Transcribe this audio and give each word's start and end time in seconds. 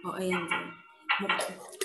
Oh, 0.00 0.16
ayan. 0.16 0.40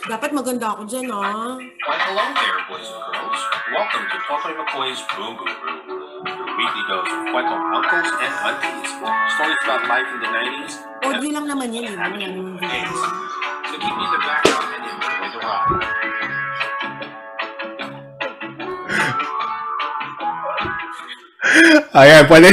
Dapat 0.08 0.32
maganda 0.32 0.72
ako 0.72 0.88
dyan, 0.88 1.12
ah. 1.12 1.60
Why, 1.60 1.98
hello 2.00 2.24
there, 2.32 2.64
boys 2.72 2.88
and 2.88 3.04
girls. 3.12 3.42
Welcome 3.76 4.08
to 4.08 4.18
Totoy 4.24 4.54
McCoy's 4.56 5.04
Boom 5.12 5.36
Boom 5.36 5.52
Room, 5.52 6.24
your 6.24 6.48
weekly 6.56 6.84
dose 6.88 7.12
of 7.12 7.28
kwentong 7.36 7.64
uncles 7.76 8.08
and 8.16 8.34
aunties, 8.48 8.88
stories 9.36 9.60
about 9.68 9.84
life 9.92 10.08
in 10.08 10.20
the 10.24 10.32
90s, 10.32 10.74
Audio 11.04 11.30
lang 11.36 11.44
naman 11.52 11.76
yan, 11.76 11.92
eh. 11.92 11.96
Wala 12.00 12.16
namang 12.16 12.56
video. 12.56 12.72
and 12.72 12.96
so 13.68 13.76
keep 13.84 13.96
me 14.00 14.06
the 14.08 14.20
background 14.24 14.64
and 14.72 14.84
enjoy 14.96 15.28
the 15.36 15.40
ride. 15.44 15.84
Ayan, 22.00 22.24
pwede. 22.32 22.50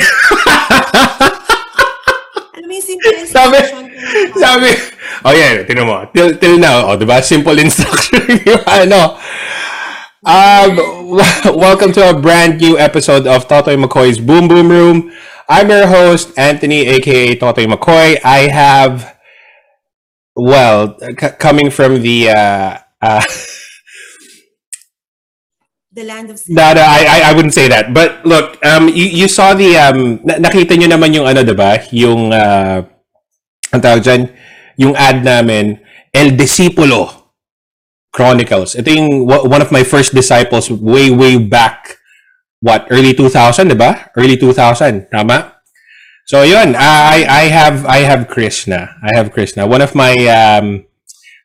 Alam 2.51 2.67
mo 2.67 2.73
yung 2.75 2.83
simple 2.83 3.15
Sabi, 3.31 3.59
sabi, 4.37 4.71
oh 5.25 5.33
yeah, 5.35 5.63
tinan 5.67 5.87
mo. 5.87 6.07
Till, 6.15 6.35
till 6.39 6.59
now, 6.59 6.91
oh, 6.91 6.97
diba? 6.99 7.23
Simple 7.23 7.59
instruction 7.59 8.23
ano. 8.67 9.19
Um, 10.23 10.71
w- 11.19 11.57
welcome 11.59 11.93
to 11.93 12.03
a 12.11 12.15
brand 12.15 12.61
new 12.61 12.79
episode 12.79 13.27
of 13.27 13.47
Totoy 13.49 13.75
McCoy's 13.79 14.19
Boom 14.21 14.47
Boom 14.49 14.71
Room. 14.71 15.11
I'm 15.49 15.69
your 15.69 15.87
host, 15.87 16.33
Anthony, 16.39 16.87
aka 16.87 17.37
Totoy 17.37 17.67
McCoy. 17.67 18.19
I 18.25 18.47
have, 18.49 19.19
well, 20.37 20.97
c- 20.99 21.37
coming 21.39 21.71
from 21.71 22.03
the, 22.03 22.31
uh, 22.31 22.79
uh, 23.03 23.23
The 25.93 26.05
land 26.09 26.31
of 26.33 26.41
No, 26.49 26.73
no, 26.73 26.81
I, 26.81 27.05
I, 27.05 27.19
I 27.29 27.33
wouldn't 27.37 27.53
say 27.53 27.69
that. 27.69 27.93
But 27.93 28.25
look, 28.25 28.57
um, 28.65 28.89
you, 28.89 29.05
you 29.13 29.29
saw 29.29 29.53
the, 29.53 29.77
um, 29.77 30.25
na- 30.25 30.41
nakita 30.41 30.73
nyo 30.73 30.89
naman 30.89 31.13
yung 31.13 31.29
ano, 31.29 31.45
diba? 31.45 31.85
Yung, 31.93 32.33
uh, 32.33 32.81
ang 33.77 33.81
tawag 33.85 34.01
dyan, 34.01 34.33
yung 34.77 34.97
ad 34.97 35.25
namin, 35.25 35.81
El 36.13 36.37
Discipulo 36.37 37.33
Chronicles. 38.13 38.77
Ito 38.77 38.89
yung 38.93 39.25
one 39.27 39.63
of 39.63 39.73
my 39.73 39.83
first 39.83 40.13
disciples 40.13 40.71
way, 40.71 41.09
way 41.11 41.41
back, 41.41 41.99
what, 42.61 42.87
early 42.91 43.15
2000, 43.15 43.73
diba? 43.73 44.13
Early 44.17 44.37
2000, 44.37 45.09
tama? 45.09 45.61
So 46.27 46.45
yun, 46.45 46.77
I, 46.77 47.25
I 47.27 47.43
have, 47.49 47.87
I 47.87 48.05
have 48.05 48.29
Krishna. 48.29 48.95
I 49.03 49.17
have 49.17 49.33
Krishna. 49.33 49.67
One 49.67 49.81
of 49.81 49.95
my, 49.95 50.15
um, 50.29 50.85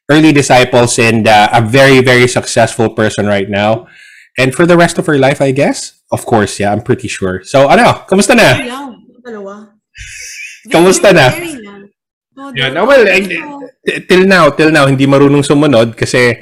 early 0.10 0.32
disciples 0.32 1.00
and 1.00 1.28
uh, 1.28 1.50
a 1.52 1.62
very, 1.62 2.02
very 2.02 2.28
successful 2.28 2.90
person 2.90 3.26
right 3.26 3.50
now. 3.50 3.88
And 4.38 4.54
for 4.54 4.66
the 4.66 4.78
rest 4.78 4.98
of 4.98 5.06
her 5.08 5.18
life, 5.18 5.42
I 5.42 5.52
guess. 5.52 6.00
Of 6.12 6.26
course, 6.26 6.60
yeah, 6.60 6.72
I'm 6.72 6.82
pretty 6.82 7.08
sure. 7.08 7.44
So, 7.44 7.68
ano, 7.68 8.06
kamusta 8.08 8.36
na? 8.36 8.56
Dalawa. 9.26 9.76
Kamusta 10.72 11.12
na? 11.12 11.30
Very. 11.32 11.67
Oh, 12.38 12.54
dalawa. 12.54 12.86
oh, 12.86 12.88
well, 12.88 13.04
eh, 13.10 13.18
Ito. 13.26 13.66
t- 13.82 14.06
till 14.06 14.30
now, 14.30 14.54
till 14.54 14.70
now, 14.70 14.86
hindi 14.86 15.10
marunong 15.10 15.42
sumunod 15.42 15.98
kasi 15.98 16.38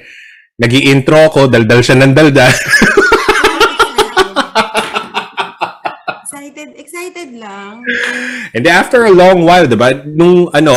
nag 0.59 0.71
intro 0.75 1.31
ako, 1.31 1.47
daldal 1.47 1.79
siya 1.79 1.95
ng 1.95 2.11
daldal. 2.11 2.51
Excited, 6.25 6.69
excited 6.75 7.29
lang. 7.35 7.83
And 8.51 8.65
after 8.67 9.05
a 9.05 9.13
long 9.13 9.43
while, 9.43 9.67
diba, 9.67 10.03
nung 10.05 10.47
ano, 10.51 10.75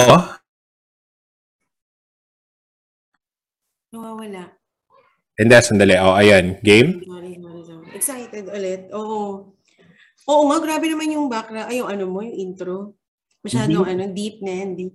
Nawawala. 3.89 4.53
and 5.39 5.49
then, 5.49 5.63
sandali, 5.63 5.97
oh, 5.97 6.13
ayan, 6.13 6.61
game? 6.61 7.01
Sorry, 7.01 7.39
sorry, 7.41 7.63
sorry. 7.65 7.87
Excited 7.95 8.45
ulit. 8.51 8.81
Oo. 8.93 9.55
Oo 10.29 10.43
nga, 10.47 10.59
grabe 10.61 10.93
naman 10.93 11.09
yung 11.09 11.27
background. 11.27 11.73
Ay, 11.73 11.81
yung 11.81 11.89
ano 11.89 12.05
mo, 12.05 12.21
yung 12.21 12.37
intro. 12.37 12.93
Masyadong 13.41 13.87
ano, 13.89 14.03
deep 14.13 14.45
na 14.45 14.53
yan, 14.53 14.71
deep. 14.77 14.95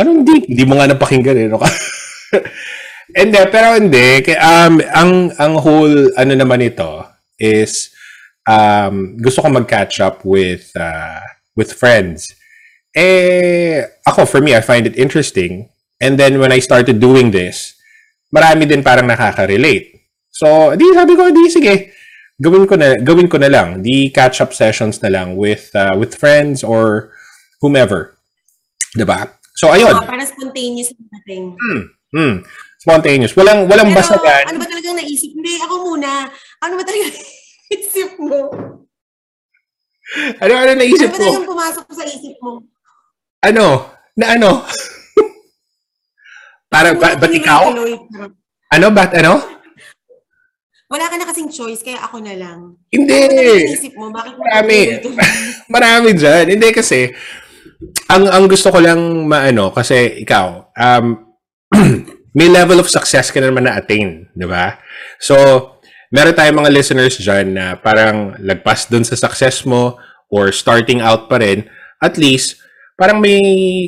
Anong 0.00 0.26
deep? 0.26 0.44
Hindi 0.50 0.64
mo 0.66 0.78
nga 0.78 0.90
napakinggan 0.90 1.38
eh. 1.38 1.48
No? 1.48 1.62
hindi, 3.20 3.40
pero 3.50 3.78
hindi. 3.78 4.22
Um, 4.34 4.82
ang, 4.90 5.12
ang 5.38 5.52
whole, 5.62 6.10
ano 6.18 6.32
naman 6.34 6.66
ito, 6.66 7.06
is, 7.38 7.94
um, 8.48 9.14
gusto 9.18 9.42
ko 9.42 9.48
mag-catch 9.54 10.02
up 10.02 10.26
with, 10.26 10.74
uh, 10.74 11.22
with 11.54 11.70
friends. 11.70 12.34
Eh, 12.94 13.86
ako, 14.06 14.26
for 14.26 14.40
me, 14.42 14.54
I 14.54 14.62
find 14.62 14.86
it 14.86 14.98
interesting. 14.98 15.70
And 16.02 16.18
then, 16.18 16.42
when 16.42 16.50
I 16.50 16.58
started 16.58 16.98
doing 16.98 17.30
this, 17.30 17.78
marami 18.34 18.66
din 18.66 18.82
parang 18.82 19.06
nakaka-relate. 19.06 19.94
So, 20.34 20.74
di 20.74 20.90
sabi 20.90 21.14
ko, 21.14 21.30
di 21.30 21.46
sige, 21.46 21.94
gawin 22.42 22.66
ko 22.66 22.74
na, 22.74 22.98
gawin 22.98 23.30
ko 23.30 23.38
na 23.38 23.46
lang. 23.46 23.82
Di 23.82 24.10
catch-up 24.10 24.50
sessions 24.50 24.98
na 25.02 25.10
lang 25.14 25.38
with, 25.38 25.70
uh, 25.78 25.94
with 25.94 26.18
friends 26.18 26.66
or 26.66 27.14
whomever. 27.62 28.14
'Di 28.94 29.04
ba? 29.08 29.26
So, 29.54 29.70
ayun. 29.70 29.94
Oo, 29.94 30.02
parang 30.02 30.26
spontaneous 30.26 30.90
yung 30.90 31.08
dating. 31.20 31.44
Hmm. 32.10 32.34
Spontaneous. 32.78 33.32
Walang 33.34 33.66
walang 33.66 33.90
Pero, 33.90 33.98
basagan. 34.02 34.44
ano 34.50 34.58
ba 34.60 34.66
talagang 34.66 34.96
naisip? 34.98 35.30
Hindi, 35.32 35.56
ako 35.62 35.74
muna. 35.88 36.26
Ano 36.60 36.74
ba 36.74 36.82
talagang 36.82 37.10
naisip 37.70 38.10
mo? 38.18 38.40
Ano 40.38 40.52
ano 40.52 40.70
Ano 40.70 40.78
naisip 40.78 41.08
ba 41.08 41.16
ko? 41.16 41.22
talagang 41.22 41.48
pumasok 41.48 41.86
sa 41.90 42.04
isip 42.04 42.36
mo? 42.38 42.60
Ano? 43.40 43.66
Na 44.14 44.36
ano? 44.36 44.50
Para 46.72 46.90
ba, 46.94 47.14
ba't 47.14 47.30
ikaw? 47.30 47.70
Ano 48.68 48.86
ba't 48.90 49.10
ano? 49.14 49.38
Wala 50.84 51.08
ka 51.08 51.16
na 51.16 51.26
kasing 51.26 51.50
choice, 51.50 51.82
kaya 51.82 51.98
ako 51.98 52.20
na 52.20 52.34
lang. 52.36 52.78
Hindi. 52.92 53.16
Ano 53.16 53.74
ba 53.74 53.98
mo? 53.98 54.06
Bakit 54.12 54.34
Marami. 54.36 54.78
Marami 55.74 56.08
dyan. 56.14 56.44
Hindi 56.54 56.68
kasi 56.70 57.10
ang 58.08 58.24
ang 58.30 58.44
gusto 58.46 58.70
ko 58.70 58.78
lang 58.78 59.26
maano 59.26 59.72
kasi 59.74 60.22
ikaw 60.22 60.70
um 60.76 61.34
may 62.34 62.50
level 62.50 62.82
of 62.82 62.90
success 62.90 63.30
ka 63.30 63.38
na 63.38 63.48
naman 63.48 63.64
na-attain, 63.70 64.26
di 64.34 64.46
ba? 64.46 64.74
So, 65.22 65.34
meron 66.10 66.34
tayong 66.34 66.58
mga 66.66 66.74
listeners 66.74 67.14
dyan 67.22 67.54
na 67.54 67.78
parang 67.78 68.34
lagpas 68.42 68.90
dun 68.90 69.06
sa 69.06 69.14
success 69.14 69.62
mo 69.62 70.02
or 70.34 70.50
starting 70.50 70.98
out 70.98 71.30
pa 71.30 71.38
rin, 71.38 71.70
at 72.02 72.18
least, 72.18 72.58
parang 72.98 73.22
may, 73.22 73.38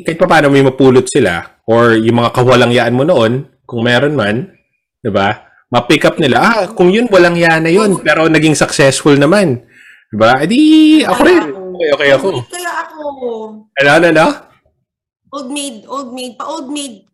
kahit 0.07 0.15
pa 0.15 0.31
paano 0.31 0.47
may 0.47 0.63
mapulot 0.63 1.11
sila 1.11 1.59
or 1.67 1.99
yung 1.99 2.23
mga 2.23 2.31
kawalang 2.31 2.71
yaan 2.71 2.95
mo 2.95 3.03
noon, 3.03 3.51
kung 3.67 3.83
meron 3.83 4.15
man, 4.15 4.55
di 5.03 5.11
ba? 5.11 5.43
Ma-pick 5.67 6.07
up 6.07 6.15
nila, 6.15 6.39
ah, 6.39 6.63
kung 6.71 6.87
yun, 6.87 7.11
walang 7.11 7.35
yaan 7.35 7.67
na 7.67 7.71
yun, 7.75 7.99
pero 7.99 8.31
naging 8.31 8.55
successful 8.55 9.19
naman. 9.19 9.67
Di 10.07 10.15
ba? 10.15 10.39
Eh 10.39 10.47
di, 10.47 10.59
ako 11.03 11.21
rin. 11.27 11.43
Okay, 11.77 11.89
okay 11.93 12.09
ako. 12.17 12.41
Kaya 12.49 12.71
ako. 12.89 13.01
Ano, 13.77 13.89
ano, 13.93 14.05
ano? 14.09 14.25
Old 15.29 15.49
maid, 15.53 15.85
old 15.85 16.09
maid, 16.09 16.33
pa 16.33 16.49
old 16.49 16.67
maid. 16.73 17.05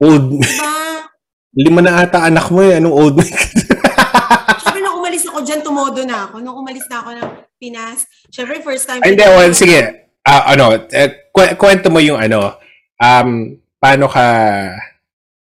Old, 0.00 0.40
Diba? 0.40 1.04
lima 1.52 1.80
na 1.84 2.00
ata 2.06 2.24
anak 2.24 2.48
mo 2.48 2.64
eh. 2.64 2.80
Anong 2.80 2.94
old 2.96 3.14
man? 3.20 3.28
Siyempre, 4.64 4.80
nung 4.80 5.04
umalis 5.04 5.28
ako 5.28 5.38
dyan, 5.44 5.60
tumodo 5.60 6.00
na 6.08 6.24
ako. 6.24 6.40
Nung 6.40 6.56
umalis 6.56 6.88
na 6.88 7.04
ako 7.04 7.10
ng 7.20 7.28
Pinas, 7.58 8.06
siyempre, 8.30 8.62
first 8.62 8.86
time. 8.86 9.02
Hindi, 9.04 9.26
well, 9.28 9.52
sige. 9.52 10.08
Ah, 10.22 10.54
ano, 10.54 10.72
eh, 10.88 11.28
kwe- 11.34 11.58
kwento 11.58 11.90
mo 11.90 11.98
yung 11.98 12.16
ano, 12.16 12.56
um, 13.02 13.28
paano 13.76 14.06
ka, 14.06 14.24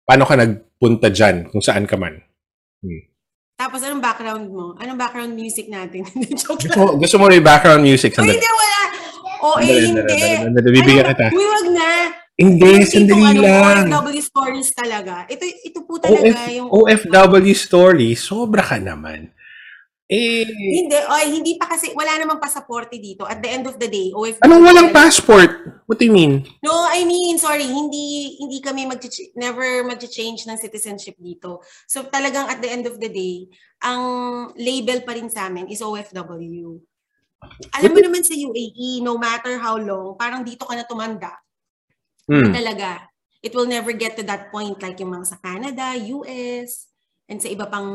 paano 0.09 0.25
ka 0.25 0.34
nagpunta 0.41 1.12
dyan, 1.12 1.53
kung 1.53 1.60
saan 1.60 1.84
ka 1.84 2.00
man. 2.00 2.16
Tapos, 3.56 3.81
anong 3.81 4.05
background 4.05 4.47
mo? 4.53 4.77
Anong 4.77 5.00
background 5.00 5.33
music 5.33 5.72
natin? 5.72 6.05
Joke 6.41 6.61
Gusto 6.61 6.77
lang. 6.77 6.77
mo, 6.77 7.00
gusto 7.00 7.17
mo 7.17 7.25
may 7.33 7.41
background 7.41 7.81
music? 7.81 8.12
Sandali. 8.12 8.37
hindi, 8.37 8.53
wala. 8.53 8.81
O, 9.41 9.47
eh, 9.56 9.65
hindi. 9.65 9.72
sandali, 9.97 10.12
sandali, 10.12 10.37
sandali, 10.44 10.69
bibigyan 10.77 11.06
Ano, 11.09 11.12
kita. 11.17 11.27
Uy, 11.33 11.47
wag 11.49 11.66
na. 11.72 11.91
Hindi, 12.37 12.69
Yung 12.69 12.84
sandali 12.84 13.25
tipong, 13.25 13.39
lang. 13.41 13.84
Ano, 13.89 13.97
OFW 14.05 14.21
stories 14.21 14.71
talaga. 14.77 15.25
Ito, 15.25 15.43
ito 15.49 15.78
po 15.89 15.97
talaga 15.97 16.21
OF, 16.21 16.41
yung... 16.53 16.69
OFW 16.69 17.55
story, 17.56 18.09
sobra 18.12 18.61
ka 18.61 18.77
naman. 18.77 19.33
Eh, 20.06 20.47
Hindi, 20.47 20.94
ay, 20.94 21.34
hindi 21.34 21.59
pa 21.59 21.67
kasi, 21.67 21.91
wala 21.91 22.15
namang 22.15 22.39
pasaporte 22.39 22.94
dito. 22.94 23.27
At 23.27 23.43
the 23.43 23.50
end 23.50 23.67
of 23.67 23.75
the 23.75 23.91
day, 23.91 24.15
OFW. 24.15 24.39
anong 24.39 24.62
walang 24.62 24.91
passport? 24.94 25.83
What 25.91 25.98
do 25.98 26.07
you 26.07 26.15
mean? 26.15 26.47
No, 26.63 26.86
I 26.86 27.03
mean, 27.03 27.42
sorry, 27.42 27.66
hindi 27.66 28.39
hindi 28.39 28.63
kami 28.63 28.86
mag 28.86 29.03
never 29.34 29.83
mag-change 29.83 30.47
ng 30.47 30.59
citizenship 30.59 31.19
dito. 31.19 31.59
So 31.91 32.07
talagang 32.07 32.47
at 32.47 32.63
the 32.63 32.71
end 32.71 32.86
of 32.86 33.03
the 33.03 33.10
day, 33.10 33.51
ang 33.83 34.03
label 34.54 35.03
pa 35.03 35.19
rin 35.19 35.27
sa 35.27 35.51
amin 35.51 35.66
is 35.66 35.83
OFW. 35.83 36.78
Alam 37.75 37.91
mo 37.91 38.01
naman 38.03 38.22
sa 38.22 38.34
UAE, 38.34 39.03
no 39.03 39.19
matter 39.19 39.59
how 39.59 39.75
long, 39.75 40.15
parang 40.15 40.47
dito 40.47 40.66
ka 40.66 40.75
na 40.75 40.86
tumanda, 40.86 41.34
Hmm. 42.27 42.51
talaga. 42.51 43.07
It 43.42 43.54
will 43.54 43.71
never 43.71 43.95
get 43.95 44.19
to 44.19 44.27
that 44.27 44.51
point 44.51 44.78
like 44.83 44.98
yung 44.98 45.15
mga 45.15 45.27
sa 45.30 45.39
Canada, 45.39 45.95
US, 46.15 46.91
and 47.27 47.39
sa 47.39 47.47
iba 47.47 47.66
pang 47.66 47.86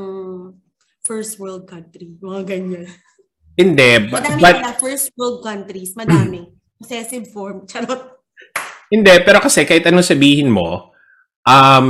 first 1.05 1.37
world 1.41 1.65
country. 1.65 2.17
Mga 2.21 2.41
ganyan. 2.45 2.85
Hindi, 3.57 3.91
but, 4.07 4.23
Madami 4.23 4.41
but 4.41 4.55
pala 4.63 4.73
first 4.79 5.11
world 5.19 5.43
countries, 5.43 5.91
madami. 5.93 6.47
Possessive 6.79 7.27
form. 7.29 7.65
Charot. 7.69 8.23
Hindi, 8.91 9.13
pero 9.23 9.39
kasi 9.39 9.63
kahit 9.63 9.87
anong 9.87 10.07
sabihin 10.07 10.51
mo, 10.51 10.91
um, 11.47 11.89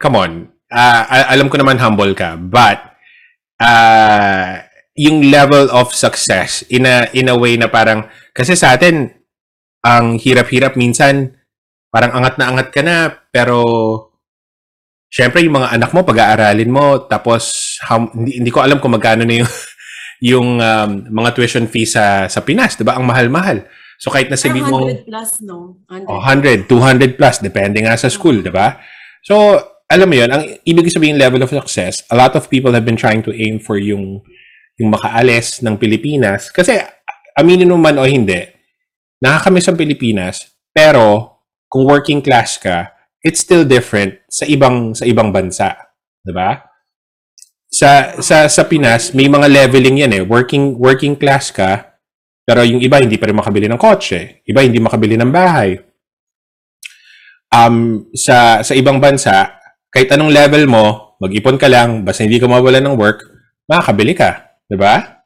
come 0.00 0.16
on, 0.16 0.32
ah, 0.72 1.04
a- 1.08 1.28
alam 1.36 1.48
ko 1.52 1.60
naman 1.60 1.76
humble 1.76 2.16
ka, 2.16 2.40
but 2.40 2.96
uh, 3.60 4.64
yung 4.96 5.28
level 5.28 5.68
of 5.72 5.92
success 5.92 6.64
in 6.72 6.88
a, 6.88 7.08
in 7.12 7.28
a 7.28 7.36
way 7.36 7.56
na 7.56 7.68
parang, 7.68 8.08
kasi 8.32 8.56
sa 8.56 8.76
atin, 8.76 9.12
ang 9.84 10.16
hirap-hirap 10.16 10.78
minsan, 10.78 11.36
parang 11.92 12.16
angat 12.16 12.40
na 12.40 12.48
angat 12.48 12.68
ka 12.72 12.80
na, 12.80 13.12
pero 13.28 13.60
syempre 15.12 15.44
yung 15.44 15.60
mga 15.60 15.76
anak 15.76 15.90
mo, 15.92 16.00
pag-aaralin 16.00 16.72
mo, 16.72 17.04
tapos 17.04 17.71
how, 17.82 18.06
hindi, 18.14 18.38
hindi 18.38 18.50
ko 18.54 18.62
alam 18.62 18.78
kung 18.78 18.94
magkano 18.94 19.26
na 19.26 19.42
yung, 19.42 19.52
yung 20.32 20.48
um, 20.62 20.90
mga 21.10 21.30
tuition 21.34 21.66
fees 21.66 21.98
sa, 21.98 22.30
sa 22.30 22.40
Pinas, 22.46 22.78
di 22.78 22.86
ba? 22.86 22.96
Ang 22.96 23.06
mahal-mahal. 23.10 23.66
So 23.98 24.10
kahit 24.10 24.30
na 24.30 24.38
sabihin 24.38 24.70
mo, 24.70 24.86
100 24.86 25.06
plus, 25.06 25.30
no? 25.42 25.78
100. 25.90 26.10
oh, 26.10 26.20
100, 26.22 26.66
200 26.66 27.18
plus, 27.18 27.36
depende 27.42 27.78
nga 27.82 27.94
sa 27.98 28.10
school, 28.10 28.42
di 28.42 28.50
ba? 28.50 28.78
So, 29.22 29.58
alam 29.86 30.08
mo 30.10 30.16
yun, 30.18 30.30
ang 30.32 30.42
ibig 30.66 30.90
sabihin 30.90 31.20
level 31.20 31.44
of 31.46 31.54
success, 31.54 32.02
a 32.10 32.16
lot 32.18 32.34
of 32.34 32.50
people 32.50 32.74
have 32.74 32.82
been 32.82 32.98
trying 32.98 33.22
to 33.22 33.30
aim 33.30 33.62
for 33.62 33.78
yung 33.78 34.24
yung 34.80 34.88
makaalis 34.88 35.60
ng 35.60 35.76
Pilipinas. 35.76 36.48
Kasi, 36.50 36.80
aminin 37.36 37.70
mo 37.70 37.78
man 37.78 38.00
o 38.00 38.08
hindi, 38.08 38.40
nakakamiss 39.22 39.68
ang 39.68 39.78
Pilipinas, 39.78 40.48
pero 40.72 41.38
kung 41.68 41.86
working 41.86 42.24
class 42.24 42.56
ka, 42.58 42.90
it's 43.22 43.38
still 43.38 43.62
different 43.62 44.18
sa 44.26 44.48
ibang 44.48 44.96
sa 44.98 45.06
ibang 45.06 45.30
bansa, 45.30 45.78
'di 46.26 46.32
ba? 46.34 46.71
Sa 47.82 48.14
sa 48.22 48.46
sa 48.46 48.62
Pinas, 48.70 49.10
may 49.10 49.26
mga 49.26 49.50
leveling 49.50 50.06
'yan 50.06 50.12
eh. 50.14 50.22
Working 50.22 50.78
working 50.78 51.18
class 51.18 51.50
ka, 51.50 51.98
pero 52.46 52.62
yung 52.62 52.78
iba 52.78 53.02
hindi 53.02 53.18
pa 53.18 53.26
rin 53.26 53.34
makabili 53.34 53.66
ng 53.66 53.74
kotse, 53.80 54.46
iba 54.46 54.62
hindi 54.62 54.78
makabili 54.78 55.18
ng 55.18 55.34
bahay. 55.34 55.74
Um 57.50 58.06
sa 58.14 58.62
sa 58.62 58.72
ibang 58.78 59.02
bansa, 59.02 59.58
kahit 59.90 60.14
anong 60.14 60.30
level 60.30 60.64
mo, 60.70 61.18
mag-ipon 61.18 61.58
ka 61.58 61.66
lang, 61.66 62.06
basta 62.06 62.22
hindi 62.22 62.38
ka 62.38 62.46
mawalan 62.46 62.86
ng 62.86 62.94
work, 62.94 63.26
makakabili 63.66 64.14
ka, 64.14 64.62
'di 64.70 64.78
ba? 64.78 65.18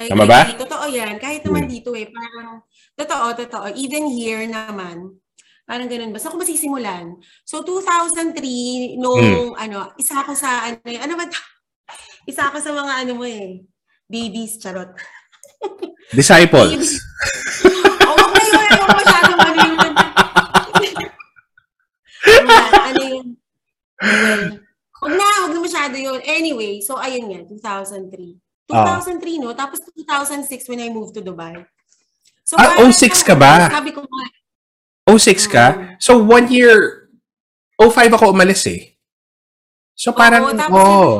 Tama 0.00 0.24
ba? 0.24 0.48
ay, 0.48 0.56
Totoo 0.56 0.88
yan. 0.88 1.20
Kahit 1.20 1.44
naman 1.44 1.68
Hmm. 1.68 1.72
dito 1.76 1.92
eh, 1.92 2.08
parang, 2.08 2.64
totoo, 2.96 3.26
totoo. 3.36 3.66
Even 3.76 4.08
here 4.08 4.48
naman, 4.48 5.20
parang 5.70 5.86
ganun. 5.86 6.10
Basta 6.10 6.34
kung 6.34 6.42
masisimulan. 6.42 7.14
So, 7.46 7.62
2003, 7.62 8.98
nung, 8.98 9.22
Hmm. 9.22 9.54
ano, 9.54 9.94
isa 9.94 10.18
ako 10.18 10.34
sa, 10.34 10.66
ano, 10.66 10.82
ano 10.82 11.14
ba, 11.14 11.30
isa 12.30 12.50
ako 12.50 12.58
sa 12.58 12.74
mga, 12.74 12.92
ano 13.06 13.12
mo 13.14 13.22
eh, 13.22 13.62
babies, 14.10 14.58
charot. 14.58 14.90
Disciples. 16.18 16.98
O, 18.02 18.10
wag 18.18 18.32
na 18.34 18.42
yun, 18.42 18.78
wag 18.82 18.98
masyadong 18.98 19.38
ano 19.38 19.60
yun. 19.62 19.92
Ano 22.82 23.00
yun. 23.06 23.26
Well, 24.02 24.42
wag 25.06 25.14
na, 25.14 25.26
wag 25.46 25.52
na 25.54 25.60
masyado 25.62 25.94
yun. 25.94 26.18
Anyway, 26.26 26.82
so 26.82 26.98
ayun 26.98 27.30
nga, 27.30 27.40
2003. 27.46 28.42
Ah. 28.74 28.98
2003, 28.98 29.38
no? 29.38 29.54
Tapos 29.54 29.78
2006 29.94 30.66
when 30.66 30.82
I 30.82 30.90
moved 30.90 31.14
to 31.14 31.22
Dubai. 31.22 31.62
So, 32.42 32.58
Ah, 32.58 32.74
parang- 32.74 32.90
06 32.90 33.22
ka 33.22 33.38
ba? 33.38 33.70
Sabi 33.70 33.94
ko 33.94 34.02
nga, 34.02 34.22
06 35.08 35.46
ka? 35.48 35.96
So, 35.98 36.20
one 36.20 36.48
year, 36.52 37.08
05 37.80 38.16
ako 38.16 38.24
umalis 38.32 38.66
eh. 38.68 38.94
So, 39.96 40.12
parang, 40.12 40.48
Oo, 40.48 40.56
tapos 40.56 40.80
oh, 40.80 41.16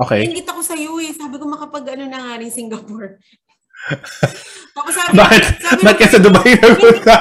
okay. 0.00 0.24
ingit 0.24 0.48
ako 0.48 0.60
sa 0.64 0.72
iyo 0.76 0.96
eh. 1.00 1.12
Sabi 1.12 1.36
ko 1.36 1.44
makapag 1.44 1.92
ano 1.92 2.04
na 2.08 2.18
nga 2.20 2.40
rin 2.40 2.52
Singapore. 2.52 3.20
Tapos 4.76 4.90
sabi, 4.90 5.14
Bakit? 5.14 5.42
sabi 5.62 5.80
Bakit 5.86 5.98
ka 6.02 6.06
sa 6.10 6.18
Dubai 6.18 6.50
nagpunta? 6.58 7.16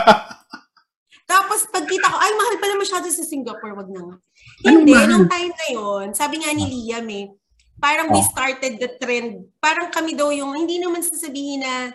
Tapos 1.31 1.59
pagkita 1.69 2.07
ko, 2.09 2.17
ay 2.17 2.33
mahal 2.33 2.55
pala 2.57 2.75
masyado 2.81 3.07
sa 3.11 3.23
Singapore, 3.23 3.77
wag 3.77 3.89
na 3.93 4.01
nga. 4.01 4.15
Hindi, 4.65 4.93
mahal? 4.95 5.07
nung 5.11 5.27
time 5.29 5.53
na 5.53 5.67
yon, 5.75 6.05
sabi 6.15 6.41
nga 6.41 6.51
ni 6.55 6.65
Liam 6.65 7.07
eh, 7.11 7.29
parang 7.77 8.09
we 8.09 8.21
Oh. 8.23 8.29
started 8.31 8.79
the 8.79 8.89
trend. 8.97 9.45
Parang 9.61 9.91
kami 9.93 10.17
daw 10.17 10.33
yung, 10.33 10.55
hindi 10.55 10.79
naman 10.81 11.03
sasabihin 11.03 11.61
na 11.61 11.91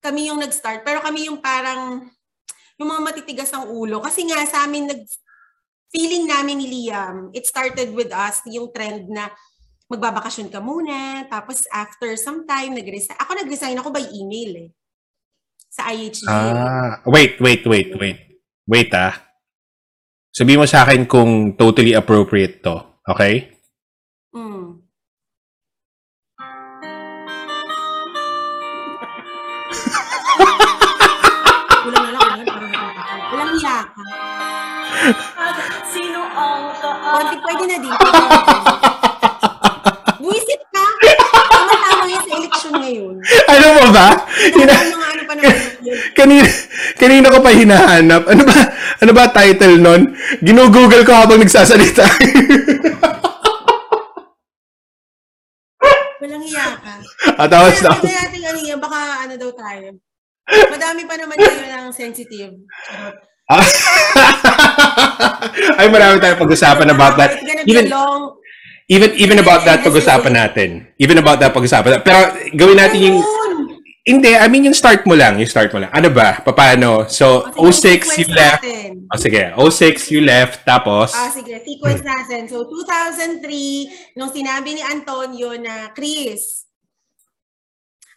kami 0.00 0.30
yung 0.30 0.40
nag-start, 0.40 0.86
pero 0.86 1.02
kami 1.02 1.26
yung 1.28 1.42
parang, 1.42 2.06
yung 2.78 2.88
mga 2.94 3.02
matitigas 3.02 3.50
ang 3.50 3.66
ulo. 3.68 3.98
Kasi 3.98 4.24
nga 4.24 4.38
sa 4.46 4.64
amin, 4.64 4.86
nag, 4.86 5.02
feeling 5.90 6.30
namin 6.30 6.62
ni 6.62 6.66
Liam, 6.70 7.34
it 7.34 7.44
started 7.44 7.90
with 7.92 8.14
us, 8.14 8.40
yung 8.46 8.70
trend 8.70 9.10
na 9.10 9.28
magbabakasyon 9.88 10.52
ka 10.52 10.60
muna, 10.60 11.26
tapos 11.26 11.64
after 11.72 12.14
some 12.14 12.44
time, 12.46 12.76
nag-resign. 12.76 13.18
Ako 13.18 13.30
nag-resign 13.34 13.76
ako 13.80 13.88
by 13.90 14.04
email 14.14 14.68
eh. 14.68 14.70
Sa 15.68 15.90
IHG. 15.90 16.24
Ah, 16.28 17.02
wait, 17.08 17.40
wait, 17.40 17.64
wait, 17.66 17.90
wait. 17.96 18.20
Wait 18.68 18.90
ah. 18.92 19.16
Sabihin 20.28 20.60
mo 20.60 20.68
sa 20.68 20.84
akin 20.84 21.08
kung 21.08 21.56
totally 21.56 21.96
appropriate 21.96 22.60
to. 22.60 22.78
Okay? 23.08 23.48
Mm. 24.30 24.77
Konti 37.08 37.36
pwede 37.40 37.64
na 37.64 37.76
din. 37.80 37.94
Buisit 40.20 40.62
ka. 40.68 40.84
Tama-tama 41.48 42.04
yan 42.04 42.22
sa 42.22 42.32
eleksyon 42.36 42.74
ngayon. 42.76 43.14
Ano 43.48 43.66
mo 43.76 43.84
ba? 43.94 44.08
Hina, 44.52 44.74
Ano 44.76 44.96
ano 45.00 45.22
pa 45.24 45.32
naman 45.34 45.54
kanina, 46.12 46.48
kanina 46.98 47.32
ko 47.32 47.38
pa 47.40 47.50
hinahanap. 47.54 48.22
Ano 48.28 48.42
ba, 48.44 48.56
ano 49.00 49.12
ba 49.14 49.32
title 49.32 49.76
nun? 49.80 50.02
Ginugoogle 50.44 51.02
ko 51.06 51.12
habang 51.14 51.40
nagsasalita. 51.40 52.04
Walang 56.18 56.44
hiya 56.44 56.66
ka. 56.82 56.94
At 57.38 57.48
tapos 57.48 57.78
na. 57.80 57.94
Kaya 57.94 58.26
natin 58.26 58.42
ano 58.42 58.58
yan, 58.58 58.78
baka 58.82 58.98
ano 59.24 59.34
daw 59.38 59.50
tayo. 59.54 59.88
Madami 60.48 61.02
pa 61.06 61.14
naman 61.14 61.36
kayo 61.38 61.62
ng 61.62 61.94
sensitive. 61.94 62.52
Ay, 65.78 65.88
marami 65.88 66.20
tayong 66.20 66.40
pag-usapan 66.40 66.88
about 66.92 67.16
that. 67.16 67.40
Even, 67.64 67.88
even, 68.88 69.10
even 69.16 69.38
about 69.40 69.64
that 69.64 69.80
pag-usapan 69.80 70.32
natin. 70.36 70.84
Even 71.00 71.16
about 71.16 71.40
that 71.40 71.56
pag-usapan 71.56 71.96
natin. 71.96 72.04
Pero 72.04 72.18
gawin 72.52 72.76
natin 72.76 73.00
yung, 73.00 73.18
hindi, 74.08 74.32
I 74.36 74.48
mean 74.48 74.68
yung 74.68 74.76
start 74.76 75.04
mo 75.08 75.16
lang, 75.16 75.40
yung 75.40 75.48
start 75.48 75.72
mo 75.72 75.80
lang. 75.80 75.92
Ano 75.92 76.08
ba? 76.12 76.40
Paano? 76.44 77.08
So, 77.08 77.48
O, 77.56 77.72
sige, 77.72 78.04
06 78.04 78.20
you 78.20 78.28
left. 78.32 78.64
O 79.08 79.16
sige, 79.16 79.42
06 79.56 80.12
you 80.12 80.20
left, 80.24 80.64
tapos, 80.68 81.16
Ah, 81.16 81.32
sige, 81.32 81.56
sequence 81.64 82.04
natin. 82.04 82.48
So, 82.48 82.68
2003, 82.68 84.16
nung 84.16 84.28
sinabi 84.28 84.76
ni 84.76 84.82
Antonio 84.84 85.56
na, 85.56 85.92
Chris, 85.96 86.67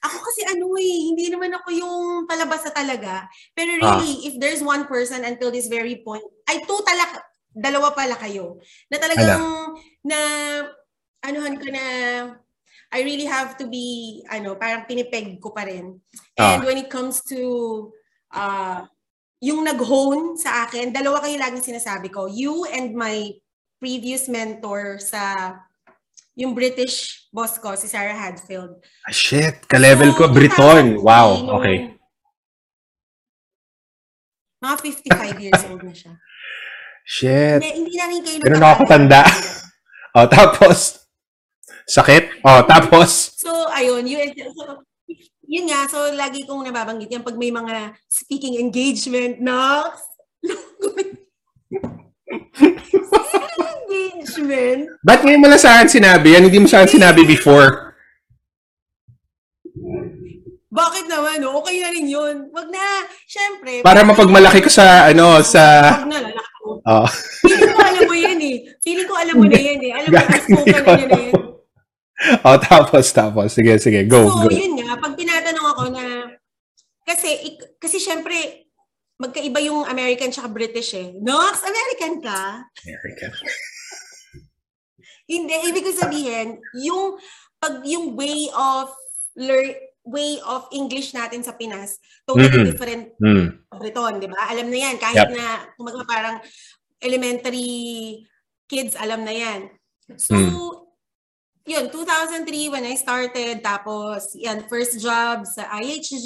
ako 0.01 0.17
kasi 0.17 0.41
ano 0.49 0.73
eh, 0.81 0.97
hindi 1.13 1.29
naman 1.29 1.53
ako 1.53 1.69
yung 1.69 2.25
palabas 2.25 2.65
na 2.65 2.73
talaga. 2.73 3.13
Pero 3.53 3.77
really, 3.77 4.25
if 4.25 4.33
there's 4.41 4.65
one 4.65 4.89
person 4.89 5.21
until 5.21 5.53
this 5.53 5.69
very 5.69 6.01
point, 6.01 6.25
ay 6.49 6.57
two 6.65 6.81
talak, 6.81 7.21
dalawa 7.53 7.93
pala 7.93 8.17
kayo, 8.17 8.57
na 8.89 8.97
talagang, 8.97 9.77
na, 10.01 10.17
anuhan 11.21 11.55
ko 11.61 11.67
na, 11.69 11.85
I 12.91 13.05
really 13.05 13.29
have 13.29 13.55
to 13.61 13.69
be, 13.69 14.19
ano, 14.27 14.57
parang 14.57 14.89
pinipeg 14.89 15.39
ko 15.39 15.53
pa 15.53 15.63
rin. 15.69 16.01
And 16.35 16.59
Ah. 16.59 16.65
when 16.65 16.81
it 16.81 16.89
comes 16.89 17.21
to, 17.29 17.39
uh, 18.33 18.83
yung 19.41 19.63
nag-hone 19.65 20.37
sa 20.37 20.65
akin, 20.67 20.93
dalawa 20.93 21.21
kayo 21.23 21.39
laging 21.39 21.77
sinasabi 21.77 22.13
ko. 22.13 22.27
You 22.27 22.65
and 22.69 22.93
my 22.93 23.37
previous 23.81 24.29
mentor 24.29 25.01
sa 25.01 25.55
yung 26.33 26.53
British 26.53 27.27
boss 27.29 27.57
ko, 27.57 27.75
si 27.75 27.85
Sarah 27.85 28.15
Hadfield. 28.15 28.79
ah, 29.03 29.11
shit, 29.11 29.65
ka-level 29.65 30.15
ko, 30.15 30.25
So, 30.25 30.33
Briton. 30.33 30.97
2003, 30.97 31.03
Wow, 31.03 31.29
okay. 31.59 31.95
Mga 34.59 34.75
55 34.77 35.41
years 35.41 35.61
old 35.65 35.81
na 35.81 35.91
siya. 35.91 36.13
Shit. 37.01 37.59
Hindi, 37.59 37.69
hindi 37.81 37.93
na 37.97 38.05
rin 38.07 38.21
kayo 38.21 38.37
Ganun 38.39 38.61
nagkakala. 38.61 38.71
ako 38.71 38.81
katanda. 38.85 39.21
O, 40.11 40.27
tapos, 40.27 41.07
sakit. 41.87 42.43
O, 42.43 42.49
tapos, 42.67 43.31
So, 43.39 43.47
ayun, 43.71 44.03
yun, 44.03 44.27
so, 44.35 44.83
yun 45.47 45.65
nga, 45.65 45.87
so 45.87 46.11
lagi 46.11 46.43
kong 46.43 46.67
nababanggit 46.67 47.07
yan 47.09 47.23
pag 47.23 47.39
may 47.39 47.47
mga 47.47 47.95
speaking 48.05 48.59
engagement 48.59 49.39
na 49.39 49.87
engagement. 53.91 54.87
ba't 55.03 55.19
ngayon 55.23 55.41
mo 55.41 55.47
lang 55.51 55.61
sa 55.61 55.79
akin 55.79 55.89
sinabi 55.89 56.33
yan? 56.35 56.47
Hindi 56.47 56.59
mo 56.63 56.67
sa 56.67 56.83
akin 56.83 56.91
sinabi 56.99 57.21
before. 57.27 57.91
Bakit 60.71 61.05
naman? 61.11 61.43
No? 61.43 61.59
Okay 61.59 61.83
na 61.83 61.89
rin 61.91 62.07
yun. 62.07 62.47
Wag 62.55 62.71
na. 62.71 63.03
Siyempre. 63.27 63.83
Para 63.83 64.07
mapagmalaki 64.07 64.63
ko 64.63 64.71
sa, 64.71 65.11
ano, 65.11 65.43
sa... 65.43 65.83
Wag 65.99 66.07
na, 66.07 66.19
lalaki 66.23 66.51
ko. 66.63 66.79
Oh. 66.87 67.07
Feeling 67.43 67.75
ko 67.75 67.81
alam 67.83 68.03
mo 68.07 68.15
yan 68.15 68.39
eh. 68.39 68.57
Feeling 68.79 69.07
ko 69.07 69.15
alam 69.19 69.35
mo 69.35 69.45
na 69.51 69.59
yan 69.59 69.79
eh. 69.83 69.91
Alam 69.91 70.09
mo, 70.09 70.15
Gagi, 70.15 70.39
spoken 70.47 70.71
na 70.87 70.91
yan 70.95 71.11
eh. 71.11 71.31
oh, 72.47 72.57
tapos, 72.63 73.05
tapos. 73.11 73.47
Sige, 73.51 73.75
sige. 73.83 74.07
Go, 74.07 74.31
so, 74.31 74.47
go. 74.47 74.47
yun 74.47 74.79
nga, 74.79 74.95
pag 74.95 75.13
tinatanong 75.19 75.67
ako 75.75 75.83
na, 75.91 76.03
kasi, 77.03 77.29
ik- 77.51 77.75
kasi 77.75 77.99
syempre, 77.99 78.60
magkaiba 79.21 79.61
yung 79.61 79.85
American 79.85 80.33
tsaka 80.33 80.49
British 80.49 80.97
eh. 80.97 81.13
Nox, 81.21 81.61
American 81.61 82.17
ka? 82.19 82.65
American. 82.81 83.31
Hindi, 85.29 85.55
ibig 85.69 85.85
ko 85.85 85.91
sabihin, 85.93 86.47
yung, 86.81 87.15
pag 87.61 87.85
yung 87.85 88.17
way 88.17 88.49
of 88.51 88.89
learn, 89.37 89.77
way 90.01 90.41
of 90.41 90.65
English 90.73 91.13
natin 91.13 91.45
sa 91.45 91.53
Pinas, 91.53 92.01
totally 92.25 92.49
Mhm. 92.49 92.65
different 92.65 93.03
Mm. 93.21 93.47
Briton, 93.77 94.17
di 94.17 94.25
ba? 94.25 94.49
Alam 94.49 94.73
na 94.73 94.79
yan. 94.81 94.95
Kahit 94.97 95.29
Yep. 95.29 95.37
na, 95.37 95.45
kumbaga 95.77 96.01
parang 96.09 96.35
elementary 96.97 97.69
kids, 98.65 98.97
alam 98.97 99.21
na 99.21 99.31
yan. 99.31 99.69
So, 100.17 100.33
Mm. 100.33 100.57
yun, 101.69 101.85
2003 101.93 102.65
when 102.67 102.83
I 102.83 102.97
started, 102.97 103.61
tapos 103.61 104.33
yan, 104.33 104.65
first 104.65 104.97
job 104.97 105.45
sa 105.45 105.69
IHG, 105.79 106.25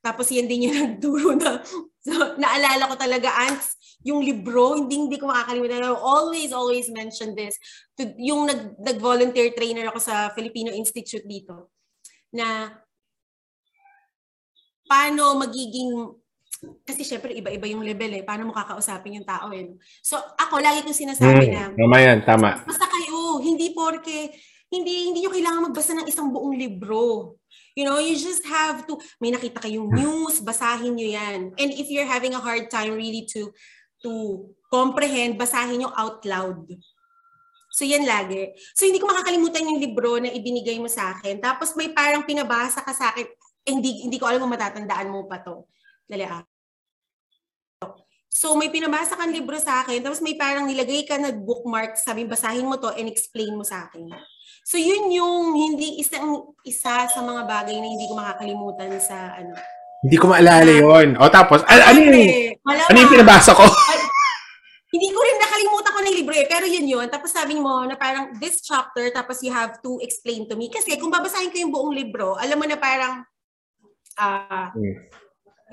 tapos 0.00 0.32
yan 0.32 0.48
din 0.48 0.72
yung 0.72 0.76
nagturo 0.96 1.36
na, 1.36 1.60
so, 2.02 2.12
naalala 2.42 2.90
ko 2.90 2.94
talaga, 2.98 3.30
ants, 3.48 3.78
yung 4.02 4.20
libro, 4.22 4.74
hindi, 4.74 4.98
hindi 4.98 5.16
ko 5.16 5.30
makakalimutan. 5.30 5.86
I 5.86 5.94
always, 5.94 6.50
always 6.50 6.90
mention 6.90 7.38
this. 7.38 7.54
To, 7.98 8.06
yung 8.18 8.50
nag, 8.50 8.74
nag-volunteer 8.82 9.54
trainer 9.54 9.88
ako 9.94 10.02
sa 10.02 10.34
Filipino 10.34 10.74
Institute 10.74 11.22
dito, 11.22 11.70
na 12.34 12.72
paano 14.88 15.38
magiging 15.38 16.18
kasi 16.86 17.02
syempre 17.02 17.34
iba-iba 17.34 17.66
yung 17.66 17.82
level 17.82 18.12
eh. 18.14 18.22
Paano 18.22 18.46
mo 18.46 18.52
kakausapin 18.54 19.18
yung 19.18 19.26
tao 19.26 19.50
eh. 19.50 19.66
So 19.98 20.14
ako 20.14 20.62
lagi 20.62 20.86
kong 20.86 20.94
sinasabi 20.94 21.50
na 21.50 21.74
Mm. 21.74 21.78
Tama 21.78 21.96
yan, 21.98 22.18
tama. 22.22 22.50
basta 22.62 22.86
kayo, 22.86 23.42
hindi 23.42 23.74
porke 23.74 24.30
hindi 24.72 25.12
hindi 25.12 25.18
niyo 25.20 25.30
kailangan 25.34 25.68
magbasa 25.68 25.92
ng 25.98 26.08
isang 26.08 26.32
buong 26.32 26.56
libro. 26.56 27.36
You 27.72 27.88
know, 27.88 27.96
you 27.96 28.14
just 28.16 28.44
have 28.48 28.84
to 28.88 29.00
may 29.22 29.32
nakita 29.32 29.62
kayong 29.64 29.88
news, 29.92 30.44
basahin 30.44 30.96
niyo 30.96 31.16
'yan. 31.16 31.56
And 31.56 31.70
if 31.72 31.88
you're 31.88 32.08
having 32.08 32.36
a 32.36 32.42
hard 32.42 32.68
time 32.68 32.92
really 32.92 33.24
to 33.32 33.52
to 34.02 34.10
comprehend, 34.68 35.40
basahin 35.40 35.84
niyo 35.84 35.90
out 35.94 36.20
loud. 36.28 36.68
So 37.72 37.88
yan 37.88 38.04
lagi. 38.04 38.52
So 38.76 38.84
hindi 38.84 39.00
ko 39.00 39.08
makakalimutan 39.08 39.64
yung 39.64 39.80
libro 39.80 40.20
na 40.20 40.28
ibinigay 40.28 40.76
mo 40.76 40.92
sa 40.92 41.16
akin. 41.16 41.40
Tapos 41.40 41.72
may 41.72 41.88
parang 41.88 42.28
pinabasa 42.28 42.84
ka 42.84 42.92
sa 42.92 43.16
akin. 43.16 43.24
Eh, 43.64 43.72
hindi 43.72 44.04
hindi 44.04 44.20
ko 44.20 44.28
alam 44.28 44.44
kung 44.44 44.52
matatandaan 44.52 45.08
mo 45.08 45.24
pa 45.24 45.40
to. 45.40 45.64
Dali 46.04 46.28
ah. 46.28 46.44
So 48.32 48.56
may 48.56 48.72
pinabasa 48.72 49.14
kang 49.14 49.30
libro 49.30 49.54
sa 49.60 49.84
akin, 49.84 50.02
tapos 50.02 50.24
may 50.24 50.34
parang 50.34 50.64
nilagay 50.64 51.04
ka 51.04 51.20
na 51.20 51.30
bookmark, 51.30 52.00
sabi 52.00 52.24
basahin 52.24 52.64
mo 52.64 52.80
to 52.80 52.90
and 52.96 53.06
explain 53.06 53.54
mo 53.54 53.62
sa 53.62 53.86
akin. 53.86 54.08
So 54.62 54.78
yun 54.78 55.10
yung 55.10 55.52
hindi 55.52 55.98
isang 55.98 56.54
isa 56.62 57.06
sa 57.06 57.20
mga 57.20 57.42
bagay 57.44 57.76
na 57.76 57.88
hindi 57.88 58.06
ko 58.06 58.14
makakalimutan 58.14 58.94
sa 58.98 59.34
ano. 59.34 59.52
Hindi 60.02 60.16
ko 60.18 60.26
maalala 60.30 60.70
yon. 60.70 61.14
O 61.14 61.30
tapos, 61.30 61.62
al- 61.66 61.94
ano 61.94 61.98
yung, 62.02 62.18
ano 62.66 62.96
yung 62.98 63.12
pinabasa 63.12 63.54
ko? 63.54 63.62
Hindi 64.92 65.08
ko 65.08 65.20
rin 65.22 65.38
nakalimutan 65.40 65.92
ko 65.94 66.00
ng 66.02 66.16
libro 66.20 66.34
eh, 66.36 66.44
pero 66.44 66.66
yun 66.66 66.84
yun. 66.84 67.06
Tapos 67.08 67.32
sabi 67.32 67.56
mo 67.56 67.86
na 67.86 67.96
parang 67.96 68.34
this 68.36 68.60
chapter, 68.60 69.08
tapos 69.08 69.40
you 69.40 69.48
have 69.48 69.78
to 69.80 70.02
explain 70.02 70.44
to 70.44 70.54
me. 70.54 70.68
Kasi 70.68 70.98
kung 70.98 71.08
babasahin 71.08 71.48
ko 71.48 71.56
yung 71.58 71.72
buong 71.72 71.94
libro, 71.94 72.34
alam 72.36 72.58
mo 72.58 72.66
na 72.66 72.76
parang 72.76 73.24
ah 74.18 74.68
Hmm. 74.74 74.96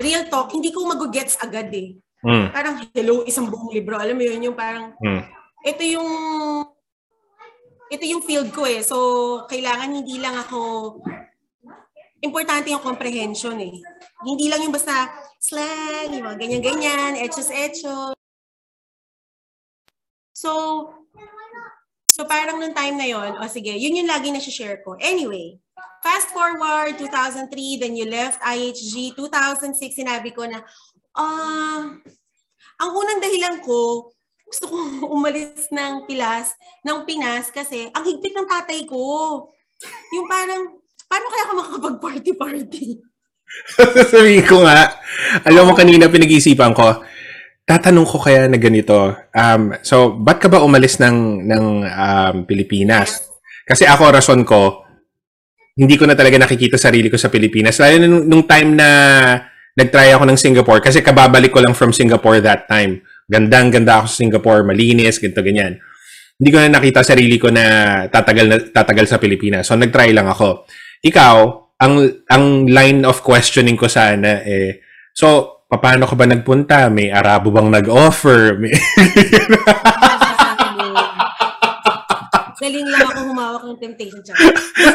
real 0.00 0.24
talk, 0.32 0.48
hindi 0.50 0.72
ko 0.72 0.88
mag-gets 0.88 1.36
agad 1.36 1.68
eh. 1.76 2.00
Mm. 2.24 2.46
Parang 2.52 2.80
hello, 2.96 3.20
isang 3.24 3.48
buong 3.48 3.68
libro. 3.68 4.00
Alam 4.00 4.16
mo 4.16 4.24
yun, 4.24 4.40
yung 4.40 4.56
parang 4.56 4.96
Mm. 4.96 5.20
ito 5.60 5.82
yung 5.84 6.08
ito 7.90 8.04
yung 8.06 8.22
field 8.22 8.54
ko 8.54 8.62
eh. 8.64 8.86
So, 8.86 8.96
kailangan 9.50 9.90
hindi 9.90 10.22
lang 10.22 10.38
ako 10.38 10.58
importante 12.22 12.70
yung 12.70 12.84
comprehension 12.84 13.58
eh. 13.58 13.82
Hindi 14.22 14.46
lang 14.46 14.62
yung 14.62 14.76
basta 14.76 15.08
slang, 15.40 16.12
yung 16.12 16.24
mga 16.24 16.38
ganyan-ganyan, 16.38 17.18
etchos-etchos. 17.18 18.14
So, 20.36 20.52
so 22.06 22.20
parang 22.28 22.60
nung 22.60 22.76
time 22.76 22.96
na 22.96 23.08
yon, 23.08 23.40
o 23.40 23.48
sige, 23.48 23.72
yun 23.72 24.04
yung 24.04 24.08
lagi 24.08 24.30
na 24.30 24.40
share 24.40 24.84
ko. 24.84 24.96
Anyway, 25.00 25.58
fast 26.04 26.28
forward, 26.32 26.96
2003, 26.96 27.80
then 27.80 27.96
you 27.96 28.06
left 28.08 28.40
IHG, 28.44 29.16
2006, 29.16 29.98
sinabi 29.98 30.32
ko 30.36 30.44
na, 30.44 30.60
ah, 31.16 31.88
ang 32.80 32.90
unang 32.92 33.20
dahilan 33.20 33.60
ko, 33.64 34.12
gusto 34.50 34.66
ko 34.66 34.76
umalis 35.16 35.70
ng 35.70 36.10
Pilas, 36.10 36.58
ng 36.82 37.06
Pinas 37.06 37.54
kasi 37.54 37.86
ang 37.94 38.02
higpit 38.02 38.34
ng 38.34 38.50
tatay 38.50 38.82
ko. 38.84 38.98
Yung 40.12 40.26
parang, 40.26 40.76
paano 41.06 41.26
kaya 41.30 41.42
ako 41.46 41.52
makakapag-party-party? 41.56 42.86
Sasabihin 43.96 44.44
ko 44.44 44.66
nga, 44.66 44.92
alam 45.46 45.64
mo 45.64 45.72
kanina 45.72 46.10
pinag-iisipan 46.10 46.76
ko, 46.76 47.00
tatanong 47.64 48.04
ko 48.04 48.18
kaya 48.20 48.50
na 48.50 48.58
ganito, 48.60 49.14
um, 49.32 49.62
so, 49.80 50.12
ba't 50.18 50.42
ka 50.42 50.52
ba 50.52 50.60
umalis 50.60 51.00
ng, 51.00 51.46
ng 51.48 51.64
um, 51.86 52.36
Pilipinas? 52.44 53.30
Kasi 53.64 53.86
ako, 53.86 54.02
rason 54.12 54.42
ko, 54.42 54.84
hindi 55.78 55.96
ko 55.96 56.04
na 56.04 56.18
talaga 56.18 56.36
nakikita 56.36 56.76
sarili 56.76 57.08
ko 57.08 57.16
sa 57.16 57.32
Pilipinas. 57.32 57.80
Lalo 57.80 58.04
nung, 58.04 58.26
nung 58.26 58.44
time 58.44 58.76
na 58.76 58.88
nag-try 59.78 60.12
ako 60.12 60.28
ng 60.28 60.38
Singapore, 60.38 60.82
kasi 60.84 61.00
kababalik 61.00 61.54
ko 61.54 61.62
lang 61.62 61.72
from 61.72 61.94
Singapore 61.94 62.42
that 62.44 62.68
time. 62.68 63.00
Gandang 63.30 63.70
ganda 63.70 64.02
ako 64.02 64.10
sa 64.10 64.18
Singapore, 64.26 64.66
malinis, 64.66 65.22
ganito, 65.22 65.38
ganyan. 65.46 65.78
Hindi 66.34 66.50
ko 66.50 66.58
na 66.58 66.72
nakita 66.72 67.06
sarili 67.06 67.38
ko 67.38 67.54
na 67.54 67.64
tatagal, 68.10 68.46
na, 68.50 68.58
tatagal 68.58 69.06
sa 69.06 69.22
Pilipinas. 69.22 69.70
So, 69.70 69.78
nag-try 69.78 70.10
lang 70.10 70.26
ako. 70.26 70.66
Ikaw, 71.06 71.36
ang 71.80 71.94
ang 72.26 72.66
line 72.66 73.06
of 73.06 73.22
questioning 73.22 73.78
ko 73.78 73.88
sana 73.88 74.42
eh, 74.42 74.82
so, 75.14 75.62
paano 75.70 76.10
ka 76.10 76.18
ba 76.18 76.26
nagpunta? 76.26 76.90
May 76.90 77.14
Arabo 77.14 77.54
bang 77.54 77.70
nag-offer? 77.70 78.58
May... 78.58 78.74
Galing 82.60 82.84
lang 82.92 83.08
ako 83.08 83.20
humawak 83.32 83.62
ng 83.64 83.80
temptation 83.80 84.20
siya. 84.20 84.36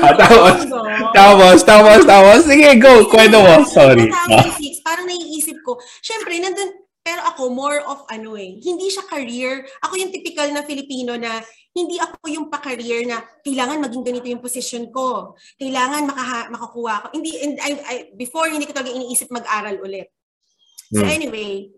Ah, 0.05 0.13
tapos, 0.13 0.69
tapos, 1.17 1.57
tapos, 1.65 2.01
tapos, 2.05 2.39
sige, 2.45 2.77
go, 2.77 3.09
kwento 3.09 3.41
mo. 3.41 3.65
Sorry. 3.65 4.05
2006, 4.05 4.85
parang 4.85 5.09
naiisip 5.09 5.57
ko, 5.65 5.81
syempre, 5.97 6.37
nandun, 6.37 6.84
pero 7.05 7.21
ako, 7.21 7.53
more 7.53 7.85
of 7.85 8.01
ano 8.09 8.33
eh, 8.33 8.57
hindi 8.65 8.89
siya 8.89 9.05
career. 9.05 9.62
Ako 9.85 9.93
yung 9.93 10.09
typical 10.09 10.50
na 10.50 10.65
Filipino 10.65 11.13
na 11.13 11.38
hindi 11.69 12.01
ako 12.01 12.17
yung 12.33 12.50
pa-career 12.50 13.05
na 13.05 13.21
kailangan 13.45 13.77
maging 13.85 14.01
ganito 14.01 14.25
yung 14.25 14.41
position 14.41 14.89
ko. 14.89 15.38
Kailangan 15.62 16.09
makaha, 16.09 16.50
makakuha 16.50 17.05
ko. 17.05 17.07
Hindi, 17.13 17.38
and 17.45 17.62
I, 17.62 17.71
I, 17.85 17.95
before, 18.17 18.50
hindi 18.50 18.65
ko 18.65 18.74
talaga 18.74 18.89
iniisip 18.89 19.29
mag-aral 19.29 19.77
ulit. 19.85 20.09
So 20.89 21.05
Hmm. 21.05 21.13
anyway, 21.13 21.69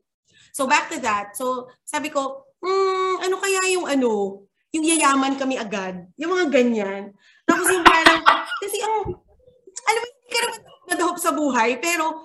so 0.55 0.63
back 0.63 0.87
to 0.95 0.97
that. 1.03 1.35
So 1.35 1.67
sabi 1.83 2.07
ko, 2.07 2.47
hmm, 2.63 3.27
ano 3.27 3.35
kaya 3.43 3.67
yung 3.75 3.83
ano, 3.83 4.47
yung 4.71 4.85
yayaman 4.87 5.35
kami 5.35 5.59
agad. 5.59 6.07
Yung 6.15 6.39
mga 6.39 6.55
ganyan. 6.55 7.11
Tapos 7.43 7.67
yung 7.67 7.83
parang, 7.83 8.23
kasi 8.63 8.79
ang, 8.79 9.11
alam 9.91 9.99
mo, 9.99 10.07
hindi 10.07 10.31
ka 10.31 10.39
naman 10.95 11.19
sa 11.19 11.31
buhay, 11.35 11.83
pero 11.83 12.23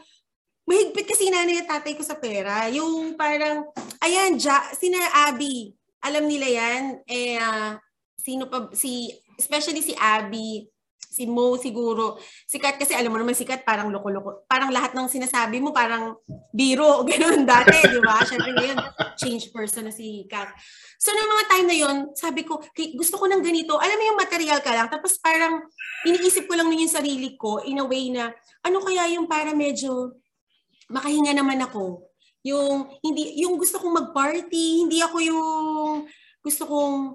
mahigpit 0.67 1.07
kasi 1.07 1.29
nanay 1.29 1.63
at 1.63 1.69
tatay 1.69 1.99
ko 1.99 2.03
sa 2.07 2.19
pera. 2.19 2.71
Yung 2.71 3.19
parang, 3.19 3.67
ayan, 3.99 4.39
ja, 4.39 4.63
sina 4.75 4.99
Abby, 5.29 5.75
alam 6.03 6.27
nila 6.27 6.47
yan, 6.47 6.83
eh, 7.07 7.39
ah, 7.39 7.79
sino 8.19 8.47
pa, 8.47 8.71
si, 8.75 9.11
especially 9.39 9.83
si 9.83 9.95
Abby, 9.99 10.67
si 11.13 11.29
Mo 11.29 11.61
siguro, 11.61 12.17
sikat 12.49 12.81
kasi 12.81 12.97
alam 12.97 13.13
mo 13.13 13.21
naman 13.21 13.37
sikat 13.37 13.69
parang 13.69 13.93
loko-loko, 13.93 14.49
parang 14.49 14.73
lahat 14.73 14.97
ng 14.97 15.13
sinasabi 15.13 15.61
mo 15.61 15.69
parang 15.69 16.17
biro, 16.57 17.03
ganun 17.09 17.45
dati, 17.45 17.77
di 17.85 18.01
ba? 18.01 18.25
Siyempre 18.25 18.57
ngayon, 18.57 18.79
change 19.21 19.53
person 19.53 19.85
na 19.85 19.93
si 19.93 20.25
Kat. 20.25 20.49
So, 20.97 21.13
noong 21.13 21.31
mga 21.37 21.49
time 21.53 21.67
na 21.69 21.77
yon 21.77 21.97
sabi 22.17 22.49
ko, 22.49 22.65
"Kay- 22.73 22.97
gusto 22.97 23.21
ko 23.21 23.29
ng 23.29 23.45
ganito. 23.45 23.77
Alam 23.77 23.99
mo 24.01 24.05
yung 24.09 24.21
material 24.23 24.65
ka 24.65 24.73
lang, 24.73 24.89
tapos 24.89 25.21
parang 25.21 25.61
iniisip 26.09 26.49
ko 26.49 26.57
lang 26.57 26.71
nun 26.71 26.81
yung 26.81 26.97
sarili 26.97 27.37
ko 27.37 27.61
in 27.61 27.83
a 27.83 27.85
way 27.85 28.09
na, 28.09 28.33
ano 28.65 28.81
kaya 28.81 29.13
yung 29.13 29.29
para 29.29 29.53
medyo 29.53 30.17
makahinga 30.91 31.37
naman 31.37 31.61
ako. 31.63 32.07
Yung 32.43 32.91
hindi 33.05 33.39
yung 33.39 33.55
gusto 33.55 33.79
kong 33.79 33.95
mag-party, 34.03 34.87
hindi 34.87 34.99
ako 34.99 35.17
yung 35.23 35.51
gusto 36.43 36.67
kong 36.67 37.15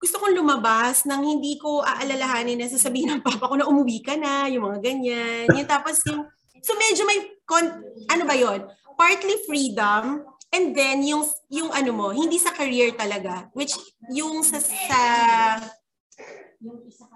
gusto 0.00 0.16
kong 0.16 0.32
lumabas 0.32 1.04
nang 1.04 1.20
hindi 1.20 1.60
ko 1.60 1.84
aalalahanin 1.84 2.56
na 2.56 2.72
sasabihin 2.72 3.20
ng 3.20 3.24
papa 3.26 3.50
ko 3.50 3.54
na 3.60 3.68
umuwi 3.68 4.00
ka 4.00 4.16
na, 4.16 4.48
yung 4.48 4.64
mga 4.64 4.80
ganyan. 4.80 5.44
Yung 5.52 5.68
tapos 5.68 6.00
yung 6.08 6.24
so 6.64 6.72
medyo 6.80 7.04
may 7.04 7.36
con, 7.44 7.66
ano 8.08 8.22
ba 8.24 8.32
yon? 8.32 8.64
Partly 8.96 9.44
freedom 9.44 10.24
and 10.54 10.72
then 10.72 11.04
yung 11.04 11.28
yung 11.52 11.68
ano 11.74 11.90
mo, 11.92 12.06
hindi 12.16 12.40
sa 12.40 12.54
career 12.56 12.96
talaga, 12.96 13.52
which 13.52 13.76
yung 14.08 14.40
sa, 14.40 14.56
sa 14.62 15.00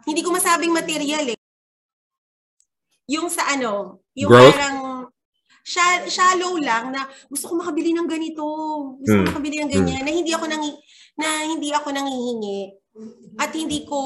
hindi 0.05 0.21
ko 0.21 0.29
masabing 0.33 0.73
material 0.73 1.33
eh. 1.33 1.39
Yung 3.09 3.29
sa 3.29 3.49
ano, 3.53 4.05
yung 4.17 4.33
Growth? 4.33 4.57
parang 4.57 4.79
sha- 5.65 6.05
shallow 6.07 6.61
lang 6.61 6.93
na 6.93 7.09
gusto 7.27 7.49
ko 7.49 7.59
makabili 7.59 7.97
ng 7.97 8.07
ganito, 8.07 8.45
gusto 9.01 9.17
ko 9.17 9.21
Hmm. 9.25 9.29
makabili 9.33 9.57
ng 9.65 9.71
ganyan, 9.73 10.05
na 10.05 10.13
hindi 10.13 10.31
ako 10.31 10.45
nang 10.47 10.65
na 11.17 11.29
hindi 11.47 11.71
ako 11.73 11.89
nangihingi 11.91 12.61
at 13.41 13.51
hindi 13.51 13.87
ko 13.87 13.99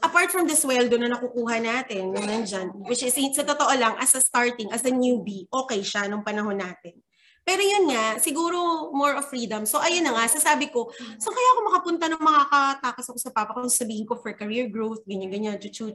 apart 0.00 0.32
from 0.32 0.48
the 0.48 0.56
sweldo 0.56 0.96
na 0.96 1.12
nakukuha 1.12 1.60
natin 1.60 2.12
nung 2.12 2.24
nandyan, 2.24 2.72
which 2.88 3.02
is 3.02 3.12
sa 3.12 3.44
totoo 3.44 3.72
lang 3.76 3.92
as 4.00 4.14
a 4.16 4.20
starting 4.22 4.72
as 4.72 4.86
a 4.86 4.92
newbie 4.92 5.44
okay 5.52 5.84
siya 5.84 6.08
nung 6.08 6.24
panahon 6.24 6.56
natin 6.56 6.96
Pero 7.42 7.58
yun 7.58 7.90
nga, 7.90 8.22
siguro 8.22 8.94
more 8.94 9.18
of 9.18 9.26
freedom. 9.26 9.66
So 9.66 9.82
ayun 9.82 10.06
na 10.06 10.14
nga, 10.14 10.30
sasabi 10.30 10.70
ko, 10.70 10.94
so 11.18 11.34
kaya 11.34 11.48
ako 11.50 11.60
makapunta 11.74 12.06
ng 12.06 12.22
makakatakas 12.22 13.10
ako 13.10 13.18
sa 13.18 13.34
papa 13.34 13.50
ko, 13.58 13.66
sabihin 13.66 14.06
ko 14.06 14.14
for 14.14 14.30
career 14.38 14.70
growth, 14.70 15.02
ganyan-ganyan, 15.10 15.58
chuchu 15.58 15.90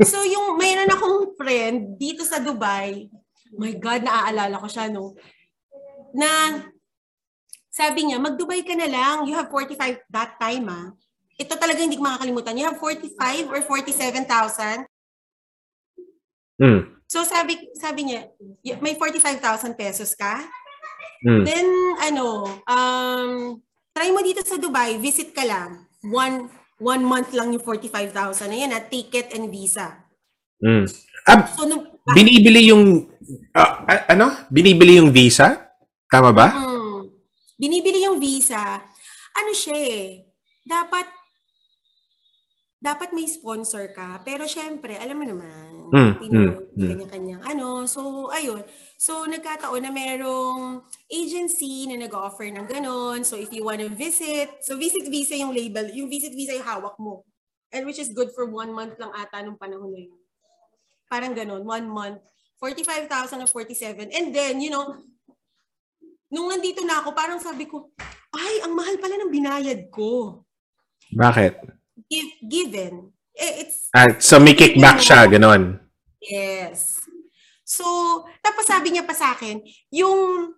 So 0.00 0.16
yung 0.24 0.56
mayroon 0.56 0.88
akong 0.88 1.36
friend 1.36 2.00
dito 2.00 2.24
sa 2.24 2.40
Dubai, 2.40 3.12
my 3.58 3.72
God, 3.78 4.02
naaalala 4.04 4.60
ko 4.60 4.68
siya, 4.68 4.90
no? 4.90 5.14
Na 6.14 6.62
sabi 7.70 8.06
niya, 8.06 8.22
mag-Dubai 8.22 8.62
ka 8.62 8.74
na 8.78 8.86
lang, 8.86 9.26
you 9.26 9.34
have 9.34 9.50
45 9.50 10.04
that 10.10 10.38
time, 10.38 10.66
ah. 10.70 10.94
Ito 11.34 11.58
talaga 11.58 11.82
hindi 11.82 11.98
ko 11.98 12.06
makakalimutan. 12.06 12.54
You 12.54 12.70
have 12.70 12.78
45 12.78 13.50
or 13.50 13.60
47,000 13.66 14.86
Mm. 16.60 17.02
So 17.10 17.26
sabi 17.26 17.58
sabi 17.74 18.10
niya, 18.10 18.30
may 18.78 18.94
45,000 18.94 19.74
pesos 19.74 20.14
ka? 20.14 20.42
Mm. 21.26 21.42
Then 21.42 21.66
ano, 21.98 22.46
um 22.66 23.58
try 23.94 24.10
mo 24.10 24.22
dito 24.22 24.42
sa 24.46 24.58
Dubai, 24.58 24.98
visit 24.98 25.34
ka 25.34 25.42
lang. 25.42 25.86
One 26.06 26.50
one 26.78 27.02
month 27.02 27.34
lang 27.34 27.54
yung 27.54 27.62
45,000 27.62 28.50
na 28.50 28.58
yan, 28.58 28.72
at 28.74 28.90
ticket 28.90 29.34
and 29.34 29.50
visa. 29.50 30.04
Mm. 30.62 30.86
Ah, 31.26 31.46
So 31.54 31.66
nung 31.66 31.90
binibili 32.14 32.70
yung 32.70 33.08
ah, 33.56 33.84
ano? 34.10 34.48
Binibili 34.48 34.98
yung 35.00 35.10
visa? 35.10 35.74
Tama 36.08 36.30
ba? 36.30 36.48
Mm. 36.54 37.10
binibili 37.54 38.02
yung 38.02 38.18
visa. 38.18 38.82
Ano 39.34 39.50
siya 39.54 39.78
eh, 39.78 40.26
dapat 40.66 41.06
dapat 42.84 43.16
may 43.16 43.24
sponsor 43.24 43.88
ka. 43.96 44.20
Pero 44.20 44.44
syempre, 44.44 45.00
alam 45.00 45.16
mo 45.16 45.24
naman, 45.24 45.74
Mm, 45.94 46.12
mm, 46.16 46.50
mm. 46.74 46.88
kanya-kanyang 46.90 47.42
ano. 47.44 47.86
So, 47.86 48.26
ayun. 48.34 48.66
So, 48.98 49.28
nagkataon 49.30 49.84
na 49.84 49.92
merong 49.94 50.82
agency 51.06 51.86
na 51.86 52.00
nag-offer 52.00 52.50
ng 52.50 52.66
ganon. 52.66 53.22
So, 53.22 53.38
if 53.38 53.54
you 53.54 53.62
wanna 53.62 53.86
visit, 53.92 54.64
so 54.64 54.74
visit 54.74 55.06
visa 55.06 55.38
yung 55.38 55.54
label, 55.54 55.86
yung 55.94 56.10
visit 56.10 56.34
visa 56.34 56.56
yung 56.56 56.66
hawak 56.66 56.98
mo. 56.98 57.22
And 57.70 57.86
which 57.86 58.02
is 58.02 58.10
good 58.10 58.34
for 58.34 58.48
one 58.48 58.74
month 58.74 58.98
lang 58.98 59.14
ata 59.14 59.44
nung 59.46 59.54
panahon 59.54 59.92
na 59.92 60.00
yun. 60.08 60.18
Parang 61.06 61.30
ganon, 61.36 61.62
one 61.62 61.86
month. 61.86 62.22
45,000 62.58 63.42
or 63.42 63.48
47. 63.48 64.10
And 64.14 64.34
then, 64.34 64.60
you 64.60 64.70
know, 64.70 64.98
nung 66.30 66.50
nandito 66.50 66.82
na 66.82 67.02
ako, 67.02 67.14
parang 67.14 67.38
sabi 67.38 67.66
ko, 67.66 67.92
ay, 68.34 68.66
ang 68.66 68.74
mahal 68.74 68.98
pala 68.98 69.14
ng 69.18 69.30
binayad 69.30 69.80
ko. 69.94 70.42
Bakit? 71.14 71.54
Give, 72.10 72.32
given. 72.42 73.14
Eh, 73.34 73.66
it's, 73.66 73.90
Ah, 73.94 74.18
so 74.18 74.38
may 74.38 74.54
kickback 74.54 74.98
siya, 74.98 75.26
ganon. 75.30 75.78
yes. 76.18 77.02
So, 77.64 77.84
tapos 78.44 78.68
sabi 78.68 78.92
niya 78.92 79.08
pa 79.08 79.16
sa 79.16 79.32
akin, 79.32 79.62
yung 79.88 80.52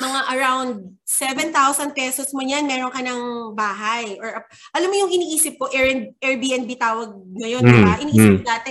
mga 0.00 0.20
around 0.32 0.96
7,000 1.04 1.92
pesos 1.92 2.32
mo 2.32 2.40
yan, 2.40 2.64
meron 2.64 2.92
ka 2.92 3.04
ng 3.04 3.52
bahay. 3.52 4.16
Or, 4.16 4.48
alam 4.72 4.88
mo 4.88 4.96
yung 4.96 5.12
iniisip 5.12 5.60
ko, 5.60 5.68
Air, 5.68 6.16
Airbnb 6.22 6.70
tawag 6.80 7.12
ngayon, 7.36 7.60
di 7.60 7.76
ba? 7.84 7.94
Mm, 8.00 8.02
Iniisip 8.08 8.40
mm. 8.40 8.46
dati, 8.46 8.70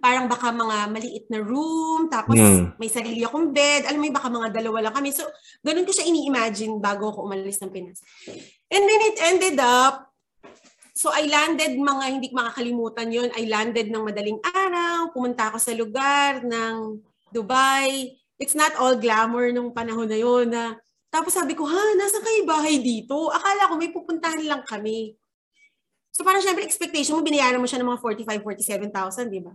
parang 0.00 0.26
baka 0.26 0.48
mga 0.50 0.88
maliit 0.88 1.24
na 1.28 1.38
room, 1.44 2.08
tapos 2.08 2.34
Mm. 2.34 2.80
may 2.80 2.88
sarili 2.88 3.22
akong 3.22 3.52
bed, 3.52 3.84
alam 3.84 4.00
mo 4.00 4.08
yung 4.08 4.16
baka 4.16 4.32
mga 4.32 4.48
dalawa 4.50 4.78
lang 4.88 4.94
kami. 4.96 5.12
So, 5.12 5.28
ganun 5.60 5.84
ko 5.84 5.92
siya 5.92 6.08
ini-imagine 6.08 6.80
bago 6.80 7.12
ako 7.12 7.28
umalis 7.28 7.60
ng 7.60 7.70
Pinas. 7.70 8.00
And 8.72 8.82
then 8.88 9.00
it 9.12 9.16
ended 9.20 9.56
up, 9.60 10.08
so 10.96 11.12
I 11.12 11.28
landed 11.28 11.76
mga 11.76 12.04
hindi 12.08 12.28
makakalimutan 12.32 13.12
yon 13.12 13.28
I 13.36 13.44
landed 13.46 13.92
ng 13.92 14.02
madaling 14.02 14.40
araw, 14.40 15.12
pumunta 15.12 15.52
ako 15.52 15.58
sa 15.60 15.72
lugar 15.76 16.40
ng 16.42 16.98
Dubai. 17.30 18.16
It's 18.40 18.56
not 18.56 18.72
all 18.80 18.96
glamour 18.96 19.52
nung 19.52 19.70
panahon 19.70 20.08
na 20.08 20.16
yon 20.16 20.50
na 20.50 20.80
tapos 21.10 21.34
sabi 21.34 21.58
ko, 21.58 21.66
ha, 21.66 21.82
nasa 21.98 22.22
kayo 22.22 22.46
bahay 22.46 22.78
dito? 22.78 23.34
Akala 23.34 23.66
ko 23.66 23.74
may 23.74 23.90
pupuntahan 23.90 24.46
lang 24.46 24.62
kami. 24.62 25.18
So 26.14 26.22
parang 26.22 26.38
syempre 26.38 26.62
expectation 26.62 27.18
mo, 27.18 27.26
binayaran 27.26 27.58
mo 27.58 27.66
siya 27.66 27.82
ng 27.82 27.90
mga 27.90 28.00
45, 28.30 28.46
47,000, 28.46 29.26
di 29.26 29.42
ba? 29.42 29.50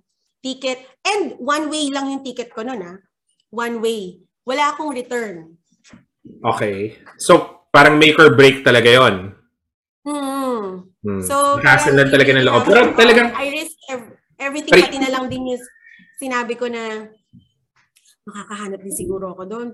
Ticket. 0.46 0.78
And 1.02 1.42
one 1.42 1.74
way 1.74 1.90
lang 1.90 2.14
yung 2.14 2.22
ticket 2.22 2.54
ko 2.54 2.62
noon, 2.62 2.86
ha? 2.86 3.02
One 3.50 3.82
way. 3.82 4.22
Wala 4.46 4.70
akong 4.70 4.94
return. 4.94 5.58
Okay. 6.46 7.02
So, 7.18 7.66
parang 7.74 7.98
make 7.98 8.14
or 8.22 8.38
break 8.38 8.62
talaga 8.62 8.94
yon. 8.94 9.34
Hmm. 10.06 10.86
Hmm. 11.02 11.22
So, 11.26 11.58
Hassle 11.66 11.98
lang 11.98 12.14
talaga 12.14 12.30
ng 12.30 12.46
loob. 12.46 12.62
Pero 12.62 12.94
talagang, 12.94 13.34
I 13.34 13.50
risk 13.50 13.74
ev- 13.90 14.14
everything, 14.38 14.74
Pero- 14.78 14.86
pati 14.86 15.02
na 15.02 15.10
lang 15.10 15.26
din 15.26 15.50
yung 15.50 15.64
sinabi 16.22 16.54
ko 16.54 16.70
na 16.70 17.10
makakahanap 18.26 18.80
din 18.82 18.94
siguro 18.94 19.34
ako 19.34 19.44
doon. 19.50 19.68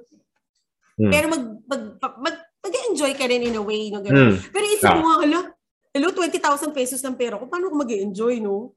Hmm. 0.95 1.12
Pero 1.12 1.26
mag, 1.28 1.43
mag, 1.67 1.84
mag, 2.00 2.36
mag-enjoy 2.63 3.12
ka 3.15 3.28
rin 3.28 3.43
in 3.43 3.60
a 3.60 3.63
way, 3.63 3.91
no? 3.91 4.00
Ganun. 4.00 4.36
Hmm. 4.36 4.52
Pero 4.56 4.63
isip 4.72 4.88
Ah. 4.88 4.95
mo 4.95 5.04
nga, 5.04 5.17
hala, 5.28 5.39
hello, 5.91 6.15
20,000 6.15 6.72
pesos 6.72 7.04
ng 7.04 7.19
pera 7.19 7.36
ko, 7.36 7.52
paano 7.52 7.67
ko 7.67 7.76
mag-enjoy, 7.76 8.39
no? 8.39 8.72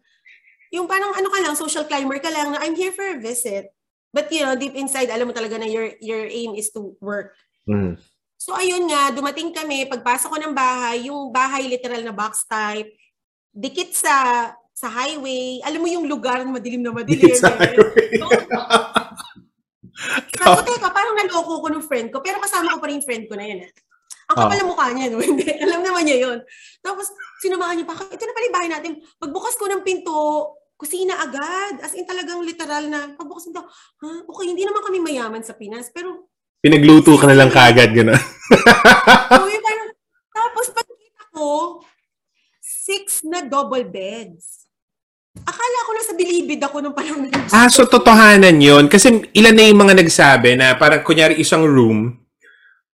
Yung 0.75 0.91
parang 0.91 1.15
ano 1.15 1.31
ka 1.31 1.39
lang, 1.39 1.55
social 1.55 1.87
climber 1.87 2.19
ka 2.19 2.35
lang 2.35 2.51
na 2.51 2.59
I'm 2.67 2.75
here 2.75 2.91
for 2.91 3.07
a 3.07 3.23
visit. 3.23 3.71
But 4.11 4.31
you 4.35 4.43
know, 4.43 4.59
deep 4.59 4.75
inside, 4.75 5.11
alam 5.11 5.31
mo 5.31 5.35
talaga 5.35 5.59
na 5.59 5.71
your, 5.71 5.95
your 6.03 6.27
aim 6.27 6.59
is 6.59 6.75
to 6.75 6.99
work. 6.99 7.39
Hmm. 7.67 7.95
So 8.35 8.59
ayun 8.59 8.91
nga, 8.91 9.15
dumating 9.15 9.55
kami, 9.55 9.87
pagpasok 9.87 10.29
ko 10.35 10.39
ng 10.43 10.55
bahay, 10.55 11.07
yung 11.09 11.31
bahay 11.31 11.71
literal 11.71 12.03
na 12.03 12.13
box 12.15 12.45
type, 12.51 12.91
dikit 13.55 13.95
sa 13.95 14.15
sa 14.75 14.91
highway, 14.91 15.63
alam 15.63 15.79
mo 15.79 15.89
yung 15.89 16.11
lugar 16.11 16.43
na 16.43 16.51
madilim 16.51 16.83
na 16.83 16.91
madilim. 16.91 17.31
Sa 17.39 17.55
eh. 17.55 17.57
highway. 17.57 18.19
So, 19.95 20.43
sabi 20.43 20.59
ko, 20.59 20.63
teka, 20.67 20.91
parang 20.91 21.15
naloko 21.15 21.63
ko 21.63 21.69
ng 21.71 21.87
friend 21.87 22.11
ko, 22.11 22.19
pero 22.19 22.43
kasama 22.43 22.75
ko 22.77 22.83
pa 22.83 22.91
rin 22.91 22.99
yung 22.99 23.07
friend 23.07 23.25
ko 23.31 23.39
na 23.39 23.47
yun. 23.47 23.63
Eh. 23.65 23.71
Ang 24.33 24.37
kapal 24.37 24.57
ng 24.59 24.71
mukha 24.75 24.87
niya, 24.91 25.07
no? 25.09 25.23
Hindi, 25.25 25.47
alam 25.63 25.81
naman 25.87 26.03
niya 26.05 26.19
yun. 26.29 26.39
Tapos, 26.83 27.07
sinamahan 27.41 27.79
niya 27.79 27.87
pa, 27.87 27.95
ito 28.03 28.25
na 28.27 28.35
pala 28.35 28.45
yung 28.45 28.57
bahay 28.59 28.71
natin. 28.75 28.93
Pagbukas 29.17 29.55
ko 29.55 29.71
ng 29.71 29.87
pinto, 29.87 30.13
kusina 30.75 31.19
agad. 31.23 31.81
As 31.83 31.95
in 31.95 32.07
talagang 32.07 32.43
literal 32.43 32.85
na, 32.91 33.15
pagbukas 33.15 33.49
nito, 33.51 33.63
ha, 33.67 34.07
okay, 34.27 34.47
hindi 34.51 34.63
naman 34.67 34.83
kami 34.83 34.99
mayaman 35.01 35.43
sa 35.43 35.55
Pinas, 35.57 35.91
pero 35.91 36.31
Pinagluto 36.65 37.13
ka 37.21 37.29
na 37.29 37.37
lang 37.37 37.53
kagad, 37.53 37.93
gano'n. 37.93 38.17
So, 39.37 39.45
yung 39.45 39.65
parang, 39.69 39.91
tapos 40.33 40.67
pagkita 40.73 41.23
ko, 41.37 41.85
six 42.65 43.21
na 43.29 43.45
double 43.45 43.85
beds. 43.85 44.65
Akala 45.45 45.79
ko 45.85 45.91
nasa 45.93 46.13
bilibid 46.17 46.65
ako 46.65 46.81
nung 46.81 46.97
na 46.97 47.29
Ah, 47.53 47.69
so 47.69 47.85
totohanan 47.85 48.57
yon 48.63 48.89
Kasi 48.89 49.29
ilan 49.37 49.53
na 49.53 49.67
yung 49.69 49.83
mga 49.83 49.99
nagsabi 50.01 50.57
na 50.57 50.73
parang 50.79 51.05
kunyari 51.05 51.37
isang 51.37 51.69
room, 51.69 52.17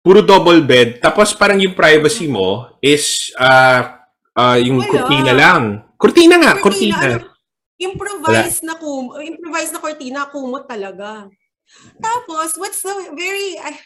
puro 0.02 0.26
double 0.26 0.66
bed, 0.66 0.98
tapos 0.98 1.38
parang 1.38 1.62
yung 1.62 1.78
privacy 1.78 2.26
mo 2.26 2.74
is 2.82 3.30
ah 3.38 4.02
ah, 4.34 4.58
yung 4.58 4.82
Wala. 4.82 4.90
kurtina 4.90 5.34
lang. 5.36 5.64
Kurtina 6.00 6.36
nga, 6.42 6.58
kurtina. 6.58 6.98
ano, 7.06 7.29
improvised 7.80 8.62
na 8.68 8.76
kum, 8.76 9.16
improvised 9.24 9.72
na 9.72 9.80
cortina, 9.80 10.28
kumot 10.28 10.68
talaga. 10.68 11.32
Tapos, 11.98 12.60
what's 12.60 12.84
the 12.84 12.94
very, 13.16 13.56
ay, 13.56 13.80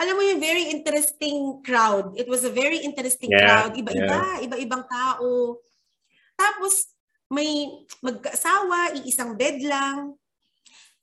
alam 0.00 0.16
mo 0.16 0.22
yung 0.24 0.40
very 0.40 0.70
interesting 0.70 1.60
crowd. 1.60 2.14
It 2.16 2.30
was 2.30 2.46
a 2.46 2.52
very 2.52 2.80
interesting 2.80 3.34
Yeah, 3.34 3.44
crowd. 3.68 3.72
Iba-iba, 3.76 4.46
iba-ibang 4.46 4.84
tao. 4.88 5.60
Tapos, 6.38 6.88
may 7.28 7.68
mag-asawa, 8.00 8.96
iisang 8.96 9.36
bed 9.36 9.60
lang. 9.60 10.16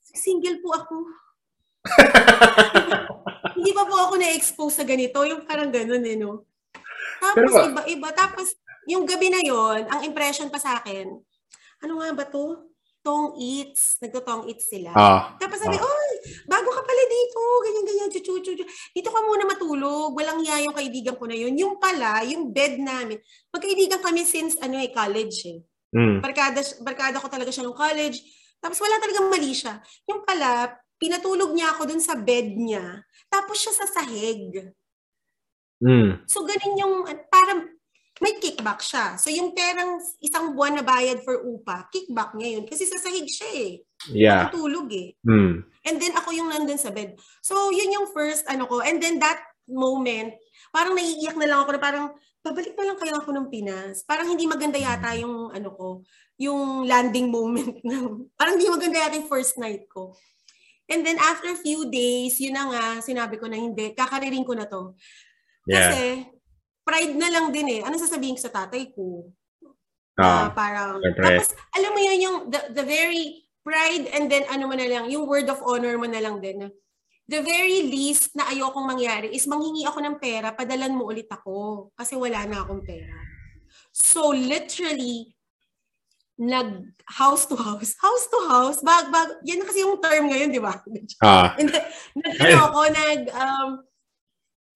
Single 0.02 0.64
po 0.66 0.70
ako. 0.74 0.96
Hindi 3.58 3.72
pa 3.74 3.84
po 3.86 3.96
ako 3.96 4.14
na-expose 4.18 4.82
sa 4.82 4.86
ganito. 4.88 5.22
Yung 5.28 5.46
parang 5.46 5.70
ganun 5.70 6.02
eh, 6.02 6.18
no? 6.18 6.48
Tapos, 7.22 7.54
Pero- 7.54 7.70
iba-iba. 7.70 8.10
Tapos, 8.18 8.58
yung 8.88 9.04
gabi 9.04 9.28
na 9.30 9.44
yon 9.44 9.84
ang 9.92 10.02
impression 10.08 10.48
pa 10.48 10.58
sa 10.58 10.80
akin, 10.80 11.12
ano 11.84 11.94
nga 12.02 12.10
ba 12.14 12.26
to? 12.30 12.74
Tong 13.06 13.40
eats. 13.40 14.02
Nagtotong 14.04 14.50
eats 14.52 14.68
sila. 14.68 14.92
Ah. 14.92 15.38
Tapos 15.40 15.64
sabi, 15.64 15.80
oy, 15.80 16.12
bago 16.50 16.70
ka 16.74 16.82
pala 16.84 17.04
dito, 17.08 17.40
ganyan-ganyan, 17.64 18.10
chuchu, 18.12 18.34
chuchu. 18.44 18.66
Dito 18.92 19.10
ka 19.14 19.20
muna 19.24 19.48
matulog, 19.48 20.12
walang 20.12 20.44
iya 20.44 20.66
yung 20.66 20.76
kaibigan 20.76 21.16
ko 21.16 21.24
na 21.24 21.38
yun. 21.38 21.56
Yung 21.56 21.80
pala, 21.80 22.26
yung 22.28 22.52
bed 22.52 22.82
namin, 22.84 23.16
magkaibigan 23.54 24.04
kami 24.04 24.28
since 24.28 24.60
ano 24.60 24.76
eh, 24.82 24.92
college 24.92 25.38
eh. 25.48 25.60
Mm. 25.96 26.20
Barkada, 26.20 26.60
barkada 26.84 27.18
ko 27.24 27.32
talaga 27.32 27.54
siya 27.54 27.64
nung 27.64 27.78
college. 27.78 28.20
Tapos 28.60 28.82
wala 28.84 29.00
talagang 29.00 29.32
mali 29.32 29.56
siya. 29.56 29.80
Yung 30.10 30.28
pala, 30.28 30.76
pinatulog 31.00 31.54
niya 31.54 31.78
ako 31.78 31.88
dun 31.88 32.02
sa 32.04 32.18
bed 32.18 32.58
niya. 32.58 33.06
Tapos 33.30 33.56
siya 33.62 33.72
sa 33.72 33.86
sahig. 33.88 34.74
Mm. 35.80 36.26
So 36.26 36.44
ganun 36.44 36.76
yung, 36.76 36.96
parang 37.30 37.77
may 38.22 38.38
kickback 38.42 38.82
siya. 38.82 39.16
So 39.22 39.30
yung 39.30 39.54
perang 39.54 40.02
isang 40.22 40.58
buwan 40.58 40.82
na 40.82 40.84
bayad 40.86 41.22
for 41.22 41.38
upa, 41.46 41.86
kickback 41.94 42.34
niya 42.34 42.58
yun. 42.58 42.66
Kasi 42.66 42.90
sa 42.90 42.98
sahig 42.98 43.30
siya 43.30 43.50
eh. 43.54 43.72
Yeah. 44.10 44.50
Matutulog 44.50 44.90
eh. 44.94 45.14
Mm. 45.26 45.66
And 45.86 45.96
then 46.02 46.14
ako 46.18 46.34
yung 46.34 46.50
nandun 46.50 46.82
sa 46.82 46.90
bed. 46.90 47.18
So 47.42 47.70
yun 47.70 47.94
yung 47.94 48.10
first 48.14 48.46
ano 48.50 48.66
ko. 48.66 48.82
And 48.82 48.98
then 48.98 49.22
that 49.22 49.38
moment, 49.70 50.34
parang 50.74 50.98
naiiyak 50.98 51.38
na 51.38 51.48
lang 51.48 51.60
ako 51.62 51.72
na 51.78 51.82
parang 51.82 52.06
babalik 52.42 52.74
na 52.80 52.86
lang 52.94 52.98
kaya 52.98 53.14
ako 53.20 53.30
ng 53.36 53.48
Pinas. 53.52 54.02
Parang 54.08 54.28
hindi 54.30 54.48
maganda 54.48 54.80
yata 54.80 55.14
yung 55.20 55.52
ano 55.52 55.70
ko, 55.76 55.88
yung 56.40 56.88
landing 56.88 57.30
moment 57.30 57.84
na. 57.88 58.08
Parang 58.40 58.56
hindi 58.58 58.72
maganda 58.72 58.98
yata 59.04 59.20
yung 59.20 59.30
first 59.30 59.60
night 59.60 59.86
ko. 59.92 60.16
And 60.88 61.04
then 61.04 61.20
after 61.20 61.52
a 61.52 61.60
few 61.60 61.92
days, 61.92 62.40
yun 62.40 62.56
na 62.56 62.72
nga, 62.72 62.84
sinabi 63.04 63.36
ko 63.36 63.52
na 63.52 63.60
hindi, 63.60 63.92
kakaririn 63.92 64.48
ko 64.48 64.56
na 64.56 64.64
to. 64.72 64.96
Yeah. 65.68 66.32
Pride 66.88 67.16
na 67.20 67.28
lang 67.28 67.52
din 67.52 67.68
eh. 67.68 67.82
Ano 67.84 68.00
sasabihin 68.00 68.40
ko 68.40 68.48
sa 68.48 68.64
tatay 68.64 68.96
ko? 68.96 69.28
Ah, 70.18 70.48
Na 70.48 70.56
parang, 70.56 71.04
syempre. 71.04 71.44
tapos, 71.44 71.52
alam 71.76 71.92
mo 71.92 72.00
yun, 72.00 72.18
yung, 72.24 72.38
the, 72.48 72.60
the 72.74 72.86
very 72.88 73.44
pride 73.68 74.08
and 74.16 74.32
then 74.32 74.48
ano 74.48 74.72
mo 74.72 74.74
na 74.80 74.88
lang, 74.88 75.12
yung 75.12 75.28
word 75.28 75.52
of 75.52 75.60
honor 75.68 76.00
mo 76.00 76.08
na 76.08 76.24
lang 76.24 76.40
din. 76.40 76.72
The 77.28 77.44
very 77.44 77.92
least 77.92 78.32
na 78.40 78.48
ayokong 78.48 78.88
mangyari 78.88 79.36
is 79.36 79.44
manghingi 79.44 79.84
ako 79.84 80.00
ng 80.00 80.16
pera, 80.16 80.56
padalan 80.56 80.96
mo 80.96 81.12
ulit 81.12 81.28
ako. 81.28 81.92
Kasi 81.92 82.16
wala 82.16 82.48
na 82.48 82.64
akong 82.64 82.88
pera. 82.88 83.14
So, 83.92 84.32
literally, 84.32 85.36
nag 86.40 86.96
house 87.10 87.50
to 87.50 87.58
house, 87.58 87.98
house 88.00 88.26
to 88.30 88.40
house, 88.48 88.80
bag, 88.80 89.10
bag, 89.12 89.42
yan 89.44 89.66
kasi 89.66 89.84
yung 89.84 90.00
term 90.00 90.32
ngayon, 90.32 90.56
di 90.56 90.62
ba? 90.62 90.80
Ah, 91.26 91.52
nag, 91.60 92.38
ano 92.40 92.58
ako, 92.72 92.80
nag, 92.94 93.22
um, 93.34 93.70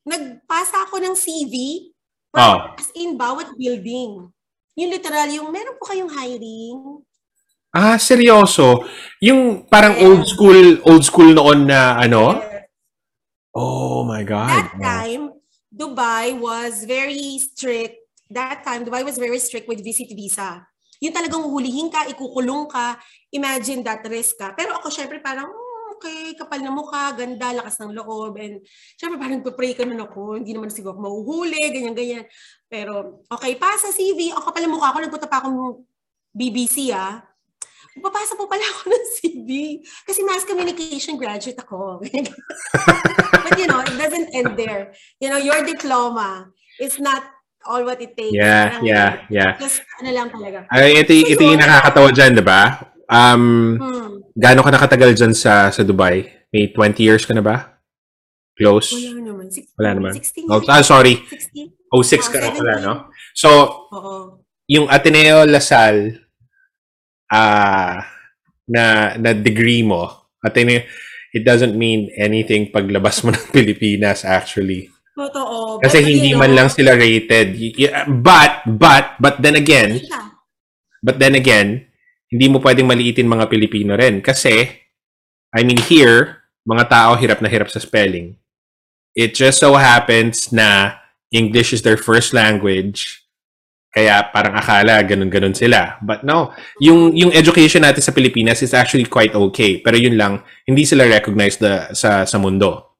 nagpasa 0.10 0.90
ako 0.90 1.00
ng 1.00 1.16
CV, 1.16 1.86
Oh. 2.32 2.72
as 2.80 2.88
in, 2.96 3.20
bawat 3.20 3.52
building. 3.60 4.32
Yung 4.80 4.90
literal, 4.92 5.28
yung 5.28 5.52
meron 5.52 5.76
po 5.76 5.92
kayong 5.92 6.12
hiring. 6.12 7.04
ah, 7.72 7.96
seryoso. 7.96 8.84
Yung 9.24 9.64
parang 9.68 9.96
Yeah. 9.96 10.04
old 10.08 10.24
school, 10.28 10.60
old 10.88 11.04
school 11.04 11.32
noon 11.32 11.68
na 11.68 11.96
ano? 12.00 12.40
Oh 13.52 14.04
my 14.08 14.24
God. 14.24 14.48
That 14.48 14.80
time, 14.80 15.36
Dubai 15.72 16.36
was 16.36 16.84
very 16.88 17.36
strict. 17.40 18.00
That 18.32 18.64
time, 18.64 18.88
Dubai 18.88 19.04
was 19.04 19.20
very 19.20 19.40
strict 19.40 19.68
with 19.68 19.84
visit 19.84 20.08
visa. 20.16 20.64
Yung 21.04 21.12
talagang 21.12 21.44
hulihin 21.48 21.92
ka, 21.92 22.08
ikukulong 22.08 22.72
ka, 22.72 22.96
imagine 23.32 23.84
that 23.84 24.04
risk 24.08 24.40
ka. 24.40 24.56
Pero 24.56 24.76
ako, 24.80 24.88
syempre, 24.88 25.20
parang, 25.20 25.48
"Hmm, 25.48 25.61
okay, 26.02 26.34
kapal 26.34 26.58
na 26.66 26.74
mukha, 26.74 27.14
ganda, 27.14 27.54
lakas 27.54 27.78
ng 27.78 27.94
loob. 27.94 28.42
And 28.42 28.66
syempre, 28.98 29.22
parang 29.22 29.46
pray 29.54 29.78
ka 29.78 29.86
nun 29.86 30.02
ako, 30.02 30.42
hindi 30.42 30.58
naman 30.58 30.74
siguro 30.74 30.98
ako 30.98 31.06
mahuhuli, 31.06 31.62
ganyan-ganyan. 31.70 32.26
Pero, 32.66 33.22
okay, 33.30 33.54
pasa 33.62 33.94
CV, 33.94 34.34
ako 34.34 34.50
kapal 34.50 34.66
na 34.66 34.74
mukha 34.74 34.90
ako, 34.90 34.98
nagpunta 35.06 35.30
pa 35.30 35.46
akong 35.46 35.86
BBC, 36.34 36.90
ah. 36.90 37.22
Papasa 38.02 38.34
po 38.34 38.50
pala 38.50 38.66
ako 38.74 38.90
ng 38.90 39.06
CV. 39.22 39.50
Kasi 40.10 40.26
mass 40.26 40.42
communication 40.42 41.22
graduate 41.22 41.62
ako. 41.62 42.02
But 43.46 43.54
you 43.62 43.70
know, 43.70 43.86
it 43.86 43.94
doesn't 43.94 44.34
end 44.34 44.58
there. 44.58 44.98
You 45.22 45.30
know, 45.30 45.38
your 45.38 45.62
diploma 45.62 46.50
is 46.82 46.98
not 46.98 47.22
all 47.68 47.84
what 47.86 48.02
it 48.02 48.18
takes. 48.18 48.34
Yeah, 48.34 48.80
Parang, 48.80 48.84
yeah, 48.88 49.10
yeah. 49.30 49.52
Just 49.60 49.86
ano 50.02 50.10
lang 50.10 50.28
talaga. 50.34 50.66
Ay, 50.72 51.04
ito, 51.04 51.14
ito 51.14 51.44
yung 51.44 51.62
nakakatawa 51.62 52.10
dyan, 52.16 52.32
di 52.40 52.46
ba? 52.46 52.91
Um, 53.12 53.76
Hmm. 53.76 54.24
gaano 54.34 54.64
ka 54.64 54.72
nakatagal 54.72 55.12
dyan 55.14 55.34
sa, 55.36 55.68
sa 55.68 55.84
Dubai? 55.84 56.24
May 56.50 56.72
20 56.72 57.04
years 57.04 57.28
ka 57.28 57.36
na 57.36 57.44
ba? 57.44 57.76
Close? 58.56 58.96
Wala 58.96 59.20
naman. 59.22 59.46
Six, 59.52 59.66
Wala 59.76 59.92
naman. 59.92 60.14
16 60.16 60.48
Oh, 60.48 60.64
ah, 60.66 60.80
sorry. 60.82 61.20
16? 61.28 61.76
06 61.92 61.92
Oh, 61.92 62.32
ka 62.32 62.38
na 62.40 62.50
pala, 62.52 62.74
17. 62.80 62.86
no? 62.86 62.94
So, 63.34 63.50
Oo. 63.92 64.14
yung 64.66 64.88
Ateneo 64.88 65.44
Lasal 65.44 66.16
ah 67.28 68.04
na 68.66 68.84
na 69.18 69.32
degree 69.32 69.84
mo, 69.84 70.08
Ateneo, 70.40 70.84
it 71.32 71.44
doesn't 71.44 71.76
mean 71.76 72.12
anything 72.16 72.72
paglabas 72.72 73.24
mo 73.24 73.32
ng 73.34 73.52
Pilipinas 73.52 74.24
actually. 74.24 74.88
Totoo. 75.12 75.84
Kasi 75.84 76.00
But, 76.00 76.08
hindi 76.08 76.32
man 76.32 76.56
lang 76.56 76.70
sila 76.72 76.96
rated. 76.96 77.56
But, 78.24 78.64
but, 78.66 79.20
but 79.20 79.36
then 79.40 79.56
again, 79.56 80.00
but 81.00 81.20
then 81.20 81.36
again, 81.36 81.91
hindi 82.32 82.48
mo 82.48 82.64
pwedeng 82.64 82.88
maliitin 82.88 83.28
mga 83.28 83.52
Pilipino 83.52 84.00
rin. 84.00 84.24
Kasi, 84.24 84.64
I 85.52 85.62
mean, 85.68 85.78
here, 85.84 86.48
mga 86.64 86.88
tao 86.88 87.12
hirap 87.20 87.44
na 87.44 87.52
hirap 87.52 87.68
sa 87.68 87.84
spelling. 87.84 88.40
It 89.12 89.36
just 89.36 89.60
so 89.60 89.76
happens 89.76 90.56
na 90.56 90.96
English 91.36 91.76
is 91.76 91.84
their 91.84 92.00
first 92.00 92.32
language. 92.32 93.28
Kaya 93.92 94.24
parang 94.32 94.56
akala 94.56 95.04
ganun-ganun 95.04 95.52
sila. 95.52 96.00
But 96.00 96.24
no, 96.24 96.56
yung 96.80 97.12
yung 97.12 97.36
education 97.36 97.84
natin 97.84 98.00
sa 98.00 98.16
Pilipinas 98.16 98.64
is 98.64 98.72
actually 98.72 99.04
quite 99.04 99.36
okay. 99.36 99.84
Pero 99.84 100.00
yun 100.00 100.16
lang, 100.16 100.48
hindi 100.64 100.88
sila 100.88 101.04
recognized 101.04 101.60
na, 101.60 101.92
sa 101.92 102.24
sa 102.24 102.40
mundo. 102.40 102.96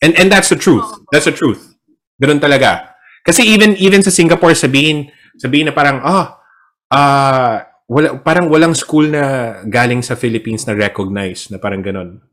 And 0.00 0.16
and 0.16 0.32
that's 0.32 0.48
the 0.48 0.56
truth. 0.56 0.88
That's 1.12 1.28
the 1.28 1.36
truth. 1.36 1.76
Ganun 2.16 2.40
talaga. 2.40 2.96
Kasi 3.28 3.44
even 3.44 3.76
even 3.76 4.00
sa 4.00 4.08
Singapore 4.08 4.56
sabihin 4.56 5.12
sabihin 5.36 5.68
na 5.68 5.76
parang 5.76 6.00
ah 6.00 6.40
ah 6.88 7.71
wala 7.92 8.16
parang 8.24 8.48
walang 8.48 8.72
school 8.72 9.04
na 9.12 9.60
galing 9.68 10.00
sa 10.00 10.16
Philippines 10.16 10.64
na 10.64 10.72
recognized 10.72 11.52
na 11.52 11.60
parang 11.60 11.84
ganun. 11.84 12.24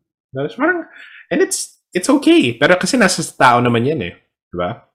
Parang 0.55 0.87
and 1.27 1.39
it's 1.43 1.83
it's 1.91 2.07
okay. 2.07 2.55
Pero 2.55 2.79
kasi 2.79 2.95
nasa 2.95 3.19
tao 3.35 3.59
naman 3.59 3.83
yan 3.83 3.99
eh. 4.07 4.13
'Di 4.49 4.55
ba? 4.55 4.87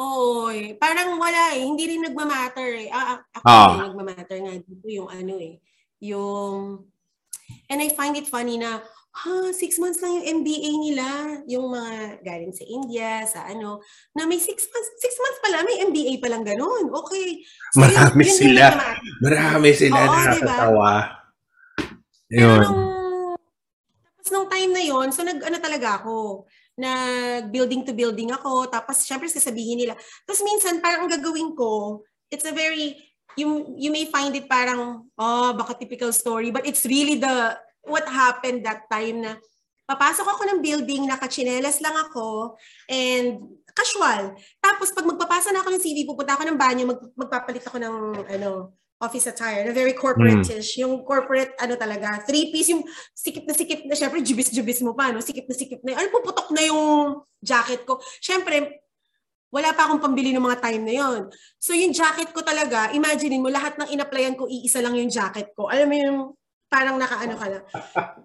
Oo, 0.00 0.48
eh. 0.48 0.72
parang 0.80 1.20
wala 1.20 1.52
eh. 1.52 1.60
Hindi 1.60 1.84
rin 1.84 2.00
nagmamatter 2.00 2.70
eh. 2.80 2.88
Ah, 2.88 3.20
ah, 3.20 3.40
Ah. 3.44 3.52
actually, 3.76 3.80
nagmamatter 3.92 4.38
nga 4.40 4.54
dito 4.56 4.86
yung 4.88 5.08
ano 5.12 5.34
eh. 5.36 5.60
Yung, 6.00 6.88
and 7.68 7.80
I 7.84 7.92
find 7.92 8.16
it 8.16 8.24
funny 8.24 8.56
na, 8.56 8.80
ha, 9.10 9.50
six 9.50 9.76
months 9.82 9.98
lang 10.00 10.22
yung 10.22 10.42
MBA 10.42 10.70
nila. 10.78 11.06
Yung 11.50 11.66
mga 11.66 12.22
galing 12.22 12.54
sa 12.54 12.64
India, 12.64 13.10
sa 13.26 13.40
ano, 13.50 13.82
na 14.14 14.24
may 14.24 14.38
six 14.38 14.70
months, 14.70 14.90
six 15.02 15.12
months 15.18 15.40
pala, 15.42 15.66
may 15.66 15.82
MBA 15.90 16.22
palang 16.22 16.46
ganun. 16.46 16.88
Okay. 16.88 17.42
Marami 17.74 18.22
yung 18.26 18.38
sila. 18.38 18.62
nagmamatter. 18.70 19.18
Marami 19.20 19.68
sila 19.74 19.98
Oo, 19.98 20.06
nakakatawa. 20.14 20.92
Pero 22.30 22.46
Yun. 22.46 22.62
nung, 22.62 22.82
tapos 24.14 24.30
nung 24.30 24.48
time 24.48 24.70
na 24.70 24.82
yon 24.86 25.08
so 25.10 25.26
nag, 25.26 25.42
ano 25.42 25.58
talaga 25.58 25.98
ako, 25.98 26.46
nag 26.78 27.50
building 27.50 27.82
to 27.82 27.90
building 27.90 28.30
ako, 28.30 28.70
tapos 28.70 29.02
syempre 29.02 29.26
sasabihin 29.26 29.82
nila. 29.82 29.98
Tapos 30.22 30.40
minsan 30.46 30.78
parang 30.78 31.10
ang 31.10 31.12
gagawin 31.18 31.58
ko, 31.58 32.06
it's 32.30 32.46
a 32.46 32.54
very, 32.54 32.94
you, 33.34 33.74
you 33.74 33.90
may 33.90 34.06
find 34.06 34.30
it 34.38 34.46
parang, 34.46 35.10
oh, 35.18 35.50
baka 35.58 35.74
typical 35.74 36.14
story, 36.14 36.54
but 36.54 36.62
it's 36.62 36.86
really 36.86 37.18
the, 37.18 37.58
what 37.84 38.04
happened 38.08 38.64
that 38.64 38.88
time 38.88 39.24
na, 39.24 39.36
papasok 39.90 40.22
ako 40.22 40.42
ng 40.46 40.60
building, 40.62 41.10
nakachinelas 41.10 41.82
lang 41.82 41.96
ako, 41.98 42.54
and 42.86 43.42
casual. 43.74 44.38
Tapos 44.62 44.94
pag 44.94 45.02
magpapasa 45.02 45.50
na 45.50 45.66
ako 45.66 45.74
ng 45.74 45.82
CV, 45.82 46.06
pupunta 46.06 46.38
ako 46.38 46.46
ng 46.46 46.58
banyo, 46.58 46.84
mag, 46.94 47.00
magpapalit 47.18 47.66
ako 47.66 47.82
ng 47.82 47.94
ano, 48.38 48.78
office 49.00 49.32
attire 49.32 49.64
na 49.64 49.72
very 49.72 49.96
corporate-ish. 49.96 50.78
Yung 50.84 51.02
corporate, 51.02 51.56
ano 51.58 51.74
talaga, 51.74 52.20
three-piece, 52.22 52.70
yung 52.70 52.84
sikip 53.16 53.48
na 53.48 53.56
sikip 53.56 53.82
na, 53.88 53.96
syempre, 53.96 54.20
jubis-jubis 54.20 54.84
mo 54.84 54.92
pa, 54.92 55.08
no? 55.10 55.24
Sikip 55.24 55.48
na 55.48 55.56
sikip 55.56 55.80
na, 55.82 55.96
ano, 55.96 56.06
puputok 56.12 56.52
na 56.52 56.62
yung 56.68 57.18
jacket 57.40 57.82
ko. 57.88 57.98
Syempre, 58.20 58.84
wala 59.50 59.74
pa 59.74 59.90
akong 59.90 59.98
pambili 59.98 60.30
ng 60.30 60.44
mga 60.46 60.62
time 60.62 60.82
na 60.86 60.94
yon. 60.94 61.20
So 61.58 61.74
yung 61.74 61.90
jacket 61.90 62.30
ko 62.30 62.46
talaga, 62.46 62.94
imaginein 62.94 63.42
mo, 63.42 63.50
lahat 63.50 63.74
ng 63.82 63.90
in-applyan 63.90 64.38
ko, 64.38 64.46
iisa 64.46 64.78
lang 64.78 64.94
yung 64.94 65.10
jacket 65.10 65.50
ko. 65.58 65.66
Alam 65.66 65.86
mo 65.90 65.96
yung 65.98 66.18
parang 66.70 66.96
nakaano 66.96 67.34
ka 67.34 67.46
na. 67.50 67.58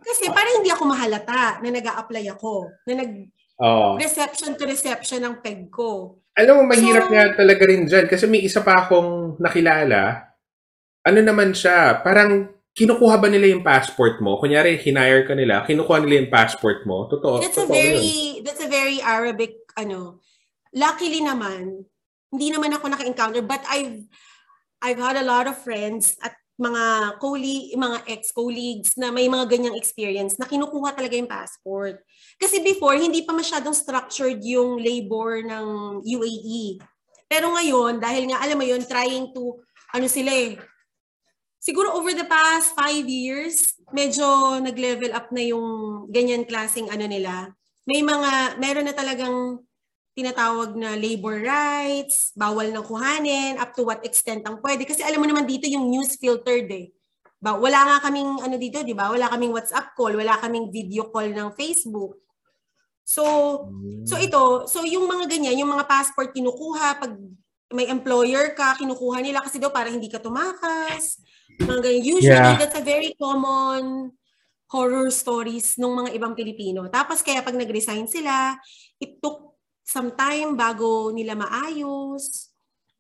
Kasi 0.06 0.30
parang 0.30 0.62
hindi 0.62 0.70
ako 0.70 0.84
mahalata 0.86 1.60
na 1.66 1.70
nag 1.74 1.88
apply 1.90 2.26
ako, 2.30 2.70
na 2.86 2.94
nag-reception 3.02 4.54
Oo. 4.54 4.58
to 4.62 4.70
reception 4.70 5.26
ng 5.26 5.42
peg 5.42 5.66
ko. 5.74 6.22
Alam 6.38 6.62
mo, 6.62 6.64
mahirap 6.70 7.10
So- 7.10 7.12
nga 7.12 7.26
talaga 7.34 7.64
rin 7.66 7.90
dyan. 7.90 8.06
Kasi 8.06 8.30
may 8.30 8.46
isa 8.46 8.62
pa 8.62 8.86
akong 8.86 9.42
nakilala. 9.42 10.30
Ano 11.02 11.20
naman 11.26 11.58
siya, 11.58 12.06
parang 12.06 12.54
kinukuha 12.78 13.18
ba 13.18 13.28
nila 13.32 13.50
yung 13.50 13.66
passport 13.66 14.22
mo? 14.22 14.38
Kunyari, 14.38 14.78
hinire 14.78 15.26
ka 15.26 15.34
nila, 15.34 15.66
kinukuha 15.66 16.06
nila 16.06 16.22
yung 16.22 16.32
passport 16.34 16.86
mo. 16.86 17.10
Totoo. 17.10 17.42
That's 17.42 17.58
a 17.58 17.66
totoo 17.66 17.74
yun. 17.74 17.82
very, 17.82 18.14
that's 18.46 18.62
a 18.62 18.70
very 18.70 19.00
Arabic, 19.02 19.58
ano, 19.74 20.22
luckily 20.76 21.24
naman, 21.24 21.88
hindi 22.30 22.48
naman 22.52 22.76
ako 22.76 22.94
naka-encounter, 22.94 23.42
but 23.42 23.64
I've, 23.72 24.06
I've 24.84 25.00
had 25.00 25.16
a 25.18 25.24
lot 25.26 25.48
of 25.48 25.56
friends 25.58 26.20
at 26.20 26.36
mga 26.56 27.16
colleague, 27.20 27.76
mga 27.76 27.98
ex-colleagues 28.08 28.96
na 28.96 29.12
may 29.12 29.28
mga 29.28 29.46
ganyang 29.52 29.76
experience 29.76 30.40
na 30.40 30.48
kinukuha 30.48 30.96
talaga 30.96 31.20
yung 31.20 31.28
passport. 31.28 32.00
Kasi 32.40 32.64
before, 32.64 32.96
hindi 32.96 33.28
pa 33.28 33.36
masyadong 33.36 33.76
structured 33.76 34.40
yung 34.40 34.80
labor 34.80 35.44
ng 35.44 35.66
UAE. 36.04 36.80
Pero 37.28 37.52
ngayon, 37.52 38.00
dahil 38.00 38.32
nga, 38.32 38.40
alam 38.40 38.56
mo 38.56 38.66
yun, 38.66 38.88
trying 38.88 39.36
to, 39.36 39.60
ano 39.92 40.08
sila 40.08 40.32
eh, 40.32 40.56
siguro 41.60 41.98
over 41.98 42.16
the 42.16 42.28
past 42.30 42.72
five 42.78 43.04
years, 43.04 43.76
medyo 43.92 44.56
nag-level 44.62 45.12
up 45.12 45.34
na 45.36 45.44
yung 45.44 45.66
ganyan 46.14 46.48
klaseng 46.48 46.88
ano 46.88 47.04
nila. 47.04 47.52
May 47.84 48.00
mga, 48.06 48.62
meron 48.62 48.88
na 48.88 48.96
talagang 48.96 49.65
tinatawag 50.16 50.80
na 50.80 50.96
labor 50.96 51.44
rights, 51.44 52.32
bawal 52.34 52.72
na 52.72 52.80
kuhanin, 52.80 53.60
up 53.60 53.76
to 53.76 53.84
what 53.84 54.00
extent 54.08 54.48
ang 54.48 54.64
pwede. 54.64 54.88
Kasi 54.88 55.04
alam 55.04 55.20
mo 55.20 55.28
naman 55.28 55.44
dito 55.44 55.68
yung 55.68 55.92
news 55.92 56.16
filtered 56.16 56.72
eh. 56.72 56.96
Ba, 57.44 57.60
wala 57.60 57.84
nga 57.84 57.98
kaming 58.08 58.40
ano 58.40 58.56
dito, 58.56 58.80
di 58.80 58.96
ba? 58.96 59.12
Wala 59.12 59.28
kaming 59.28 59.52
WhatsApp 59.52 59.92
call, 59.94 60.16
wala 60.16 60.40
kaming 60.40 60.72
video 60.72 61.12
call 61.12 61.28
ng 61.28 61.52
Facebook. 61.54 62.24
So, 63.06 63.22
so 64.08 64.18
ito, 64.18 64.66
so 64.66 64.82
yung 64.82 65.06
mga 65.06 65.30
ganyan, 65.30 65.62
yung 65.62 65.70
mga 65.70 65.86
passport 65.86 66.34
kinukuha 66.34 66.98
pag 66.98 67.14
may 67.70 67.92
employer 67.92 68.56
ka, 68.56 68.80
kinukuha 68.80 69.20
nila 69.20 69.44
kasi 69.44 69.60
daw 69.60 69.70
para 69.70 69.92
hindi 69.92 70.08
ka 70.08 70.24
tumakas. 70.24 71.22
Mga 71.60 71.80
ganyan. 71.84 72.04
Usually, 72.08 72.34
Yeah. 72.34 72.58
that's 72.58 72.74
a 72.74 72.82
very 72.82 73.14
common 73.20 74.16
horror 74.72 75.14
stories 75.14 75.78
ng 75.78 75.92
mga 75.92 76.10
ibang 76.18 76.34
Pilipino. 76.34 76.90
Tapos 76.90 77.22
kaya 77.22 77.46
pag 77.46 77.54
nag-resign 77.54 78.10
sila, 78.10 78.58
it 78.98 79.22
took 79.22 79.45
some 79.86 80.12
time 80.18 80.58
bago 80.58 81.14
nila 81.14 81.38
maayos, 81.38 82.50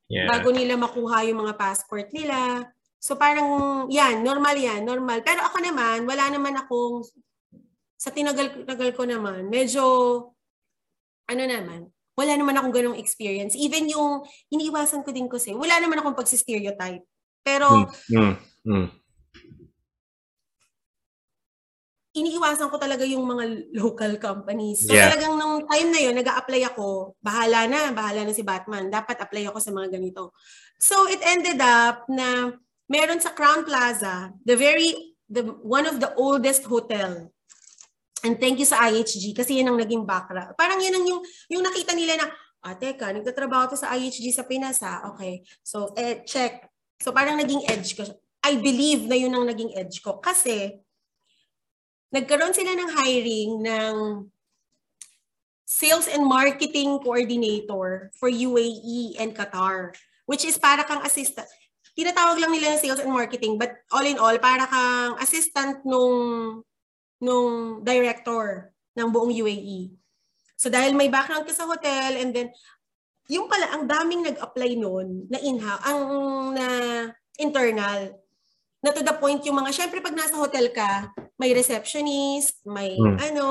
Yeah. 0.05 0.29
bago 0.29 0.53
nila 0.53 0.77
makuha 0.77 1.25
yung 1.25 1.41
mga 1.41 1.57
passport 1.57 2.13
nila. 2.13 2.69
So 3.01 3.17
parang 3.17 3.89
yan, 3.89 4.21
normal 4.21 4.53
yan, 4.53 4.85
normal. 4.85 5.25
Pero 5.25 5.41
ako 5.41 5.65
naman, 5.65 6.05
wala 6.05 6.29
naman 6.29 6.53
akong, 6.53 7.01
sa 7.97 8.13
tinagal-tagal 8.13 8.93
ko 8.93 9.01
naman, 9.09 9.49
medyo, 9.49 9.81
ano 11.25 11.41
naman, 11.41 11.89
wala 12.13 12.37
naman 12.37 12.53
akong 12.53 12.69
ganong 12.69 13.01
experience. 13.01 13.57
Even 13.57 13.89
yung, 13.89 14.21
iniiwasan 14.53 15.01
ko 15.01 15.09
din 15.09 15.25
kasi, 15.25 15.57
wala 15.57 15.73
naman 15.81 15.97
akong 15.97 16.21
pagsi-stereotype. 16.21 17.01
Pero, 17.41 17.89
Mm, 18.13 18.37
mm. 18.61 18.87
Iniiwasan 22.15 22.71
ko 22.71 22.79
talaga 22.79 23.03
yung 23.03 23.27
mga 23.27 23.75
local 23.75 24.15
companies. 24.15 24.87
So 24.87 24.95
Yeah. 24.95 25.11
talagang 25.11 25.35
nung 25.35 25.67
time 25.67 25.89
na 25.91 25.99
yun, 25.99 26.15
nag 26.15 26.31
apply 26.31 26.63
ako, 26.71 27.19
bahala 27.19 27.67
na, 27.67 27.91
bahala 27.91 28.23
na 28.23 28.31
si 28.31 28.41
Batman. 28.41 28.87
Dapat 28.87 29.19
apply 29.19 29.51
ako 29.51 29.59
sa 29.59 29.75
mga 29.75 29.99
ganito. 29.99 30.31
So 30.79 31.11
it 31.11 31.19
ended 31.21 31.59
up 31.59 32.07
na 32.07 32.55
meron 32.87 33.19
sa 33.19 33.35
Crown 33.35 33.67
Plaza, 33.67 34.31
the 34.47 34.55
very, 34.55 35.15
the 35.27 35.43
one 35.59 35.83
of 35.83 35.99
the 35.99 36.15
oldest 36.15 36.63
hotel. 36.63 37.27
And 38.23 38.39
thank 38.39 38.57
you 38.57 38.65
sa 38.65 38.87
IHG 38.87 39.35
kasi 39.35 39.59
yun 39.59 39.69
ang 39.69 39.77
naging 39.77 40.07
background. 40.07 40.55
Parang 40.55 40.79
yun 40.79 40.95
ang 40.95 41.05
yung, 41.05 41.21
yung 41.51 41.63
nakita 41.67 41.91
nila 41.93 42.15
na, 42.15 42.25
ah, 42.63 42.73
teka, 42.79 43.11
nagtatrabaho 43.11 43.75
to 43.75 43.77
sa 43.77 43.91
IHG 43.93 44.31
sa 44.31 44.47
Pinas 44.47 44.79
ah. 44.81 45.11
Okay. 45.13 45.43
So, 45.61 45.91
eh, 45.99 46.23
check. 46.23 46.71
So 47.03 47.11
parang 47.11 47.35
naging 47.35 47.67
edge 47.67 47.99
ko. 47.99 48.07
I 48.45 48.55
believe 48.55 49.03
na 49.09 49.19
yun 49.19 49.35
ang 49.35 49.45
naging 49.45 49.75
edge 49.75 49.99
ko. 49.99 50.23
Kasi, 50.23 50.84
nagkaroon 52.15 52.55
sila 52.55 52.71
ng 52.71 52.89
hiring 52.95 53.51
ng 53.59 53.95
sales 55.67 56.07
and 56.07 56.23
marketing 56.23 56.95
coordinator 57.03 58.07
for 58.15 58.31
UAE 58.31 59.19
and 59.19 59.35
Qatar, 59.35 59.91
which 60.23 60.47
is 60.47 60.55
para 60.55 60.87
kang 60.87 61.03
assistant. 61.03 61.51
Tinatawag 61.99 62.39
lang 62.39 62.55
nila 62.55 62.75
na 62.75 62.79
sales 62.79 63.03
and 63.03 63.11
marketing, 63.11 63.59
but 63.59 63.75
all 63.91 64.07
in 64.07 64.15
all, 64.15 64.35
para 64.39 64.63
kang 64.63 65.19
assistant 65.19 65.83
nung 65.83 66.63
nung 67.19 67.83
director 67.83 68.71
ng 68.95 69.07
buong 69.11 69.35
UAE. 69.35 69.91
So 70.55 70.71
dahil 70.71 70.95
may 70.95 71.11
background 71.11 71.43
ka 71.43 71.51
sa 71.51 71.67
hotel 71.67 72.15
and 72.15 72.31
then 72.31 72.47
yung 73.27 73.51
pala 73.51 73.75
ang 73.75 73.83
daming 73.89 74.23
nag-apply 74.23 74.71
noon 74.79 75.27
na 75.27 75.39
in-house, 75.43 75.83
ang 75.83 76.01
na 76.55 76.67
internal 77.35 78.15
na 78.85 78.93
to 78.93 79.01
the 79.01 79.17
point 79.17 79.41
yung 79.49 79.57
mga, 79.57 79.73
syempre 79.73 79.97
pag 79.97 80.13
nasa 80.13 80.37
hotel 80.37 80.69
ka, 80.69 81.09
may 81.41 81.49
receptionist, 81.57 82.61
may 82.69 82.93
Hmm. 82.93 83.17
ano, 83.17 83.47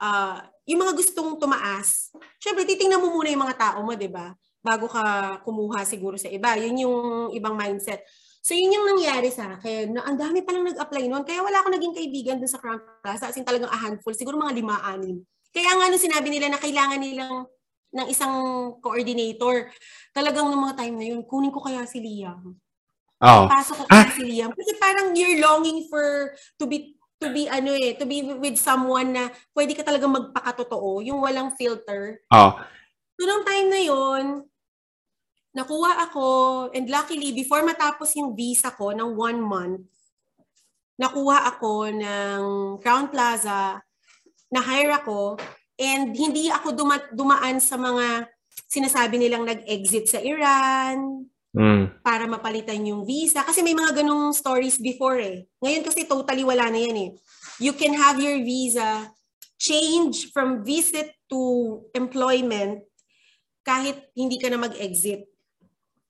ah, 0.00 0.40
yung 0.64 0.80
mga 0.80 0.96
gustong 0.96 1.36
tumaas. 1.36 2.08
Syempre, 2.38 2.64
titingnan 2.64 3.02
mo 3.02 3.12
muna 3.12 3.28
yung 3.28 3.44
mga 3.44 3.58
tao 3.58 3.78
mo, 3.84 3.92
di 3.98 4.08
ba? 4.08 4.32
Bago 4.62 4.86
ka 4.86 5.36
kumuha 5.42 5.82
siguro 5.82 6.14
sa 6.14 6.30
iba. 6.30 6.54
Yun 6.54 6.86
yung 6.86 6.98
ibang 7.34 7.58
mindset. 7.58 8.06
So, 8.42 8.54
yun 8.54 8.74
yung 8.74 8.86
nangyari 8.94 9.30
sa 9.30 9.58
akin. 9.58 9.90
Na 9.94 10.06
ang 10.06 10.14
dami 10.18 10.42
palang 10.46 10.66
nag-apply 10.66 11.10
noon. 11.10 11.26
Kaya 11.26 11.42
wala 11.42 11.62
akong 11.62 11.74
naging 11.74 11.94
kaibigan 11.98 12.38
dun 12.38 12.50
sa 12.50 12.62
Crown 12.62 12.78
Plaza. 13.02 13.30
As 13.30 13.38
in 13.38 13.46
talagang 13.46 13.70
a 13.70 13.78
handful. 13.78 14.14
Siguro 14.14 14.38
mga 14.38 14.54
lima, 14.54 14.78
anim. 14.86 15.18
Kaya 15.50 15.70
nga 15.78 15.90
nung 15.90 15.98
sinabi 16.02 16.30
nila 16.30 16.46
na 16.50 16.62
kailangan 16.62 16.98
nilang 17.02 17.46
ng 17.92 18.06
isang 18.06 18.34
coordinator, 18.78 19.68
talagang 20.14 20.46
nung 20.46 20.62
mga 20.62 20.78
time 20.78 20.94
na 20.94 21.06
yun, 21.10 21.20
kunin 21.26 21.52
ko 21.52 21.58
kaya 21.60 21.82
si 21.84 21.98
Liam 21.98 22.61
Oh. 23.22 23.46
pasok 23.46 23.76
ko 23.78 23.84
Ah. 23.86 24.10
si 24.10 24.22
Liam. 24.26 24.50
Kasi 24.50 24.72
parang 24.82 25.14
you're 25.14 25.38
longing 25.38 25.86
for 25.86 26.34
to 26.58 26.66
be 26.66 26.98
to 27.22 27.30
be 27.30 27.46
ano 27.46 27.70
eh, 27.70 27.94
to 27.94 28.02
be 28.02 28.26
with 28.34 28.58
someone 28.58 29.14
na 29.14 29.30
pwede 29.54 29.78
ka 29.78 29.86
talaga 29.86 30.10
magpakatotoo, 30.10 31.06
yung 31.06 31.22
walang 31.22 31.54
filter. 31.54 32.18
Oh. 32.34 32.58
So 33.14 33.22
nung 33.22 33.46
time 33.46 33.70
na 33.70 33.78
yon 33.78 34.24
nakuha 35.54 36.10
ako 36.10 36.24
and 36.74 36.90
luckily 36.90 37.30
before 37.30 37.62
matapos 37.62 38.10
yung 38.18 38.34
visa 38.34 38.74
ko 38.74 38.90
ng 38.90 39.14
one 39.14 39.38
month, 39.38 39.86
nakuha 40.98 41.46
ako 41.46 41.92
ng 41.94 42.42
Crown 42.82 43.06
Plaza, 43.06 43.78
na-hire 44.50 44.98
ako 44.98 45.38
and 45.78 46.10
hindi 46.12 46.50
ako 46.50 46.74
duma- 46.74 47.12
dumaan 47.14 47.62
sa 47.62 47.78
mga 47.78 48.26
sinasabi 48.66 49.16
nilang 49.16 49.46
nag-exit 49.46 50.08
sa 50.08 50.18
Iran, 50.18 51.28
Mm. 51.52 52.00
para 52.00 52.24
mapalitan 52.24 52.80
yung 52.80 53.04
visa. 53.04 53.44
Kasi 53.44 53.60
may 53.60 53.76
mga 53.76 54.00
ganong 54.00 54.32
stories 54.32 54.80
before 54.80 55.20
eh. 55.20 55.44
Ngayon 55.60 55.84
kasi 55.84 56.08
totally 56.08 56.48
wala 56.48 56.72
na 56.72 56.80
yan 56.80 56.96
eh. 56.96 57.10
You 57.60 57.76
can 57.76 57.92
have 57.92 58.16
your 58.16 58.40
visa 58.40 59.12
change 59.60 60.32
from 60.32 60.64
visit 60.64 61.12
to 61.28 61.38
employment 61.92 62.88
kahit 63.68 64.00
hindi 64.16 64.40
ka 64.40 64.48
na 64.48 64.64
mag-exit. 64.64 65.28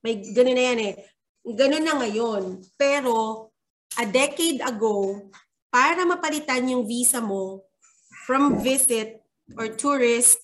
May 0.07 0.23
ganun 0.31 0.55
na 0.55 0.65
yan 0.73 0.81
eh. 0.81 0.95
Ganun 1.43 1.85
na 1.85 1.95
ngayon. 1.99 2.43
Pero 2.79 3.51
a 3.99 4.07
decade 4.07 4.63
ago, 4.63 5.27
para 5.75 6.07
mapalitan 6.07 6.71
yung 6.71 6.87
visa 6.87 7.19
mo 7.19 7.67
from 8.31 8.63
visit 8.63 9.19
or 9.59 9.75
tourist 9.75 10.39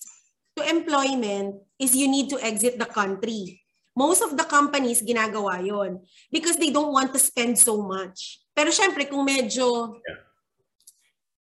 to 0.59 0.61
employment 0.67 1.55
is 1.79 1.95
you 1.95 2.11
need 2.11 2.27
to 2.27 2.37
exit 2.43 2.75
the 2.75 2.89
country. 2.89 3.63
Most 3.99 4.23
of 4.23 4.31
the 4.39 4.47
companies 4.47 5.03
ginagawa 5.03 5.59
yon 5.59 5.99
because 6.31 6.55
they 6.55 6.71
don't 6.71 6.95
want 6.95 7.11
to 7.11 7.19
spend 7.19 7.59
so 7.59 7.83
much. 7.83 8.39
Pero 8.55 8.71
syempre, 8.71 9.11
kung 9.11 9.27
medyo 9.27 9.99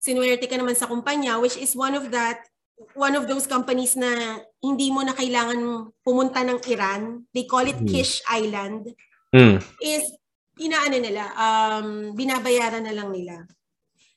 sinuwerte 0.01 0.49
ka 0.49 0.57
naman 0.57 0.73
sa 0.73 0.89
kumpanya, 0.89 1.37
which 1.37 1.61
is 1.61 1.77
one 1.77 1.93
of 1.93 2.09
that, 2.09 2.41
one 2.97 3.13
of 3.13 3.29
those 3.29 3.45
companies 3.45 3.93
na 3.93 4.41
hindi 4.65 4.89
mo 4.89 5.05
na 5.05 5.13
kailangan 5.13 5.93
pumunta 6.01 6.41
ng 6.41 6.65
Iran, 6.73 7.29
they 7.37 7.45
call 7.45 7.69
it 7.69 7.77
Mhm. 7.77 7.89
Kish 7.93 8.25
Island, 8.25 8.89
Mm. 9.37 9.61
is 9.85 10.17
inaano 10.57 10.97
nila, 10.97 11.25
um, 11.37 12.17
binabayaran 12.17 12.89
na 12.89 12.95
lang 12.97 13.13
nila. 13.13 13.45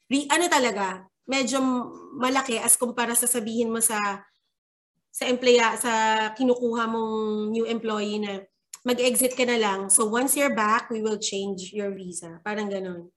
Re, 0.07 0.23
ano 0.31 0.47
talaga, 0.47 1.03
medyo 1.27 1.59
malaki 2.15 2.55
as 2.57 2.79
kumpara 2.79 3.13
sa 3.13 3.27
sabihin 3.27 3.69
mo 3.69 3.83
sa 3.83 3.99
sa 5.19 5.27
employa 5.27 5.75
sa 5.75 5.93
kinukuha 6.31 6.87
mong 6.87 7.51
new 7.51 7.67
employee 7.67 8.23
na 8.23 8.39
mag-exit 8.87 9.35
ka 9.35 9.43
na 9.43 9.59
lang. 9.59 9.91
So 9.91 10.07
once 10.07 10.39
you're 10.39 10.55
back, 10.55 10.87
we 10.87 11.03
will 11.03 11.19
change 11.19 11.75
your 11.75 11.91
visa. 11.91 12.39
Parang 12.39 12.71
ganon. 12.71 13.11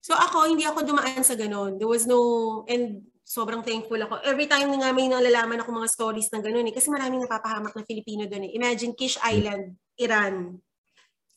So 0.00 0.16
ako, 0.16 0.48
hindi 0.48 0.64
ako 0.64 0.88
dumaan 0.88 1.20
sa 1.20 1.36
ganon. 1.36 1.76
There 1.76 1.90
was 1.90 2.08
no, 2.08 2.64
and 2.64 3.04
sobrang 3.28 3.60
thankful 3.60 4.00
ako. 4.00 4.24
Every 4.24 4.48
time 4.48 4.72
nga 4.72 4.88
may 4.88 5.12
nalalaman 5.12 5.60
ako 5.60 5.76
mga 5.76 5.92
stories 5.92 6.32
ng 6.32 6.40
ganon 6.40 6.64
eh, 6.64 6.72
kasi 6.72 6.88
maraming 6.88 7.20
napapahamak 7.20 7.76
na 7.76 7.84
Filipino 7.84 8.24
doon 8.24 8.48
eh. 8.48 8.56
Imagine 8.56 8.96
Kish 8.96 9.20
Island, 9.20 9.76
Iran. 10.00 10.56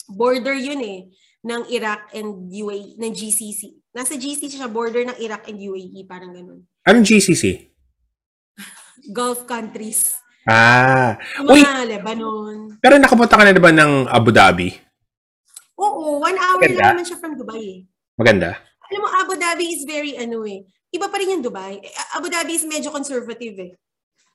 Border 0.08 0.56
yun 0.56 0.80
eh, 0.80 1.12
ng 1.44 1.68
Iraq 1.68 2.16
and 2.16 2.48
UAE, 2.48 2.96
ng 2.96 3.12
GCC. 3.12 3.92
Nasa 3.92 4.16
GCC 4.16 4.56
siya, 4.56 4.72
border 4.72 5.04
ng 5.04 5.20
Iraq 5.20 5.52
and 5.52 5.60
UAE, 5.60 6.08
parang 6.08 6.32
ganon. 6.32 6.64
Anong 6.88 7.04
GCC? 7.04 7.71
Gulf 9.10 9.50
countries. 9.50 10.14
Ah. 10.46 11.18
Uy, 11.46 11.62
Mga 11.62 11.86
Lebanon. 11.98 12.78
pero 12.82 12.98
nakapunta 12.98 13.38
ka 13.38 13.46
na 13.46 13.54
ba 13.58 13.74
ng 13.74 14.10
Abu 14.10 14.30
Dhabi? 14.34 14.74
Oo, 15.78 16.22
one 16.22 16.38
hour 16.38 16.62
Maganda. 16.62 16.78
lang 16.78 16.94
naman 16.98 17.06
siya 17.06 17.18
from 17.18 17.34
Dubai 17.34 17.62
eh. 17.62 17.80
Maganda. 18.18 18.58
Alam 18.92 19.00
mo, 19.02 19.10
Abu 19.10 19.34
Dhabi 19.38 19.66
is 19.74 19.82
very 19.86 20.14
ano 20.18 20.46
eh. 20.46 20.62
Iba 20.92 21.08
pa 21.10 21.18
rin 21.18 21.40
yung 21.40 21.46
Dubai. 21.46 21.82
Eh, 21.82 21.94
Abu 22.14 22.30
Dhabi 22.30 22.54
is 22.58 22.66
medyo 22.68 22.94
conservative 22.94 23.58
eh. 23.58 23.72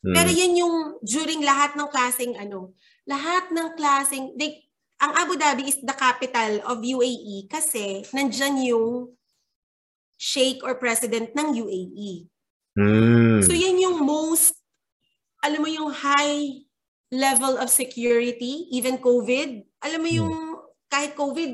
Mm. 0.02 0.14
Pero 0.14 0.30
yun 0.30 0.52
yung 0.58 0.76
during 1.02 1.42
lahat 1.42 1.74
ng 1.74 1.90
klaseng 1.90 2.34
ano, 2.38 2.74
lahat 3.06 3.50
ng 3.50 3.74
klaseng, 3.74 4.34
they, 4.38 4.66
ang 4.98 5.12
Abu 5.12 5.36
Dhabi 5.36 5.68
is 5.68 5.78
the 5.82 5.92
capital 5.94 6.62
of 6.64 6.80
UAE 6.80 7.46
kasi 7.50 8.06
nandyan 8.10 8.62
yung 8.64 9.12
sheikh 10.16 10.64
or 10.64 10.80
president 10.80 11.36
ng 11.36 11.52
UAE. 11.52 12.30
Mm. 12.76 13.40
So 13.40 13.56
yan 13.56 13.80
yung 13.80 14.04
most, 14.04 14.52
alam 15.40 15.64
mo 15.64 15.68
yung 15.68 15.88
high 15.88 16.60
level 17.08 17.56
of 17.56 17.72
security, 17.72 18.68
even 18.70 19.00
COVID. 19.00 19.64
Alam 19.80 20.00
mo 20.04 20.08
yung 20.12 20.34
kahit 20.92 21.16
COVID, 21.16 21.50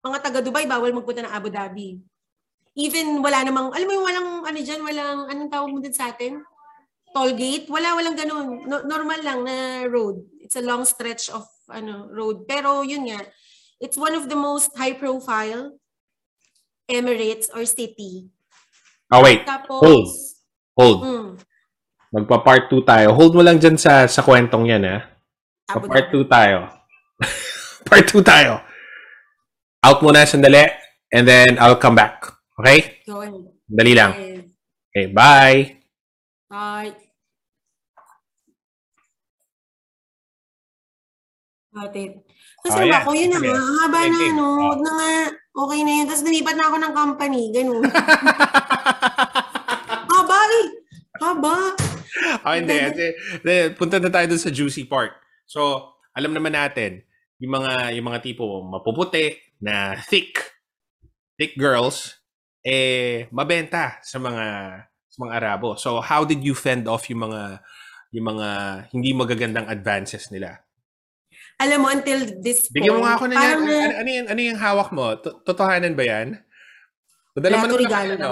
mga 0.00 0.18
taga 0.24 0.40
Dubai 0.40 0.64
bawal 0.64 0.96
magpunta 0.96 1.20
ng 1.26 1.34
Abu 1.36 1.52
Dhabi. 1.52 2.00
Even 2.76 3.20
wala 3.20 3.44
namang, 3.44 3.72
alam 3.72 3.86
mo 3.88 3.94
yung 3.96 4.06
walang, 4.06 4.28
ano 4.44 4.58
dyan, 4.60 4.80
walang, 4.84 5.18
anong 5.32 5.50
tawag 5.52 5.70
mo 5.72 5.80
din 5.80 5.96
sa 5.96 6.12
atin? 6.12 6.40
Toll 7.16 7.32
gate? 7.32 7.68
Wala, 7.72 7.96
walang 7.96 8.16
ganun. 8.16 8.68
No- 8.68 8.84
normal 8.84 9.20
lang 9.24 9.40
na 9.44 9.88
road. 9.88 10.20
It's 10.40 10.56
a 10.56 10.64
long 10.64 10.84
stretch 10.84 11.32
of 11.32 11.48
ano 11.72 12.12
road. 12.12 12.44
Pero 12.44 12.84
yun 12.84 13.08
nga, 13.08 13.24
it's 13.80 13.96
one 13.96 14.12
of 14.12 14.28
the 14.28 14.36
most 14.36 14.76
high 14.76 14.92
profile 14.94 15.74
Emirates 16.86 17.50
or 17.50 17.66
city. 17.66 18.30
Oh, 19.12 19.22
wait. 19.22 19.46
Tapos, 19.46 19.78
Hold. 19.82 20.06
Hold. 20.74 20.98
mm, 21.02 21.28
Magpa-part 22.10 22.66
2 22.66 22.82
tayo. 22.82 23.14
Hold 23.14 23.32
mo 23.34 23.42
lang 23.42 23.58
dyan 23.58 23.78
sa, 23.78 24.06
sa 24.06 24.22
kwentong 24.22 24.66
yan, 24.66 24.82
ha? 24.82 24.98
Abu 25.68 25.86
Pa-part 25.86 26.10
Dhabi. 26.10 26.26
2 26.26 26.26
tayo. 26.26 26.58
part 27.88 28.06
2 28.06 28.22
tayo. 28.22 28.52
Out 29.82 30.02
muna 30.02 30.26
sandali, 30.26 30.66
and 31.14 31.22
then 31.22 31.54
I'll 31.58 31.78
come 31.78 31.94
back. 31.94 32.18
Okay? 32.58 33.02
Go 33.06 33.22
ahead. 33.22 33.34
Dali 33.66 33.92
lang. 33.94 34.10
Okay, 34.90 35.06
bye! 35.12 35.76
Bye. 36.48 36.94
Ate. 41.76 42.24
Kasi 42.64 42.78
Oh, 42.80 42.88
yan. 42.88 42.96
ako, 43.04 43.10
yun 43.12 43.30
na 43.30 43.38
nga. 43.38 43.52
Haba 43.54 44.00
na, 44.08 44.18
ano. 44.32 44.42
Oh. 44.42 44.56
Huwag 44.64 44.80
na 44.80 44.92
nga. 44.96 45.12
Okay 45.56 45.80
na 45.84 45.92
yun. 45.92 46.06
Tapos 46.08 46.24
lumipat 46.24 46.54
na 46.56 46.64
ako 46.66 46.76
ng 46.80 46.94
company. 46.96 47.40
Ganun. 47.52 47.82
Haba. 51.20 51.56
Ah, 52.44 52.56
hindi. 52.56 52.76
Punta 53.76 54.00
na 54.00 54.08
tayo 54.08 54.26
dun 54.30 54.40
sa 54.40 54.52
juicy 54.52 54.88
part. 54.88 55.12
So, 55.44 55.92
alam 56.16 56.32
naman 56.32 56.56
natin, 56.56 57.04
yung 57.36 57.60
mga, 57.60 57.92
yung 57.98 58.06
mga 58.08 58.20
tipo 58.24 58.64
mapuputi 58.64 59.36
na 59.60 59.96
thick, 60.00 60.40
thick 61.36 61.54
girls, 61.60 62.16
eh, 62.64 63.28
mabenta 63.30 64.00
sa 64.00 64.16
mga, 64.16 64.44
sa 64.88 65.16
mga 65.20 65.32
Arabo. 65.36 65.76
So, 65.76 66.00
how 66.00 66.24
did 66.24 66.40
you 66.40 66.56
fend 66.56 66.88
off 66.88 67.06
yung 67.12 67.28
mga, 67.28 67.60
yung 68.16 68.26
mga 68.32 68.48
hindi 68.96 69.10
magagandang 69.12 69.68
advances 69.68 70.32
nila? 70.32 70.64
Alam 71.56 71.84
mo, 71.84 71.88
until 71.88 72.20
this 72.44 72.68
Bigyan 72.68 73.00
mo 73.00 73.04
nga 73.04 73.16
ako 73.16 73.24
na 73.28 73.34
yan. 73.36 73.56
Ano, 73.56 73.64
ano, 73.64 73.94
ano, 73.96 74.10
yung, 74.12 74.28
ano 74.28 74.40
yung 74.40 74.58
hawak 74.60 74.90
mo? 74.92 75.06
To- 75.20 75.40
Totohanan 75.40 75.96
ba 75.96 76.04
yan? 76.04 76.36
Padala 77.36 77.60
mo 77.60 77.66
naman 77.68 77.80
regalo 77.80 78.12
ano? 78.16 78.28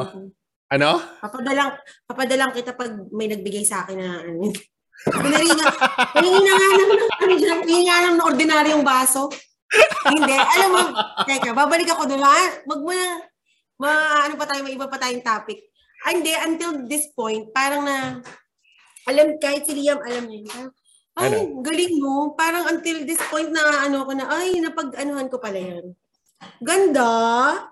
Lang. 0.75 0.99
Ano? 0.99 1.23
Papadalang, 1.23 1.71
papadalang 2.05 2.53
kita 2.53 2.75
pag 2.75 2.91
may 3.15 3.31
nagbigay 3.31 3.63
sa 3.63 3.87
akin 3.87 3.97
na 3.99 4.23
ano. 4.27 4.51
Pinaringa, 5.05 5.67
na 6.17 6.53
nga 6.55 6.69
ng, 6.81 6.93
ano 6.95 7.33
dyan, 7.37 7.59
pahingi 7.67 7.85
nga 7.87 7.99
lang 8.07 8.15
ng 8.17 8.29
ordinaryong 8.31 8.85
baso. 8.87 9.29
Hindi, 10.07 10.35
alam 10.39 10.71
mo, 10.71 10.83
teka, 11.27 11.51
babalik 11.51 11.91
ako 11.91 12.09
doon, 12.09 12.23
ha? 12.23 12.63
Wag 12.63 12.81
mo 12.81 12.93
na, 12.95 13.09
ma, 13.77 13.91
ano 14.25 14.39
pa 14.39 14.47
tayo, 14.47 14.63
may 14.63 14.79
iba 14.79 14.87
pa 14.87 14.97
tayong 14.97 15.27
topic. 15.27 15.67
Ah, 16.07 16.15
hindi, 16.15 16.31
until 16.31 16.87
this 16.87 17.11
point, 17.11 17.51
parang 17.51 17.83
na, 17.85 18.23
alam, 19.05 19.37
kahit 19.43 19.67
si 19.67 19.75
Liam, 19.77 19.99
alam 19.99 20.25
niya, 20.31 20.47
yun, 20.47 20.69
ay, 21.15 21.31
Ano? 21.31 21.63
galing 21.63 21.95
mo. 22.03 22.35
Parang 22.35 22.67
until 22.75 23.07
this 23.07 23.23
point 23.31 23.47
na 23.55 23.87
ano 23.87 24.03
ko 24.03 24.13
na, 24.19 24.27
ay, 24.35 24.59
napag-anuhan 24.59 25.31
ko 25.31 25.39
pala 25.39 25.59
yan. 25.59 25.95
Ganda, 26.59 27.11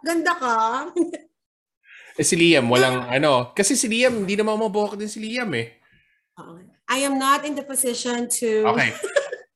ganda 0.04 0.32
ka. 0.38 0.56
Eh, 2.18 2.26
si 2.26 2.36
Liam, 2.36 2.68
walang 2.68 3.08
ano. 3.08 3.52
Kasi 3.56 3.76
si 3.76 3.88
Liam, 3.88 4.24
hindi 4.24 4.36
naman 4.36 4.60
mabuhok 4.60 5.00
din 5.00 5.08
si 5.08 5.20
Liam 5.20 5.48
eh. 5.56 5.80
I 6.92 7.08
am 7.08 7.16
not 7.16 7.44
in 7.48 7.56
the 7.56 7.64
position 7.64 8.28
to... 8.40 8.68
Okay. 8.68 8.92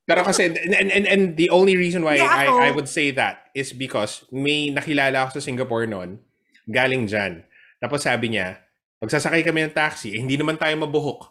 Pero 0.06 0.22
kasi, 0.22 0.54
and, 0.54 0.88
and, 0.88 1.04
and 1.04 1.22
the 1.34 1.50
only 1.50 1.74
reason 1.74 2.06
why 2.06 2.14
Hindi, 2.14 2.30
I, 2.30 2.70
I 2.70 2.70
would 2.70 2.86
say 2.86 3.10
that 3.10 3.50
is 3.58 3.74
because 3.74 4.22
may 4.30 4.70
nakilala 4.70 5.26
ako 5.26 5.42
sa 5.42 5.44
Singapore 5.50 5.90
noon, 5.90 6.22
galing 6.70 7.10
dyan. 7.10 7.42
Tapos 7.82 8.06
sabi 8.06 8.30
niya, 8.30 8.62
pagsasakay 9.02 9.42
kami 9.42 9.66
ng 9.66 9.74
taxi, 9.74 10.14
eh, 10.14 10.22
hindi 10.22 10.38
naman 10.38 10.62
tayo 10.62 10.78
mabuhok. 10.78 11.26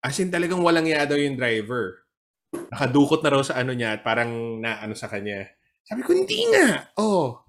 As 0.00 0.16
in, 0.16 0.32
talagang 0.32 0.64
walang 0.64 0.88
iya 0.88 1.04
daw 1.04 1.20
yung 1.20 1.36
driver. 1.36 2.08
Nakadukot 2.72 3.20
na 3.20 3.36
raw 3.36 3.42
sa 3.44 3.60
ano 3.60 3.76
niya 3.76 3.98
at 3.98 4.00
parang 4.00 4.64
na 4.64 4.80
ano 4.80 4.96
sa 4.96 5.12
kanya. 5.12 5.52
Sabi 5.84 6.00
ko, 6.00 6.16
hindi 6.16 6.48
nga. 6.56 6.88
Oh, 6.96 7.44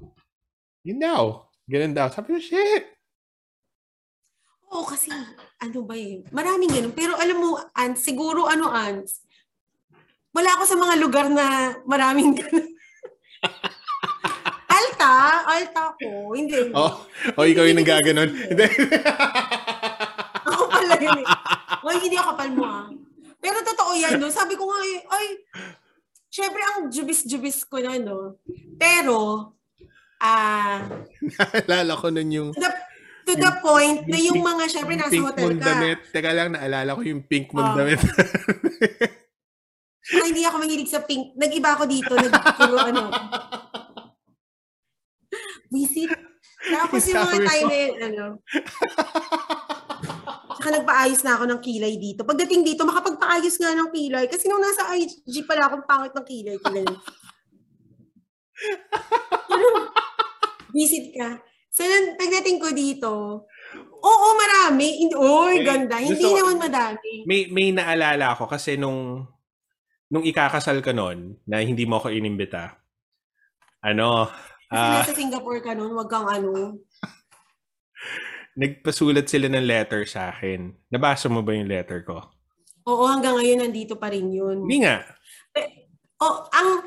yun 0.84 0.99
daw. 0.99 1.47
Ganun 1.63 1.95
daw. 1.95 2.12
Sabi 2.12 2.36
ko, 2.36 2.39
shit. 2.43 2.96
Oo, 4.77 4.85
kasi 4.85 5.09
ano 5.57 5.79
ba 5.89 5.97
eh. 5.97 6.21
Maraming 6.29 6.69
ganun. 6.69 6.93
Pero 6.93 7.17
alam 7.17 7.37
mo, 7.41 7.57
Ans, 7.73 7.97
siguro 7.97 8.45
ano, 8.45 8.69
Ans, 8.69 9.25
wala 10.29 10.53
ako 10.53 10.63
sa 10.69 10.77
mga 10.77 10.95
lugar 11.01 11.25
na 11.33 11.73
maraming 11.89 12.37
ganun. 12.37 12.69
alta, 14.77 15.13
alta 15.49 15.83
ko. 15.97 16.37
Hindi. 16.37 16.69
Oh, 16.77 16.93
oh 17.41 17.45
ikaw 17.49 17.65
yung 17.65 17.81
nagaganon. 17.81 18.29
Hindi. 18.29 18.65
Ako 20.53 20.63
pala 20.69 20.95
yun 21.01 21.25
eh. 21.25 21.27
Well, 21.83 21.99
hindi 21.99 22.15
ako 22.15 22.29
kapal 22.37 22.49
mo 22.55 22.63
ah. 22.63 22.87
Pero 23.43 23.57
totoo 23.67 23.91
yan, 23.99 24.15
no? 24.15 24.31
Sabi 24.31 24.55
ko 24.55 24.63
nga 24.63 24.79
eh, 24.79 24.97
ay, 25.11 25.25
syempre 26.31 26.61
ang 26.63 26.87
jubis-jubis 26.87 27.67
ko 27.67 27.83
na, 27.83 27.99
no? 27.99 28.39
Pero, 28.79 29.51
ah, 30.23 30.87
Naalala 31.67 31.99
ko 31.99 32.07
nun 32.07 32.29
yung 32.31 32.49
the, 32.55 32.69
to 33.27 33.35
the 33.35 33.51
point 33.59 34.07
na 34.07 34.17
yung 34.17 34.39
mga, 34.39 34.63
syempre, 34.67 34.95
nasa 34.95 35.11
pink 35.11 35.27
hotel 35.27 35.43
mong 35.45 35.59
ka. 35.59 35.67
damit. 35.67 35.99
Teka 36.09 36.31
lang, 36.31 36.49
naalala 36.51 36.95
ko 36.95 37.01
yung 37.03 37.21
pink 37.21 37.51
mong 37.51 37.67
Ah. 37.67 37.75
damit. 37.77 37.99
Ay, 40.07 40.27
hindi 40.31 40.41
ako 40.41 40.55
mahilig 40.57 40.87
sa 40.87 41.03
pink. 41.03 41.35
Nag-iba 41.35 41.75
ako 41.75 41.83
dito. 41.83 42.15
Nag 42.15 42.31
puro 42.55 42.77
ano. 42.79 43.03
Visit. 45.67 46.15
Tapos 46.57 47.03
yung 47.05 47.19
mga 47.19 47.27
Sabi 47.29 47.43
time 47.45 47.59
mo. 47.59 47.67
na 47.67 47.77
yun, 47.77 47.95
ano. 48.01 48.25
Saka 50.57 50.69
nagpaayos 50.73 51.21
na 51.21 51.35
ako 51.35 51.43
ng 51.45 51.61
kilay 51.61 51.93
dito. 51.95 52.23
Pagdating 52.23 52.63
dito, 52.63 52.81
makapagpaayos 52.81 53.55
nga 53.57 53.75
ng 53.75 53.91
kilay. 53.91 54.25
Kasi 54.25 54.47
nung 54.47 54.63
nasa 54.63 54.95
IG 54.95 55.43
pala 55.43 55.67
akong 55.67 55.83
pangit 55.83 56.15
ng 56.15 56.25
kilay 56.25 56.55
ko 56.55 56.71
na 56.71 56.81
yun. 56.81 56.97
Ano? 59.47 59.67
Visit 60.71 61.13
ka. 61.13 61.29
So, 61.77 61.85
nung 61.85 62.17
pagdating 62.17 62.57
ko 62.57 62.73
dito, 62.73 63.11
oo, 64.01 64.27
marami. 64.33 64.97
Oy, 65.13 65.61
Eh, 65.61 65.63
ganda. 65.63 66.01
Hindi 66.01 66.17
gusto 66.17 66.33
naman 66.33 66.57
madami. 66.57 67.11
may 67.29 67.45
may 67.47 67.69
naalala 67.69 68.33
ako 68.33 68.49
kasi 68.49 68.73
nung 68.75 69.29
nung 70.09 70.25
ikakasal 70.25 70.81
ka 70.81 70.89
noon 70.89 71.37
na 71.45 71.61
hindi 71.61 71.85
mo 71.85 72.01
ako 72.01 72.09
inimbita. 72.09 72.81
Ano, 73.79 74.25
Kasi 74.65 74.73
ah, 74.73 74.99
nasa 74.99 75.13
Singapore 75.13 75.61
ka 75.61 75.77
nun, 75.77 75.93
wag 75.93 76.09
kang 76.09 76.25
ano. 76.25 76.81
nagpasulat 78.57 79.29
sila 79.29 79.45
ng 79.47 79.61
letter 79.63 80.01
sa 80.03 80.33
akin. 80.33 80.73
Nabasa 80.89 81.29
mo 81.29 81.45
ba 81.45 81.53
yung 81.53 81.69
letter 81.69 82.01
ko? 82.01 82.25
Oo, 82.89 83.05
hanggang 83.05 83.37
ngayon 83.37 83.61
nandito 83.61 83.93
pa 83.95 84.09
rin 84.09 84.33
yun. 84.33 84.65
Hindi 84.65 84.81
nga. 84.81 85.05
Oh, 86.17 86.49
ang 86.49 86.81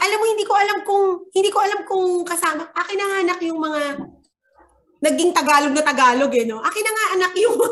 alam 0.00 0.16
mo 0.16 0.24
hindi 0.24 0.44
ko 0.48 0.54
alam 0.56 0.78
kung 0.82 1.04
hindi 1.30 1.50
ko 1.52 1.58
alam 1.60 1.80
kung 1.84 2.24
kasama 2.24 2.64
akin 2.72 2.96
na 2.96 3.06
anak 3.20 3.38
yung 3.44 3.60
mga 3.60 3.80
naging 5.00 5.32
Tagalog 5.32 5.72
na 5.72 5.84
Tagalog 5.84 6.32
eh 6.36 6.44
no. 6.44 6.60
Akin 6.60 6.82
na 6.84 6.92
nga 6.92 7.06
anak 7.16 7.32
yung 7.36 7.56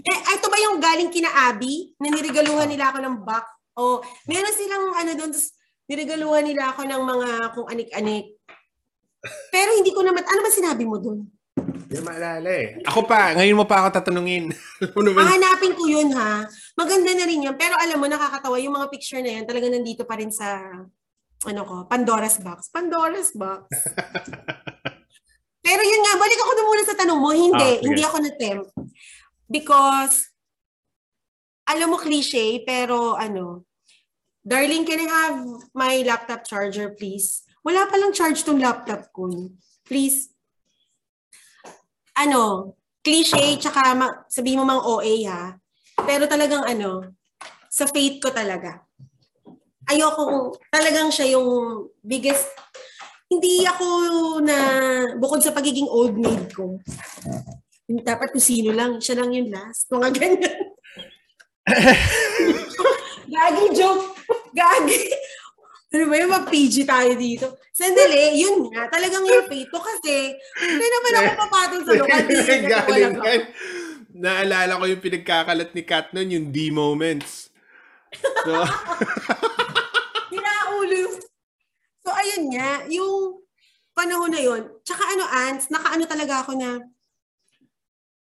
Eh, 0.00 0.16
ito 0.16 0.46
ba 0.48 0.58
yung 0.58 0.80
galing 0.80 1.12
kina 1.12 1.28
Abby 1.28 1.92
na 2.00 2.08
niregaluhan 2.08 2.66
nila 2.66 2.88
ako 2.90 2.98
ng 3.04 3.16
box? 3.20 3.46
O 3.76 4.00
meron 4.26 4.56
silang 4.56 4.96
ano 4.96 5.12
doon 5.12 5.30
tas 5.30 5.54
niregaluhan 5.86 6.46
nila 6.46 6.72
ako 6.72 6.88
ng 6.88 7.02
mga 7.04 7.28
kung 7.52 7.66
anik-anik. 7.68 8.26
Pero 9.52 9.70
hindi 9.76 9.92
ko 9.92 10.00
naman 10.00 10.24
ano 10.24 10.40
ba 10.40 10.50
sinabi 10.50 10.88
mo 10.88 10.96
doon? 10.96 11.28
Hindi 11.60 12.06
maalala 12.06 12.50
eh. 12.50 12.80
Ako 12.86 13.04
pa, 13.04 13.34
ngayon 13.36 13.58
mo 13.58 13.66
pa 13.66 13.84
ako 13.84 13.98
tatanungin. 13.98 14.54
Hahanapin 15.20 15.74
ko 15.74 15.84
yun 15.90 16.08
ha. 16.14 16.46
Maganda 16.80 17.12
na 17.12 17.28
rin 17.28 17.44
yan. 17.44 17.56
Pero 17.60 17.76
alam 17.76 18.00
mo, 18.00 18.08
nakakatawa 18.08 18.56
yung 18.56 18.72
mga 18.72 18.88
picture 18.88 19.20
na 19.20 19.36
yan. 19.36 19.44
Talaga 19.44 19.68
nandito 19.68 20.08
pa 20.08 20.16
rin 20.16 20.32
sa, 20.32 20.64
ano 21.44 21.60
ko, 21.68 21.84
Pandora's 21.84 22.40
Box. 22.40 22.72
Pandora's 22.72 23.36
Box. 23.36 23.68
Pero 25.66 25.82
yun 25.84 26.00
nga, 26.00 26.16
balik 26.16 26.40
ako 26.40 26.52
na 26.56 26.64
muna 26.64 26.82
sa 26.88 26.96
tanong 26.96 27.20
mo. 27.20 27.30
Hindi, 27.36 27.60
Ah, 27.60 27.76
sige. 27.76 27.84
hindi 27.84 28.02
ako 28.02 28.16
na-tempt. 28.24 28.68
Because, 29.44 30.32
alam 31.68 31.92
mo 31.92 32.00
cliche, 32.00 32.64
pero 32.64 33.12
ano, 33.14 33.68
Darling, 34.40 34.88
can 34.88 35.04
I 35.04 35.06
have 35.06 35.36
my 35.76 36.00
laptop 36.00 36.48
charger, 36.48 36.96
please? 36.96 37.44
Wala 37.60 37.84
palang 37.92 38.16
charge 38.16 38.40
tong 38.40 38.56
laptop 38.56 39.12
ko. 39.12 39.28
Please. 39.84 40.32
Ano, 42.16 42.72
cliche, 43.04 43.60
tsaka 43.60 43.92
ma- 43.92 44.24
sabihin 44.32 44.58
mo 44.58 44.64
mang 44.64 44.80
OA 44.80 45.28
ha. 45.28 45.59
Pero 46.06 46.24
talagang 46.28 46.64
ano, 46.64 47.16
sa 47.70 47.86
faith 47.86 48.18
ko 48.20 48.34
talaga. 48.34 48.82
Ayoko, 49.90 50.54
talagang 50.70 51.10
siya 51.10 51.34
yung 51.38 51.48
biggest, 52.02 52.46
hindi 53.30 53.66
ako 53.66 53.86
na, 54.42 54.56
bukod 55.18 55.42
sa 55.42 55.54
pagiging 55.54 55.90
old 55.90 56.14
maid 56.14 56.50
ko, 56.54 56.78
dapat 57.90 58.30
kung 58.30 58.42
sino 58.42 58.70
lang, 58.70 59.02
siya 59.02 59.18
lang 59.18 59.34
yung 59.34 59.50
last. 59.50 59.90
Mga 59.90 60.08
ganyan. 60.14 60.58
Gagi 63.30 63.64
joke. 63.74 64.14
Gagi. 64.54 65.00
Ano 65.90 66.06
ba 66.06 66.14
yung 66.22 66.30
mag-PG 66.30 66.86
tayo 66.86 67.12
dito? 67.18 67.46
Sandali, 67.74 68.38
yun 68.38 68.70
nga. 68.70 68.86
Talagang 68.94 69.26
yung 69.26 69.50
faith 69.50 69.66
ko 69.74 69.82
kasi 69.82 70.38
hindi 70.62 70.86
naman 70.86 71.12
ako 71.18 71.30
papatol 71.34 71.80
sa 71.82 71.92
lokal. 71.98 72.22
Di 72.30 72.34
Galing 72.70 72.86
walang 72.86 73.16
yan. 73.26 73.42
Naalala 74.12 74.78
ko 74.78 74.84
yung 74.86 75.02
pinagkakalat 75.02 75.70
ni 75.72 75.82
Kat 75.82 76.10
noon, 76.10 76.30
yung 76.30 76.46
D 76.50 76.70
moments. 76.70 77.50
So, 78.42 78.52
Pinaulo 80.32 80.94
yung... 80.94 81.16
So, 82.00 82.08
ayun 82.10 82.44
nga. 82.54 82.86
Yung 82.88 83.42
panahon 83.92 84.32
na 84.32 84.40
yun. 84.40 84.62
Tsaka 84.82 85.02
ano, 85.04 85.24
Ants, 85.26 85.68
nakaano 85.68 86.04
talaga 86.06 86.42
ako 86.42 86.54
na, 86.56 86.80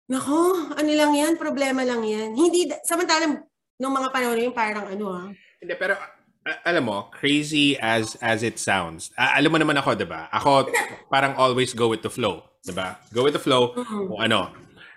Nako, 0.05 0.69
ano 0.77 0.91
lang 0.93 1.17
yan, 1.17 1.41
problema 1.41 1.81
lang 1.81 2.05
yan. 2.05 2.37
Hindi, 2.37 2.69
samantalang, 2.85 3.41
nung 3.81 3.97
mga 3.97 4.13
panahon 4.13 4.37
na 4.37 4.45
yun, 4.45 4.53
parang 4.55 4.85
ano 4.85 5.07
ah. 5.09 5.29
hindi, 5.57 5.73
pero 5.81 5.97
a- 6.45 6.61
alam 6.69 6.85
mo, 6.85 7.09
crazy 7.09 7.73
as 7.81 8.13
as 8.21 8.45
it 8.45 8.61
sounds. 8.61 9.09
a- 9.17 9.41
alam 9.41 9.49
mo 9.49 9.57
naman 9.57 9.81
ako, 9.81 9.97
'di 9.97 10.05
ba? 10.05 10.29
Ako 10.29 10.69
parang 11.09 11.33
always 11.41 11.73
go 11.73 11.89
with 11.89 12.05
the 12.05 12.13
flow, 12.13 12.45
'di 12.61 12.77
ba? 12.77 13.01
Go 13.17 13.25
with 13.25 13.33
the 13.33 13.41
flow 13.41 13.73
kung 13.73 14.21
ano. 14.21 14.53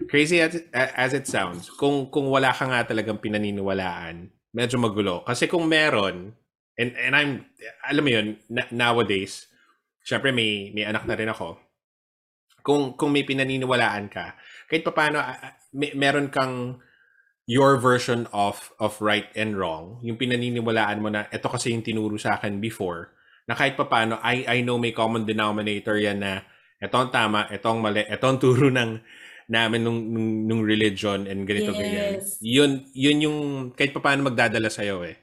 Crazy 0.05 0.37
as, 0.37 0.61
as 0.77 1.17
it 1.17 1.25
sounds, 1.25 1.73
kung 1.73 2.13
kung 2.13 2.29
wala 2.29 2.53
ka 2.53 2.69
nga 2.69 2.85
talagang 2.85 3.17
pinaniniwalaan, 3.17 4.29
medyo 4.53 4.77
magulo. 4.77 5.25
Kasi 5.25 5.49
kung 5.49 5.65
meron, 5.65 6.37
and 6.77 6.93
and 6.93 7.17
I'm 7.17 7.49
alam 7.81 8.03
mo 8.05 8.11
'yun, 8.13 8.27
na- 8.45 8.69
nowadays, 8.69 9.49
syempre 10.05 10.29
may 10.29 10.69
may 10.77 10.85
anak 10.85 11.09
na 11.09 11.17
rin 11.17 11.33
ako. 11.33 11.57
Kung 12.61 12.93
kung 12.93 13.09
may 13.09 13.25
pinaniniwalaan 13.25 14.05
ka, 14.13 14.37
kahit 14.69 14.85
papaano 14.85 15.17
may, 15.73 15.97
meron 15.97 16.29
kang 16.29 16.77
your 17.49 17.81
version 17.81 18.29
of 18.29 18.69
of 18.77 19.01
right 19.01 19.33
and 19.33 19.57
wrong, 19.57 19.97
yung 20.05 20.21
pinaniniwalaan 20.21 21.01
mo 21.01 21.09
na 21.09 21.25
ito 21.33 21.49
kasi 21.49 21.73
yung 21.73 21.81
tinuro 21.81 22.21
sa 22.21 22.37
akin 22.37 22.61
before, 22.61 23.17
na 23.49 23.57
kahit 23.57 23.73
papaano, 23.79 24.19
I, 24.21 24.45
I 24.45 24.57
know 24.61 24.77
may 24.77 24.91
common 24.93 25.25
denominator 25.25 25.97
yan 25.97 26.21
na 26.21 26.43
ito 26.77 26.93
ang 26.93 27.09
tama, 27.09 27.49
ito 27.49 27.65
ang 27.65 27.81
mali, 27.81 28.05
ito 28.05 28.25
ang 28.27 28.37
turo 28.37 28.69
ng 28.69 29.01
namin 29.47 29.79
nung, 29.79 29.99
nung, 30.11 30.29
nung 30.43 30.61
religion 30.61 31.23
and 31.23 31.47
ganito 31.47 31.71
ganyan. 31.71 32.19
Yes. 32.19 32.35
Yun, 32.43 32.83
yun 32.91 33.17
yung 33.23 33.39
kahit 33.71 33.95
papaano 33.95 34.27
magdadala 34.27 34.67
sa'yo 34.67 35.07
eh. 35.07 35.15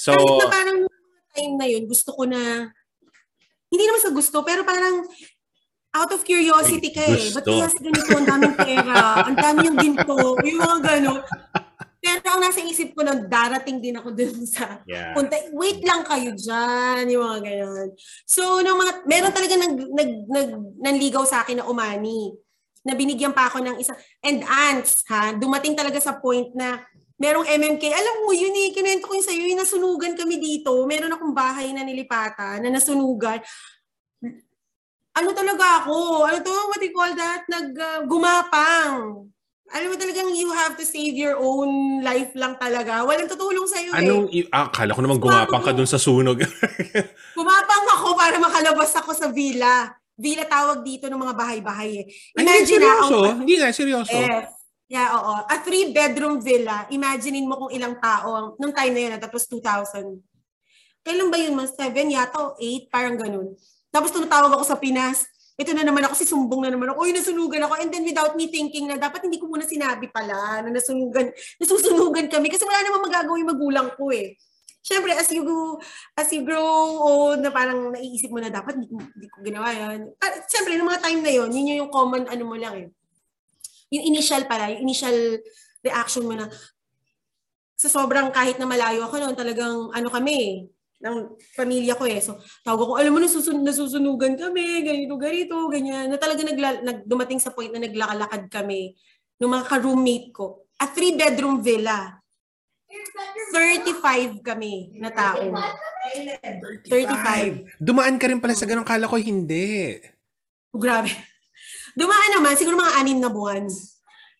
So, 0.00 0.16
Kahit 0.16 0.40
na 0.40 0.48
parang 0.48 0.78
time 1.36 1.54
na 1.60 1.66
yun, 1.68 1.84
gusto 1.84 2.16
ko 2.16 2.24
na, 2.24 2.72
hindi 3.68 3.84
naman 3.84 4.00
sa 4.00 4.12
gusto, 4.16 4.40
pero 4.40 4.64
parang 4.64 5.04
out 5.92 6.10
of 6.12 6.24
curiosity 6.24 6.88
ka 6.88 7.04
eh. 7.04 7.28
Ba't 7.36 7.44
kaya 7.44 7.68
sa 7.68 7.80
ganito, 7.84 8.10
ang 8.16 8.28
daming 8.28 8.56
pera, 8.56 8.96
ang 9.28 9.36
dami 9.36 9.58
yung 9.68 9.76
ginto, 9.76 10.16
yung 10.40 10.60
mga 10.64 10.78
gano'n. 10.80 11.20
Pero 11.98 12.24
ang 12.30 12.40
nasa 12.40 12.62
isip 12.62 12.94
ko 12.94 13.02
nun, 13.02 13.26
darating 13.26 13.82
din 13.82 13.98
ako 13.98 14.14
dun 14.14 14.46
sa 14.46 14.80
yeah. 14.86 15.12
punta, 15.12 15.34
wait 15.52 15.82
lang 15.82 16.06
kayo 16.06 16.30
dyan, 16.32 17.04
yung 17.12 17.24
mga 17.26 17.40
gano'n. 17.44 17.88
So, 18.24 18.64
nung 18.64 18.78
mga, 18.80 18.92
meron 19.04 19.34
talaga 19.34 19.54
nag, 19.58 19.74
nag, 19.76 20.10
nag, 20.30 20.48
nanligaw 20.80 21.26
sa 21.26 21.42
akin 21.44 21.60
na 21.60 21.68
umani, 21.68 22.32
na 22.86 22.94
binigyan 22.94 23.34
pa 23.34 23.50
ako 23.50 23.62
ng 23.62 23.76
isa, 23.78 23.94
and 24.22 24.42
ants, 24.44 25.02
ha, 25.08 25.34
dumating 25.34 25.74
talaga 25.74 25.98
sa 25.98 26.18
point 26.18 26.52
na, 26.54 26.82
merong 27.18 27.50
MMK, 27.50 27.90
alam 27.90 28.22
mo 28.22 28.30
yun 28.30 28.54
eh, 28.54 28.70
kinento 28.70 29.10
ko 29.10 29.18
yun 29.18 29.26
sa'yo, 29.26 29.42
yung 29.50 29.60
nasunugan 29.60 30.14
kami 30.14 30.38
dito, 30.38 30.70
meron 30.86 31.10
akong 31.10 31.34
bahay 31.34 31.74
na 31.74 31.82
nilipatan, 31.82 32.62
na 32.62 32.70
nasunugan, 32.70 33.42
ano 35.18 35.28
talaga 35.34 35.82
ako, 35.82 36.24
ano 36.30 36.38
to, 36.38 36.54
what 36.70 36.78
do 36.78 36.86
you 36.86 36.94
call 36.94 37.10
that, 37.18 37.42
nag, 37.50 37.74
uh, 37.74 38.06
gumapang. 38.06 39.26
Alam 39.68 39.92
mo 39.92 39.96
talagang 40.00 40.32
you 40.32 40.48
have 40.54 40.80
to 40.80 40.84
save 40.86 41.12
your 41.12 41.36
own 41.36 42.00
life 42.00 42.32
lang 42.32 42.56
talaga. 42.56 43.04
Walang 43.04 43.28
tutulong 43.28 43.68
sa'yo 43.68 43.92
eh. 43.92 44.00
Anong, 44.00 44.24
ah, 44.48 44.72
kala 44.72 44.96
ko 44.96 45.04
naman 45.04 45.20
gumapang 45.20 45.60
ka 45.60 45.76
dun 45.76 45.84
sa 45.84 46.00
sunog. 46.00 46.40
Gumapang 47.36 47.84
ako 48.00 48.16
para 48.16 48.40
makalabas 48.40 48.96
ako 48.96 49.12
sa 49.12 49.28
villa. 49.28 49.92
Villa 50.18 50.42
tawag 50.44 50.82
dito 50.82 51.06
ng 51.06 51.14
mga 51.16 51.32
bahay-bahay 51.32 51.90
eh. 52.02 52.04
Imagine 52.34 52.82
na, 52.82 52.98
seryoso? 52.98 53.16
ang- 53.22 53.38
Hindi 53.40 53.54
nga, 53.54 53.70
seryoso. 53.70 54.10
eh, 54.10 54.50
yeah, 54.90 55.14
oo. 55.14 55.34
A 55.46 55.54
three-bedroom 55.62 56.42
villa. 56.42 56.90
Imaginein 56.90 57.46
mo 57.46 57.54
kung 57.56 57.70
ilang 57.70 57.94
tao. 57.96 58.28
ang- 58.34 58.52
Nung 58.58 58.74
time 58.74 58.92
na 58.92 59.00
yun, 59.00 59.12
that 59.14 59.30
was 59.30 59.46
2000. 59.46 60.18
Kailan 61.00 61.30
ba 61.30 61.38
yun? 61.38 61.54
Mas 61.54 61.70
seven 61.72 62.10
yata 62.10 62.34
o 62.36 62.58
eight? 62.58 62.90
Parang 62.90 63.14
ganun. 63.14 63.54
Tapos 63.88 64.10
tumatawag 64.10 64.52
ako 64.52 64.64
sa 64.66 64.74
Pinas. 64.74 65.22
Ito 65.54 65.74
na 65.74 65.82
naman 65.82 66.02
ako, 66.02 66.14
si 66.14 66.22
sumbong 66.22 66.62
na 66.62 66.70
naman 66.70 66.90
ako. 66.90 67.02
Uy, 67.02 67.10
nasunugan 67.10 67.62
ako. 67.64 67.78
And 67.78 67.90
then 67.90 68.02
without 68.02 68.34
me 68.34 68.46
thinking 68.46 68.86
na 68.86 68.94
dapat 68.94 69.22
hindi 69.22 69.38
ko 69.38 69.46
muna 69.46 69.62
sinabi 69.62 70.06
pala 70.06 70.62
na 70.62 70.70
nasunugan, 70.70 71.30
nasusunugan 71.58 72.26
kami. 72.26 72.46
Kasi 72.46 72.62
wala 72.62 72.78
namang 72.80 73.06
magagawa 73.06 73.34
yung 73.38 73.50
magulang 73.50 73.88
ko 73.94 74.10
eh. 74.10 74.38
Siyempre, 74.88 75.12
as 75.12 75.28
you 75.28 75.44
go, 75.44 75.76
as 76.16 76.32
you 76.32 76.48
grow 76.48 76.64
old, 77.04 77.44
na 77.44 77.52
parang 77.52 77.92
naiisip 77.92 78.32
mo 78.32 78.40
na 78.40 78.48
dapat 78.48 78.80
ko- 78.88 79.04
hindi 79.04 79.28
ko 79.28 79.44
ginawa 79.44 79.68
yan. 79.68 80.08
Ah, 80.16 80.32
Siyempre, 80.48 80.80
ng 80.80 80.88
mga 80.88 81.02
time 81.04 81.20
na 81.20 81.32
yon 81.36 81.52
yun 81.52 81.84
yung 81.84 81.92
common 81.92 82.24
ano 82.24 82.42
mo 82.48 82.56
lang 82.56 82.72
eh. 82.72 82.88
Yung 83.92 84.04
initial 84.08 84.48
pala, 84.48 84.72
yung 84.72 84.88
initial 84.88 85.44
reaction 85.84 86.24
mo 86.24 86.32
na 86.32 86.48
sa 87.78 87.86
sobrang 87.92 88.32
kahit 88.32 88.56
na 88.56 88.64
malayo 88.64 89.04
ako 89.04 89.20
noon, 89.20 89.36
talagang 89.36 89.92
ano 89.92 90.08
kami, 90.08 90.66
ng 90.98 91.16
pamilya 91.54 91.94
ko 91.94 92.04
eh. 92.10 92.18
So, 92.18 92.34
tawag 92.66 92.82
ako, 92.82 92.92
alam 92.98 93.14
mo, 93.14 93.22
nasusun 93.22 93.62
nasusunugan 93.62 94.34
kami, 94.34 94.82
ganito, 94.82 95.14
ganito, 95.14 95.54
ganyan. 95.70 96.10
Na 96.10 96.18
talaga 96.18 96.42
nagla- 96.42 96.82
nag, 96.82 97.06
dumating 97.06 97.38
sa 97.38 97.54
point 97.54 97.70
na 97.70 97.86
naglakalakad 97.86 98.50
kami 98.50 98.98
ng 99.38 99.46
mga 99.46 99.64
ka-roommate 99.70 100.28
ko. 100.34 100.66
A 100.82 100.90
three-bedroom 100.90 101.62
villa. 101.62 102.17
35 102.88 104.40
kami 104.40 104.96
na 104.96 105.12
tao. 105.12 105.44
35. 106.88 107.76
Dumaan 107.76 108.16
ka 108.16 108.26
rin 108.28 108.40
pala 108.40 108.56
sa 108.56 108.64
ganun. 108.64 108.86
Kala 108.88 109.04
ko 109.04 109.20
hindi. 109.20 110.00
Oh, 110.72 110.80
grabe. 110.80 111.12
Dumaan 111.92 112.40
naman, 112.40 112.56
siguro 112.56 112.78
mga 112.80 112.96
anim 112.96 113.18
na 113.20 113.28
buwan. 113.28 113.68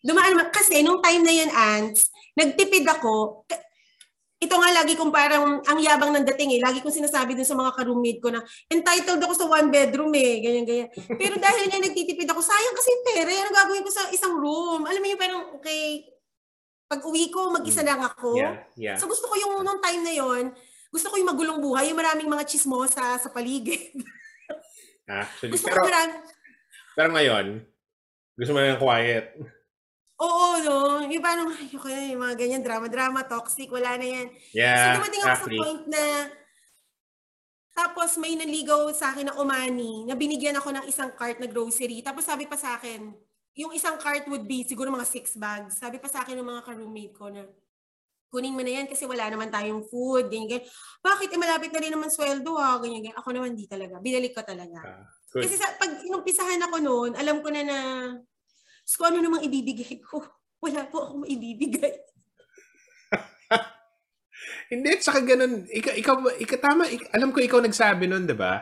Dumaan 0.01 0.31
naman, 0.33 0.47
kasi 0.49 0.81
nung 0.81 1.03
time 1.03 1.21
na 1.21 1.33
yan, 1.33 1.51
Ants, 1.51 2.07
nagtipid 2.33 2.87
ako. 2.87 3.43
Ito 4.39 4.55
nga 4.55 4.71
lagi 4.71 4.95
kong 4.95 5.11
parang, 5.11 5.59
ang 5.67 5.79
yabang 5.83 6.15
ng 6.15 6.23
dating 6.31 6.55
eh. 6.55 6.63
Lagi 6.63 6.79
kong 6.79 6.95
sinasabi 6.95 7.35
dun 7.35 7.43
sa 7.43 7.59
mga 7.59 7.75
ka-roommate 7.75 8.23
ko 8.23 8.31
na, 8.31 8.39
entitled 8.71 9.19
ako 9.19 9.33
sa 9.35 9.45
one 9.51 9.67
bedroom 9.67 10.15
eh, 10.15 10.39
ganyan, 10.39 10.63
ganyan. 10.63 10.89
Pero 11.19 11.35
dahil 11.35 11.67
nga 11.67 11.83
nagtitipid 11.83 12.29
ako, 12.31 12.39
sayang 12.39 12.75
kasi 12.79 12.87
yung 12.95 13.05
pera, 13.11 13.29
ano 13.29 13.51
gagawin 13.51 13.83
ko 13.83 13.91
sa 13.91 14.07
isang 14.15 14.39
room? 14.39 14.87
Alam 14.87 15.01
mo 15.03 15.07
yung 15.11 15.21
parang, 15.21 15.41
okay, 15.59 16.07
pag 16.89 17.05
uwi 17.05 17.29
ko, 17.29 17.53
mag-isa 17.53 17.85
lang 17.85 18.01
ako. 18.01 18.33
Yeah, 18.33 18.55
yeah. 18.73 18.97
So 18.97 19.05
gusto 19.05 19.29
ko 19.29 19.37
yung 19.37 19.61
nung 19.61 19.77
time 19.77 20.01
na 20.01 20.13
yon 20.17 20.49
gusto 20.89 21.13
ko 21.13 21.21
yung 21.21 21.29
magulong 21.29 21.61
buhay, 21.61 21.93
yung 21.93 22.01
maraming 22.01 22.25
mga 22.25 22.49
chismosa 22.49 23.21
sa 23.21 23.29
paligid. 23.29 23.93
Actually, 25.05 25.53
gusto 25.53 25.69
pero, 25.69 25.81
ko 25.81 25.85
marami, 25.85 26.13
pero 26.97 27.09
ngayon, 27.13 27.45
gusto 28.33 28.51
mo 28.53 28.59
yung 28.65 28.81
quiet. 28.81 29.25
Oo, 30.19 30.45
no? 30.65 30.75
Yung 31.05 31.23
parang, 31.23 31.47
ay, 31.53 31.69
okay, 31.71 32.13
yung 32.13 32.21
mga 32.25 32.35
ganyan, 32.35 32.65
drama-drama, 32.65 33.25
toxic, 33.29 33.69
wala 33.69 33.95
na 34.01 34.05
yan. 34.05 34.27
Yeah, 34.51 34.97
so, 34.97 35.01
dumating 35.01 35.21
ako 35.23 35.29
exactly. 35.29 35.57
sa 35.57 35.61
point 35.61 35.83
na, 35.87 36.03
tapos 37.71 38.09
may 38.19 38.33
naligaw 38.35 38.89
sa 38.91 39.13
akin 39.13 39.31
na 39.31 39.37
umani, 39.37 40.03
na 40.09 40.17
binigyan 40.17 40.57
ako 40.57 40.73
ng 40.73 40.85
isang 40.89 41.13
cart 41.15 41.37
na 41.39 41.47
grocery. 41.47 42.01
Tapos 42.03 42.25
sabi 42.27 42.49
pa 42.49 42.59
sa 42.59 42.75
akin, 42.75 43.13
yung 43.57 43.73
isang 43.73 43.97
cart 43.97 44.25
would 44.29 44.45
be 44.45 44.65
siguro 44.65 44.93
mga 44.93 45.07
six 45.07 45.33
bags. 45.37 45.77
Sabi 45.79 45.97
pa 45.97 46.09
sa 46.11 46.21
akin 46.21 46.37
ng 46.37 46.47
mga 46.47 46.61
ka-roommate 46.65 47.15
ko 47.15 47.29
na, 47.31 47.45
kunin 48.29 48.53
mo 48.53 48.61
na 48.61 48.71
yan 48.81 48.85
kasi 48.85 49.09
wala 49.09 49.25
naman 49.25 49.49
tayong 49.49 49.89
food, 49.89 50.29
ganyan, 50.29 50.47
ganyan. 50.61 50.65
Bakit? 51.01 51.29
Eh, 51.33 51.39
malapit 51.41 51.73
na 51.73 51.81
rin 51.81 51.89
naman 51.91 52.13
sweldo 52.13 52.53
ha, 52.61 52.77
ganyan, 52.77 53.01
ganyan. 53.01 53.17
Ako 53.17 53.29
naman 53.33 53.57
di 53.57 53.65
talaga. 53.65 53.97
Binalik 53.97 54.37
ko 54.37 54.45
talaga. 54.45 54.79
Ah, 54.85 55.03
good. 55.33 55.49
Kasi 55.49 55.57
sa, 55.57 55.65
pag 55.81 55.89
inumpisahan 56.05 56.61
ako 56.69 56.75
noon, 56.77 57.11
alam 57.17 57.41
ko 57.41 57.49
na 57.49 57.61
na, 57.65 57.77
so 58.85 59.01
ano 59.01 59.17
namang 59.17 59.41
ibibigay 59.43 59.97
ko? 59.97 60.21
Wala 60.63 60.85
po 60.85 61.09
akong 61.09 61.25
maibibigay. 61.25 61.93
Hindi, 64.71 64.89
saka 65.01 65.25
ganun. 65.25 65.65
Ikaw, 65.65 65.93
ikaw, 65.97 66.15
ikaw 66.37 66.57
tama, 66.61 66.83
ik- 66.85 67.09
alam 67.09 67.33
ko 67.33 67.41
ikaw 67.41 67.59
nagsabi 67.59 68.05
nun, 68.05 68.29
di 68.29 68.37
ba? 68.37 68.61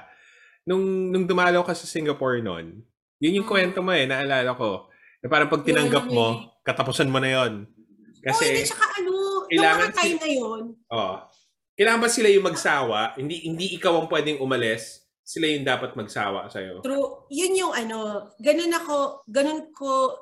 Nung, 0.64 1.12
nung 1.12 1.28
dumalaw 1.28 1.64
ka 1.68 1.76
sa 1.76 1.90
Singapore 1.90 2.40
nun, 2.40 2.88
yun 3.18 3.42
yung 3.42 3.48
Mm. 3.48 3.54
kwento 3.54 3.80
mo 3.82 3.92
eh, 3.92 4.06
naalala 4.06 4.52
ko. 4.54 4.88
Na 5.20 5.28
parang 5.28 5.50
pag 5.50 5.66
tinanggap 5.66 6.06
mo, 6.08 6.54
katapusan 6.62 7.10
mo 7.10 7.18
na 7.18 7.30
yon 7.34 7.54
Kasi, 8.22 8.44
oh, 8.44 8.50
hindi, 8.50 8.66
tsaka 8.66 8.86
ano, 8.98 9.12
nung 9.14 9.48
kailangan 9.50 9.90
mga 9.90 9.98
time 9.98 10.18
na 10.20 10.30
yun, 10.30 10.62
oh, 10.90 11.16
kailangan 11.74 12.02
ba 12.02 12.10
sila 12.10 12.28
yung 12.28 12.46
magsawa? 12.46 13.00
Hindi 13.16 13.36
hindi 13.46 13.66
ikaw 13.78 13.94
ang 13.94 14.10
pwedeng 14.10 14.42
umalis. 14.42 15.06
Sila 15.22 15.46
yung 15.46 15.68
dapat 15.68 15.92
magsawa 15.94 16.48
sa'yo. 16.48 16.80
true, 16.82 17.28
yun 17.28 17.54
yung 17.54 17.74
ano, 17.76 18.32
ganun 18.40 18.72
ako, 18.72 19.28
ganun 19.28 19.70
ko, 19.76 20.16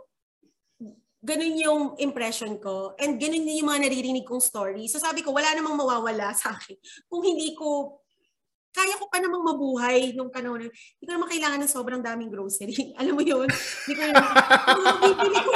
ganun 1.21 1.55
yung 1.57 1.81
impression 1.97 2.57
ko, 2.57 2.93
and 2.97 3.17
ganun 3.17 3.45
yung 3.45 3.69
mga 3.69 3.85
naririnig 3.85 4.25
kong 4.25 4.41
story. 4.41 4.85
So 4.89 4.97
sabi 4.97 5.21
ko, 5.21 5.29
wala 5.29 5.53
namang 5.53 5.77
mawawala 5.77 6.33
sa 6.33 6.53
akin. 6.53 6.77
Kung 7.05 7.21
hindi 7.21 7.53
ko, 7.53 8.01
kaya 8.75 8.99
ko 8.99 9.07
pa 9.07 9.23
namang 9.23 9.47
mabuhay 9.47 10.11
nung 10.11 10.27
panahon 10.27 10.67
hindi 10.67 11.03
ko 11.07 11.11
naman 11.15 11.31
kailangan 11.31 11.59
ng 11.63 11.71
sobrang 11.71 12.01
daming 12.03 12.27
grocery. 12.27 12.75
Alam 12.99 13.15
mo 13.15 13.23
yun? 13.23 13.47
Hindi 13.47 13.93
ko 13.95 14.01
naman, 14.03 14.27
bibili 14.99 15.39
ko, 15.39 15.51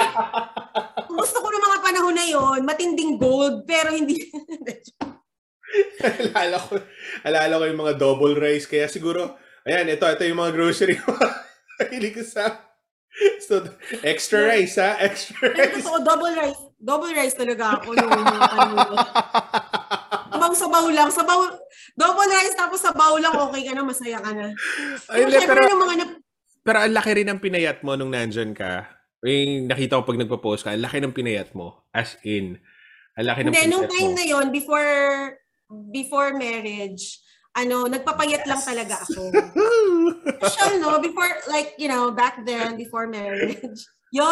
kung 1.04 1.18
gusto 1.20 1.38
ko 1.44 1.48
ng 1.52 1.66
mga 1.68 1.80
panahon 1.84 2.16
na 2.16 2.26
yon 2.26 2.60
matinding 2.64 3.20
gold, 3.20 3.68
pero 3.68 3.92
hindi, 3.92 4.24
alala 6.34 6.58
ko, 6.58 6.74
alala 7.24 7.54
ko 7.62 7.64
yung 7.68 7.82
mga 7.86 7.96
double 8.00 8.36
rice. 8.38 8.66
Kaya 8.66 8.90
siguro, 8.90 9.38
ayan, 9.66 9.90
ito, 9.90 10.06
ito 10.06 10.24
yung 10.26 10.42
mga 10.42 10.54
grocery 10.56 10.96
ko. 10.98 11.14
Hindi 11.94 12.12
ko 12.12 12.22
sa... 12.26 12.68
So, 13.44 13.66
extra 14.06 14.48
rice, 14.48 14.78
ha? 14.80 14.96
Extra 15.02 15.50
Pero 15.50 15.58
rice. 15.58 15.84
totoo, 15.84 16.00
double 16.06 16.36
rice. 16.38 16.62
Double 16.80 17.12
rice 17.12 17.36
talaga 17.36 17.82
ako 17.82 17.92
noong 17.98 18.24
yun. 20.52 20.58
Sabaw 20.58 20.82
sabaw 20.82 20.86
lang. 20.90 21.10
Sabaw, 21.10 21.40
double 21.94 22.32
rice 22.32 22.56
tapos 22.58 22.80
sabaw 22.82 23.14
lang, 23.22 23.36
okay 23.38 23.62
ka 23.70 23.74
na, 23.76 23.84
masaya 23.86 24.18
ka 24.18 24.32
na. 24.34 24.50
Ay, 25.10 25.26
Pero 25.26 25.30
syempre 25.30 25.62
pero, 25.66 25.78
mga 25.78 25.96
nap- 26.02 26.20
pero 26.60 26.78
ang 26.84 26.94
laki 26.94 27.12
rin 27.16 27.28
ng 27.30 27.42
pinayat 27.42 27.78
mo 27.82 27.96
nung 27.96 28.12
nandyan 28.14 28.52
ka. 28.54 28.90
Yung 29.24 29.68
nakita 29.68 30.00
ko 30.00 30.08
pag 30.08 30.20
nagpo-post 30.20 30.64
ka, 30.64 30.74
ang 30.74 30.84
laki 30.84 30.98
ng 31.02 31.16
pinayat 31.16 31.52
mo. 31.54 31.88
As 31.92 32.16
in, 32.24 32.60
ang 33.18 33.26
laki 33.28 33.42
ng 33.44 33.52
Hindi, 33.52 33.62
pinayat 33.68 33.74
nung 33.74 33.88
time 33.90 34.12
mo. 34.12 34.18
na 34.18 34.26
yon 34.26 34.46
before 34.52 34.92
before 35.70 36.30
marriage, 36.34 37.22
ano, 37.54 37.86
nagpapayat 37.90 38.46
lang 38.46 38.62
talaga 38.62 39.02
ako. 39.06 39.30
Social, 40.46 40.80
no? 40.80 40.98
Before, 41.02 41.30
like, 41.50 41.74
you 41.78 41.90
know, 41.90 42.10
back 42.14 42.42
then, 42.46 42.78
before 42.78 43.06
marriage. 43.06 43.82
Yo, 44.10 44.26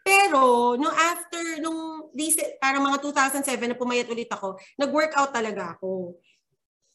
pero 0.00 0.74
nung 0.80 0.92
after, 0.96 1.60
nung 1.60 2.08
recent, 2.16 2.56
parang 2.56 2.80
mga 2.80 3.04
2007 3.04 3.68
na 3.68 3.76
pumayat 3.76 4.08
ulit 4.08 4.32
ako, 4.32 4.56
nag-workout 4.80 5.28
talaga 5.28 5.76
ako. 5.76 6.16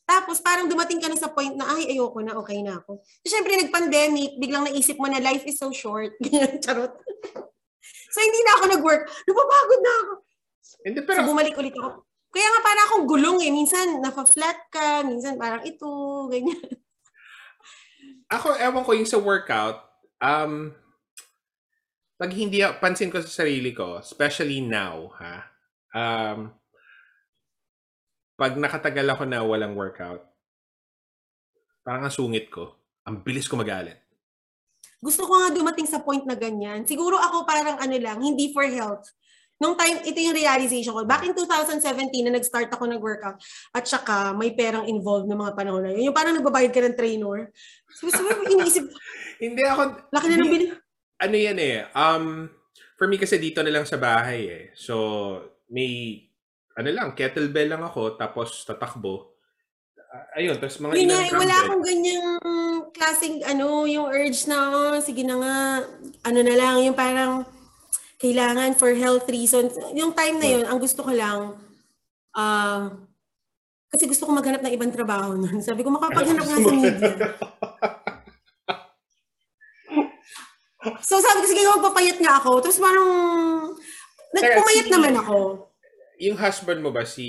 Tapos 0.05 0.38
parang 0.38 0.69
dumating 0.69 1.01
ka 1.01 1.09
na 1.09 1.17
sa 1.17 1.34
point 1.34 1.53
na, 1.57 1.65
ay, 1.78 1.97
ayoko 1.97 2.21
na, 2.21 2.38
okay 2.38 2.61
na 2.61 2.78
ako. 2.78 3.01
So, 3.26 3.34
syempre, 3.34 3.57
nag-pandemic, 3.57 4.38
biglang 4.38 4.69
naisip 4.69 5.01
mo 5.01 5.09
na 5.09 5.21
life 5.21 5.45
is 5.49 5.57
so 5.57 5.73
short. 5.73 6.13
Ganyan, 6.23 6.61
charot. 6.61 6.93
so, 8.13 8.19
hindi 8.21 8.41
na 8.45 8.51
ako 8.57 8.63
nag-work. 8.78 9.03
Napapagod 9.26 9.82
na 9.82 9.93
ako. 10.01 10.13
Hindi, 10.86 10.99
So, 11.01 11.07
pero 11.09 11.26
bumalik 11.26 11.57
ulit 11.57 11.73
ako. 11.73 12.05
Kaya 12.30 12.47
nga 12.51 12.61
parang 12.61 12.86
akong 12.86 13.05
gulong 13.09 13.38
eh. 13.41 13.51
Minsan, 13.53 13.97
naka-flat 14.01 14.69
ka. 14.69 15.01
Minsan, 15.01 15.41
parang 15.41 15.65
ito, 15.65 15.89
ganyan. 16.30 16.61
ako, 18.36 18.53
ewan 18.61 18.86
ko 18.86 18.91
yung 18.93 19.09
sa 19.09 19.17
workout, 19.17 19.82
um, 20.21 20.69
pag 22.16 22.32
hindi, 22.32 22.63
pansin 22.80 23.11
ko 23.11 23.20
sa 23.20 23.43
sarili 23.43 23.76
ko, 23.76 23.99
especially 23.99 24.63
now, 24.63 25.11
ha, 25.20 25.36
um, 25.91 26.51
pag 28.36 28.55
nakatagal 28.55 29.07
ako 29.16 29.24
na 29.28 29.43
walang 29.43 29.76
workout, 29.76 30.24
parang 31.84 32.07
ang 32.07 32.16
sungit 32.16 32.47
ko, 32.47 32.76
ang 33.03 33.20
bilis 33.24 33.51
ko 33.51 33.59
magalit. 33.59 33.99
Gusto 35.03 35.28
ko 35.28 35.38
nga 35.38 35.51
dumating 35.51 35.86
sa 35.86 36.01
point 36.01 36.24
na 36.24 36.39
ganyan. 36.39 36.88
Siguro 36.88 37.20
ako 37.20 37.43
parang 37.43 37.78
ano 37.84 37.95
lang, 37.99 38.24
hindi 38.24 38.51
for 38.55 38.63
health. 38.63 39.11
Nung 39.55 39.80
time, 39.80 40.03
ito 40.03 40.20
yung 40.20 40.36
realization 40.36 40.91
ko. 40.91 41.07
Back 41.07 41.24
in 41.24 41.32
2017 41.32 41.80
na 42.28 42.36
nag-start 42.36 42.68
ako 42.76 42.91
nag-workout 42.91 43.39
at 43.72 43.84
saka 43.88 44.36
may 44.36 44.51
perang 44.51 44.84
involved 44.84 45.32
ng 45.32 45.39
mga 45.39 45.55
panahon 45.55 45.84
na 45.84 45.95
yun. 45.95 46.11
Yung 46.11 46.16
parang 46.16 46.36
nagbabayad 46.36 46.76
ka 46.76 46.84
ng 46.84 46.97
trainer. 46.99 47.55
So, 47.95 48.11
so 48.11 48.20
iniisip, 48.51 48.91
Hindi 49.43 49.63
ako, 49.68 50.11
laki 50.11 50.26
na 50.32 50.36
ng 50.39 50.51
bili. 50.51 50.68
Ano 51.22 51.36
yan 51.36 51.57
eh, 51.59 51.88
um, 51.95 52.49
for 52.99 53.07
me 53.07 53.16
kasi 53.20 53.39
dito 53.39 53.63
na 53.63 53.72
lang 53.72 53.86
sa 53.88 53.99
bahay 53.99 54.41
eh. 54.47 54.63
So, 54.76 54.95
may, 55.72 56.24
ano 56.76 56.89
lang, 56.91 57.16
kettlebell 57.16 57.72
lang 57.72 57.84
ako, 57.84 58.20
tapos 58.20 58.63
tatakbo. 58.68 59.36
Ayun, 60.39 60.55
tapos 60.55 60.80
mga 60.80 60.95
Yun 60.95 61.11
nga, 61.11 61.24
eh, 61.28 61.34
wala 61.36 61.55
akong 61.68 61.84
ganyang 61.84 62.30
klaseng, 62.95 63.43
ano, 63.43 63.84
yung 63.84 64.07
urge 64.07 64.47
na, 64.47 64.57
oh, 64.72 64.95
sige 65.03 65.28
na 65.28 65.36
nga, 65.39 65.55
ano 66.24 66.39
na 66.39 66.55
lang, 66.55 66.76
yung 66.84 66.95
parang, 66.95 67.43
kailangan 68.16 68.74
for 68.80 68.95
health 68.95 69.28
reasons. 69.28 69.76
Yung 69.91 70.16
time 70.16 70.39
na 70.39 70.47
yun, 70.47 70.63
ang 70.63 70.80
gusto 70.80 71.03
ko 71.03 71.11
lang, 71.11 71.59
ah, 72.32 72.95
kasi 73.91 74.07
gusto 74.11 74.28
ko 74.28 74.32
maghanap 74.36 74.63
ng 74.63 74.76
ibang 74.76 74.91
trabaho 74.91 75.36
nun. 75.36 75.63
Sabi 75.63 75.84
ko, 75.84 75.91
makapaghanap 75.91 76.43
nga 76.43 76.59
sa 76.59 76.74
media. 76.74 77.16
So 81.01 81.17
sabi 81.21 81.41
ko, 81.41 81.47
sige, 81.49 81.61
magpapayat 81.65 82.17
nga 82.21 82.38
ako. 82.41 82.61
Tapos 82.61 82.79
parang, 82.79 83.09
nagpumayat 84.33 84.88
si- 84.88 84.93
naman 84.93 85.13
ako. 85.17 85.38
Yung 86.23 86.38
husband 86.39 86.79
mo 86.79 86.95
ba, 86.95 87.03
si 87.03 87.27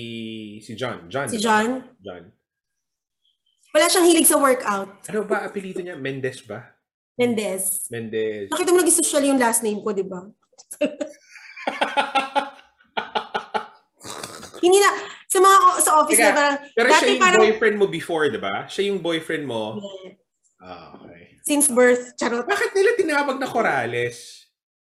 si 0.62 0.78
John? 0.78 1.10
John. 1.10 1.26
Si 1.26 1.36
di 1.36 1.42
ba? 1.42 1.58
John, 1.62 1.70
John. 1.98 2.24
wala 3.74 3.90
siyang 3.90 4.08
hilig 4.08 4.30
sa 4.30 4.38
workout. 4.38 5.04
Ano 5.10 5.26
ba 5.26 5.42
apelido 5.44 5.82
niya? 5.82 5.98
Mendes 5.98 6.40
ba? 6.46 6.76
Mendez. 7.16 7.88
Mendes. 7.88 8.52
Nakita 8.52 8.72
mo 8.72 8.80
naging 8.84 9.00
social 9.00 9.24
yung 9.24 9.40
last 9.40 9.64
name 9.64 9.80
ko, 9.80 9.92
di 9.92 10.04
ba? 10.04 10.20
Hindi 14.64 14.78
na, 14.80 14.90
sa 15.28 15.38
mga 15.40 15.56
sa 15.80 15.90
office 16.00 16.18
Teka, 16.20 16.28
na 16.28 16.36
parang, 16.36 16.56
Pero 16.72 16.88
dati 16.88 17.00
siya 17.00 17.08
yung 17.12 17.22
parang, 17.22 17.40
boyfriend 17.40 17.76
mo 17.76 17.86
before, 17.88 18.24
di 18.28 18.40
ba? 18.40 18.64
Siya 18.68 18.82
yung 18.92 19.00
boyfriend 19.00 19.44
mo. 19.48 19.80
Ah, 20.66 20.98
okay. 20.98 21.38
since 21.46 21.70
birth, 21.70 22.18
charot. 22.18 22.42
Bakit 22.42 22.74
nila 22.74 22.90
tinawag 22.98 23.38
na 23.38 23.46
Corales? 23.46 24.50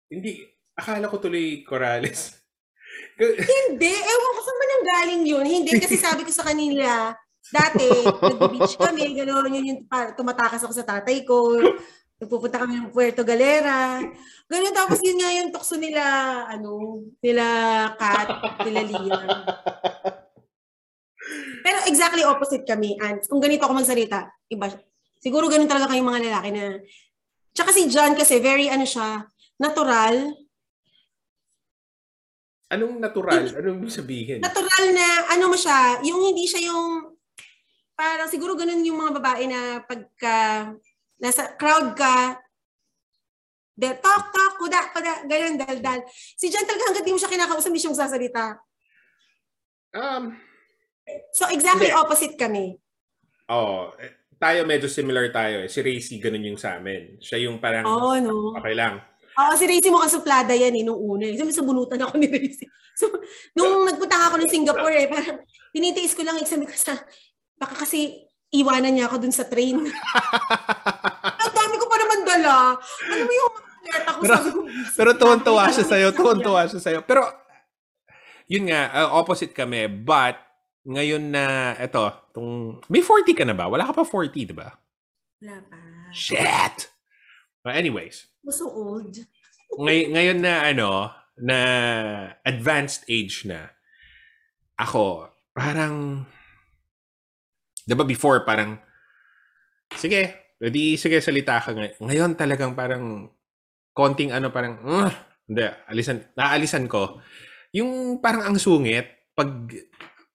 Hindi, 0.08 0.40
akala 0.72 1.12
ko 1.12 1.20
tuloy 1.20 1.60
Corales. 1.60 2.40
Hindi, 3.68 3.92
ewan 3.92 4.32
ko 4.32 4.40
saan 4.40 4.56
ba 4.56 4.64
nang 4.64 4.86
galing 4.88 5.22
yun. 5.28 5.44
Hindi, 5.44 5.76
kasi 5.76 6.00
sabi 6.00 6.24
ko 6.24 6.32
sa 6.32 6.48
kanila, 6.48 7.12
dati, 7.52 7.84
nag-beach 8.00 8.80
kami, 8.80 9.12
gano'n, 9.12 9.52
yun 9.52 9.70
yung 9.76 9.80
tumatakas 10.16 10.64
ako 10.64 10.72
sa 10.72 10.88
tatay 10.88 11.28
ko. 11.28 11.60
Nagpupunta 12.16 12.64
kami 12.64 12.80
ng 12.80 12.88
Puerto 12.88 13.20
Galera. 13.22 14.00
Ganun, 14.48 14.72
tapos 14.74 15.04
yun 15.04 15.20
nga 15.20 15.30
yung 15.36 15.52
tukso 15.52 15.76
nila, 15.76 16.02
ano, 16.48 17.04
nila 17.20 17.44
Kat, 18.00 18.28
nila 18.64 18.80
Liam. 18.88 19.28
Pero 21.60 21.78
exactly 21.84 22.24
opposite 22.24 22.64
kami, 22.64 22.96
Ants. 22.96 23.28
Kung 23.28 23.44
ganito 23.44 23.68
ako 23.68 23.84
magsalita, 23.84 24.32
iba. 24.48 24.72
Siguro 25.28 25.44
ganun 25.52 25.68
talaga 25.68 25.92
kayong 25.92 26.08
mga 26.08 26.24
lalaki 26.24 26.50
na. 26.56 26.80
Tsaka 27.52 27.68
si 27.68 27.84
John 27.92 28.16
kasi 28.16 28.40
very 28.40 28.72
ano 28.72 28.88
siya, 28.88 29.28
natural. 29.60 30.32
Anong 32.72 32.96
natural? 32.96 33.44
Anong 33.52 33.84
ibig 33.84 33.92
sabihin? 33.92 34.40
Natural 34.40 34.84
na 34.96 35.36
ano 35.36 35.52
mo 35.52 35.56
siya, 35.60 36.00
yung 36.00 36.32
hindi 36.32 36.48
siya 36.48 36.72
yung 36.72 37.12
parang 37.92 38.32
siguro 38.32 38.56
ganun 38.56 38.80
yung 38.80 38.96
mga 38.96 39.20
babae 39.20 39.44
na 39.44 39.84
pagka 39.84 40.72
nasa 41.20 41.52
crowd 41.60 41.92
ka, 41.92 42.40
de, 43.76 43.92
talk, 44.00 44.32
talk, 44.32 44.52
kuda, 44.56 44.80
kuda, 44.96 45.12
ganun, 45.28 45.60
dal, 45.60 45.76
dal. 45.84 46.00
Si 46.08 46.48
John 46.48 46.64
talaga 46.64 46.88
hanggang 46.88 47.04
di 47.04 47.12
mo 47.12 47.20
siya 47.20 47.28
kinakausap, 47.36 47.68
hindi 47.68 47.84
siya 47.84 47.92
magsasalita. 47.92 48.44
Um, 49.92 50.40
So 51.36 51.52
exactly 51.52 51.92
Hindi. 51.92 52.00
opposite 52.00 52.36
kami. 52.40 52.80
oh, 53.52 53.92
eh, 54.00 54.17
tayo 54.38 54.62
medyo 54.64 54.86
similar 54.86 55.28
tayo 55.28 55.62
eh. 55.62 55.68
Si 55.68 55.78
Racy, 55.78 56.16
ganun 56.18 56.46
yung 56.46 56.58
sa 56.58 56.78
amin. 56.78 57.18
Siya 57.18 57.44
yung 57.44 57.58
parang, 57.58 57.84
Oo, 57.84 58.14
no. 58.18 58.54
okay 58.54 58.72
lang. 58.72 59.02
Oo, 59.34 59.52
si 59.54 59.66
Racy 59.66 59.90
mukhang 59.90 60.10
suplada 60.12 60.50
yan 60.50 60.74
eh, 60.74 60.82
nung 60.82 60.98
una. 60.98 61.26
eh. 61.26 61.34
Sabi 61.34 61.50
sa 61.50 61.62
bunutan 61.62 61.98
ako 61.98 62.14
ni 62.16 62.26
Racy. 62.26 62.66
So, 62.94 63.06
nung 63.54 63.86
nagpunta 63.86 64.18
ako 64.26 64.38
ng 64.38 64.50
Singapore 64.50 64.94
eh, 64.96 65.06
parang 65.06 65.38
tinitiis 65.70 66.14
ko 66.14 66.22
lang, 66.22 66.38
eh, 66.38 66.46
sabi 66.46 66.66
ko 66.66 66.74
sa, 66.74 66.98
baka 67.54 67.86
kasi 67.86 68.26
iwanan 68.50 68.90
niya 68.90 69.06
ako 69.06 69.22
dun 69.22 69.30
sa 69.30 69.46
train. 69.46 69.78
Ang 71.42 71.54
dami 71.54 71.74
ko 71.76 71.86
pa 71.86 71.96
naman 71.98 72.18
dala. 72.24 72.54
Ano 73.06 73.22
mo 73.22 73.32
yung 73.32 73.52
maleta 73.84 74.10
ko? 74.10 74.20
Pero- 74.22 74.34
sabi 74.34 74.48
ko, 74.50 74.60
Pero 74.96 75.10
tuwan-tuwa 75.14 75.64
siya 75.70 75.84
sa'yo. 75.86 76.08
Tuwan-tuwa 76.10 76.62
siya 76.66 76.80
sa'yo. 76.80 77.00
Pero, 77.02 77.22
yun 78.46 78.66
nga, 78.66 78.82
uh, 78.96 79.08
opposite 79.14 79.52
kami. 79.52 79.86
But, 79.86 80.38
ngayon 80.82 81.28
na, 81.28 81.44
eto, 81.76 82.08
tung, 82.38 82.78
may 82.86 83.02
40 83.02 83.34
ka 83.34 83.42
na 83.42 83.58
ba? 83.58 83.66
Wala 83.66 83.82
ka 83.82 83.92
pa 83.92 84.06
40, 84.06 84.30
di 84.46 84.54
ba? 84.54 84.70
Wala 85.42 85.58
pa. 85.66 85.78
Shit! 86.14 86.86
But 87.66 87.74
anyways, 87.74 88.30
I'm 88.46 88.54
so 88.54 88.70
old. 88.70 89.18
ngay- 89.74 90.08
ngayon 90.14 90.38
na 90.38 90.62
ano, 90.62 91.10
na 91.36 91.58
advanced 92.46 93.02
age 93.10 93.42
na, 93.44 93.74
ako, 94.78 95.26
parang, 95.50 96.22
di 97.82 97.94
ba 97.98 98.06
before, 98.06 98.46
parang, 98.46 98.78
sige, 99.98 100.54
di, 100.62 100.94
sige, 100.94 101.18
salita 101.18 101.58
ka 101.58 101.74
ngay- 101.74 101.98
Ngayon 101.98 102.38
talagang 102.38 102.78
parang, 102.78 103.26
konting 103.90 104.30
ano, 104.30 104.54
parang, 104.54 104.78
"Ugh." 104.86 105.10
hindi, 105.48 105.64
alisan, 105.88 106.22
naalisan 106.36 106.86
ko. 106.86 107.18
Yung 107.72 108.20
parang 108.20 108.46
ang 108.46 108.56
sungit, 108.60 109.32
pag, 109.32 109.48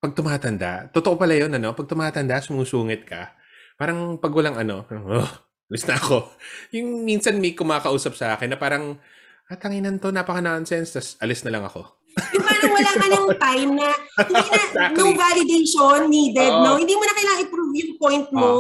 pag 0.04 0.12
tumatanda, 0.12 0.92
totoo 0.92 1.16
pala 1.16 1.32
yun, 1.32 1.48
ano, 1.56 1.72
pag 1.72 1.88
tumatanda, 1.88 2.44
sumusungit 2.44 3.08
ka, 3.08 3.32
parang 3.80 4.20
pag 4.20 4.36
walang 4.36 4.60
ano, 4.60 4.84
parang, 4.84 5.08
"Ugh, 5.08 5.32
alis 5.72 5.88
na 5.88 5.96
ako. 5.96 6.28
Yung 6.76 7.08
minsan 7.08 7.40
may 7.40 7.56
kumakausap 7.56 8.12
sa 8.20 8.36
akin 8.36 8.52
na 8.52 8.60
parang, 8.60 9.00
ah, 9.48 9.56
tanginan 9.56 10.04
to, 10.04 10.12
napaka-nonsense, 10.12 10.92
tas 10.92 11.08
alis 11.24 11.48
na 11.48 11.56
lang 11.56 11.64
ako. 11.64 11.88
Yung 12.36 12.46
parang 12.46 12.72
wala 12.76 12.92
ka 12.94 13.08
ng 13.10 13.28
time 13.48 13.72
na, 13.80 13.90
hindi 14.28 14.44
na, 14.44 14.60
Exactly. 14.60 14.98
no 15.00 15.04
validation 15.16 16.00
needed, 16.12 16.52
Oo. 16.52 16.62
no? 16.68 16.72
Hindi 16.78 16.94
mo 17.00 17.04
na 17.08 17.16
kailangan 17.16 17.44
i-prove 17.48 17.74
yung 17.74 17.94
point 17.98 18.28
mo. 18.30 18.52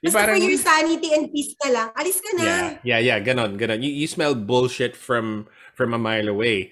Yung 0.00 0.14
Basta 0.14 0.32
for 0.32 0.38
your 0.38 0.56
sanity 0.56 1.08
and 1.12 1.28
peace 1.34 1.52
na 1.66 1.68
lang, 1.74 1.88
alis 1.98 2.22
ka 2.22 2.30
na. 2.38 2.44
Yeah, 2.46 2.70
yeah, 2.86 3.00
yeah, 3.02 3.18
ganon, 3.20 3.58
ganon. 3.58 3.82
You, 3.82 3.90
you 3.90 4.06
smell 4.06 4.38
bullshit 4.38 4.94
from 4.94 5.50
from 5.74 5.92
a 5.92 6.00
mile 6.00 6.30
away. 6.30 6.70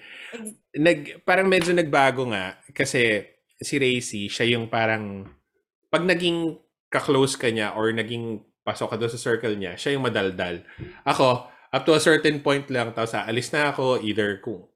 Nag, 0.73 1.27
parang 1.27 1.51
medyo 1.51 1.75
nagbago 1.75 2.31
nga 2.31 2.57
kasi 2.73 3.27
si 3.61 3.77
Racy, 3.77 4.27
siya 4.27 4.57
yung 4.57 4.67
parang, 4.67 5.29
pag 5.87 6.03
naging 6.03 6.57
ka-close 6.89 7.37
ka 7.37 7.47
niya 7.47 7.73
or 7.73 7.93
naging 7.93 8.41
pasok 8.61 8.91
ka 8.91 8.97
doon 8.97 9.13
sa 9.13 9.21
circle 9.21 9.55
niya, 9.55 9.77
siya 9.77 9.95
yung 9.95 10.03
madaldal. 10.03 10.65
Ako, 11.05 11.45
up 11.71 11.83
to 11.85 11.93
a 11.93 12.01
certain 12.01 12.41
point 12.41 12.67
lang, 12.67 12.91
tapos 12.91 13.15
aalis 13.15 13.53
na 13.53 13.71
ako, 13.71 14.01
either 14.01 14.41
kung 14.41 14.67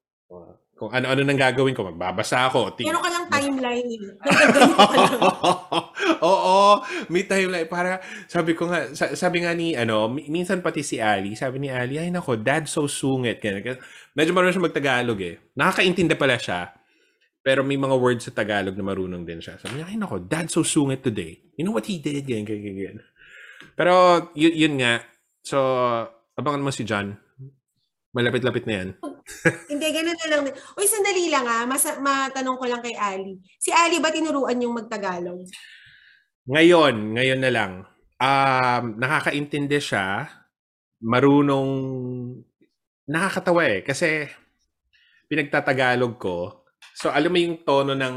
kung 0.75 0.91
ano-ano 0.91 1.23
nang 1.23 1.39
gagawin 1.39 1.71
ko, 1.71 1.87
magbabasa 1.87 2.51
ako. 2.51 2.75
ting- 2.75 2.91
Meron 2.91 2.99
ka 2.99 3.07
lang 3.09 3.27
timeline. 3.31 3.87
eh. 3.87 4.03
Oo, 6.27 6.83
may 7.09 7.25
timeline. 7.25 7.67
Para, 7.67 8.03
sabi 8.27 8.53
ko 8.53 8.67
nga, 8.67 8.91
sa- 8.91 9.15
sabi 9.15 9.47
nga 9.47 9.55
ni, 9.55 9.75
ano, 9.75 10.11
mi- 10.11 10.27
minsan 10.27 10.59
pati 10.59 10.83
si 10.83 10.99
Ali, 10.99 11.35
sabi 11.35 11.63
ni 11.63 11.71
Ali, 11.71 11.97
ay 11.97 12.11
nako, 12.11 12.35
dad 12.37 12.67
so 12.67 12.85
sungit. 12.85 13.39
Kaya- 13.39 13.79
medyo 14.13 14.35
marunong 14.35 14.51
siya 14.53 14.67
magtagalog 14.67 15.21
eh. 15.21 15.39
Nakakaintindi 15.55 16.15
pala 16.15 16.37
siya. 16.37 16.75
Pero 17.45 17.61
may 17.61 17.77
mga 17.77 18.01
words 18.01 18.25
sa 18.25 18.33
Tagalog 18.33 18.73
na 18.73 18.89
marunong 18.89 19.29
din 19.29 19.37
siya. 19.37 19.61
Sabi 19.61 19.77
niya, 19.77 19.93
ay 19.93 20.01
nako, 20.01 20.17
dad 20.17 20.49
so 20.49 20.65
sungit 20.65 21.05
today. 21.05 21.45
You 21.61 21.69
know 21.69 21.77
what 21.77 21.85
he 21.85 22.01
did? 22.01 22.25
Ganyan, 22.25 22.49
ganyan, 22.49 22.73
ganyan. 22.73 22.99
Pero 23.77 23.93
yun, 24.33 24.55
yun 24.57 24.75
nga. 24.81 25.05
So, 25.45 25.61
abangan 26.41 26.65
mo 26.65 26.73
si 26.73 26.89
John. 26.89 27.13
Malapit-lapit 28.17 28.65
na 28.65 28.75
yan. 28.81 28.89
Hindi, 29.69 29.87
ganun 29.93 30.17
na 30.17 30.29
lang. 30.33 30.43
Uy, 30.81 30.87
sandali 30.89 31.29
lang 31.29 31.45
ah. 31.45 31.69
Mas, 31.69 31.85
matanong 31.85 32.57
ko 32.57 32.65
lang 32.65 32.81
kay 32.81 32.97
Ali. 32.97 33.37
Si 33.61 33.69
Ali 33.69 34.01
ba 34.01 34.09
tinuruan 34.09 34.65
yung 34.65 34.73
magtagalog? 34.73 35.45
Ngayon, 36.49 37.13
ngayon 37.13 37.41
na 37.45 37.51
lang. 37.53 37.73
Um, 38.17 38.85
nakakaintindi 38.97 39.85
siya. 39.85 40.33
Marunong... 41.05 41.69
Nakakatawa 43.05 43.69
eh. 43.69 43.85
Kasi 43.85 44.25
pinagtatagalog 45.29 46.17
ko. 46.17 46.64
So, 46.95 47.11
alam 47.11 47.35
mo 47.35 47.39
yung 47.43 47.59
tono 47.67 47.93
ng... 47.93 48.17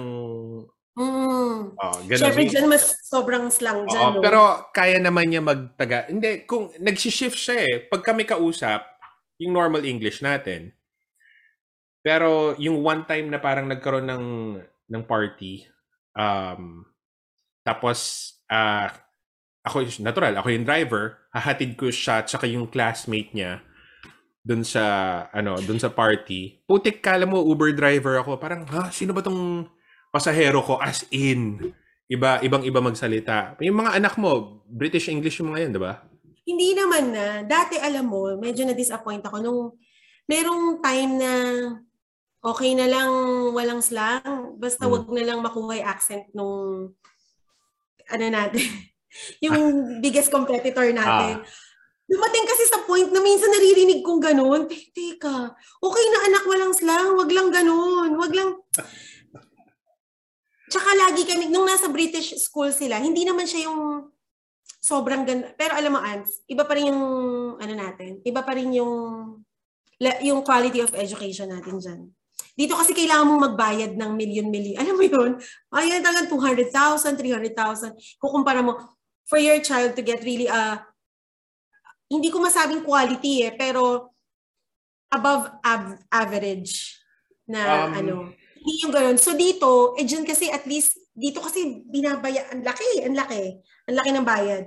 Hmm. 0.98 1.78
Oh, 1.78 1.98
ganun. 2.06 2.22
Siyempre 2.22 2.46
dyan, 2.50 2.70
mas 2.70 2.98
sobrang 3.06 3.50
slang 3.50 3.86
dyan. 3.90 4.02
Oo, 4.02 4.12
no? 4.18 4.22
pero 4.22 4.70
kaya 4.74 4.98
naman 4.98 5.30
niya 5.30 5.42
magtaga. 5.42 6.10
Hindi, 6.10 6.46
kung 6.46 6.74
nag-shift 6.78 7.38
siya 7.38 7.58
eh. 7.66 7.76
Pag 7.90 8.02
kami 8.02 8.26
kausap, 8.26 8.86
yung 9.42 9.54
normal 9.54 9.86
English 9.86 10.22
natin. 10.26 10.74
Pero 12.02 12.58
yung 12.58 12.82
one 12.82 13.06
time 13.06 13.30
na 13.30 13.42
parang 13.42 13.70
nagkaroon 13.70 14.08
ng 14.10 14.26
ng 14.88 15.04
party, 15.04 15.68
um, 16.16 16.88
tapos 17.68 18.32
ah 18.48 18.88
ako 19.68 19.84
natural, 20.00 20.40
ako 20.40 20.48
yung 20.56 20.64
driver, 20.64 21.28
hahatid 21.36 21.76
ko 21.76 21.92
siya 21.92 22.24
at 22.24 22.32
saka 22.32 22.48
yung 22.48 22.72
classmate 22.72 23.36
niya 23.36 23.60
dun 24.48 24.64
sa 24.64 24.84
ano, 25.36 25.60
dun 25.60 25.76
sa 25.76 25.92
party. 25.92 26.64
Putik 26.64 27.04
kala 27.04 27.28
mo 27.28 27.44
Uber 27.44 27.76
driver 27.76 28.24
ako. 28.24 28.40
Parang, 28.40 28.64
ha, 28.72 28.88
sino 28.96 29.12
ba 29.12 29.20
tong 29.20 29.68
pasahero 30.08 30.64
ko 30.64 30.80
as 30.80 31.04
in? 31.12 31.60
Iba, 32.08 32.40
ibang-iba 32.40 32.80
magsalita. 32.80 33.60
Yung 33.60 33.84
mga 33.84 34.00
anak 34.00 34.16
mo, 34.16 34.64
British 34.64 35.12
English 35.12 35.44
yung 35.44 35.52
mga 35.52 35.68
yan, 35.68 35.72
di 35.76 35.82
ba? 35.84 35.94
Hindi 36.48 36.72
naman 36.72 37.12
na. 37.12 37.44
Dati, 37.44 37.76
alam 37.76 38.08
mo, 38.08 38.32
medyo 38.40 38.64
na-disappoint 38.64 39.28
ako 39.28 39.44
nung 39.44 39.62
merong 40.24 40.80
time 40.80 41.12
na 41.20 41.32
okay 42.40 42.72
na 42.72 42.88
lang 42.88 43.12
walang 43.52 43.84
slang. 43.84 44.56
Basta 44.56 44.88
Hmm. 44.88 44.96
wag 44.96 45.12
na 45.12 45.24
lang 45.28 45.44
makuha 45.44 45.84
yung 45.84 45.90
accent 45.92 46.24
nung 46.32 46.56
ano 48.08 48.26
natin. 48.32 48.64
yung 49.44 50.00
biggest 50.00 50.32
competitor 50.32 50.88
natin. 50.96 51.44
Dumating 52.08 52.46
kasi 52.48 52.64
sa 52.72 52.88
point 52.88 53.12
na 53.12 53.20
minsan 53.20 53.52
naririnig 53.52 54.00
kong 54.00 54.24
ganun. 54.24 54.64
Te- 54.72 54.88
Teka, 54.96 55.52
okay 55.84 56.06
na 56.08 56.20
anak 56.32 56.44
walang 56.48 56.72
slang, 56.72 57.20
wag 57.20 57.28
lang 57.28 57.52
ganun. 57.52 58.16
Wag 58.16 58.32
lang... 58.32 58.50
Tsaka 60.68 60.90
lagi 60.96 61.24
kami, 61.28 61.48
nung 61.48 61.68
nasa 61.68 61.88
British 61.92 62.36
school 62.44 62.72
sila, 62.72 63.00
hindi 63.00 63.24
naman 63.24 63.48
siya 63.48 63.72
yung 63.72 64.12
sobrang 64.80 65.28
ganda. 65.28 65.52
Pero 65.56 65.76
alam 65.76 65.96
mo, 65.96 66.00
Ants, 66.00 66.44
iba 66.48 66.64
pa 66.64 66.76
rin 66.76 66.92
yung, 66.92 67.04
ano 67.60 67.74
natin, 67.76 68.24
iba 68.24 68.40
pa 68.44 68.56
rin 68.56 68.72
yung, 68.76 68.94
yung 70.24 70.44
quality 70.44 70.84
of 70.84 70.92
education 70.96 71.52
natin 71.52 71.80
dyan. 71.80 72.00
Dito 72.58 72.74
kasi 72.74 72.96
kailangan 72.96 73.28
mong 73.28 73.44
magbayad 73.54 73.92
ng 74.00 74.12
million-million. 74.18 74.80
Alam 74.82 74.96
mo 74.98 75.04
yun? 75.06 75.32
Bayad 75.70 76.02
talagang 76.02 76.32
200,000, 76.32 77.16
300,000. 77.16 77.94
Kukumpara 78.18 78.64
mo, 78.64 78.98
for 79.28 79.38
your 79.38 79.60
child 79.60 79.94
to 79.94 80.02
get 80.02 80.24
really 80.24 80.48
a, 80.48 80.82
hindi 82.08 82.32
ko 82.32 82.40
masabing 82.40 82.84
quality 82.84 83.48
eh, 83.48 83.54
pero 83.56 84.12
above 85.12 85.60
av- 85.64 86.00
average 86.12 87.00
na 87.48 87.88
Um, 87.88 87.92
ano. 87.96 88.16
Hindi 88.58 88.84
yung 88.84 88.92
ganun. 88.92 89.16
So 89.16 89.32
dito, 89.32 89.96
eh 89.96 90.04
dyan 90.04 90.28
kasi 90.28 90.52
at 90.52 90.68
least, 90.68 91.00
dito 91.16 91.40
kasi 91.40 91.88
binabaya, 91.88 92.52
ang 92.52 92.60
laki, 92.68 93.08
ang 93.08 93.16
laki. 93.16 93.64
Ang 93.88 93.96
laki 93.96 94.10
ng 94.12 94.28
bayad. 94.28 94.64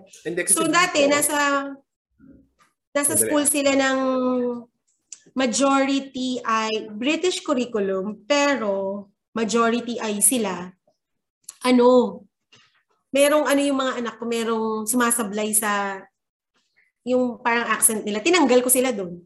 So 0.48 0.64
dati, 0.64 1.04
dito- 1.04 1.12
nasa 1.12 1.38
nasa 2.90 3.14
school 3.14 3.44
sila 3.44 3.76
ng 3.76 3.98
majority 5.36 6.40
ay 6.42 6.90
British 6.90 7.44
curriculum, 7.44 8.24
pero 8.26 9.06
majority 9.30 10.00
ay 10.00 10.18
sila, 10.24 10.72
ano, 11.62 12.24
merong 13.14 13.46
ano 13.46 13.60
yung 13.60 13.78
mga 13.78 13.94
anak 14.02 14.14
ko, 14.18 14.24
merong 14.26 14.88
sumasablay 14.90 15.54
sa 15.54 16.02
yung 17.10 17.42
parang 17.42 17.66
accent 17.66 18.06
nila. 18.06 18.22
Tinanggal 18.22 18.62
ko 18.62 18.70
sila 18.70 18.94
doon. 18.94 19.18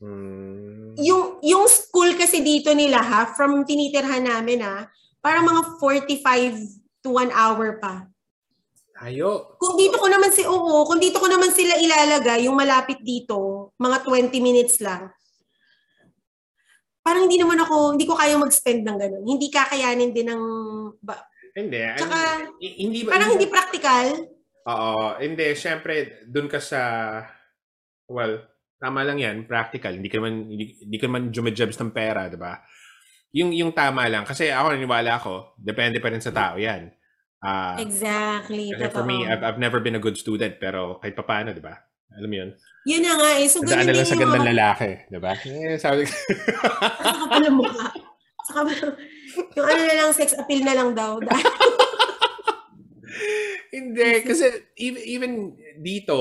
Hmm. 0.00 0.96
Yung, 0.96 1.38
yung 1.44 1.68
school 1.68 2.16
kasi 2.16 2.40
dito 2.40 2.72
nila 2.72 3.04
ha, 3.04 3.28
from 3.36 3.62
tinitirhan 3.68 4.24
namin 4.24 4.64
ha, 4.64 4.88
parang 5.20 5.44
mga 5.44 5.76
45 5.76 7.04
to 7.04 7.12
1 7.16 7.28
hour 7.32 7.76
pa. 7.76 8.08
Ayo. 9.00 9.56
Kung 9.56 9.80
dito 9.80 9.96
ko 9.96 10.12
naman 10.12 10.28
si 10.28 10.44
oo, 10.44 10.84
kung 10.84 11.00
dito 11.00 11.16
ko 11.16 11.28
naman 11.28 11.48
sila 11.52 11.72
ilalagay, 11.80 12.44
yung 12.48 12.56
malapit 12.56 13.00
dito, 13.00 13.72
mga 13.80 14.04
20 14.04 14.28
minutes 14.44 14.76
lang. 14.84 15.08
Parang 17.00 17.24
hindi 17.24 17.40
naman 17.40 17.56
ako, 17.64 17.96
hindi 17.96 18.04
ko 18.04 18.12
kaya 18.12 18.36
mag-spend 18.36 18.84
ng 18.84 18.98
ganun. 19.00 19.24
Hindi 19.24 19.48
kakayanin 19.48 20.12
din 20.12 20.28
ng 20.28 20.42
ba, 21.00 21.16
Hindi. 21.56 21.80
Tsaka, 21.96 22.18
hindi 22.60 23.00
ba, 23.08 23.16
parang 23.16 23.30
hindi 23.36 23.48
practical. 23.48 24.06
Oo. 24.66 25.16
Hindi, 25.16 25.56
syempre, 25.56 26.24
dun 26.28 26.48
ka 26.50 26.60
sa, 26.60 26.80
well, 28.10 28.44
tama 28.80 29.04
lang 29.04 29.20
yan, 29.20 29.36
practical. 29.48 29.92
Hindi 29.92 30.08
ka 30.08 30.20
naman, 30.20 30.48
hindi, 30.48 30.64
hindi 30.80 30.96
ka 31.00 31.06
naman 31.08 31.32
jumajabs 31.32 31.76
ng 31.80 31.92
pera, 31.92 32.28
di 32.28 32.36
ba? 32.40 32.60
Yung, 33.36 33.54
yung 33.54 33.72
tama 33.72 34.08
lang. 34.10 34.26
Kasi 34.26 34.50
ako, 34.50 34.74
naniwala 34.74 35.16
ako, 35.16 35.54
depende 35.60 36.00
pa 36.02 36.10
rin 36.10 36.20
sa 36.24 36.34
tao 36.34 36.56
yan. 36.60 36.90
Ah, 37.40 37.80
Exactly. 37.80 38.68
kasi 38.76 38.92
for 38.92 39.04
me, 39.06 39.24
I've, 39.24 39.40
I've 39.40 39.60
never 39.60 39.80
been 39.80 39.96
a 39.96 40.02
good 40.02 40.20
student, 40.20 40.60
pero 40.60 41.00
kahit 41.00 41.16
pa 41.16 41.24
paano, 41.24 41.56
di 41.56 41.64
ba? 41.64 41.72
Alam 42.18 42.28
mo 42.28 42.36
yun? 42.36 42.50
Yun 42.84 43.00
na 43.04 43.12
nga 43.16 43.30
eh. 43.38 43.46
So, 43.48 43.62
Nadaan 43.62 43.86
ganun 43.86 43.86
na 43.86 43.96
lang 43.96 44.08
sa 44.08 44.16
gandang 44.18 44.44
mga 44.44 44.50
lalaki, 44.52 44.90
di 45.08 45.18
ba? 45.20 45.32
Eh, 45.46 45.78
sabi 45.80 46.04
ko. 46.04 46.12
Saka 47.06 47.24
pala 47.28 47.48
mukha. 47.48 47.88
Saka 48.44 48.60
yung 49.56 49.66
ano 49.68 49.82
na 49.86 49.94
lang, 49.94 50.10
sex 50.12 50.34
appeal 50.34 50.64
na 50.64 50.74
lang 50.74 50.90
daw. 50.96 51.20
Hindi, 53.70 54.26
kasi 54.26 54.46
even, 54.76 55.02
even 55.06 55.32
dito, 55.78 56.18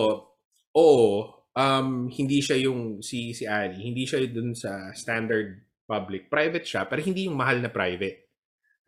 oo, 0.74 1.26
um, 1.54 2.08
hindi 2.08 2.40
siya 2.40 2.62
yung 2.70 3.02
si 3.02 3.34
si 3.34 3.50
Ali, 3.50 3.82
hindi 3.82 4.06
siya 4.06 4.22
dun 4.30 4.54
sa 4.54 4.94
standard 4.94 5.66
public. 5.90 6.30
Private 6.30 6.66
siya, 6.66 6.86
pero 6.86 7.02
hindi 7.02 7.26
yung 7.26 7.38
mahal 7.38 7.60
na 7.60 7.74
private. 7.74 8.30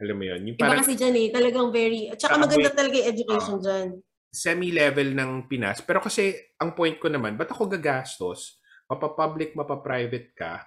Alam 0.01 0.15
mo 0.17 0.25
yun? 0.25 0.41
Yung 0.53 0.57
Iba 0.57 0.65
parang 0.69 0.81
kasi 0.85 0.93
dyan 0.97 1.15
eh. 1.17 1.27
Talagang 1.29 1.69
very, 1.73 2.09
at 2.09 2.17
saka 2.21 2.37
maganda 2.37 2.69
talaga 2.73 2.95
yung 2.97 3.09
education 3.09 3.57
dyan. 3.61 3.87
semi-level 4.31 5.11
ng 5.11 5.31
Pinas. 5.51 5.83
Pero 5.83 5.99
kasi, 5.99 6.31
ang 6.55 6.71
point 6.71 6.95
ko 6.95 7.11
naman, 7.11 7.35
ba't 7.35 7.51
ako 7.51 7.67
gagastos? 7.67 8.63
Mapa-public, 8.87 9.59
mapa-private 9.59 10.31
ka, 10.31 10.63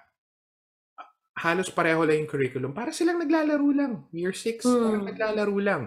halos 1.35 1.67
pareho 1.67 2.05
lang 2.07 2.23
yung 2.23 2.31
curriculum. 2.31 2.71
Para 2.71 2.95
silang 2.95 3.19
naglalaro 3.19 3.69
lang. 3.75 3.93
Year 4.15 4.31
6, 4.31 4.63
parang 4.63 5.03
Hmm. 5.03 5.09
naglalaro 5.11 5.57
lang. 5.59 5.83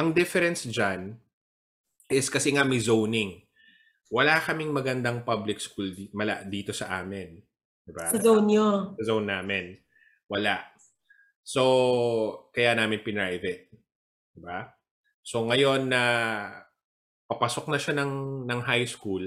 Ang 0.00 0.16
difference 0.16 0.64
dyan 0.64 1.20
is 2.08 2.32
kasi 2.32 2.56
nga 2.56 2.64
may 2.64 2.80
zoning. 2.80 3.44
Wala 4.12 4.40
kaming 4.40 4.72
magandang 4.72 5.24
public 5.24 5.60
school 5.60 5.88
di- 5.92 6.12
mala, 6.12 6.44
dito 6.44 6.72
sa 6.72 7.00
amin. 7.00 7.40
Diba? 7.82 8.12
Sa 8.12 8.20
zone 8.20 8.46
nyo. 8.48 8.68
Sa 9.00 9.16
zone 9.16 9.26
namin. 9.28 9.76
Wala. 10.28 10.60
So, 11.42 11.62
kaya 12.54 12.76
namin 12.76 13.04
pinrivate. 13.04 13.72
Diba? 14.32 14.70
So, 15.24 15.44
ngayon 15.44 15.90
na 15.90 16.02
papasok 17.26 17.72
na 17.72 17.80
siya 17.80 17.96
ng, 18.00 18.44
ng 18.44 18.60
high 18.68 18.84
school, 18.84 19.24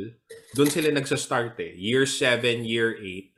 doon 0.54 0.70
sila 0.70 0.94
nagsa-start 0.94 1.58
eh. 1.62 1.74
Year 1.78 2.06
7, 2.06 2.62
year 2.62 2.94
8. 3.02 3.34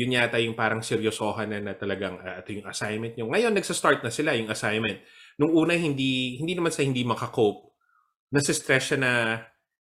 Yun 0.00 0.16
yata 0.16 0.38
yung 0.40 0.56
parang 0.56 0.80
seryosohan 0.80 1.50
na, 1.50 1.58
na 1.60 1.74
talagang 1.76 2.16
ah, 2.22 2.40
ito 2.40 2.56
yung 2.56 2.68
assignment 2.68 3.18
nyo. 3.18 3.28
Ngayon, 3.28 3.52
nagsa-start 3.52 4.00
na 4.00 4.12
sila 4.12 4.32
yung 4.32 4.48
assignment. 4.48 5.02
Nung 5.40 5.56
una, 5.56 5.72
hindi, 5.72 6.36
hindi 6.36 6.52
naman 6.52 6.68
sa 6.68 6.84
hindi 6.84 7.00
makakope. 7.00 7.72
Nasa-stress 8.28 8.92
siya 8.92 8.98
na 9.00 9.12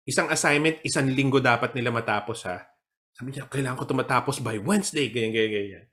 isang 0.08 0.32
assignment, 0.32 0.80
isang 0.88 1.12
linggo 1.12 1.44
dapat 1.44 1.76
nila 1.76 1.92
matapos 1.92 2.48
ha. 2.48 2.64
Sabi 3.12 3.36
niya, 3.36 3.52
kailangan 3.52 3.76
ko 3.76 3.84
ito 3.84 3.96
matapos 4.00 4.40
by 4.40 4.56
Wednesday. 4.64 5.12
Ganyan, 5.12 5.36
ganyan, 5.36 5.52
ganyan. 5.52 5.86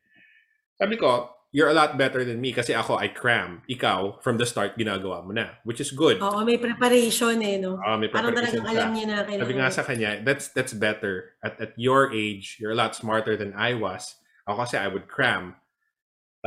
Sabi 0.79 0.95
ko, 0.95 1.35
you're 1.51 1.69
a 1.69 1.77
lot 1.77 1.99
better 1.99 2.23
than 2.23 2.39
me 2.39 2.55
kasi 2.55 2.71
ako, 2.71 3.03
I 3.03 3.11
cram. 3.11 3.67
Ikaw, 3.67 4.23
from 4.23 4.39
the 4.39 4.47
start, 4.47 4.79
ginagawa 4.79 5.27
mo 5.27 5.35
na. 5.35 5.59
Which 5.67 5.83
is 5.83 5.91
good. 5.91 6.23
Oo, 6.23 6.47
may 6.47 6.57
preparation 6.57 7.43
eh, 7.43 7.59
no? 7.59 7.83
Ah, 7.83 7.99
may 7.99 8.07
Parang 8.09 8.31
preparation 8.31 8.63
talagang 8.63 8.71
ka. 8.71 8.79
alam 8.79 8.91
niya 8.95 9.07
na 9.11 9.17
kailangan. 9.27 9.43
Sabi 9.43 9.55
nga 9.59 9.69
sa 9.75 9.83
kanya, 9.83 10.11
that's 10.23 10.55
that's 10.55 10.71
better. 10.77 11.35
At 11.43 11.59
at 11.59 11.73
your 11.75 12.15
age, 12.15 12.63
you're 12.63 12.73
a 12.73 12.79
lot 12.79 12.95
smarter 12.95 13.35
than 13.35 13.57
I 13.59 13.75
was. 13.75 14.15
Ako 14.47 14.63
kasi 14.65 14.79
I 14.79 14.87
would 14.87 15.11
cram. 15.11 15.59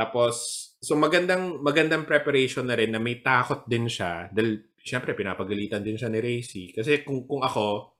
Tapos, 0.00 0.71
so 0.82 0.98
magandang 0.98 1.62
magandang 1.62 2.02
preparation 2.04 2.66
na 2.66 2.74
rin 2.74 2.90
na 2.90 2.98
may 2.98 3.22
takot 3.22 3.64
din 3.70 3.86
siya. 3.86 4.26
Dahil, 4.34 4.66
syempre, 4.82 5.14
pinapagalitan 5.14 5.80
din 5.86 5.94
siya 5.94 6.10
ni 6.10 6.18
Racy. 6.18 6.74
Kasi 6.74 7.06
kung, 7.06 7.22
kung 7.30 7.40
ako, 7.46 7.94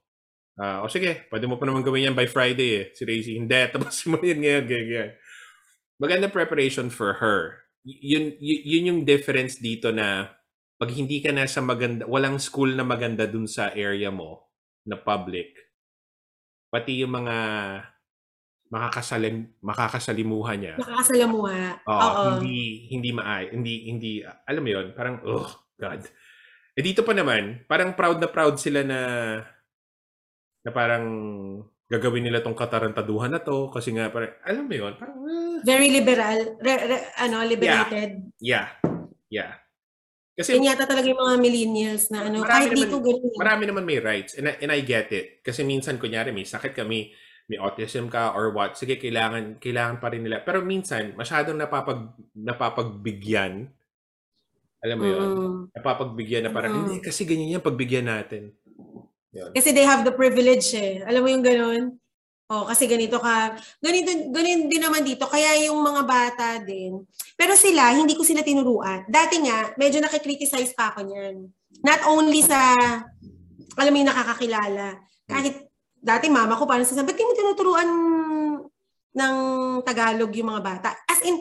ah, 0.59 0.83
o 0.83 0.91
sige, 0.91 1.30
pwede 1.30 1.47
mo 1.47 1.57
pa 1.57 1.64
naman 1.70 1.87
gawin 1.87 2.11
yan 2.11 2.18
by 2.18 2.26
Friday 2.26 2.70
eh. 2.83 2.87
Si 2.93 3.07
Racy, 3.07 3.39
hindi. 3.39 3.57
Tapos 3.74 4.03
mo 4.11 4.18
yan 4.18 4.43
ngayon, 4.43 4.64
ganyan. 4.66 5.11
Magandang 6.03 6.35
preparation 6.35 6.91
for 6.91 7.22
her. 7.22 7.62
yun, 7.87 8.35
y- 8.39 8.62
yun 8.66 8.89
yung 8.95 9.01
difference 9.07 9.59
dito 9.59 9.91
na 9.95 10.35
pag 10.78 10.91
hindi 10.91 11.22
ka 11.22 11.30
na 11.30 11.47
sa 11.47 11.62
maganda, 11.62 12.03
walang 12.11 12.43
school 12.43 12.74
na 12.74 12.83
maganda 12.83 13.26
dun 13.30 13.47
sa 13.47 13.70
area 13.70 14.11
mo 14.11 14.51
na 14.83 14.99
public, 14.99 15.55
pati 16.74 17.07
yung 17.07 17.14
mga 17.14 17.37
makakasalim, 18.73 19.53
makakasalimuhan 19.61 20.57
niya. 20.57 20.75
Nakakasalamuha. 20.81 21.85
Oo, 21.85 22.01
Oo. 22.01 22.25
hindi 22.41 22.89
hindi 22.89 23.11
maay, 23.12 23.53
hindi 23.53 23.75
hindi 23.87 24.11
alam 24.25 24.62
mo 24.64 24.70
'yon, 24.73 24.87
parang 24.97 25.20
oh 25.23 25.45
god. 25.77 26.01
Eh 26.73 26.81
dito 26.81 27.05
pa 27.05 27.12
naman, 27.12 27.68
parang 27.68 27.93
proud 27.93 28.16
na 28.16 28.33
proud 28.33 28.57
sila 28.57 28.81
na 28.81 29.01
na 30.62 30.70
parang 30.70 31.05
gagawin 31.87 32.25
nila 32.25 32.41
tong 32.41 32.57
katarantaduhan 32.57 33.29
na 33.29 33.45
to 33.45 33.68
kasi 33.68 33.93
nga 33.93 34.09
parang 34.09 34.33
alam 34.41 34.64
mo 34.64 34.73
'yon, 34.73 34.97
parang 34.97 35.20
ah, 35.20 35.61
Very 35.62 35.93
liberal. 35.93 36.57
Re- 36.59 36.85
re- 36.89 37.07
ano, 37.20 37.45
liberated. 37.45 38.33
yeah. 38.41 38.73
Yeah. 39.29 39.61
Kasi 40.33 40.57
Yan 40.57 40.73
yata 40.73 40.89
talaga 40.89 41.05
yung 41.05 41.20
mga 41.20 41.37
millennials 41.39 42.09
na 42.09 42.25
ano, 42.25 42.41
kahit 42.41 42.73
naman- 42.73 42.89
dito 42.89 42.97
ganun. 42.99 43.29
eh. 43.29 43.37
marami 43.37 43.62
naman 43.68 43.85
may 43.85 44.01
rights 44.01 44.33
and 44.35 44.49
I, 44.49 44.57
and 44.61 44.73
I 44.73 44.81
get 44.81 45.12
it. 45.12 45.41
Kasi 45.41 45.61
minsan 45.61 46.01
kunyari 46.01 46.33
may 46.33 46.45
sakit 46.45 46.73
kami, 46.73 47.12
may 47.51 47.59
autism 47.59 48.07
ka 48.07 48.32
or 48.34 48.55
what, 48.55 48.78
sige 48.78 48.99
kailangan 48.99 49.59
kailangan 49.59 49.99
pa 49.99 50.11
rin 50.12 50.22
nila. 50.22 50.43
Pero 50.43 50.62
minsan 50.62 51.14
masyadong 51.14 51.59
napapag 51.59 52.12
napapagbigyan. 52.36 53.70
Alam 54.82 54.97
mo 54.99 55.05
'yon? 55.07 55.28
Mm. 55.30 55.61
Napapagbigyan 55.78 56.43
na 56.47 56.51
parang 56.51 56.72
Mm. 56.74 56.80
hindi 56.82 56.97
kasi 57.03 57.22
ganyan 57.22 57.59
yan 57.59 57.62
pagbigyan 57.62 58.07
natin. 58.11 58.51
Yun. 59.32 59.51
Kasi 59.57 59.72
they 59.72 59.86
have 59.86 60.05
the 60.05 60.12
privilege 60.12 60.74
eh. 60.76 61.01
Alam 61.07 61.22
mo 61.24 61.28
yung 61.32 61.45
ganun? 61.47 61.82
Oh, 62.53 62.68
kasi 62.68 62.84
ganito 62.84 63.16
ka. 63.16 63.57
Ganito, 63.80 64.12
ganun 64.28 64.68
din 64.68 64.82
naman 64.82 65.01
dito. 65.09 65.24
Kaya 65.24 65.57
yung 65.64 65.80
mga 65.80 66.03
bata 66.05 66.61
din. 66.61 67.01
Pero 67.32 67.57
sila, 67.57 67.97
hindi 67.97 68.12
ko 68.12 68.20
sila 68.28 68.45
tinuruan. 68.45 69.09
Dati 69.09 69.40
nga, 69.40 69.72
medyo 69.80 70.05
nakikriticize 70.05 70.76
pa 70.76 70.93
ako 70.93 71.09
niyan. 71.09 71.49
Not 71.80 72.05
only 72.05 72.45
sa, 72.45 72.76
alam 73.80 73.88
mo 73.88 73.97
yung 73.97 74.12
nakakakilala. 74.12 75.01
Kahit 75.24 75.64
dati 76.03 76.26
mama 76.26 76.59
ko 76.59 76.66
parang 76.66 76.82
sasabi, 76.82 77.14
ba't 77.14 77.16
di 77.16 77.22
mo 77.22 77.32
tinuturuan 77.38 77.88
ng 79.14 79.34
Tagalog 79.86 80.34
yung 80.34 80.50
mga 80.50 80.62
bata? 80.66 80.90
As 81.07 81.22
in, 81.22 81.38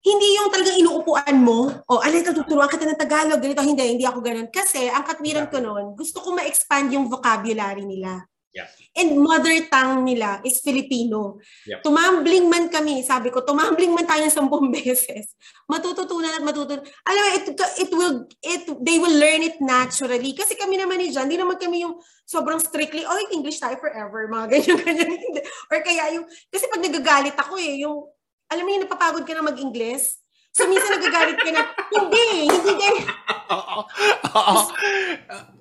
hindi 0.00 0.28
yung 0.34 0.50
talagang 0.50 0.80
inuupuan 0.80 1.36
mo, 1.38 1.70
o 1.86 1.92
oh, 1.96 2.00
alay, 2.02 2.24
tuturuan 2.26 2.66
kita 2.66 2.88
ng 2.88 2.98
Tagalog, 2.98 3.38
ganito, 3.38 3.62
hindi, 3.62 3.84
hindi 3.94 4.04
ako 4.08 4.18
ganun. 4.24 4.48
Kasi, 4.50 4.90
ang 4.90 5.06
katwiran 5.06 5.46
ko 5.46 5.62
noon, 5.62 5.94
gusto 5.94 6.18
ko 6.18 6.34
ma-expand 6.34 6.90
yung 6.90 7.06
vocabulary 7.06 7.86
nila. 7.86 8.24
Yeah. 8.50 8.66
And 8.98 9.14
mother 9.22 9.54
tongue 9.70 10.02
nila 10.02 10.42
is 10.42 10.58
Filipino. 10.58 11.38
Yep. 11.70 11.86
Tumambling 11.86 12.50
man 12.50 12.66
kami, 12.66 13.06
sabi 13.06 13.30
ko, 13.30 13.46
tumambling 13.46 13.94
man 13.94 14.02
tayo 14.10 14.26
ng 14.26 14.34
sampung 14.34 14.70
beses. 14.74 15.38
Matututunan 15.70 16.34
at 16.34 16.42
matutunan. 16.42 16.82
Alam 17.06 17.20
mo, 17.22 17.28
it, 17.38 17.46
it 17.78 17.90
will, 17.94 18.26
it, 18.42 18.64
they 18.82 18.98
will 18.98 19.14
learn 19.14 19.46
it 19.46 19.62
naturally. 19.62 20.34
Kasi 20.34 20.58
kami 20.58 20.82
naman 20.82 20.98
ni 20.98 21.14
John, 21.14 21.30
di 21.30 21.38
naman 21.38 21.62
kami 21.62 21.86
yung 21.86 22.02
sobrang 22.26 22.58
strictly, 22.58 23.06
oh, 23.06 23.18
English 23.30 23.62
tayo 23.62 23.78
forever, 23.78 24.26
mga 24.26 24.46
ganyan-ganyan. 24.58 25.46
Or 25.70 25.78
kaya 25.86 26.18
yung, 26.18 26.26
kasi 26.50 26.66
pag 26.66 26.82
nagagalit 26.82 27.38
ako 27.38 27.54
eh, 27.54 27.86
yung, 27.86 28.02
alam 28.50 28.66
mo 28.66 28.70
yung 28.74 28.82
napapagod 28.82 29.22
ka 29.22 29.30
na 29.30 29.46
mag-Ingles, 29.46 30.18
So, 30.50 30.66
minsan 30.66 30.98
nagagalit 30.98 31.38
ka 31.38 31.50
na, 31.54 31.62
hindi, 31.94 32.50
hindi 32.50 32.72
ganyan. 32.74 33.06
Oo. 34.34 34.56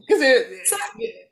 Kasi 0.10 0.28
So, 0.66 0.76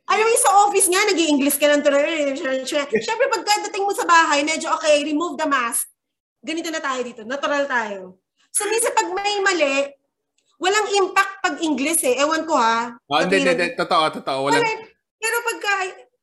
alam 0.08 0.24
mo 0.24 0.38
sa 0.40 0.52
office 0.64 0.88
nga, 0.88 1.04
nag 1.04 1.20
english 1.20 1.60
ka 1.60 1.68
ng 1.68 1.84
tuloy. 1.84 2.32
Siyempre, 2.64 3.28
pagkadating 3.28 3.84
mo 3.84 3.92
sa 3.92 4.08
bahay, 4.08 4.40
medyo 4.44 4.72
okay, 4.72 5.04
remove 5.04 5.36
the 5.36 5.48
mask. 5.48 5.92
Ganito 6.40 6.72
na 6.72 6.80
tayo 6.80 7.02
dito. 7.04 7.22
Natural 7.28 7.68
tayo. 7.68 8.24
So, 8.56 8.64
minsan 8.72 8.96
pag 8.96 9.12
may 9.12 9.44
mali, 9.44 9.92
walang 10.64 10.88
impact 10.96 11.44
pag 11.44 11.56
English 11.60 12.08
eh. 12.08 12.24
Ewan 12.24 12.48
ko 12.48 12.56
ha. 12.56 12.96
Oh, 13.12 13.20
hindi, 13.20 13.44
hindi. 13.44 13.76
Totoo, 13.76 14.22
totoo. 14.22 14.48
Walang, 14.48 14.64
Wala. 14.64 14.88
Pero 15.20 15.36
pagka 15.44 15.72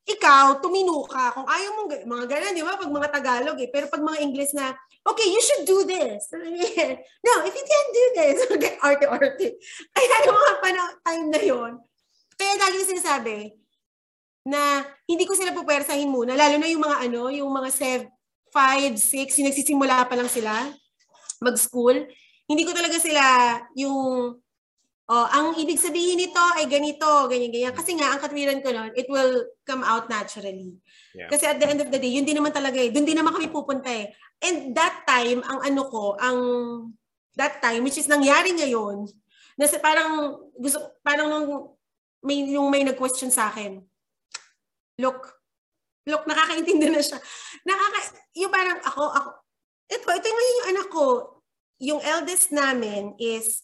ikaw, 0.05 0.45
tumino 0.65 1.05
ka. 1.05 1.37
Kung 1.37 1.45
ayaw 1.45 1.71
mong, 1.77 1.89
ga- 1.93 2.07
mga 2.09 2.25
ganun, 2.29 2.57
di 2.57 2.65
ba? 2.65 2.81
Pag 2.81 2.93
mga 2.93 3.09
Tagalog 3.13 3.59
eh. 3.61 3.69
Pero 3.69 3.87
pag 3.93 4.01
mga 4.01 4.19
English 4.25 4.57
na, 4.57 4.73
okay, 5.05 5.29
you 5.29 5.41
should 5.45 5.69
do 5.69 5.85
this. 5.85 6.33
no, 7.27 7.33
if 7.45 7.53
you 7.53 7.65
can't 7.69 7.93
do 7.93 8.05
this, 8.17 8.37
okay, 8.55 8.81
arte-arte. 8.81 9.61
Kaya 9.93 10.17
yung 10.25 10.37
mga 10.41 10.55
pana- 10.65 10.99
time 11.05 11.27
na 11.29 11.43
yon 11.45 11.73
kaya 12.35 12.55
lagi 12.59 12.79
sinasabi, 12.87 13.37
na 14.45 14.85
hindi 15.09 15.25
ko 15.25 15.33
sila 15.33 15.57
pupwersahin 15.57 16.09
muna, 16.09 16.37
lalo 16.37 16.61
na 16.61 16.69
yung 16.69 16.85
mga 16.85 16.97
ano, 17.09 17.33
yung 17.33 17.51
mga 17.51 17.71
7, 17.73 18.09
5, 18.53 19.01
6, 19.01 19.39
yung 19.41 19.49
nagsisimula 19.51 20.05
pa 20.05 20.15
lang 20.15 20.31
sila 20.31 20.53
mag-school. 21.43 22.07
Hindi 22.45 22.63
ko 22.65 22.73
talaga 22.77 22.97
sila 23.01 23.25
yung 23.77 24.37
Oh, 25.05 25.29
ang 25.29 25.53
ibig 25.61 25.77
sabihin 25.77 26.17
nito 26.17 26.41
ay 26.57 26.65
ganito, 26.65 27.29
ganyan, 27.29 27.53
ganyan. 27.53 27.77
Kasi 27.77 27.93
nga, 27.93 28.17
ang 28.17 28.25
katwiran 28.25 28.65
ko 28.65 28.73
nun, 28.73 28.89
it 28.97 29.05
will 29.13 29.45
come 29.69 29.85
out 29.85 30.09
naturally. 30.09 30.81
Yeah. 31.13 31.29
Kasi 31.29 31.45
at 31.45 31.61
the 31.61 31.69
end 31.69 31.85
of 31.85 31.93
the 31.93 32.01
day, 32.01 32.09
yun 32.09 32.25
din 32.25 32.41
naman 32.41 32.57
talaga 32.57 32.81
eh. 32.81 32.89
Doon 32.89 33.05
din 33.05 33.21
naman 33.21 33.37
kami 33.37 33.53
pupunta 33.53 33.93
eh. 33.93 34.17
And 34.41 34.73
that 34.73 35.05
time, 35.05 35.45
ang 35.45 35.61
ano 35.61 35.83
ko, 35.93 36.17
ang 36.17 36.39
that 37.37 37.61
time, 37.61 37.85
which 37.85 38.01
is 38.01 38.09
nangyari 38.09 38.57
ngayon, 38.57 39.05
nasa 39.61 39.77
parang, 39.77 40.41
gusto, 40.57 40.81
parang 41.05 41.29
nung 41.29 41.77
may, 42.25 42.57
yung 42.57 42.73
may 42.73 42.81
nag-question 42.81 43.29
sa 43.29 43.53
akin, 43.53 43.85
look, 44.99 45.21
look, 46.07 46.25
nakakaintindi 46.27 46.89
na 46.91 47.03
siya. 47.03 47.19
Nakaka, 47.67 47.99
yung 48.39 48.53
parang 48.53 48.79
ako, 48.85 49.03
ako, 49.11 49.29
ito, 49.91 50.07
ito 50.09 50.27
yung 50.29 50.41
yung 50.41 50.69
anak 50.75 50.89
ko, 50.91 51.07
yung 51.81 52.01
eldest 52.03 52.55
namin 52.55 53.15
is, 53.19 53.63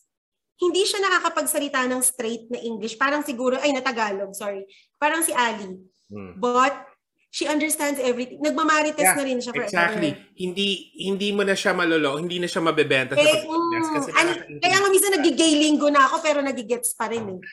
hindi 0.61 0.85
siya 0.85 1.01
nakakapagsalita 1.01 1.89
ng 1.89 2.03
straight 2.05 2.53
na 2.53 2.61
English. 2.61 3.01
Parang 3.01 3.25
siguro, 3.25 3.57
ay, 3.57 3.73
na 3.73 3.81
Tagalog, 3.81 4.37
sorry. 4.37 4.69
Parang 5.01 5.25
si 5.25 5.33
Ali. 5.33 5.81
Hmm. 6.13 6.37
But, 6.37 6.91
she 7.31 7.47
understands 7.47 8.03
everything. 8.03 8.43
Nagmamarites 8.43 8.99
Yeah, 8.99 9.15
na 9.15 9.23
rin 9.23 9.39
siya 9.39 9.55
forever. 9.55 9.71
Exactly. 9.71 10.11
Hindi 10.35 10.91
hindi 10.99 11.31
mo 11.31 11.47
na 11.47 11.55
siya 11.55 11.73
malolo, 11.73 12.19
hindi 12.19 12.43
na 12.43 12.51
siya 12.51 12.59
mabebenta 12.59 13.15
sa 13.15 13.23
Eh, 13.23 13.47
Pilipinas 13.47 13.87
mm, 13.87 13.95
kasi 13.95 14.09
ano, 14.19 14.31
kaya 14.59 14.77
nga 14.83 14.91
minsan 14.91 15.15
nagigay 15.15 15.53
linggo 15.63 15.89
na 15.89 16.11
ako 16.11 16.17
pero 16.21 16.43
nagigets 16.43 16.93
pa 16.99 17.07
rin 17.07 17.39
eh. 17.39 17.41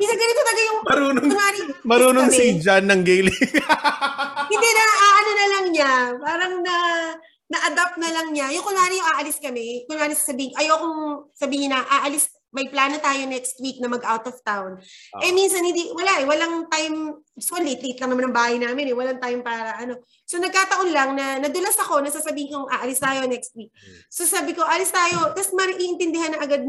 Minsan 0.00 0.18
ganito 0.18 0.40
talaga 0.40 0.60
yung 0.60 0.78
marunong 0.84 1.24
kunwari, 1.24 1.58
marunong 1.84 2.28
kami. 2.30 2.36
si 2.36 2.44
John 2.62 2.84
ng 2.88 3.02
Gaelic. 3.02 3.38
Hindi 4.52 4.70
na, 4.70 4.84
ano 4.92 5.30
na 5.30 5.46
lang 5.50 5.66
niya. 5.72 5.92
Parang 6.20 6.54
na, 6.60 6.76
na-adapt 7.50 7.96
na 8.00 8.10
lang 8.10 8.28
niya. 8.32 8.52
Yung 8.56 8.64
kunwari 8.64 8.98
yung 8.98 9.10
aalis 9.16 9.38
kami, 9.38 9.84
kunwari 9.86 10.16
sabihin, 10.16 10.52
ayokong 10.56 11.30
sabihin 11.36 11.70
na, 11.72 11.84
aalis, 11.84 12.28
may 12.54 12.70
plano 12.70 13.02
tayo 13.02 13.26
next 13.26 13.58
week 13.58 13.82
na 13.82 13.90
mag-out 13.90 14.22
of 14.30 14.38
town. 14.46 14.78
Ah. 14.78 15.26
Eh 15.26 15.34
minsan 15.34 15.66
hindi, 15.66 15.90
wala 15.90 16.22
eh, 16.22 16.24
walang 16.24 16.70
time, 16.70 17.18
so 17.34 17.58
late-late 17.58 17.98
lang 17.98 18.14
naman 18.14 18.30
ang 18.30 18.36
bahay 18.36 18.56
namin 18.62 18.94
eh, 18.94 18.94
walang 18.94 19.18
time 19.18 19.42
para 19.42 19.74
ano. 19.74 19.98
So 20.22 20.38
nagkataon 20.38 20.94
lang 20.94 21.18
na 21.18 21.42
nadulas 21.42 21.74
ako 21.82 22.06
na 22.06 22.14
sasabihin 22.14 22.54
kong 22.54 22.70
aalis 22.70 23.02
tayo 23.02 23.26
next 23.26 23.58
week. 23.58 23.74
So 24.06 24.22
sabi 24.22 24.54
ko, 24.54 24.62
alis 24.62 24.94
tayo, 24.94 25.34
tapos 25.34 25.50
mariintindihan 25.50 26.38
na 26.38 26.46
agad 26.46 26.62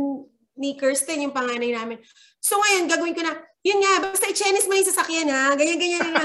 ni 0.56 0.74
Kirsten 0.74 1.22
yung 1.22 1.36
panganay 1.36 1.70
namin. 1.70 2.02
So 2.46 2.62
ngayon, 2.62 2.86
gagawin 2.86 3.18
ko 3.18 3.26
na, 3.26 3.34
yun 3.66 3.82
nga, 3.82 4.06
basta 4.06 4.30
i-Chinese 4.30 4.70
mo 4.70 4.78
yung 4.78 4.86
sasakyan 4.86 5.34
ha, 5.34 5.58
ganyan-ganyan 5.58 6.14
na. 6.14 6.22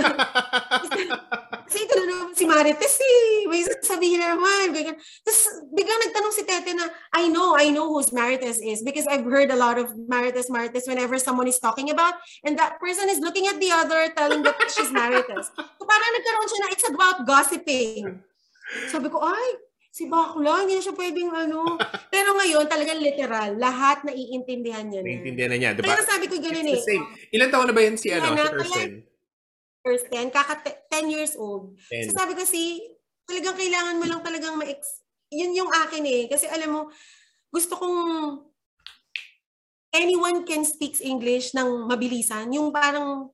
Kasi 1.65 1.89
ito 1.89 1.95
na 1.97 2.05
naman 2.05 2.37
si 2.37 2.45
Marites 2.45 3.01
eh. 3.01 3.49
May 3.49 3.65
sasabihin 3.65 4.21
na 4.21 4.37
naman. 4.37 4.77
Ganyan. 4.77 5.01
Tapos 5.25 5.41
biglang 5.73 6.03
nagtanong 6.05 6.35
si 6.37 6.45
Tete 6.45 6.77
na, 6.77 6.85
I 7.17 7.33
know, 7.33 7.57
I 7.57 7.73
know 7.73 7.89
who's 7.89 8.13
Marites 8.13 8.61
is 8.61 8.85
because 8.85 9.09
I've 9.09 9.25
heard 9.25 9.49
a 9.49 9.57
lot 9.57 9.81
of 9.81 9.97
Marites, 9.97 10.53
Marites 10.53 10.85
whenever 10.85 11.17
someone 11.17 11.49
is 11.49 11.57
talking 11.57 11.89
about 11.89 12.21
and 12.45 12.59
that 12.61 12.77
person 12.77 13.09
is 13.09 13.25
looking 13.25 13.49
at 13.49 13.57
the 13.57 13.73
other 13.73 14.13
telling 14.13 14.45
that 14.45 14.61
she's 14.69 14.93
Marites. 14.93 15.49
So 15.57 15.83
parang 15.89 16.11
nagkaroon 16.21 16.49
siya 16.53 16.61
na, 16.61 16.69
it's 16.75 16.89
about 16.91 17.17
gossiping. 17.25 18.21
Sabi 18.93 19.09
ko, 19.09 19.25
ay, 19.25 19.70
si 19.91 20.07
Bakla, 20.07 20.63
hindi 20.63 20.79
na 20.79 20.83
siya 20.87 20.95
pwedeng 20.95 21.31
ano. 21.35 21.75
Pero 22.15 22.39
ngayon, 22.39 22.65
talagang 22.71 23.03
literal, 23.03 23.59
lahat 23.59 24.07
naiintindihan 24.07 24.87
niya 24.87 25.03
na. 25.03 25.07
Naiintindihan 25.11 25.51
na 25.51 25.59
niya, 25.59 25.71
di 25.75 25.83
ba? 25.83 25.99
Kaya 25.99 26.07
sabi 26.07 26.31
ko 26.31 26.39
ganun 26.39 26.71
It's 26.71 26.87
eh. 26.87 27.03
Ilan 27.35 27.51
taon 27.51 27.67
na 27.67 27.75
ba 27.75 27.83
yan 27.83 27.99
si 27.99 28.09
ano, 28.15 28.31
si 28.31 28.39
na- 28.39 28.55
Kirsten? 28.55 28.91
First 29.81 30.07
10, 30.13 30.31
kaka 30.31 30.55
10 30.93 31.15
years 31.15 31.35
old. 31.35 31.75
Ten. 31.91 32.07
So 32.07 32.15
sabi 32.15 32.39
ko 32.39 32.47
si, 32.47 32.85
talagang 33.27 33.59
kailangan 33.59 33.99
mo 33.99 34.07
lang 34.07 34.23
talagang 34.23 34.55
ma-ex... 34.55 35.03
Yun 35.31 35.55
yung 35.55 35.71
akin 35.71 36.03
eh. 36.07 36.23
Kasi 36.27 36.51
alam 36.51 36.71
mo, 36.75 36.81
gusto 37.51 37.79
kong 37.79 37.99
anyone 39.91 40.47
can 40.47 40.63
speak 40.63 40.99
English 41.03 41.55
ng 41.55 41.87
mabilisan. 41.87 42.51
Yung 42.55 42.71
parang 42.71 43.31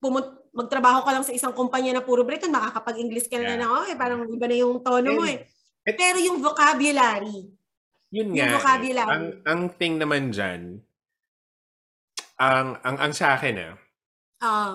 pumun- 0.00 0.38
magtrabaho 0.52 1.04
ka 1.04 1.12
lang 1.12 1.24
sa 1.24 1.32
isang 1.32 1.52
kumpanya 1.52 1.96
na 1.96 2.04
puro 2.04 2.24
Briton, 2.24 2.52
makakapag-English 2.52 3.28
ka 3.28 3.36
na 3.36 3.54
Yeah. 3.54 3.60
na, 3.60 3.66
okay, 3.84 3.94
parang 3.94 4.24
iba 4.24 4.46
na 4.48 4.56
yung 4.56 4.80
tono 4.80 5.08
mo 5.12 5.24
eh. 5.28 5.44
Et- 5.88 5.96
Pero 5.96 6.18
yung 6.20 6.38
vocabulary, 6.38 7.48
Yun 8.08 8.32
Yung 8.32 8.36
nga. 8.36 8.48
eh. 8.48 8.56
vocabulary. 8.56 9.08
Ang, 9.10 9.24
ang 9.44 9.60
thing 9.70 9.96
naman 9.96 10.28
dyan, 10.28 10.80
ang, 12.38 12.78
ang, 12.80 12.96
ang 12.98 13.12
sa 13.12 13.34
akin 13.34 13.56
ah, 13.58 13.74
ah, 14.40 14.74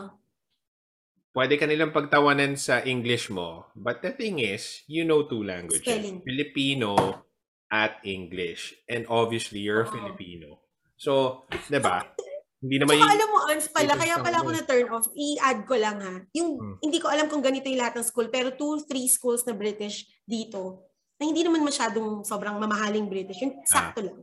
pwede 1.31 1.57
ka 1.57 1.65
nilang 1.65 1.89
pagtawanan 1.89 2.53
sa 2.53 2.83
English 2.83 3.29
mo. 3.29 3.65
But 3.73 4.01
the 4.01 4.13
thing 4.13 4.37
is, 4.37 4.85
you 4.85 5.01
know 5.01 5.25
two 5.25 5.41
languages. 5.41 5.81
Spelling. 5.81 6.21
Filipino 6.21 6.93
at 7.71 7.97
English. 8.03 8.77
And 8.85 9.09
obviously, 9.09 9.65
you're 9.65 9.87
Oo. 9.87 9.89
Filipino. 9.89 10.61
So, 10.93 11.43
di 11.49 11.81
ba? 11.81 12.05
Hindi 12.61 12.79
naman 12.79 12.95
Tsaka 12.95 13.01
yung... 13.01 13.15
alam 13.17 13.27
mo, 13.27 13.39
Ans, 13.49 13.67
pala, 13.67 13.93
kaya 13.97 14.15
pala 14.21 14.37
ako 14.39 14.49
lang 14.49 14.55
na 14.55 14.63
turn 14.63 14.87
off, 14.87 15.07
i-add 15.11 15.59
ko 15.65 15.75
lang 15.75 15.97
ha. 15.99 16.15
Yung, 16.31 16.49
Hmm. 16.55 16.75
hindi 16.79 17.01
ko 17.01 17.09
alam 17.09 17.27
kung 17.27 17.41
ganito 17.41 17.65
yung 17.65 17.81
lahat 17.81 17.97
ng 17.97 18.07
school, 18.07 18.29
pero 18.29 18.53
two, 18.53 18.77
three 18.85 19.09
schools 19.09 19.43
na 19.43 19.51
British 19.51 20.05
dito, 20.23 20.85
na 21.19 21.23
hindi 21.29 21.41
naman 21.45 21.61
masyadong 21.63 22.25
sobrang 22.25 22.57
mamahaling 22.57 23.09
British. 23.09 23.41
Yung 23.43 23.61
sakto 23.65 24.01
lang. 24.01 24.19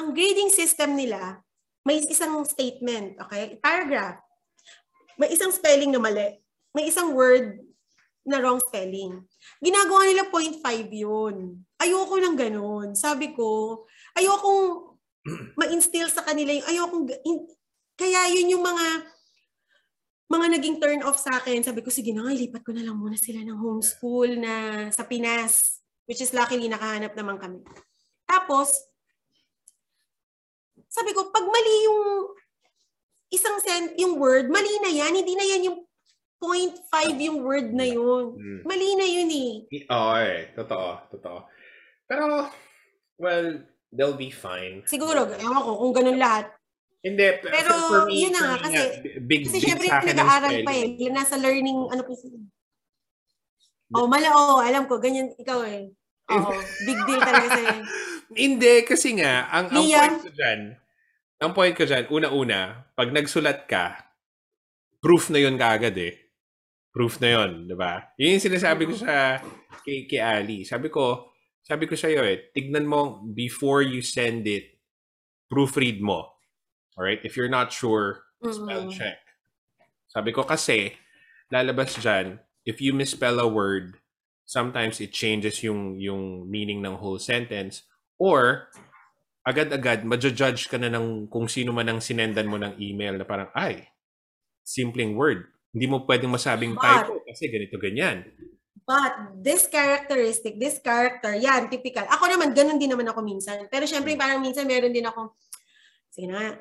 Ang 0.00 0.16
grading 0.16 0.48
system 0.48 0.96
nila, 0.96 1.44
may 1.84 2.00
isang 2.00 2.40
statement, 2.44 3.20
okay? 3.20 3.60
Paragraph. 3.60 4.20
May 5.20 5.32
isang 5.32 5.52
spelling 5.52 5.92
na 5.92 6.00
mali. 6.00 6.40
May 6.72 6.88
isang 6.88 7.12
word 7.12 7.60
na 8.24 8.40
wrong 8.40 8.60
spelling. 8.68 9.20
Ginagawa 9.60 10.08
nila 10.08 10.28
0.5 10.28 10.60
yun. 10.92 11.60
Ayoko 11.80 12.14
ng 12.20 12.36
ganun. 12.36 12.88
Sabi 12.96 13.32
ko, 13.36 13.84
ayokong 14.16 14.96
ma-instill 15.60 16.08
sa 16.08 16.24
kanila 16.24 16.52
yung 16.52 16.68
ayokong 16.68 17.04
kaya 18.00 18.32
yun 18.32 18.56
yung 18.56 18.64
mga 18.64 19.04
mga 20.30 20.46
naging 20.56 20.78
turn 20.78 21.02
off 21.02 21.18
sa 21.18 21.42
akin. 21.42 21.58
Sabi 21.66 21.82
ko, 21.82 21.90
sige 21.90 22.14
na 22.14 22.22
nga, 22.22 22.32
lipat 22.32 22.62
ko 22.62 22.70
na 22.70 22.86
lang 22.86 22.94
muna 22.94 23.18
sila 23.18 23.42
ng 23.42 23.58
homeschool 23.58 24.38
na 24.38 24.52
sa 24.94 25.02
Pinas. 25.02 25.82
Which 26.06 26.22
is 26.22 26.30
luckily, 26.30 26.70
nakahanap 26.70 27.18
naman 27.18 27.42
kami. 27.42 27.66
Tapos, 28.30 28.70
sabi 30.86 31.10
ko, 31.14 31.34
pag 31.34 31.42
mali 31.42 31.74
yung 31.86 32.02
isang 33.34 33.58
sent, 33.58 33.98
yung 33.98 34.22
word, 34.22 34.46
mali 34.50 34.70
na 34.82 34.90
yan. 34.90 35.18
Hindi 35.18 35.34
na 35.34 35.46
yan 35.46 35.66
yung 35.66 35.78
0.5 36.40 37.26
yung 37.26 37.38
word 37.42 37.74
na 37.74 37.86
yun. 37.86 38.38
Mm. 38.38 38.60
Mali 38.64 38.88
na 38.96 39.06
yun 39.06 39.30
eh. 39.30 39.52
Oo, 39.90 40.14
eh. 40.18 40.54
Totoo. 40.54 40.88
Totoo. 41.10 41.38
Pero, 42.06 42.48
well, 43.18 43.46
they'll 43.90 44.18
be 44.18 44.30
fine. 44.30 44.86
Siguro, 44.86 45.26
ewan 45.26 45.62
ko 45.62 45.70
kung 45.78 45.94
ganun 45.94 46.18
lahat. 46.18 46.48
Hindi, 47.00 47.26
Pero, 47.40 47.72
for, 47.72 47.88
for 47.88 48.00
me, 48.12 48.28
yun 48.28 48.32
na 48.36 48.40
nga, 48.44 48.56
kasi- 48.68 48.92
big, 49.24 49.48
Kasi 49.48 49.56
big 49.56 49.64
syempre, 49.64 49.86
sa 49.88 50.04
akin 50.04 50.14
nag-aaral 50.20 50.56
pa 50.68 50.72
eh. 50.76 51.08
Nasa 51.08 51.34
learning, 51.40 51.78
ano 51.88 52.02
pa 52.04 52.12
sila. 52.12 52.38
Oh, 53.96 54.06
mala, 54.06 54.28
oh, 54.36 54.60
alam 54.60 54.84
ko, 54.84 55.00
ganyan 55.00 55.32
ikaw 55.34 55.64
eh. 55.64 55.90
Oo, 56.30 56.52
big 56.86 57.00
deal 57.08 57.20
talaga 57.24 57.48
sa'yo. 57.56 57.76
Hindi, 58.44 58.74
kasi 58.86 59.18
nga, 59.18 59.50
ang, 59.50 59.66
ang 59.72 59.82
Liam? 59.82 59.98
point 59.98 60.22
ko 60.22 60.30
dyan, 60.30 60.60
ang 61.40 61.52
point 61.56 61.74
ko 61.74 61.84
dyan, 61.88 62.04
una-una, 62.06 62.60
pag 62.94 63.10
nagsulat 63.10 63.66
ka, 63.66 64.14
proof 65.02 65.32
na 65.32 65.40
yun 65.42 65.58
kaagad 65.58 65.96
eh. 65.98 66.14
Proof 66.92 67.18
na 67.18 67.34
yun, 67.34 67.66
di 67.66 67.74
ba? 67.74 68.12
Yun 68.20 68.38
yung 68.38 68.46
sinasabi 68.46 68.86
ko 68.86 68.94
sa 68.94 69.40
kay, 69.82 70.06
kay 70.06 70.20
Ali. 70.22 70.62
Sabi 70.62 70.92
ko, 70.92 71.32
sabi 71.64 71.88
ko 71.88 71.96
sa'yo 71.96 72.22
eh, 72.22 72.52
tignan 72.54 72.86
mo 72.86 73.24
before 73.24 73.82
you 73.82 74.04
send 74.04 74.46
it, 74.46 74.78
proofread 75.50 75.98
mo. 75.98 76.39
Alright? 76.94 77.20
If 77.22 77.36
you're 77.36 77.50
not 77.52 77.72
sure, 77.72 78.26
spell 78.42 78.88
Mm. 78.88 78.94
check. 78.94 79.18
Sabi 80.10 80.34
ko 80.34 80.42
kasi, 80.42 80.98
lalabas 81.48 81.94
dyan, 81.98 82.42
if 82.66 82.82
you 82.82 82.90
misspell 82.92 83.38
a 83.38 83.46
word, 83.46 83.98
sometimes 84.44 84.98
it 84.98 85.14
changes 85.14 85.62
yung, 85.62 85.98
yung 86.02 86.50
meaning 86.50 86.82
ng 86.82 86.98
whole 86.98 87.18
sentence. 87.22 87.86
Or, 88.18 88.68
agad-agad, 89.46 90.02
madjudge 90.04 90.66
ka 90.68 90.76
na 90.76 90.90
ng 90.90 91.30
kung 91.30 91.46
sino 91.46 91.70
man 91.70 91.88
ang 91.88 92.00
sinendan 92.02 92.50
mo 92.50 92.58
ng 92.58 92.76
email 92.82 93.14
na 93.16 93.24
parang, 93.24 93.48
ay, 93.54 93.86
simpleng 94.66 95.14
word. 95.14 95.46
Hindi 95.70 95.86
mo 95.86 96.02
pwedeng 96.04 96.34
masabing 96.34 96.74
But- 96.74 97.06
typo 97.06 97.22
kasi 97.24 97.46
ganito, 97.46 97.78
ganyan. 97.78 98.26
But 98.82 99.38
this 99.38 99.70
characteristic, 99.70 100.58
this 100.58 100.82
character, 100.82 101.30
yan, 101.38 101.70
typical. 101.70 102.02
Ako 102.10 102.26
naman, 102.26 102.50
ganun 102.58 102.82
din 102.82 102.90
naman 102.90 103.06
ako 103.06 103.22
minsan. 103.22 103.70
Pero 103.70 103.86
syempre, 103.86 104.18
parang 104.18 104.42
minsan 104.42 104.66
meron 104.66 104.90
din 104.90 105.06
ako, 105.06 105.38
sige 106.10 106.26
na, 106.26 106.58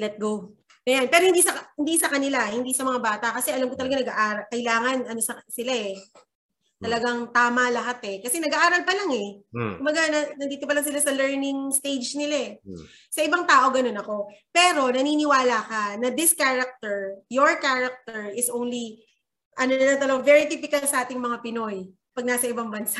let 0.00 0.16
go. 0.16 0.56
Ayan. 0.88 1.06
Pero 1.12 1.28
hindi 1.28 1.44
sa 1.44 1.52
hindi 1.76 2.00
sa 2.00 2.08
kanila, 2.08 2.48
hindi 2.48 2.72
sa 2.72 2.88
mga 2.88 3.00
bata. 3.04 3.26
Kasi 3.36 3.52
alam 3.52 3.68
ko 3.68 3.76
talaga 3.76 4.00
nag-aaral. 4.00 4.44
Kailangan, 4.48 4.96
ano 5.12 5.20
sa, 5.20 5.36
sila 5.44 5.76
eh. 5.76 5.94
Talagang 6.80 7.28
tama 7.28 7.68
lahat 7.68 8.00
eh. 8.08 8.16
Kasi 8.24 8.40
nag-aaral 8.40 8.88
pa 8.88 8.96
lang 8.96 9.12
eh. 9.12 9.28
Hmm. 9.52 9.76
Kumaga, 9.76 10.08
na, 10.08 10.32
nandito 10.40 10.64
pa 10.64 10.72
lang 10.72 10.86
sila 10.88 10.96
sa 10.96 11.12
learning 11.12 11.68
stage 11.76 12.16
nila 12.16 12.36
eh. 12.40 12.50
Hmm. 12.64 12.84
Sa 13.12 13.20
ibang 13.20 13.44
tao, 13.44 13.68
ganun 13.68 14.00
ako. 14.00 14.32
Pero 14.48 14.88
naniniwala 14.88 15.60
ka 15.60 15.82
na 16.00 16.08
this 16.08 16.32
character, 16.32 17.20
your 17.28 17.60
character 17.60 18.32
is 18.32 18.48
only, 18.48 19.04
ano 19.60 19.76
na 19.76 20.00
talaga, 20.00 20.24
very 20.24 20.48
typical 20.48 20.80
sa 20.88 21.04
ating 21.04 21.20
mga 21.20 21.44
Pinoy 21.44 21.92
pag 22.16 22.24
nasa 22.24 22.48
ibang 22.48 22.72
bansa. 22.72 22.96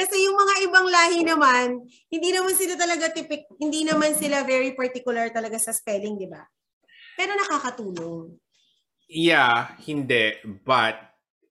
Kasi 0.00 0.16
yung 0.24 0.32
mga 0.32 0.54
ibang 0.64 0.88
lahi 0.88 1.20
naman, 1.28 1.84
hindi 2.08 2.32
naman 2.32 2.56
sila 2.56 2.72
talaga 2.80 3.12
typic, 3.12 3.44
hindi 3.60 3.84
naman 3.84 4.16
sila 4.16 4.48
very 4.48 4.72
particular 4.72 5.28
talaga 5.28 5.60
sa 5.60 5.76
spelling, 5.76 6.16
di 6.16 6.24
ba? 6.24 6.40
Pero 7.20 7.36
nakakatulong. 7.36 8.32
Yeah, 9.12 9.76
hindi. 9.84 10.40
But, 10.64 10.96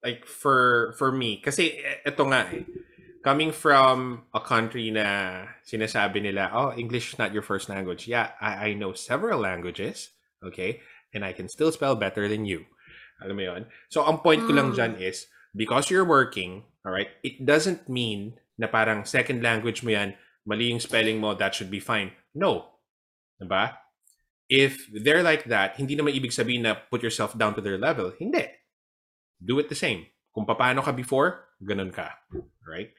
like, 0.02 0.26
for 0.26 0.96
for 0.98 1.14
me, 1.14 1.38
kasi 1.46 1.78
eh, 1.78 2.02
eto 2.10 2.26
nga 2.26 2.50
eh, 2.50 2.66
coming 3.22 3.54
from 3.54 4.26
a 4.34 4.42
country 4.42 4.90
na 4.90 5.44
sinasabi 5.62 6.24
nila, 6.24 6.50
oh, 6.56 6.74
English 6.74 7.14
is 7.14 7.20
not 7.22 7.36
your 7.36 7.46
first 7.46 7.70
language. 7.70 8.10
Yeah, 8.10 8.34
I, 8.42 8.74
I 8.74 8.80
know 8.80 8.98
several 8.98 9.44
languages, 9.44 10.10
okay? 10.42 10.82
And 11.14 11.22
I 11.22 11.38
can 11.38 11.52
still 11.52 11.70
spell 11.70 11.94
better 11.94 12.26
than 12.26 12.50
you. 12.50 12.66
Alam 13.22 13.36
mo 13.36 13.44
yun? 13.44 13.64
So, 13.94 14.08
ang 14.08 14.24
point 14.26 14.42
ko 14.48 14.56
lang 14.56 14.72
Mm. 14.72 14.78
dyan 14.80 14.94
is, 14.98 15.28
because 15.52 15.92
you're 15.92 16.08
working, 16.08 16.64
all 16.86 16.94
right, 16.94 17.10
it 17.24 17.44
doesn't 17.44 17.88
mean 17.88 18.40
na 18.60 18.68
parang 18.68 19.08
second 19.08 19.44
language 19.44 19.84
mo 19.84 19.92
yan, 19.92 20.16
mali 20.44 20.72
yung 20.72 20.84
spelling 20.84 21.20
mo, 21.20 21.36
that 21.36 21.56
should 21.56 21.72
be 21.72 21.80
fine. 21.80 22.12
No. 22.36 22.76
Diba? 23.40 23.76
If 24.50 24.90
they're 24.92 25.24
like 25.24 25.48
that, 25.48 25.78
hindi 25.78 25.96
naman 25.96 26.16
ibig 26.18 26.36
sabihin 26.36 26.66
na 26.68 26.76
put 26.76 27.06
yourself 27.06 27.38
down 27.38 27.56
to 27.56 27.62
their 27.62 27.78
level. 27.78 28.12
Hindi. 28.18 28.50
Do 29.40 29.62
it 29.62 29.70
the 29.72 29.78
same. 29.78 30.10
Kung 30.34 30.44
paano 30.44 30.84
ka 30.84 30.92
before, 30.92 31.56
ganun 31.62 31.94
ka. 31.94 32.12
Right? 32.66 32.92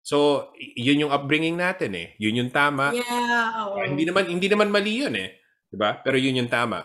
So, 0.00 0.48
yun 0.56 1.06
yung 1.06 1.12
upbringing 1.12 1.56
natin 1.60 1.92
eh. 1.94 2.16
Yun 2.16 2.44
yung 2.44 2.50
tama. 2.52 2.92
Yeah, 2.96 3.68
oo. 3.68 3.80
Ah, 3.80 3.86
hindi 3.86 4.08
naman 4.08 4.26
hindi 4.26 4.48
naman 4.48 4.72
mali 4.72 4.96
yun 4.96 5.12
eh. 5.12 5.38
'Di 5.68 5.76
ba? 5.76 6.00
Pero 6.00 6.16
yun 6.16 6.40
yung 6.40 6.50
tama. 6.50 6.82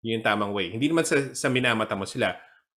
Yun 0.00 0.20
yung 0.20 0.26
tamang 0.26 0.52
way. 0.56 0.72
Hindi 0.72 0.88
naman 0.88 1.04
sa, 1.04 1.36
sa 1.36 1.52
minamata 1.52 1.94
mo 1.94 2.08
sila. 2.08 2.34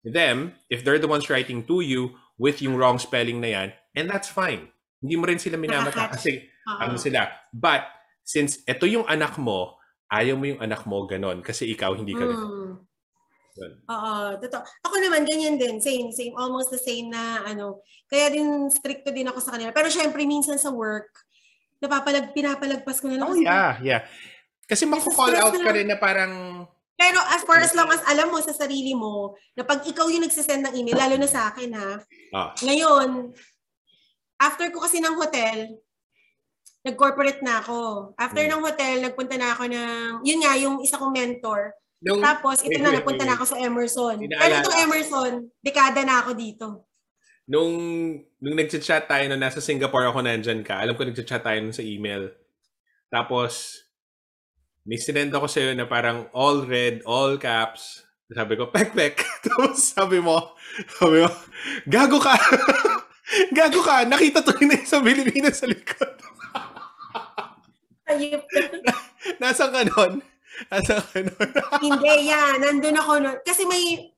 Them, 0.06 0.54
if 0.70 0.86
they're 0.86 1.02
the 1.02 1.10
ones 1.10 1.26
writing 1.26 1.66
to 1.66 1.82
you 1.82 2.14
with 2.36 2.60
yung 2.60 2.76
wrong 2.76 3.00
spelling 3.00 3.40
na 3.40 3.50
yan, 3.52 3.68
and 3.96 4.06
that's 4.08 4.28
fine. 4.28 4.68
Hindi 5.00 5.14
mo 5.16 5.24
rin 5.28 5.40
sila 5.40 5.56
minamata 5.60 6.08
kasi 6.12 6.44
Oo. 6.68 6.80
ano 6.80 6.96
sila. 6.96 7.28
But, 7.52 7.84
since 8.26 8.60
ito 8.66 8.84
yung 8.84 9.06
anak 9.06 9.38
mo, 9.38 9.78
ayaw 10.10 10.34
mo 10.38 10.44
yung 10.50 10.62
anak 10.62 10.82
mo 10.86 11.06
ganon 11.06 11.42
kasi 11.42 11.66
ikaw 11.70 11.94
hindi 11.94 12.14
ka 12.14 12.26
ganun. 12.26 12.50
Mm. 12.50 12.74
Yun. 13.56 13.72
Oo, 13.88 14.12
totoo. 14.36 14.62
Ako 14.84 14.94
naman, 15.00 15.24
ganyan 15.24 15.56
din. 15.56 15.80
Same, 15.80 16.12
same. 16.12 16.36
Almost 16.36 16.68
the 16.68 16.80
same 16.80 17.08
na, 17.08 17.40
ano. 17.40 17.80
Kaya 18.04 18.28
din, 18.28 18.68
stricto 18.68 19.08
din 19.08 19.32
ako 19.32 19.40
sa 19.40 19.56
kanila. 19.56 19.72
Pero 19.72 19.88
syempre, 19.88 20.28
minsan 20.28 20.60
sa 20.60 20.68
work, 20.68 21.08
napapalag, 21.80 22.36
pinapalagpas 22.36 23.00
ko 23.00 23.08
na 23.08 23.16
lang. 23.16 23.32
Oh 23.32 23.36
yeah, 23.40 23.80
yeah. 23.80 24.02
Kasi 24.68 24.84
mako-call 24.84 25.32
out 25.40 25.56
ka 25.56 25.72
rin 25.72 25.88
na 25.88 25.96
parang 25.96 26.66
Pero 26.96 27.20
as 27.28 27.44
far 27.44 27.60
as 27.60 27.76
long 27.76 27.92
as 27.92 28.00
alam 28.08 28.32
mo 28.32 28.40
sa 28.40 28.56
sarili 28.56 28.96
mo, 28.96 29.36
na 29.52 29.62
pag 29.62 29.84
ikaw 29.84 30.08
yung 30.08 30.24
nagsisend 30.24 30.64
ng 30.64 30.74
email, 30.76 30.96
lalo 30.96 31.14
na 31.16 31.28
sa 31.28 31.52
akin 31.52 31.70
ha, 31.76 31.90
ah, 32.32 32.50
ngayon, 32.58 33.36
after 34.38 34.68
ko 34.68 34.80
kasi 34.80 35.00
ng 35.00 35.16
hotel, 35.16 35.76
nag-corporate 36.82 37.42
na 37.42 37.60
ako. 37.60 38.12
After 38.16 38.40
Hmm. 38.40 38.52
ng 38.52 38.62
hotel, 38.62 38.96
nagpunta 39.02 39.36
na 39.36 39.52
ako 39.52 39.64
ng, 39.66 40.22
yun 40.22 40.40
nga, 40.40 40.54
yung 40.56 40.80
isa 40.80 40.96
kong 40.96 41.12
mentor. 41.12 41.74
nung 41.98 42.20
Tapos, 42.20 42.60
ito 42.60 42.76
Wait, 42.76 42.84
na, 42.84 42.92
napunta 42.92 43.24
wait, 43.24 43.28
na 43.28 43.34
wait. 43.34 43.40
ako 43.40 43.44
sa 43.48 43.58
Emerson. 43.58 44.16
Pero 44.20 44.28
Inaalala. 44.28 44.60
itong 44.62 44.78
Emerson, 44.78 45.32
dekada 45.60 46.00
na 46.04 46.20
ako 46.22 46.30
dito. 46.36 46.66
nung 47.46 47.72
nung 48.36 48.56
nagchat-chat 48.58 49.06
tayo 49.06 49.24
na 49.30 49.38
nasa 49.38 49.62
Singapore 49.62 50.10
ako 50.10 50.18
nandyan 50.20 50.60
ka, 50.62 50.76
alam 50.82 50.94
ko 50.94 51.06
nagchat-chat 51.06 51.40
tayo 51.40 51.58
nun 51.62 51.72
sa 51.72 51.82
email. 51.82 52.30
Tapos, 53.08 53.85
may 54.86 55.02
sinend 55.02 55.34
ako 55.34 55.50
sa'yo 55.50 55.74
na 55.74 55.90
parang 55.90 56.30
all 56.30 56.62
red, 56.62 57.02
all 57.02 57.34
caps. 57.42 58.06
Sabi 58.30 58.54
ko, 58.54 58.70
pek, 58.70 58.94
pek. 58.94 59.18
Tapos 59.44 59.82
sabi 59.82 60.22
mo, 60.22 60.54
sabi 60.94 61.26
mo, 61.26 61.30
gago 61.90 62.22
ka. 62.22 62.38
gago 63.58 63.82
ka. 63.82 64.06
Nakita 64.06 64.46
to 64.46 64.54
na 64.62 64.78
sa 64.86 65.02
Pilipinas 65.02 65.58
sa 65.58 65.66
likod. 65.66 66.14
Ayup. 68.06 68.46
Nasaan 69.42 69.74
ka 69.74 69.82
nun? 69.90 70.22
Nasaan 70.70 71.02
ka 71.02 71.18
nun? 71.18 71.50
Hindi, 71.82 72.30
yan. 72.30 72.62
Nandun 72.62 72.98
ako 73.02 73.12
nun. 73.18 73.36
Kasi 73.42 73.66
may, 73.66 74.14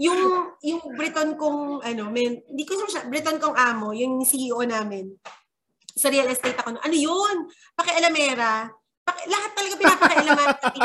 yung, 0.00 0.48
yung 0.64 0.80
Briton 0.96 1.36
kong, 1.36 1.84
ano, 1.84 2.08
men, 2.08 2.40
hindi 2.48 2.64
ko 2.64 2.88
siya, 2.88 3.04
Briton 3.12 3.36
kong 3.36 3.52
amo, 3.52 3.92
yung 3.92 4.24
CEO 4.24 4.64
namin, 4.64 5.12
sa 5.92 6.08
real 6.08 6.26
estate 6.32 6.56
ako, 6.56 6.80
ano 6.80 6.96
yun? 6.96 7.52
Paki, 7.76 7.92
lahat 9.06 9.50
talaga 9.52 9.74
pinapakialaman. 9.80 10.48
pati 10.58 10.80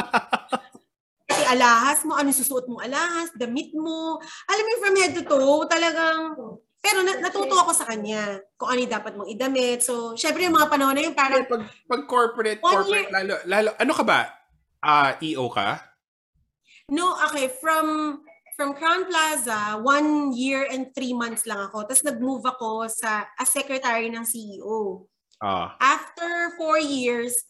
alahas 1.49 1.99
mo, 2.05 2.13
ano 2.13 2.29
susuot 2.29 2.69
mo 2.69 2.77
alahas, 2.77 3.33
damit 3.33 3.73
mo. 3.73 4.21
Alam 4.49 4.63
mo, 4.63 4.71
from 4.81 4.95
head 5.01 5.13
to 5.17 5.23
toe, 5.25 5.65
talagang 5.65 6.37
pero 6.79 7.03
na, 7.03 7.19
natuto 7.19 7.59
ako 7.59 7.75
sa 7.75 7.89
kanya 7.91 8.39
kung 8.55 8.71
ano 8.71 8.79
dapat 8.87 9.11
mong 9.17 9.27
idamit. 9.27 9.83
So, 9.83 10.15
syempre 10.15 10.47
yung 10.47 10.55
mga 10.55 10.71
panahon 10.71 10.95
na 10.95 11.03
yun, 11.03 11.15
parang, 11.17 11.43
pag, 11.43 11.67
pag 11.67 12.03
corporate, 12.07 12.63
corporate, 12.63 13.11
lalo, 13.11 13.35
lalo, 13.43 13.69
ano 13.75 13.91
ka 13.91 14.03
ba? 14.07 14.19
Ah, 14.79 15.19
EO 15.19 15.51
ka? 15.51 15.89
no, 16.89 17.13
okay, 17.29 17.51
from 17.61 18.19
from 18.57 18.75
Crown 18.75 19.07
Plaza, 19.07 19.79
one 19.79 20.35
year 20.35 20.67
and 20.67 20.91
three 20.91 21.15
months 21.15 21.47
lang 21.47 21.59
ako. 21.71 21.87
Tapos 21.87 22.03
nag-move 22.03 22.43
ako 22.43 22.91
sa 22.91 23.27
as 23.39 23.47
secretary 23.47 24.11
ng 24.11 24.23
CEO. 24.27 25.07
Ah. 25.39 25.79
After 25.79 26.55
four 26.59 26.75
years, 26.75 27.47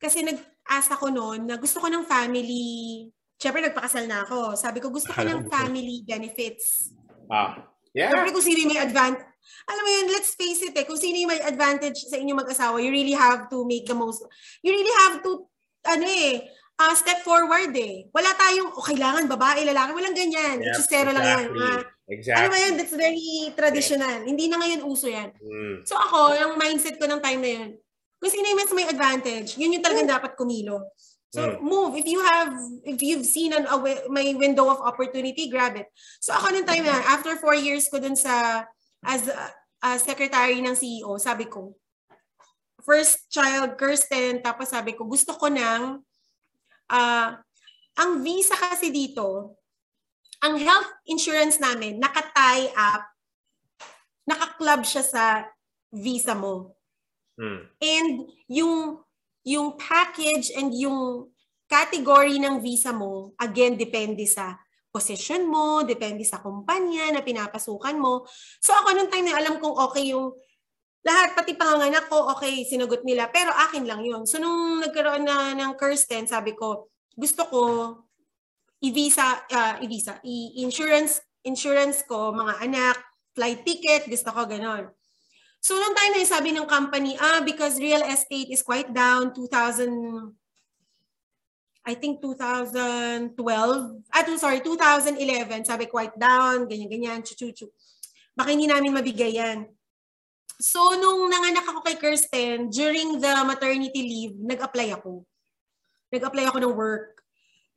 kasi 0.00 0.24
nag-ask 0.24 0.88
ako 0.96 1.12
noon 1.12 1.44
na 1.44 1.60
gusto 1.60 1.76
ko 1.76 1.92
ng 1.92 2.08
family, 2.08 3.04
syempre 3.36 3.60
nagpakasal 3.60 4.08
na 4.08 4.24
ako. 4.24 4.56
Sabi 4.56 4.80
ko, 4.80 4.88
gusto 4.88 5.12
ko 5.12 5.20
ng 5.20 5.46
family 5.52 6.00
benefits. 6.02 6.96
Ah. 7.28 7.68
Yeah. 7.92 8.08
Siyempre 8.08 8.32
kung 8.32 8.44
sino 8.44 8.64
may 8.64 8.80
advantage. 8.80 9.28
Alam 9.68 9.82
mo 9.82 9.90
yun, 9.90 10.06
let's 10.14 10.32
face 10.34 10.62
it 10.64 10.74
eh, 10.74 10.86
kung 10.88 10.96
sino 10.96 11.28
may 11.28 11.42
advantage 11.42 12.08
sa 12.08 12.16
inyong 12.16 12.40
mag-asawa, 12.42 12.80
you 12.80 12.88
really 12.88 13.14
have 13.14 13.46
to 13.52 13.62
make 13.68 13.84
the 13.84 13.96
most, 13.96 14.24
you 14.64 14.72
really 14.72 14.94
have 15.04 15.20
to, 15.20 15.44
ano 15.84 16.06
eh, 16.06 16.48
uh, 16.80 16.94
step 16.96 17.20
forward 17.20 17.76
eh. 17.76 18.08
Wala 18.14 18.30
tayong, 18.36 18.72
oh, 18.72 18.84
kailangan 18.84 19.28
babae, 19.28 19.68
lalaki, 19.68 19.90
walang 19.92 20.16
ganyan. 20.16 20.64
Yep, 20.64 20.74
Chustero 20.80 21.12
lang 21.12 21.24
yan. 21.24 21.44
exactly. 21.52 21.68
Ah, 21.76 21.82
Exactly. 22.10 22.42
ano 22.42 22.46
ba 22.50 22.58
yan, 22.58 22.74
that's 22.74 22.96
very 22.98 23.30
traditional. 23.54 24.16
Hindi 24.26 24.50
na 24.50 24.58
ngayon 24.58 24.82
uso 24.82 25.06
yan. 25.06 25.30
Mm. 25.38 25.86
So 25.86 25.94
ako, 25.94 26.34
yung 26.34 26.54
mindset 26.58 26.98
ko 26.98 27.06
ng 27.06 27.22
time 27.22 27.38
na 27.38 27.50
yun, 27.54 27.70
kung 28.20 28.30
sino 28.30 28.46
yung 28.52 28.60
mas 28.60 28.72
may 28.76 28.86
advantage, 28.86 29.56
yun 29.56 29.72
yung 29.72 29.84
talagang 29.84 30.06
dapat 30.06 30.36
kumilo. 30.36 30.92
So 31.30 31.46
Mm. 31.46 31.62
move. 31.62 31.92
If 31.96 32.06
you 32.10 32.20
have, 32.20 32.52
if 32.82 32.98
you've 33.00 33.24
seen 33.24 33.54
an, 33.54 33.64
a, 33.70 33.76
may 34.10 34.34
window 34.34 34.66
of 34.68 34.82
opportunity, 34.82 35.46
grab 35.48 35.78
it. 35.78 35.88
So 36.20 36.34
ako 36.34 36.52
nung 36.52 36.66
time 36.66 36.84
na, 36.84 37.00
after 37.06 37.38
four 37.38 37.54
years 37.54 37.86
ko 37.88 38.02
dun 38.02 38.18
sa, 38.18 38.66
as 39.06 39.30
a, 39.30 39.38
as 39.80 40.04
secretary 40.04 40.60
ng 40.60 40.76
CEO, 40.76 41.16
sabi 41.16 41.46
ko, 41.46 41.72
first 42.82 43.30
child, 43.30 43.78
Kirsten, 43.78 44.42
tapos 44.42 44.74
sabi 44.74 44.92
ko, 44.98 45.06
gusto 45.06 45.32
ko 45.38 45.46
ng, 45.48 46.02
ah, 46.90 47.38
ang 47.94 48.10
visa 48.20 48.58
kasi 48.58 48.90
dito, 48.90 49.54
ang 50.42 50.56
health 50.58 50.90
insurance 51.06 51.60
namin, 51.60 52.00
naka-tie 52.00 52.72
up, 52.74 53.04
naka-club 54.26 54.82
siya 54.82 55.04
sa 55.04 55.24
visa 55.92 56.32
mo. 56.32 56.79
Mm. 57.38 57.62
And 57.78 58.10
yung 58.50 59.02
yung 59.44 59.78
package 59.80 60.52
and 60.56 60.74
yung 60.76 61.30
category 61.70 62.36
ng 62.42 62.60
visa 62.60 62.90
mo, 62.90 63.32
again, 63.38 63.78
depende 63.78 64.26
sa 64.26 64.58
position 64.90 65.46
mo, 65.46 65.86
depende 65.86 66.26
sa 66.26 66.42
kumpanya 66.42 67.14
na 67.14 67.22
pinapasukan 67.22 67.94
mo. 67.94 68.26
So 68.58 68.74
ako 68.74 68.88
nung 68.98 69.10
time 69.10 69.30
na 69.30 69.38
alam 69.38 69.62
kong 69.62 69.76
okay 69.90 70.10
yung 70.10 70.34
lahat, 71.06 71.32
pati 71.32 71.56
panganganak 71.56 72.12
ko, 72.12 72.28
okay, 72.36 72.66
sinagot 72.66 73.06
nila. 73.06 73.30
Pero 73.32 73.54
akin 73.54 73.88
lang 73.88 74.04
yun. 74.04 74.28
So 74.28 74.36
nung 74.36 74.84
nagkaroon 74.84 75.24
na 75.24 75.56
ng 75.56 75.78
Kirsten, 75.78 76.28
sabi 76.28 76.52
ko, 76.52 76.90
gusto 77.16 77.46
ko 77.48 77.62
i-visa, 78.84 79.46
uh, 79.48 79.74
i-visa, 79.80 80.20
i-insurance, 80.26 81.22
insurance 81.46 82.04
ko, 82.04 82.34
mga 82.34 82.54
anak, 82.60 82.96
flight 83.32 83.64
ticket, 83.64 84.10
gusto 84.10 84.28
ko 84.34 84.44
ganon. 84.44 84.92
So, 85.60 85.76
nung 85.76 85.92
time 85.92 86.16
na 86.16 86.24
sabi 86.24 86.56
ng 86.56 86.64
company, 86.64 87.20
ah, 87.20 87.44
because 87.44 87.76
real 87.76 88.00
estate 88.08 88.48
is 88.48 88.64
quite 88.64 88.88
down, 88.96 89.36
2000, 89.36 90.32
I 91.84 91.92
think 92.00 92.24
2012, 92.24 93.36
ah, 94.08 94.24
sorry, 94.40 94.64
2011, 94.64 95.68
sabi 95.68 95.84
quite 95.84 96.16
down, 96.16 96.64
ganyan-ganyan, 96.64 97.20
chuchuchu. 97.20 97.68
Baka 98.32 98.56
hindi 98.56 98.72
namin 98.72 98.96
mabigay 98.96 99.36
yan. 99.36 99.68
So, 100.56 100.96
nung 100.96 101.28
nanganak 101.28 101.68
ako 101.68 101.84
kay 101.84 101.96
Kirsten, 102.00 102.72
during 102.72 103.20
the 103.20 103.32
maternity 103.44 104.00
leave, 104.00 104.36
nag-apply 104.40 104.96
ako. 104.96 105.28
Nag-apply 106.08 106.48
ako 106.48 106.58
ng 106.64 106.72
work. 106.72 107.20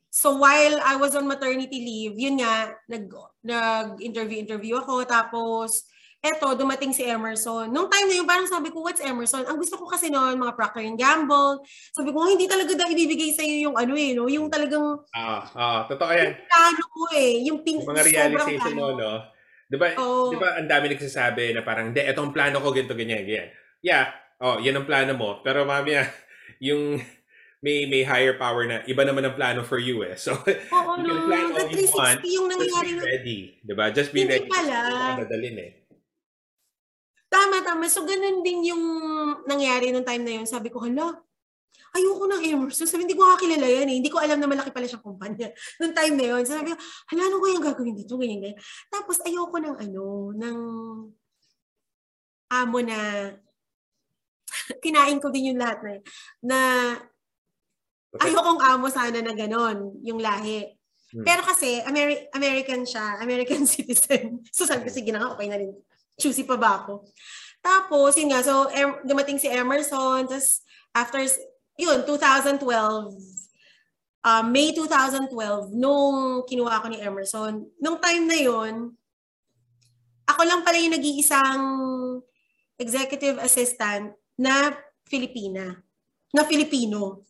So, 0.07 0.39
while 0.39 0.79
I 0.79 0.95
was 0.95 1.19
on 1.19 1.27
maternity 1.27 1.83
leave, 1.83 2.15
yun 2.15 2.39
nga, 2.39 2.79
nag, 2.87 3.11
nag-interview-interview 3.43 4.79
ako, 4.79 5.03
tapos, 5.03 5.83
eto, 6.23 6.55
dumating 6.55 6.95
si 6.95 7.03
Emerson. 7.03 7.67
Nung 7.67 7.91
time 7.91 8.07
na 8.07 8.15
yun, 8.15 8.23
parang 8.23 8.47
sabi 8.47 8.71
ko, 8.71 8.79
what's 8.79 9.03
Emerson? 9.03 9.43
Ang 9.43 9.59
gusto 9.59 9.75
ko 9.75 9.91
kasi 9.91 10.07
noon, 10.07 10.39
mga 10.39 10.55
Procter 10.55 10.87
Gamble. 10.95 11.59
Sabi 11.91 12.15
ko, 12.15 12.23
hindi 12.23 12.47
talaga 12.47 12.71
daw 12.71 12.87
ibibigay 12.87 13.35
sa'yo 13.35 13.67
yung 13.67 13.75
ano 13.75 13.91
eh, 13.99 14.15
no? 14.15 14.31
Yung 14.31 14.47
talagang 14.47 15.03
Ah, 15.11 15.43
ah, 15.51 15.79
totoo 15.83 16.07
yan. 16.15 16.31
plano 16.47 16.83
mo 16.87 17.05
eh. 17.11 17.43
Yung 17.43 17.59
pin- 17.59 17.83
Yung 17.83 17.91
mga 17.91 18.07
realization 18.07 18.73
mo, 18.73 18.95
no? 18.95 19.19
Di 19.67 19.75
ba, 19.75 19.91
Oo. 19.99 20.31
di 20.31 20.39
ba 20.39 20.55
ang 20.55 20.69
dami 20.71 20.95
nagsasabi 20.95 21.51
na 21.51 21.61
parang, 21.61 21.91
de, 21.91 22.07
etong 22.07 22.31
plano 22.31 22.63
ko, 22.63 22.71
ganito, 22.71 22.95
ganyan, 22.95 23.27
ganyan. 23.27 23.51
Yeah, 23.83 24.07
oh, 24.39 24.63
yan 24.63 24.79
ang 24.79 24.87
plano 24.87 25.11
mo. 25.19 25.43
Pero 25.43 25.67
mamaya, 25.67 26.07
yung 26.63 27.03
may 27.63 27.87
may 27.87 28.03
higher 28.03 28.35
power 28.35 28.67
na 28.67 28.83
iba 28.87 29.07
naman 29.07 29.23
ang 29.23 29.35
plano 29.39 29.63
for 29.63 29.79
you 29.79 30.03
eh. 30.03 30.15
So, 30.15 30.35
Oo, 30.75 30.99
you 30.99 31.07
can 31.07 31.15
no. 31.15 31.27
plan 31.27 31.47
all 31.51 31.67
you 31.67 31.87
want. 31.91 32.19
360 32.23 32.35
yung 32.35 32.47
Just 32.47 32.59
nangyari 32.59 32.87
be 32.87 32.95
na 32.95 33.03
ready. 33.03 33.39
Di 33.59 33.73
ba? 33.75 33.85
Just 33.91 34.11
be 34.11 34.19
Hindi 34.23 34.31
ready. 34.35 34.49
pala. 34.51 34.79
Madadalin 35.15 35.55
eh. 35.59 35.71
Tama, 37.43 37.59
tama. 37.59 37.91
So, 37.91 38.07
ganun 38.07 38.39
din 38.39 38.71
yung 38.71 38.83
nangyari 39.43 39.91
nung 39.91 40.07
time 40.07 40.23
na 40.23 40.39
yun. 40.39 40.47
Sabi 40.47 40.71
ko, 40.71 40.79
hala, 40.79 41.11
ayoko 41.91 42.23
ng 42.23 42.39
Emerson. 42.39 42.87
Sabi, 42.87 43.03
hindi 43.03 43.19
ko 43.19 43.27
kakilala 43.35 43.67
yan 43.67 43.91
eh. 43.91 43.95
Hindi 43.99 44.07
ko 44.07 44.23
alam 44.23 44.39
na 44.39 44.47
malaki 44.47 44.71
pala 44.71 44.87
siyang 44.87 45.03
kumpanya. 45.03 45.51
Nung 45.83 45.91
time 45.91 46.15
na 46.15 46.25
yun. 46.31 46.43
Sabi 46.47 46.71
ko, 46.71 46.79
hala, 47.11 47.21
ano 47.27 47.43
ko 47.43 47.45
yung 47.51 47.65
gagawin 47.67 47.99
dito? 47.99 48.15
Ganyan, 48.15 48.39
ganyan. 48.39 48.59
Tapos, 48.87 49.19
ayoko 49.27 49.59
ng 49.59 49.75
ano, 49.75 50.03
ng 50.31 50.57
amo 52.47 52.77
na 52.79 52.99
kinain 54.85 55.19
ko 55.19 55.27
din 55.27 55.51
yung 55.51 55.59
lahat 55.59 55.83
na 55.83 55.89
yun. 55.99 56.03
Na 56.47 56.57
ayokong 58.23 58.61
amo 58.71 58.87
sana 58.87 59.19
na 59.19 59.35
ganon, 59.35 59.99
yung 59.99 60.23
lahi. 60.23 60.79
Hmm. 61.11 61.27
Pero 61.27 61.43
kasi, 61.43 61.83
Ameri- 61.83 62.31
American 62.31 62.87
siya, 62.87 63.19
American 63.19 63.67
citizen. 63.75 64.47
So 64.47 64.63
sabi 64.63 64.87
ko, 64.87 64.95
sige 64.95 65.11
na 65.11 65.19
nga, 65.19 65.35
okay 65.35 65.51
na 65.51 65.59
rin. 65.59 65.75
Choosy 66.19 66.45
pa 66.45 66.57
ba 66.57 66.83
ako? 66.83 67.07
Tapos, 67.63 68.13
yun 68.19 68.35
nga, 68.35 68.43
so 68.43 68.67
em- 68.75 69.01
dumating 69.07 69.39
si 69.39 69.47
Emerson, 69.47 70.27
tapos 70.27 70.61
after, 70.91 71.23
yun, 71.79 72.03
2012, 72.05 72.59
uh, 74.23 74.43
May 74.43 74.75
2012, 74.75 75.71
nung 75.71 76.43
kinuha 76.43 76.83
ko 76.83 76.87
ni 76.91 76.99
Emerson, 76.99 77.63
nung 77.79 77.97
time 78.03 78.27
na 78.27 78.37
yun, 78.39 78.91
ako 80.27 80.41
lang 80.43 80.61
pala 80.63 80.79
yung 80.79 80.95
nag-iisang 80.95 81.63
executive 82.79 83.39
assistant 83.39 84.15
na 84.39 84.75
Filipina, 85.07 85.83
na 86.31 86.43
Filipino. 86.47 87.23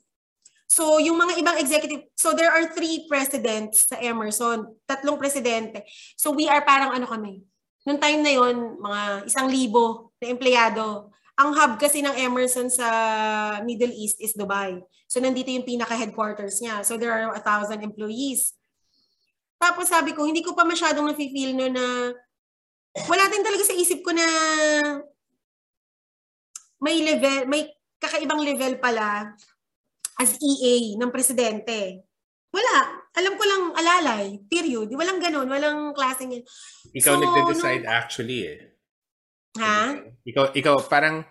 So, 0.65 0.97
yung 0.97 1.21
mga 1.21 1.38
ibang 1.38 1.57
executive, 1.61 2.09
so 2.17 2.34
there 2.34 2.49
are 2.49 2.73
three 2.73 3.05
presidents 3.05 3.93
sa 3.93 4.01
Emerson, 4.01 4.73
tatlong 4.89 5.21
presidente. 5.21 5.86
So, 6.17 6.34
we 6.34 6.49
are 6.49 6.65
parang 6.65 6.97
ano 6.97 7.05
kami. 7.05 7.45
Noong 7.84 7.99
time 7.99 8.21
na 8.23 8.34
yon 8.34 8.79
mga 8.79 9.01
isang 9.27 9.47
libo 9.51 10.15
na 10.23 10.31
empleyado. 10.31 11.11
Ang 11.36 11.51
hub 11.51 11.81
kasi 11.81 11.99
ng 11.99 12.15
Emerson 12.15 12.69
sa 12.69 12.88
Middle 13.65 13.91
East 13.91 14.21
is 14.23 14.38
Dubai. 14.38 14.79
So, 15.09 15.19
nandito 15.19 15.49
yung 15.49 15.67
pinaka-headquarters 15.67 16.61
niya. 16.61 16.86
So, 16.86 16.95
there 16.95 17.11
are 17.11 17.34
a 17.36 17.41
thousand 17.43 17.81
employees. 17.81 18.53
Tapos 19.63 19.88
sabi 19.88 20.11
ko, 20.11 20.27
hindi 20.27 20.43
ko 20.43 20.51
pa 20.51 20.67
masyadong 20.67 21.07
nafe-feel 21.07 21.55
no 21.55 21.71
na 21.71 22.11
wala 23.07 23.23
din 23.31 23.47
talaga 23.47 23.63
sa 23.63 23.71
isip 23.71 24.03
ko 24.03 24.11
na 24.11 24.27
may 26.84 26.99
level, 26.99 27.47
may 27.47 27.71
kakaibang 27.95 28.43
level 28.43 28.75
pala 28.84 29.31
as 30.19 30.36
EA 30.43 30.99
ng 30.99 31.09
presidente. 31.09 32.03
Wala. 32.51 33.02
Alam 33.14 33.34
ko 33.38 33.43
lang 33.45 33.64
alalay. 33.78 34.41
Period. 34.49 34.89
Walang 34.93 35.22
ganun. 35.22 35.45
Walang 35.45 35.93
klaseng 35.93 36.34
yun. 36.34 36.43
Ikaw 36.93 37.14
So, 37.14 37.22
nagde-decide 37.22 37.86
actually 37.86 38.39
eh. 38.49 38.57
Ha? 39.61 39.93
Ikaw, 40.26 40.57
ikaw 40.57 40.76
parang 40.89 41.22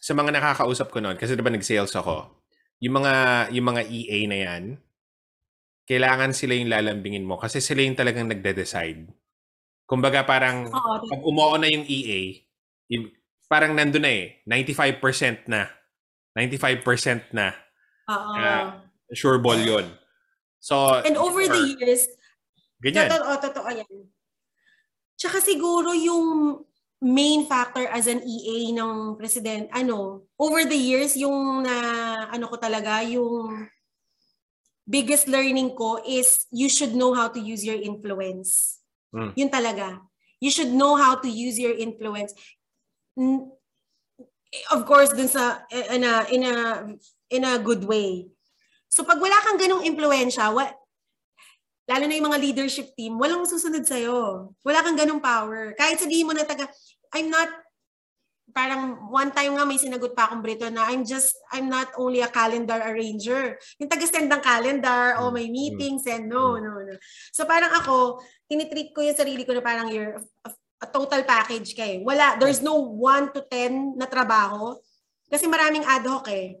sa 0.00 0.12
mga 0.16 0.32
nakakausap 0.32 0.88
ko 0.92 1.00
noon, 1.00 1.16
kasi 1.20 1.36
diba 1.36 1.52
nag-sales 1.52 1.92
ako, 1.92 2.40
yung 2.80 3.00
mga, 3.04 3.12
yung 3.52 3.66
mga 3.68 3.82
EA 3.84 4.18
na 4.28 4.38
yan, 4.40 4.64
kailangan 5.84 6.32
sila 6.32 6.56
yung 6.56 6.72
lalambingin 6.72 7.28
mo 7.28 7.36
kasi 7.36 7.60
sila 7.60 7.84
yung 7.84 7.96
talagang 7.96 8.28
nagde-decide. 8.28 9.08
Kumbaga 9.84 10.24
parang, 10.24 10.72
Oo. 10.72 10.94
pag 11.04 11.20
umuo 11.20 11.56
na 11.60 11.68
yung 11.68 11.84
EA, 11.84 12.40
yung, 12.92 13.12
parang 13.48 13.76
nandun 13.76 14.04
na 14.04 14.12
eh, 14.12 14.40
95% 14.48 15.48
na. 15.52 15.68
95% 16.32 17.36
na. 17.36 17.52
Oo. 18.08 18.32
Ah, 18.40 18.84
Sure 19.10 19.42
ball 19.42 19.58
yun. 19.58 19.90
So, 20.60 21.00
And 21.00 21.16
over 21.16 21.40
the 21.48 21.56
before, 21.56 21.80
years, 21.80 22.04
ganyan. 22.84 23.08
Totoo, 23.08 23.34
totoo 23.40 23.70
yan. 23.72 23.92
Tsaka 25.16 25.40
siguro 25.40 25.96
yung 25.96 26.60
main 27.00 27.48
factor 27.48 27.88
as 27.88 28.04
an 28.04 28.20
EA 28.20 28.76
ng 28.76 29.16
president, 29.16 29.72
ano, 29.72 30.28
over 30.36 30.68
the 30.68 30.76
years, 30.76 31.16
yung 31.16 31.64
na, 31.64 32.28
ano 32.28 32.44
ko 32.52 32.60
talaga, 32.60 33.00
yung 33.08 33.68
biggest 34.84 35.24
learning 35.24 35.72
ko 35.72 36.02
is 36.04 36.44
you 36.52 36.68
should 36.68 36.92
know 36.92 37.16
how 37.16 37.28
to 37.28 37.40
use 37.40 37.64
your 37.64 37.80
influence. 37.80 38.80
Mm. 39.16 39.32
Yun 39.36 39.50
talaga. 39.50 40.02
You 40.40 40.50
should 40.52 40.72
know 40.72 40.96
how 40.96 41.16
to 41.16 41.28
use 41.28 41.56
your 41.56 41.72
influence. 41.72 42.36
Of 44.72 44.84
course, 44.84 45.14
dun 45.14 45.28
sa 45.28 45.62
in 45.70 46.02
a 46.02 46.14
in 46.32 46.42
a 46.42 46.54
in 47.30 47.42
a 47.44 47.54
good 47.60 47.84
way. 47.84 48.28
So 48.90 49.06
pag 49.06 49.22
wala 49.22 49.38
kang 49.46 49.56
ganong 49.56 49.86
impluensya, 49.86 50.50
wa, 50.50 50.66
lalo 51.86 52.04
na 52.06 52.14
yung 52.18 52.28
mga 52.30 52.42
leadership 52.42 52.90
team, 52.98 53.18
walang 53.18 53.46
susunod 53.46 53.86
sa'yo. 53.86 54.50
Wala 54.66 54.82
kang 54.82 54.98
ganong 54.98 55.22
power. 55.22 55.74
Kahit 55.78 56.02
sabihin 56.02 56.26
mo 56.26 56.34
na 56.34 56.42
taga, 56.42 56.66
I'm 57.14 57.30
not, 57.30 57.50
parang 58.50 59.10
one 59.14 59.30
time 59.30 59.54
nga 59.54 59.62
may 59.62 59.78
sinagot 59.78 60.10
pa 60.14 60.26
akong 60.26 60.42
Brito 60.42 60.66
na 60.70 60.90
I'm 60.90 61.06
just, 61.06 61.38
I'm 61.54 61.70
not 61.70 61.94
only 61.94 62.22
a 62.22 62.30
calendar 62.30 62.78
arranger. 62.82 63.58
Yung 63.78 63.90
taga-send 63.90 64.26
ng 64.26 64.42
calendar, 64.42 65.22
o 65.22 65.30
may 65.30 65.46
meetings, 65.46 66.02
and 66.10 66.26
no, 66.26 66.58
no, 66.58 66.82
no. 66.82 66.94
So 67.30 67.46
parang 67.46 67.70
ako, 67.74 68.22
tinitreat 68.50 68.90
ko 68.90 69.06
yung 69.06 69.18
sarili 69.18 69.46
ko 69.46 69.54
na 69.54 69.62
parang 69.62 69.90
you're 69.90 70.18
a, 70.46 70.50
a 70.82 70.86
total 70.90 71.22
package 71.22 71.74
kay. 71.78 72.02
Wala, 72.02 72.38
there's 72.38 72.62
no 72.62 72.74
1 72.74 73.34
to 73.34 73.42
10 73.46 73.98
na 73.98 74.06
trabaho. 74.10 74.78
Kasi 75.30 75.46
maraming 75.46 75.86
ad 75.86 76.06
hoc 76.06 76.26
eh. 76.30 76.58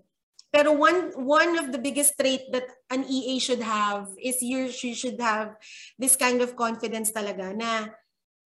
Pero 0.50 0.74
one 0.74 1.14
one 1.14 1.54
of 1.62 1.70
the 1.70 1.78
biggest 1.78 2.18
trait 2.18 2.50
that 2.50 2.66
an 2.90 3.06
EA 3.06 3.38
should 3.38 3.62
have 3.62 4.10
is 4.18 4.42
you, 4.42 4.66
you 4.66 4.94
should 4.98 5.18
have 5.22 5.54
this 5.94 6.18
kind 6.18 6.42
of 6.42 6.58
confidence 6.58 7.14
talaga 7.14 7.54
na 7.54 7.94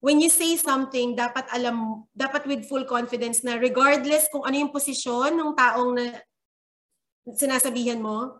when 0.04 0.20
you 0.20 0.28
say 0.28 0.52
something, 0.60 1.16
dapat 1.16 1.48
alam, 1.48 2.04
dapat 2.12 2.44
with 2.44 2.68
full 2.68 2.84
confidence 2.84 3.40
na 3.40 3.56
regardless 3.56 4.28
kung 4.28 4.44
ano 4.44 4.60
yung 4.60 4.68
posisyon 4.68 5.32
ng 5.32 5.56
taong 5.56 5.96
na 5.96 6.20
sinasabihan 7.32 8.04
mo, 8.04 8.36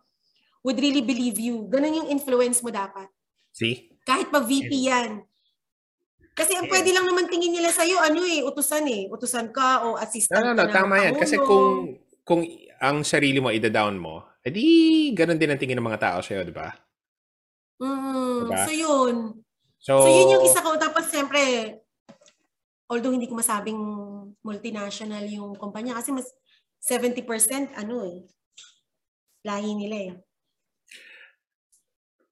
would 0.60 0.76
really 0.76 1.00
believe 1.00 1.40
you. 1.40 1.64
Ganun 1.72 2.04
yung 2.04 2.08
influence 2.12 2.60
mo 2.60 2.68
dapat. 2.68 3.08
See? 3.56 3.88
Kahit 4.04 4.28
pa 4.28 4.44
VP 4.44 4.92
yan. 4.92 5.24
Kasi 6.36 6.52
ang 6.52 6.68
pwede 6.68 6.92
lang 6.92 7.08
naman 7.08 7.32
tingin 7.32 7.54
nila 7.54 7.72
sa'yo, 7.72 7.96
ano 7.96 8.26
eh, 8.28 8.44
utusan 8.44 8.84
eh. 8.84 9.08
Utusan 9.08 9.48
ka 9.48 9.88
o 9.88 9.96
assistant 9.96 10.44
No, 10.44 10.52
no, 10.52 10.52
no. 10.52 10.68
Tama 10.68 11.00
yan. 11.00 11.14
Kasi 11.16 11.40
kung 11.40 11.96
kung 12.28 12.44
ang 12.84 13.00
sarili 13.00 13.40
mo 13.40 13.48
ida-down 13.48 13.96
mo, 13.96 14.36
edi 14.44 15.08
ganun 15.16 15.40
din 15.40 15.48
ang 15.48 15.60
tingin 15.60 15.80
ng 15.80 15.88
mga 15.88 16.02
tao 16.02 16.18
sa'yo, 16.20 16.44
di 16.44 16.52
ba? 16.52 16.68
Mm, 17.80 18.44
Diba? 18.44 18.64
So 18.68 18.72
yun. 18.76 19.16
So, 19.80 19.92
So 20.04 20.08
yun 20.12 20.32
yung 20.36 20.44
isa 20.44 20.60
ko. 20.60 20.76
Tapos 20.76 21.08
siyempre, 21.08 21.40
although 22.92 23.12
hindi 23.12 23.26
ko 23.26 23.40
masabing 23.40 23.80
multinational 24.44 25.24
yung 25.32 25.56
kumpanya 25.56 25.96
kasi 25.96 26.12
mas 26.12 26.28
70% 26.84 27.72
ano 27.80 28.04
eh, 28.04 28.28
lahi 29.44 29.72
nila 29.72 29.96
eh. 29.96 30.12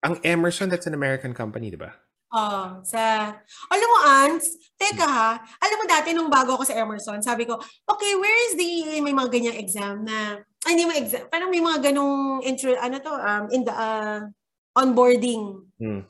ang 0.03 0.19
Emerson, 0.27 0.67
that's 0.67 0.91
an 0.91 0.99
American 0.99 1.31
company, 1.31 1.71
di 1.71 1.79
ba? 1.79 1.95
Oh, 2.33 2.81
sa 2.81 3.29
alam 3.69 3.89
mo 3.93 3.99
Ans, 4.09 4.45
teka 4.81 5.05
ha, 5.05 5.37
alam 5.37 5.77
mo 5.77 5.85
dati 5.85 6.17
nung 6.17 6.33
bago 6.33 6.57
ako 6.57 6.65
sa 6.65 6.81
Emerson, 6.81 7.21
sabi 7.21 7.45
ko, 7.45 7.61
okay, 7.85 8.17
where 8.17 8.39
is 8.49 8.57
the 8.57 9.01
may 9.05 9.13
mga 9.13 9.29
ganyang 9.29 9.61
exam 9.61 10.01
na 10.01 10.41
ay, 10.63 10.79
hindi 10.79 10.87
mo 10.87 10.95
exam, 10.95 11.27
parang 11.27 11.51
may 11.51 11.61
mga 11.61 11.93
ganong 11.93 12.41
intro, 12.47 12.71
ano 12.79 12.97
to, 13.03 13.13
um, 13.13 13.45
in 13.51 13.67
the 13.67 13.75
uh, 13.75 14.23
onboarding. 14.79 15.67
Hmm. 15.77 16.07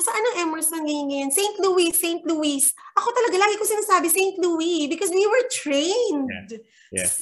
Sa 0.00 0.10
anong 0.16 0.40
Emerson 0.48 0.80
ganyan 0.88 1.06
ganyan? 1.12 1.30
St. 1.30 1.60
Louis, 1.60 1.92
St. 1.92 2.24
Louis. 2.24 2.64
Ako 2.96 3.08
talaga 3.12 3.36
lagi 3.36 3.60
ko 3.60 3.68
sinasabi 3.68 4.08
St. 4.08 4.40
Louis 4.40 4.88
because 4.88 5.12
we 5.12 5.28
were 5.28 5.44
trained. 5.52 6.56
Yeah. 6.88 7.12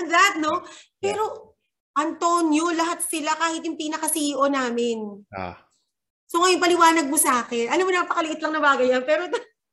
And 0.00 0.08
That, 0.08 0.40
no? 0.40 0.64
Pero 0.96 1.54
Antonio, 1.92 2.72
lahat 2.72 3.04
sila 3.04 3.36
kahit 3.36 3.60
yung 3.68 3.76
pinaka-CEO 3.76 4.40
namin. 4.48 5.28
Ah, 5.30 5.63
So 6.26 6.40
ngayon 6.40 6.60
paliwanag 6.60 7.06
mo 7.06 7.16
sa 7.16 7.42
akin. 7.42 7.68
Alam 7.68 7.84
mo, 7.86 7.92
napakaliit 7.92 8.40
lang 8.40 8.52
na 8.52 8.62
bagay 8.62 8.90
yan. 8.90 9.04
Pero 9.04 9.28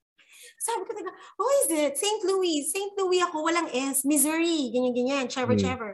sabi 0.66 0.82
ko 0.86 0.92
talaga, 0.94 1.12
oh 1.40 1.52
is 1.64 1.70
it? 1.72 1.94
St. 1.98 2.22
Louis. 2.24 2.68
St. 2.68 2.94
Louis 2.96 3.22
ako, 3.22 3.48
walang 3.48 3.70
S. 3.72 4.06
Missouri. 4.06 4.70
Ganyan-ganyan. 4.70 5.26
Chever, 5.26 5.58
Hmm. 5.58 5.64
chever. 5.64 5.92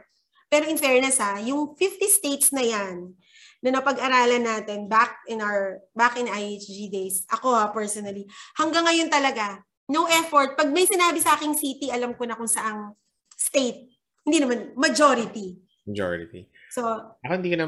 Pero 0.48 0.64
in 0.64 0.76
fairness 0.76 1.20
ha, 1.20 1.36
yung 1.40 1.76
50 1.76 2.08
states 2.08 2.52
na 2.52 2.64
yan, 2.64 3.12
na 3.58 3.74
napag-aralan 3.74 4.46
natin 4.46 4.86
back 4.86 5.18
in 5.26 5.42
our 5.42 5.82
back 5.90 6.14
in 6.14 6.24
IHG 6.24 6.88
days. 6.88 7.26
Ako 7.28 7.50
ha, 7.50 7.68
personally. 7.68 8.24
Hanggang 8.54 8.86
ngayon 8.86 9.10
talaga, 9.10 9.60
no 9.90 10.06
effort. 10.06 10.54
Pag 10.54 10.70
may 10.70 10.86
sinabi 10.86 11.18
sa 11.18 11.34
aking 11.34 11.52
city, 11.52 11.90
alam 11.90 12.14
ko 12.14 12.22
na 12.22 12.38
kung 12.38 12.46
saang 12.46 12.94
state. 13.34 13.92
Hindi 14.22 14.38
naman, 14.40 14.58
majority. 14.76 15.58
majority. 15.88 16.44
So, 16.68 16.84
Ako 17.24 17.32
hindi 17.34 17.48
ko 17.48 17.56
na, 17.56 17.66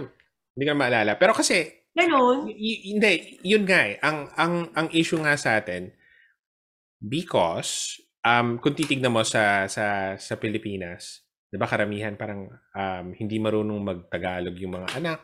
hindi 0.53 0.62
ko 0.62 0.70
na 0.70 0.78
maalala. 0.78 1.12
Pero 1.16 1.32
kasi, 1.32 1.80
ganun. 1.93 2.49
y- 2.49 2.93
hindi, 2.93 3.12
yun 3.43 3.64
nga 3.64 3.80
eh. 3.84 3.97
Ang, 4.01 4.18
ang, 4.34 4.55
ang 4.72 4.86
issue 4.91 5.18
nga 5.18 5.34
sa 5.34 5.59
atin, 5.59 5.91
because, 6.99 7.97
um, 8.20 8.59
kung 8.59 8.74
titignan 8.74 9.12
mo 9.12 9.24
sa, 9.24 9.66
sa, 9.66 10.16
sa 10.16 10.34
Pilipinas, 10.36 11.24
di 11.51 11.59
ba 11.59 11.66
karamihan 11.66 12.14
parang 12.14 12.47
um, 12.49 13.07
hindi 13.12 13.36
marunong 13.38 13.80
mag-Tagalog 13.82 14.55
yung 14.55 14.78
mga 14.78 15.03
anak. 15.03 15.22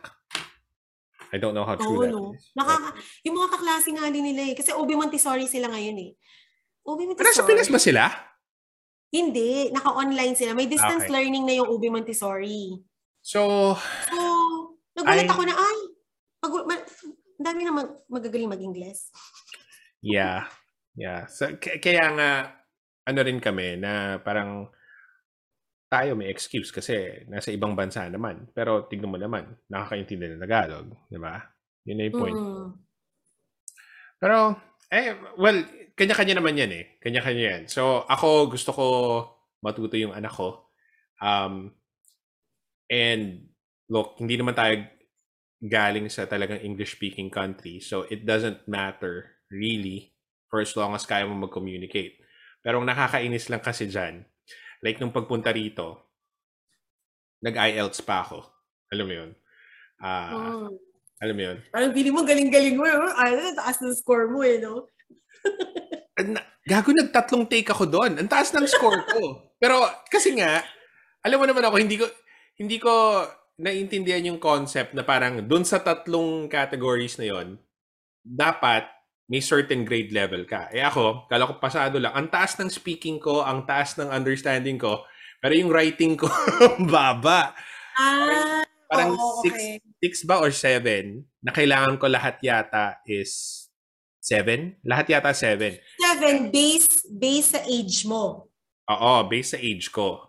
I 1.27 1.37
don't 1.37 1.51
know 1.51 1.67
how 1.67 1.75
true 1.75 1.91
Oo, 1.91 2.03
that 2.03 2.11
no. 2.11 2.31
is. 2.31 2.51
Nakaka, 2.55 2.95
yung 3.23 3.35
mga 3.35 3.49
kaklase 3.51 3.89
nga 3.91 4.07
din 4.07 4.23
nila 4.23 4.47
eh. 4.47 4.55
Kasi 4.55 4.71
OB 4.71 4.95
Montessori 4.95 5.43
sila 5.43 5.67
ngayon 5.67 5.97
eh. 5.99 6.11
OB 6.87 6.99
Pero 6.99 7.07
Montessori. 7.11 7.35
sa 7.35 7.43
Pinas 7.43 7.67
ba 7.67 7.79
sila? 7.79 8.03
Hindi. 9.07 9.67
Naka-online 9.71 10.35
sila. 10.35 10.55
May 10.55 10.67
distance 10.67 11.03
Okay. 11.03 11.11
learning 11.11 11.43
na 11.43 11.59
yung 11.59 11.67
OB 11.67 11.83
Montessori. 11.91 12.79
So, 13.19 13.75
So, 14.07 14.15
nagulat 14.95 15.27
Ay. 15.27 15.31
ako 15.31 15.41
na, 15.43 15.55
ay, 15.55 15.77
mag, 16.49 16.81
dami 17.37 17.61
na 17.63 17.71
mag, 17.73 17.89
magagaling 18.09 18.51
mag-Ingles. 18.51 19.11
Yeah. 20.01 20.49
Yeah. 20.97 21.29
So, 21.29 21.55
k- 21.61 21.77
kaya 21.77 22.05
nga, 22.17 22.31
ano 23.07 23.19
rin 23.23 23.39
kami 23.39 23.79
na 23.79 24.19
parang 24.19 24.67
tayo 25.87 26.19
may 26.19 26.27
excuse 26.27 26.73
kasi 26.73 27.23
nasa 27.31 27.53
ibang 27.55 27.71
bansa 27.77 28.03
naman. 28.11 28.51
Pero 28.51 28.89
tignan 28.91 29.11
mo 29.13 29.15
naman, 29.15 29.55
nakakaintindi 29.71 30.35
ng 30.35 30.43
Tagalog. 30.43 30.91
Di 31.07 31.15
ba? 31.15 31.39
Yun 31.87 31.95
na 31.95 32.03
yung 32.03 32.17
point. 32.19 32.35
Mm. 32.35 32.67
Pero, 34.19 34.37
eh, 34.91 35.15
well, 35.39 35.59
kanya-kanya 35.95 36.35
naman 36.41 36.59
yan 36.59 36.71
eh. 36.75 36.85
Kanya-kanya 36.99 37.43
yan. 37.55 37.63
So, 37.71 38.03
ako 38.03 38.51
gusto 38.51 38.71
ko 38.75 38.85
matuto 39.63 39.95
yung 39.95 40.11
anak 40.11 40.33
ko. 40.35 40.73
Um, 41.23 41.71
and, 42.91 43.47
look, 43.87 44.19
hindi 44.19 44.35
naman 44.35 44.57
tayo 44.57 44.75
galing 45.61 46.07
sa 46.07 46.29
talagang 46.29 46.61
English-speaking 46.61 47.33
country. 47.33 47.81
So, 47.81 48.05
it 48.07 48.23
doesn't 48.23 48.65
matter 48.69 49.41
really 49.49 50.13
for 50.47 50.61
as 50.61 50.73
long 50.77 50.93
as 50.93 51.03
kaya 51.03 51.25
mo 51.25 51.35
mag-communicate. 51.35 52.21
Pero 52.61 52.79
ang 52.79 52.87
nakakainis 52.87 53.49
lang 53.49 53.63
kasi 53.63 53.89
dyan, 53.89 54.21
like 54.83 55.01
nung 55.01 55.15
pagpunta 55.15 55.49
rito, 55.49 56.13
nag-IELTS 57.41 58.01
pa 58.05 58.25
ako. 58.25 58.45
Alam 58.93 59.05
mo 59.05 59.13
yun? 59.13 59.31
Ah, 60.01 60.31
Mm. 60.33 60.73
Alam 61.17 61.33
mo 61.33 61.43
yun? 61.49 61.57
Parang 61.73 61.93
feeling 61.97 62.13
mo 62.13 62.21
galing-galing 62.21 62.77
mo. 62.77 62.85
eh. 62.85 62.93
Ay, 63.17 63.33
taas 63.57 63.81
ng 63.81 63.89
score 63.97 64.29
mo 64.29 64.45
eh, 64.45 64.61
no? 64.61 64.85
Gago, 66.69 66.93
nagtatlong 66.93 67.49
take 67.49 67.73
ako 67.73 67.89
doon. 67.89 68.21
Ang 68.21 68.29
taas 68.29 68.53
ng 68.53 68.67
score 68.69 69.01
ko. 69.09 69.21
Pero 69.61 69.81
kasi 70.13 70.37
nga, 70.37 70.61
alam 71.25 71.41
mo 71.41 71.45
naman 71.49 71.65
ako, 71.65 71.75
hindi 71.81 71.97
ko 71.97 72.05
hindi 72.57 72.77
ko 72.77 73.23
naiintindihan 73.57 74.29
yung 74.33 74.41
concept 74.41 74.93
na 74.93 75.01
parang 75.01 75.41
doon 75.41 75.65
sa 75.65 75.81
tatlong 75.81 76.45
categories 76.45 77.17
na 77.17 77.25
yon 77.25 77.57
dapat 78.21 78.85
may 79.27 79.43
certain 79.43 79.83
grade 79.83 80.15
level 80.15 80.47
ka. 80.47 80.71
Eh 80.71 80.79
ako, 80.79 81.27
kala 81.27 81.49
ko 81.49 81.59
pasado 81.59 81.99
lang. 81.99 82.15
Ang 82.15 82.31
taas 82.31 82.55
ng 82.55 82.71
speaking 82.71 83.19
ko, 83.19 83.43
ang 83.43 83.67
taas 83.67 83.99
ng 83.99 84.07
understanding 84.07 84.79
ko, 84.79 85.03
pero 85.43 85.51
yung 85.51 85.73
writing 85.73 86.15
ko, 86.15 86.31
baba. 86.93 87.51
Ah, 87.97 88.63
Parang 88.87 89.19
oo, 89.19 89.43
six, 89.43 89.51
okay. 89.51 89.75
six 89.99 90.13
ba 90.23 90.39
or 90.39 90.47
seven 90.55 91.27
na 91.43 91.51
kailangan 91.51 91.99
ko 91.99 92.07
lahat 92.07 92.39
yata 92.39 93.03
is 93.03 93.67
seven? 94.23 94.79
Lahat 94.87 95.11
yata 95.11 95.35
seven. 95.35 95.75
Seven, 95.99 96.47
base, 96.47 96.87
base 97.11 97.47
sa 97.51 97.61
age 97.67 98.07
mo. 98.07 98.47
Oo, 98.87 99.13
based 99.27 99.55
sa 99.55 99.59
age 99.59 99.91
ko. 99.91 100.23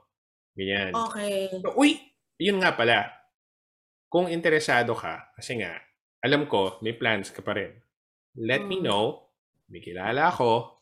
Ganyan. 0.59 0.91
Okay. 0.91 1.55
So, 1.63 1.79
uy, 1.79 2.03
yun 2.43 2.59
nga 2.59 2.75
pala. 2.75 3.18
Kung 4.09 4.27
interesado 4.27 4.97
ka, 4.97 5.33
kasi 5.37 5.61
nga, 5.61 5.77
alam 6.25 6.49
ko, 6.49 6.81
may 6.81 6.97
plans 6.97 7.29
ka 7.29 7.45
pa 7.45 7.53
rin. 7.53 7.77
Let 8.35 8.65
me 8.65 8.81
Mm. 8.81 8.85
know. 8.85 9.05
May 9.69 9.85
kilala 9.85 10.33
ako. 10.33 10.81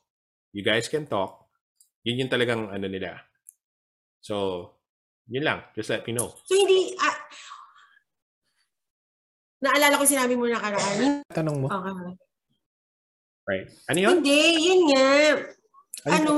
You 0.55 0.63
guys 0.63 0.87
can 0.87 1.05
talk. 1.05 1.51
Yun 2.07 2.23
yung 2.23 2.33
talagang 2.33 2.71
ano 2.71 2.87
nila. 2.87 3.19
So, 4.23 4.71
yun 5.27 5.43
lang. 5.43 5.67
Just 5.75 5.91
let 5.91 6.07
me 6.07 6.15
know. 6.15 6.31
So, 6.47 6.55
hindi, 6.55 6.95
ah, 6.97 7.19
naalala 9.59 9.99
ko 9.99 10.05
sinabi 10.07 10.39
mo 10.39 10.47
na 10.47 10.63
karaan. 10.63 11.27
Tanong 11.27 11.57
mo. 11.61 11.67
Okay. 11.67 12.11
Right. 13.47 13.67
Ano 13.91 13.99
yun? 13.99 14.15
Hindi, 14.23 14.41
yun 14.63 14.81
nga. 14.91 15.07
Ano 16.07 16.15
Ano, 16.15 16.33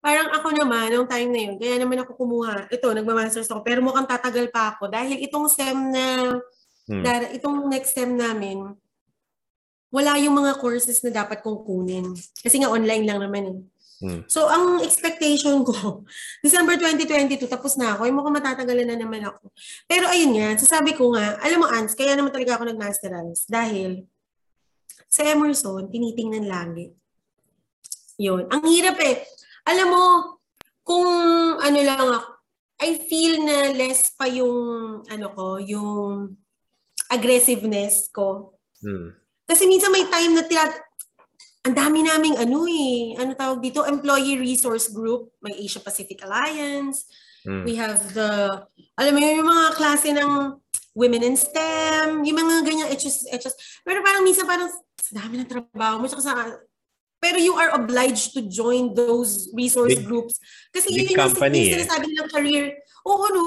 parang 0.00 0.32
ako 0.32 0.48
naman, 0.56 0.96
nung 0.96 1.08
time 1.08 1.28
na 1.28 1.40
yun, 1.44 1.54
kaya 1.60 1.76
naman 1.76 2.00
ako 2.02 2.16
kumuha. 2.16 2.66
Ito, 2.72 2.96
nagmamasters 2.96 3.48
ako, 3.52 3.60
pero 3.60 3.84
mukhang 3.84 4.08
tatagal 4.08 4.48
pa 4.48 4.74
ako. 4.74 4.88
Dahil 4.88 5.20
itong 5.24 5.46
SEM 5.46 5.92
na 5.92 6.04
Hmm. 6.90 7.06
Dar- 7.06 7.30
itong 7.30 7.70
next 7.70 7.94
sem 7.94 8.18
namin, 8.18 8.74
wala 9.94 10.18
yung 10.18 10.34
mga 10.42 10.58
courses 10.58 10.98
na 11.06 11.22
dapat 11.22 11.38
kong 11.38 11.62
kunin. 11.62 12.18
Kasi 12.42 12.58
nga 12.58 12.66
online 12.66 13.06
lang 13.06 13.22
naman 13.22 13.42
eh. 13.46 13.58
Hmm. 14.00 14.20
So, 14.26 14.50
ang 14.50 14.82
expectation 14.82 15.62
ko, 15.62 16.02
December 16.44 16.74
2022, 16.74 17.46
tapos 17.46 17.78
na 17.78 17.94
ako. 17.94 18.10
Ay, 18.10 18.12
mukhang 18.14 18.34
matatagalan 18.42 18.90
na 18.90 18.98
naman 18.98 19.22
ako. 19.22 19.54
Pero 19.86 20.10
ayun 20.10 20.34
nga, 20.34 20.58
sasabi 20.58 20.98
ko 20.98 21.14
nga, 21.14 21.38
alam 21.38 21.62
mo, 21.62 21.70
Ans, 21.70 21.94
kaya 21.94 22.18
naman 22.18 22.34
talaga 22.34 22.58
ako 22.58 22.74
nag-masterals. 22.74 23.46
Dahil, 23.46 24.02
sa 25.06 25.22
Emerson, 25.22 25.86
tinitingnan 25.94 26.48
lagi. 26.50 26.90
Yun. 28.18 28.50
Ang 28.50 28.62
hirap 28.66 28.98
eh. 28.98 29.22
Alam 29.70 29.86
mo, 29.94 30.04
kung 30.82 31.08
ano 31.62 31.78
lang 31.78 31.98
ako, 31.98 32.18
I 32.80 32.96
feel 33.06 33.44
na 33.44 33.70
less 33.76 34.10
pa 34.16 34.26
yung, 34.26 34.56
ano 35.06 35.26
ko, 35.36 35.60
yung 35.60 36.34
aggressiveness 37.12 38.08
ko. 38.10 38.56
Hmm. 38.82 39.14
Kasi 39.46 39.68
minsan 39.70 39.92
may 39.92 40.08
time 40.08 40.34
na 40.34 40.46
tirat 40.46 40.74
ang 41.60 41.76
dami 41.76 42.00
naming 42.00 42.40
ano 42.40 42.64
eh, 42.64 43.20
ano 43.20 43.36
tawag 43.36 43.60
dito, 43.60 43.84
employee 43.84 44.40
resource 44.40 44.88
group, 44.88 45.36
may 45.44 45.52
Asia 45.60 45.78
Pacific 45.84 46.24
Alliance, 46.24 47.04
Hmm. 47.40 47.64
we 47.64 47.72
have 47.72 47.96
the, 48.12 48.52
alam 49.00 49.12
mo 49.16 49.20
yun, 49.20 49.40
yung 49.40 49.48
mga 49.48 49.68
klase 49.80 50.12
ng 50.12 50.60
women 50.92 51.24
in 51.24 51.36
STEM, 51.40 52.20
yung 52.20 52.36
mga 52.36 52.68
ganyan, 52.68 52.88
HS, 52.92 53.32
HS. 53.32 53.80
Pero 53.80 54.04
parang 54.04 54.20
minsan 54.20 54.44
parang, 54.44 54.68
dami 55.08 55.40
ng 55.40 55.48
trabaho 55.48 55.96
mo, 55.98 56.04
tsaka 56.04 56.20
sa, 56.22 56.32
pero 57.20 57.36
you 57.36 57.52
are 57.54 57.76
obliged 57.76 58.32
to 58.32 58.40
join 58.48 58.96
those 58.96 59.52
resource 59.52 59.92
Big- 59.94 60.08
groups. 60.08 60.40
Kasi 60.72 60.88
big 60.88 61.12
yun 61.12 61.14
yung, 61.14 61.20
company 61.28 61.56
yung 61.60 61.68
eh. 61.68 61.74
sinasabi 61.76 62.04
nilang 62.08 62.30
career, 62.32 62.64
oo 63.04 63.24
no, 63.28 63.42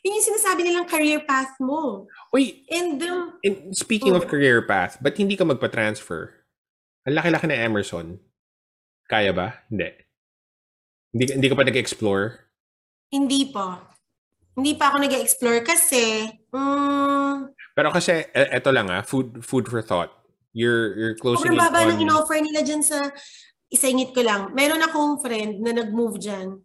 yun 0.00 0.14
yung 0.14 0.28
sinasabi 0.30 0.60
nilang 0.62 0.86
career 0.86 1.18
path 1.26 1.58
mo. 1.58 2.06
Uy, 2.30 2.62
And 2.70 3.02
um, 3.02 3.34
in- 3.42 3.74
speaking 3.74 4.14
of 4.14 4.24
Oh. 4.24 4.30
career 4.30 4.62
path, 4.62 5.02
ba't 5.02 5.18
hindi 5.18 5.34
ka 5.34 5.42
magpa-transfer? 5.42 6.38
Ang 7.04 7.18
laki-laki 7.18 7.46
na 7.50 7.58
Emerson. 7.58 8.22
Kaya 9.10 9.34
ba? 9.34 9.58
Hindi. 9.66 9.90
Hindi, 11.10 11.24
hindi 11.34 11.48
ka 11.50 11.58
pa 11.58 11.66
nag-explore? 11.66 12.24
Hindi 13.10 13.50
pa. 13.50 13.82
Hindi 14.54 14.78
pa 14.78 14.94
ako 14.94 15.02
nag-explore 15.02 15.66
kasi, 15.66 16.30
mm, 16.54 17.34
Pero 17.74 17.90
kasi, 17.90 18.22
e- 18.28 18.50
eto 18.54 18.70
lang 18.70 18.86
ah, 18.86 19.02
food, 19.02 19.42
food 19.42 19.66
for 19.66 19.82
thought. 19.82 20.14
You're, 20.52 20.98
you're 20.98 21.16
closing 21.16 21.54
sobrang 21.54 21.62
baba 21.62 21.86
on... 21.86 21.94
ng 21.94 22.00
in-offer 22.06 22.38
nila 22.42 22.60
dyan 22.66 22.82
sa, 22.82 23.10
isingit 23.70 24.10
ko 24.10 24.26
lang, 24.26 24.50
meron 24.52 24.82
akong 24.82 25.22
friend 25.22 25.62
na 25.62 25.70
nag-move 25.70 26.18
dyan. 26.18 26.58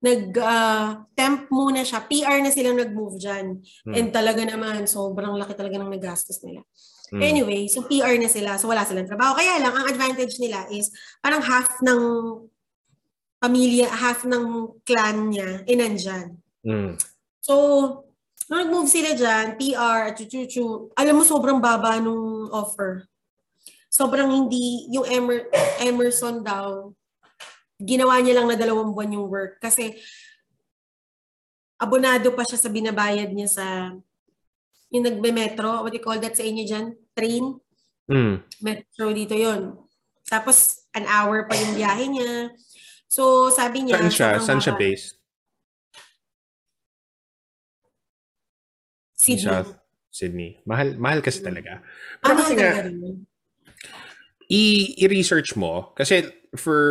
Nag-temp 0.00 1.48
muna 1.52 1.84
siya. 1.84 2.04
PR 2.04 2.40
na 2.40 2.52
silang 2.52 2.76
nag-move 2.76 3.20
dyan. 3.20 3.60
Hmm. 3.84 3.94
And 3.96 4.08
talaga 4.12 4.44
naman, 4.44 4.84
sobrang 4.88 5.36
laki 5.36 5.56
talaga 5.56 5.80
ng 5.80 5.92
nagastos 5.92 6.40
nila. 6.44 6.64
Hmm. 7.10 7.20
Anyway, 7.20 7.68
so 7.68 7.84
PR 7.88 8.16
na 8.20 8.28
sila. 8.28 8.60
So 8.60 8.68
wala 8.68 8.84
silang 8.84 9.08
trabaho. 9.08 9.36
Kaya 9.40 9.60
lang, 9.60 9.72
ang 9.72 9.88
advantage 9.88 10.36
nila 10.40 10.68
is 10.72 10.92
parang 11.20 11.40
half 11.44 11.80
ng 11.80 12.00
pamilya, 13.40 13.88
half 13.88 14.28
ng 14.28 14.68
clan 14.84 15.32
niya, 15.32 15.64
eh 15.64 15.76
nandyan. 15.76 16.36
Mm. 16.60 17.00
So, 17.40 17.54
nung 18.50 18.66
nag-move 18.66 18.90
sila 18.90 19.14
dyan, 19.14 19.54
PR, 19.54 20.10
chuchuchu, 20.18 20.90
alam 20.98 21.14
mo 21.14 21.22
sobrang 21.22 21.62
baba 21.62 22.02
nung 22.02 22.50
offer. 22.50 23.06
Sobrang 23.86 24.26
hindi, 24.26 24.90
yung 24.90 25.06
Emer, 25.06 25.46
Emerson 25.78 26.42
daw, 26.42 26.90
ginawa 27.78 28.18
niya 28.18 28.42
lang 28.42 28.50
na 28.50 28.58
dalawang 28.58 28.90
buwan 28.90 29.14
yung 29.14 29.30
work. 29.30 29.62
Kasi, 29.62 29.94
abonado 31.78 32.34
pa 32.34 32.42
siya 32.42 32.58
sa 32.58 32.66
binabayad 32.66 33.30
niya 33.30 33.46
sa, 33.46 33.66
yung 34.90 35.06
nagbe-metro, 35.06 35.86
what 35.86 35.94
do 35.94 36.02
you 36.02 36.02
call 36.02 36.18
that 36.18 36.34
sa 36.34 36.42
inyo 36.42 36.66
dyan? 36.66 36.98
Train? 37.14 37.54
Mm. 38.10 38.42
Metro 38.66 39.14
dito 39.14 39.38
yon 39.38 39.78
Tapos, 40.26 40.90
an 40.90 41.06
hour 41.06 41.46
pa 41.46 41.54
yung 41.54 41.78
biyahe 41.78 42.04
niya. 42.10 42.50
So, 43.06 43.46
sabi 43.54 43.86
niya, 43.86 43.94
Saan 43.94 44.10
siya? 44.10 44.30
Saan 44.42 44.58
siya 44.58 44.74
based? 44.74 45.19
Sydney. 49.20 49.44
South 49.44 49.70
Sydney. 50.08 50.50
Mahal, 50.64 50.96
mahal 50.96 51.20
kasi 51.20 51.44
talaga. 51.44 51.84
Ah, 52.20 52.32
Pero 52.32 52.32
mahal 52.34 52.40
kasi 52.40 52.54
nga, 52.56 52.70
talaga 52.80 53.08
i- 54.50 54.94
i-research 55.06 55.54
mo 55.54 55.94
kasi 55.94 56.26
for 56.58 56.82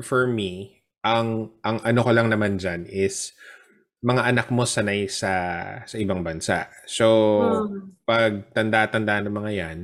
for 0.00 0.24
me 0.24 0.80
ang 1.04 1.52
ang 1.60 1.76
ano 1.84 2.00
ko 2.00 2.10
lang 2.16 2.32
naman 2.32 2.56
diyan 2.56 2.88
is 2.88 3.36
mga 4.00 4.24
anak 4.24 4.48
mo 4.48 4.64
sanay 4.64 5.08
sa 5.08 5.32
sa 5.84 5.96
ibang 6.00 6.24
bansa. 6.24 6.68
So 6.88 7.04
Hmm. 7.68 7.92
pag 8.04 8.52
tanda-tanda 8.52 9.20
ng 9.20 9.32
mga 9.32 9.52
'yan, 9.52 9.78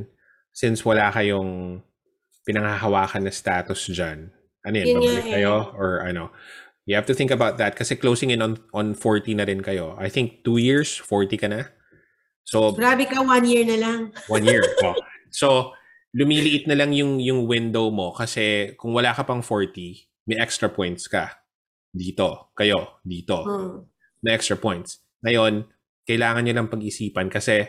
since 0.53 0.85
wala 0.85 1.09
kayong 1.13 1.81
pinanghahawakan 2.45 3.29
na 3.29 3.33
status 3.33 3.89
diyan, 3.93 4.33
ano 4.65 4.75
yan, 4.77 4.89
Yun 4.89 4.97
nga 4.97 5.01
babalik 5.05 5.25
eh. 5.29 5.33
kayo 5.41 5.57
or 5.77 6.05
ano? 6.05 6.33
You 6.89 6.97
have 6.97 7.07
to 7.09 7.17
think 7.17 7.31
about 7.31 7.61
that 7.61 7.77
kasi 7.77 7.97
closing 7.97 8.33
in 8.33 8.41
on 8.41 8.57
on 8.73 8.97
40 8.97 9.37
na 9.37 9.45
rin 9.45 9.61
kayo. 9.61 9.93
I 10.01 10.09
think 10.09 10.41
two 10.45 10.57
years, 10.57 10.97
40 10.97 11.37
ka 11.37 11.49
na. 11.49 11.69
So 12.45 12.75
Grabe 12.75 13.07
ka, 13.07 13.23
one 13.23 13.47
year 13.47 13.65
na 13.65 13.79
lang. 13.79 14.01
One 14.33 14.45
year. 14.45 14.63
oh. 14.83 14.97
So, 15.31 15.73
lumiliit 16.11 16.67
na 16.67 16.75
lang 16.75 16.91
yung, 16.91 17.23
yung 17.23 17.47
window 17.47 17.89
mo 17.95 18.11
kasi 18.11 18.75
kung 18.75 18.91
wala 18.91 19.15
ka 19.15 19.23
pang 19.23 19.43
40, 19.43 20.27
may 20.27 20.39
extra 20.39 20.67
points 20.67 21.07
ka. 21.07 21.31
Dito. 21.95 22.51
Kayo. 22.59 23.03
Dito. 23.07 23.47
Hmm. 23.47 23.87
May 24.23 24.35
extra 24.35 24.59
points. 24.59 24.99
Ngayon, 25.23 25.71
kailangan 26.07 26.43
nyo 26.43 26.55
lang 26.59 26.69
pag-isipan 26.73 27.31
kasi 27.31 27.67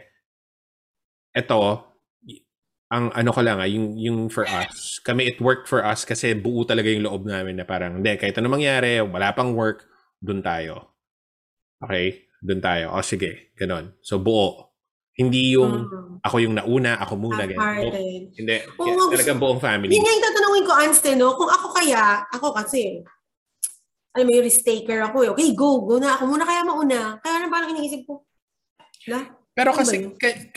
eto, 1.32 1.86
ang 2.92 3.08
ano 3.16 3.30
ko 3.32 3.40
lang 3.40 3.64
ah, 3.64 3.70
yung, 3.70 3.96
yung 3.96 4.28
for 4.28 4.44
us, 4.44 5.00
kami 5.00 5.32
it 5.32 5.40
worked 5.40 5.70
for 5.72 5.80
us 5.80 6.04
kasi 6.04 6.36
buo 6.36 6.68
talaga 6.68 6.92
yung 6.92 7.08
loob 7.08 7.24
namin 7.24 7.56
na 7.56 7.64
parang, 7.64 8.04
hindi, 8.04 8.20
kahit 8.20 8.36
ano 8.36 8.52
mangyari, 8.52 9.00
wala 9.00 9.32
pang 9.32 9.56
work, 9.56 9.88
dun 10.20 10.44
tayo. 10.44 10.92
Okay? 11.80 12.28
Dun 12.42 12.58
tayo. 12.58 12.90
O 12.92 13.06
sige, 13.06 13.54
ganon. 13.54 13.94
So, 14.02 14.18
buo. 14.18 14.74
Hindi 15.14 15.54
yung 15.54 15.86
Hmm. 15.86 16.18
ako 16.26 16.36
yung 16.40 16.58
nauna, 16.58 16.98
ako 16.98 17.14
muna. 17.16 17.46
Oh, 17.46 17.54
Half-hearted. 17.54 18.34
hindi. 18.34 18.56
Kaya 18.58 18.94
nga, 18.96 19.06
talagang 19.14 19.38
buong 19.38 19.62
family. 19.62 19.94
Yun 19.94 20.02
nga 20.02 20.12
yung 20.12 20.26
tatanungin 20.26 20.66
ko, 20.66 20.74
Anste, 20.74 21.10
no? 21.14 21.38
Kung 21.38 21.48
ako 21.48 21.68
kaya, 21.72 22.04
ako 22.28 22.48
kasi, 22.56 23.06
alam 24.12 24.26
mo 24.26 24.32
yung 24.34 24.44
risk 24.44 24.64
taker 24.64 25.00
ako 25.04 25.18
eh. 25.24 25.30
Okay, 25.32 25.50
go, 25.54 25.86
go 25.86 25.96
na 25.96 26.18
ako. 26.18 26.24
Muna 26.28 26.44
kaya 26.44 26.62
mauna. 26.64 27.00
Kaya 27.20 27.36
na 27.40 27.48
parang 27.48 27.72
iniisip 27.72 28.04
ko, 28.04 28.26
la, 29.08 29.22
Pero 29.52 29.76
Ano 29.76 29.84
kasi, 29.84 30.08
ka- 30.16 30.48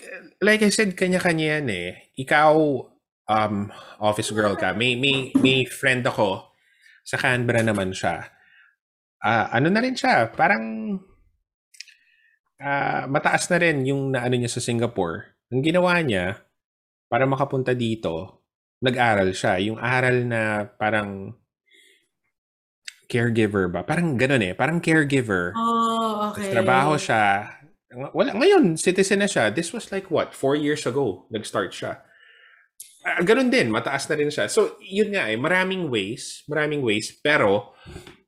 like 0.40 0.62
I 0.62 0.70
said, 0.70 0.94
kanya-kanya 0.94 1.58
yan 1.58 1.66
eh. 1.68 1.88
Ikaw, 2.14 2.54
um, 3.26 3.54
office 3.98 4.30
girl 4.30 4.54
ka. 4.54 4.70
May, 4.72 4.94
may, 4.94 5.34
may 5.34 5.66
friend 5.66 6.06
ako, 6.06 6.54
sa 7.02 7.18
Canberra 7.18 7.60
naman 7.60 7.90
siya. 7.90 8.22
Ah, 9.18 9.50
ano 9.50 9.66
na 9.66 9.82
rin 9.82 9.92
siya, 9.92 10.30
parang 10.30 10.94
ah, 12.60 13.06
mataas 13.10 13.48
na 13.50 13.58
rin 13.58 13.86
yung 13.88 14.12
naano 14.14 14.34
niya 14.36 14.52
sa 14.52 14.62
Singapore. 14.62 15.38
Ang 15.50 15.62
ginawa 15.62 15.98
niya, 16.02 16.44
para 17.08 17.30
makapunta 17.30 17.72
dito, 17.78 18.42
nag-aral 18.82 19.30
siya. 19.30 19.62
Yung 19.62 19.78
aral 19.78 20.26
na 20.26 20.66
parang 20.66 21.30
caregiver 23.06 23.70
ba? 23.70 23.86
Parang 23.86 24.18
ganun 24.18 24.42
eh. 24.42 24.52
Parang 24.58 24.82
caregiver. 24.82 25.54
oh, 25.54 26.34
Tapos 26.34 26.42
okay. 26.42 26.50
trabaho 26.50 26.98
siya. 26.98 27.54
Wala, 28.10 28.34
ngayon, 28.34 28.74
citizen 28.74 29.22
na 29.22 29.30
siya. 29.30 29.54
This 29.54 29.70
was 29.70 29.94
like 29.94 30.10
what? 30.10 30.34
Four 30.34 30.58
years 30.58 30.82
ago, 30.82 31.30
nag-start 31.30 31.70
siya. 31.70 32.02
Ah, 33.04 33.22
ganun 33.22 33.52
din, 33.52 33.70
mataas 33.70 34.08
na 34.10 34.18
rin 34.18 34.32
siya. 34.32 34.50
So, 34.50 34.80
yun 34.82 35.14
nga 35.14 35.30
eh, 35.30 35.38
maraming 35.38 35.92
ways, 35.92 36.42
maraming 36.50 36.82
ways, 36.82 37.14
pero 37.20 37.76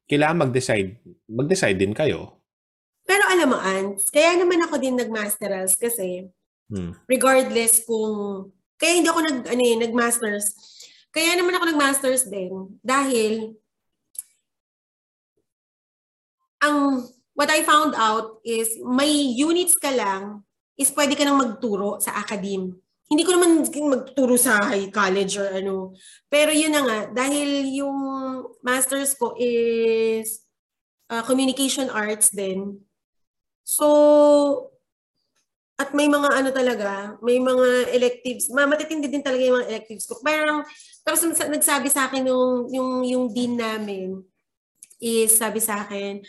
kailangan 0.06 0.46
mag-decide, 0.46 1.02
mag-decide 1.26 1.80
din 1.80 1.96
kayo. 1.96 2.44
Pero 3.06 3.22
alam 3.30 3.48
mo, 3.54 3.58
Ants, 3.62 4.10
kaya 4.10 4.34
naman 4.34 4.60
ako 4.66 4.82
din 4.82 4.98
nag-masterals 4.98 5.78
kasi 5.78 6.26
Hmm. 6.66 6.98
regardless 7.06 7.86
kung, 7.86 8.50
kaya 8.74 8.98
hindi 8.98 9.06
ako 9.06 9.20
nag, 9.22 9.38
ano 9.46 9.62
eh, 9.62 9.76
nag-masters. 9.78 10.46
Kaya 11.14 11.38
naman 11.38 11.54
ako 11.54 11.64
nag-masters 11.70 12.26
din 12.26 12.76
dahil 12.82 13.54
ang 16.60 17.06
what 17.38 17.48
I 17.48 17.62
found 17.62 17.94
out 17.94 18.42
is 18.42 18.74
may 18.82 19.08
units 19.32 19.78
ka 19.78 19.94
lang 19.94 20.42
is 20.76 20.92
pwede 20.92 21.14
ka 21.16 21.24
nang 21.24 21.40
magturo 21.40 22.02
sa 22.02 22.18
academe. 22.18 22.74
Hindi 23.06 23.22
ko 23.22 23.38
naman 23.38 23.62
magturo 23.62 24.34
sa 24.34 24.58
high 24.66 24.90
college 24.90 25.38
or 25.38 25.46
ano. 25.54 25.94
Pero 26.26 26.50
yun 26.50 26.74
na 26.74 26.82
nga, 26.82 26.98
dahil 27.14 27.70
yung 27.78 27.96
masters 28.66 29.14
ko 29.14 29.38
is 29.38 30.42
uh, 31.08 31.22
communication 31.22 31.86
arts 31.86 32.34
din. 32.34 32.82
So, 33.66 34.70
at 35.74 35.90
may 35.90 36.06
mga 36.06 36.30
ano 36.30 36.50
talaga, 36.54 37.18
may 37.18 37.42
mga 37.42 37.90
electives, 37.92 38.46
ma- 38.54 38.70
matitindi 38.70 39.10
din 39.10 39.26
talaga 39.26 39.42
yung 39.42 39.58
mga 39.58 39.68
electives 39.74 40.06
ko. 40.06 40.22
Parang, 40.22 40.62
tapos 41.02 41.26
nagsa- 41.26 41.50
nagsabi 41.50 41.90
sa 41.90 42.06
akin 42.06 42.30
yung, 42.30 42.70
yung, 42.70 42.90
yung 43.02 43.24
dean 43.34 43.58
namin, 43.58 44.22
is 45.02 45.34
sabi 45.36 45.58
sa 45.60 45.84
akin, 45.84 46.22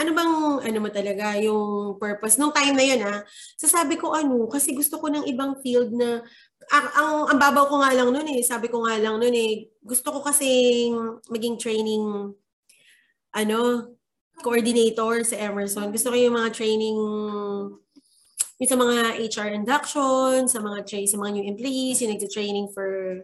ano 0.00 0.10
bang, 0.16 0.34
ano 0.64 0.78
mo 0.80 0.88
talaga, 0.90 1.36
yung 1.38 1.94
purpose? 2.00 2.40
Nung 2.40 2.50
time 2.50 2.74
na 2.74 2.86
yun, 2.86 3.00
ha, 3.04 3.22
sasabi 3.54 4.00
ko 4.00 4.16
ano, 4.16 4.48
kasi 4.48 4.72
gusto 4.74 4.96
ko 4.98 5.12
ng 5.12 5.28
ibang 5.30 5.60
field 5.62 5.92
na, 5.94 6.24
ang, 6.72 6.86
ang, 6.96 7.12
ang 7.34 7.38
babaw 7.38 7.68
ko 7.68 7.84
nga 7.84 7.92
lang 7.94 8.10
nun 8.10 8.26
eh, 8.32 8.42
sabi 8.42 8.66
ko 8.66 8.82
nga 8.82 8.96
lang 8.98 9.20
nun 9.20 9.34
eh, 9.34 9.68
gusto 9.84 10.10
ko 10.10 10.24
kasi 10.24 10.88
maging 11.30 11.60
training, 11.60 12.32
ano, 13.36 13.58
coordinator 14.42 15.22
sa 15.26 15.36
Emerson. 15.38 15.90
Gusto 15.90 16.10
ko 16.12 16.16
yung 16.16 16.36
mga 16.38 16.50
training 16.54 16.98
yung 18.58 18.70
sa 18.70 18.74
mga 18.74 19.22
HR 19.22 19.50
induction, 19.54 20.50
sa 20.50 20.58
mga 20.58 20.78
tra- 20.82 21.06
sa 21.06 21.18
mga 21.18 21.30
new 21.38 21.46
employees, 21.46 22.02
yung 22.02 22.10
nagte-training 22.10 22.66
for 22.74 23.22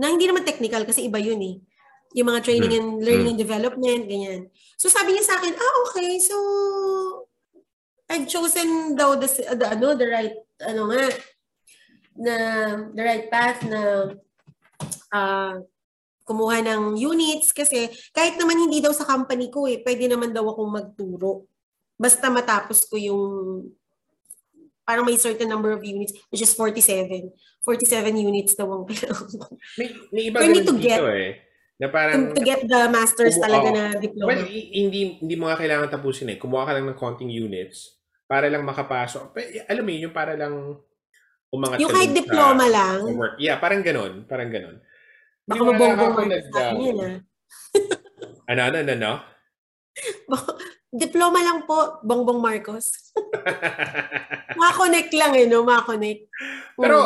na 0.00 0.08
hindi 0.08 0.24
naman 0.24 0.48
technical 0.48 0.88
kasi 0.88 1.04
iba 1.04 1.20
yun 1.20 1.40
eh. 1.44 1.56
Yung 2.16 2.32
mga 2.32 2.42
training 2.42 2.72
and 2.74 2.88
learning 3.04 3.36
and 3.36 3.40
development, 3.40 4.08
ganyan. 4.08 4.48
So 4.80 4.88
sabi 4.88 5.12
niya 5.12 5.28
sa 5.28 5.36
akin, 5.36 5.52
ah 5.52 5.74
okay, 5.84 6.16
so 6.16 6.36
I've 8.08 8.26
chosen 8.26 8.96
daw 8.96 9.14
the, 9.20 9.28
the 9.28 9.66
ano 9.68 9.94
the 9.94 10.08
right 10.08 10.36
ano 10.64 10.90
nga 10.90 11.04
na 12.18 12.34
the 12.90 13.02
right 13.04 13.26
path 13.30 13.62
na 13.68 14.10
uh, 15.14 15.54
kumuha 16.30 16.62
ng 16.62 16.94
units 16.94 17.50
kasi 17.50 17.84
kahit 18.10 18.38
naman 18.38 18.54
hindi 18.60 18.78
daw 18.78 18.94
sa 18.94 19.02
company 19.02 19.50
ko 19.50 19.66
eh, 19.66 19.82
pwede 19.82 20.06
naman 20.06 20.30
daw 20.30 20.46
akong 20.46 20.70
magturo. 20.70 21.50
Basta 21.94 22.30
matapos 22.30 22.86
ko 22.86 22.94
yung 22.94 23.22
parang 24.82 25.02
may 25.02 25.14
certain 25.16 25.46
number 25.46 25.70
of 25.70 25.82
units, 25.82 26.10
which 26.30 26.40
is 26.40 26.54
47. 26.54 27.30
47 27.60 28.14
units 28.16 28.54
daw 28.54 28.66
ang 28.68 28.86
kailangan. 28.86 29.50
May, 29.76 29.88
may 30.08 30.22
iba 30.24 30.38
ganun 30.38 30.64
to 30.64 30.74
dito 30.74 30.80
get- 30.80 31.02
eh. 31.04 31.32
Na 31.80 31.88
parang, 31.88 32.30
To, 32.30 32.36
to 32.36 32.42
get 32.42 32.60
the 32.62 32.80
master's 32.88 33.34
Oo. 33.34 33.42
talaga 33.42 33.68
na 33.70 33.82
diploma. 33.96 34.28
well, 34.30 34.44
hindi, 34.44 35.16
hindi 35.16 35.34
mo 35.34 35.48
nga 35.48 35.56
kailangan 35.56 35.88
tapusin 35.88 36.28
eh. 36.28 36.36
Kumuha 36.36 36.62
ka 36.62 36.76
lang 36.76 36.84
ng 36.84 36.94
konting 36.94 37.32
units 37.32 37.96
para 38.24 38.46
lang 38.46 38.62
makapasok. 38.62 39.32
Pa- 39.32 39.48
Alam 39.64 39.82
mo 39.82 39.90
yun, 39.90 40.02
yung 40.06 40.14
para 40.14 40.36
lang 40.36 40.76
umangat 41.48 41.80
yung 41.80 41.88
ka 41.88 41.96
kahit 41.96 42.12
sa- 42.12 42.18
diploma 42.20 42.64
lang, 42.68 42.98
sa 43.00 43.16
work. 43.16 43.34
Yeah, 43.38 43.56
parang 43.56 43.80
ganon. 43.80 44.28
Parang 44.28 44.52
ganon. 44.52 44.76
Baka 45.50 45.62
mabongbong 45.66 46.14
akin 46.30 46.76
yun 46.78 46.98
ah. 47.02 47.16
Ano, 48.50 48.60
ano, 48.66 48.76
ano, 48.82 48.94
no? 48.98 49.12
Diploma 50.90 51.38
lang 51.38 51.70
po, 51.70 52.02
Bongbong 52.02 52.42
Marcos. 52.42 53.14
Makakonect 54.58 55.14
lang 55.14 55.38
eh, 55.38 55.46
no? 55.46 55.62
Makakonect. 55.62 56.26
Hmm. 56.26 56.82
Pero, 56.82 56.98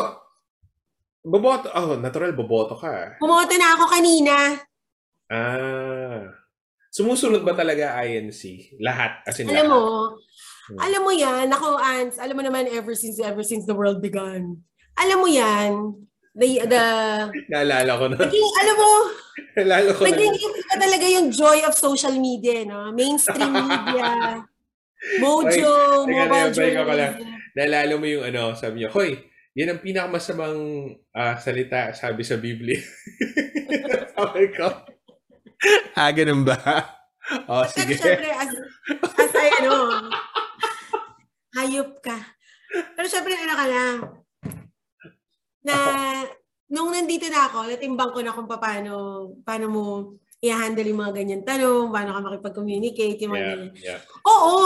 boboto, 1.21 1.69
oh, 1.69 2.01
natural, 2.01 2.33
boboto 2.33 2.81
ka. 2.81 3.21
Pumoto 3.21 3.53
na 3.61 3.77
ako 3.77 3.85
kanina. 3.93 4.35
Ah. 5.29 6.33
Sumusunod 6.89 7.45
ba 7.45 7.53
talaga 7.53 8.01
INC? 8.01 8.73
Lahat? 8.81 9.21
As 9.29 9.37
in 9.37 9.53
Alam 9.53 9.69
lahat? 9.69 9.73
mo, 9.77 9.81
Hmm. 10.65 10.81
alam 10.81 11.03
mo 11.05 11.13
yan, 11.13 11.53
ako, 11.53 11.77
Ans, 11.77 12.17
alam 12.17 12.41
mo 12.41 12.41
naman 12.41 12.65
ever 12.73 12.97
since, 12.97 13.21
ever 13.21 13.45
since 13.45 13.69
the 13.69 13.77
world 13.77 14.01
began. 14.01 14.65
Alam 14.97 15.19
mo 15.21 15.29
yan, 15.29 15.93
the, 16.35 16.49
the, 16.67 16.85
Naalala 17.51 17.93
ko 17.95 18.05
na. 18.11 18.17
naging, 18.19 18.49
alam 18.61 18.77
mo, 18.77 18.91
Naalala 19.57 19.89
ko 19.95 20.01
na. 20.03 20.07
naging 20.11 20.35
iba 20.35 20.75
talaga 20.77 21.07
yung 21.07 21.29
joy 21.31 21.59
of 21.63 21.75
social 21.79 22.15
media, 22.19 22.67
no? 22.67 22.91
Mainstream 22.91 23.55
media, 23.71 24.43
mojo, 25.23 25.71
Teka, 26.05 26.11
mobile 26.11 26.51
lang. 26.51 26.55
journalism. 26.55 27.27
Naalala 27.55 27.95
mo 27.95 28.07
yung 28.11 28.25
ano, 28.27 28.43
sabi 28.59 28.83
niya, 28.83 28.91
Hoy, 28.91 29.15
yan 29.55 29.71
ang 29.71 29.81
pinakamasamang 29.87 30.59
ah, 31.15 31.39
salita, 31.39 31.95
sabi 31.95 32.27
sa 32.27 32.35
Biblia. 32.35 32.83
sabi 34.19 34.51
ko, 34.51 34.67
ah, 35.95 36.11
ganun 36.11 36.43
ba? 36.43 36.59
Oh, 37.47 37.63
Pero 37.63 37.71
sige. 37.71 37.95
syempre, 37.95 38.29
as, 38.35 38.51
as 39.01 39.33
ay, 39.39 39.51
ano, 39.63 39.73
hayop 41.55 41.91
ka. 42.03 42.19
Pero 42.99 43.07
syempre, 43.07 43.33
ano 43.39 43.55
ka 43.55 43.65
na, 43.71 43.85
na, 45.65 45.75
nung 46.69 46.93
nandito 46.93 47.27
na 47.29 47.49
ako, 47.49 47.73
natimbang 47.73 48.13
ko 48.13 48.21
na 48.21 48.33
kung 48.33 48.47
paano, 48.47 48.93
paano 49.43 49.67
mo 49.69 49.85
i-handle 50.45 50.85
yung 50.85 51.01
mga 51.01 51.15
ganyan 51.17 51.43
tanong, 51.43 51.89
paano 51.89 52.13
ka 52.13 52.21
makipag-communicate, 52.21 53.17
yung 53.25 53.33
mga 53.33 53.41
Yeah, 53.41 53.53
ganyan. 53.57 53.73
yeah. 53.81 54.01
Oo, 54.29 54.57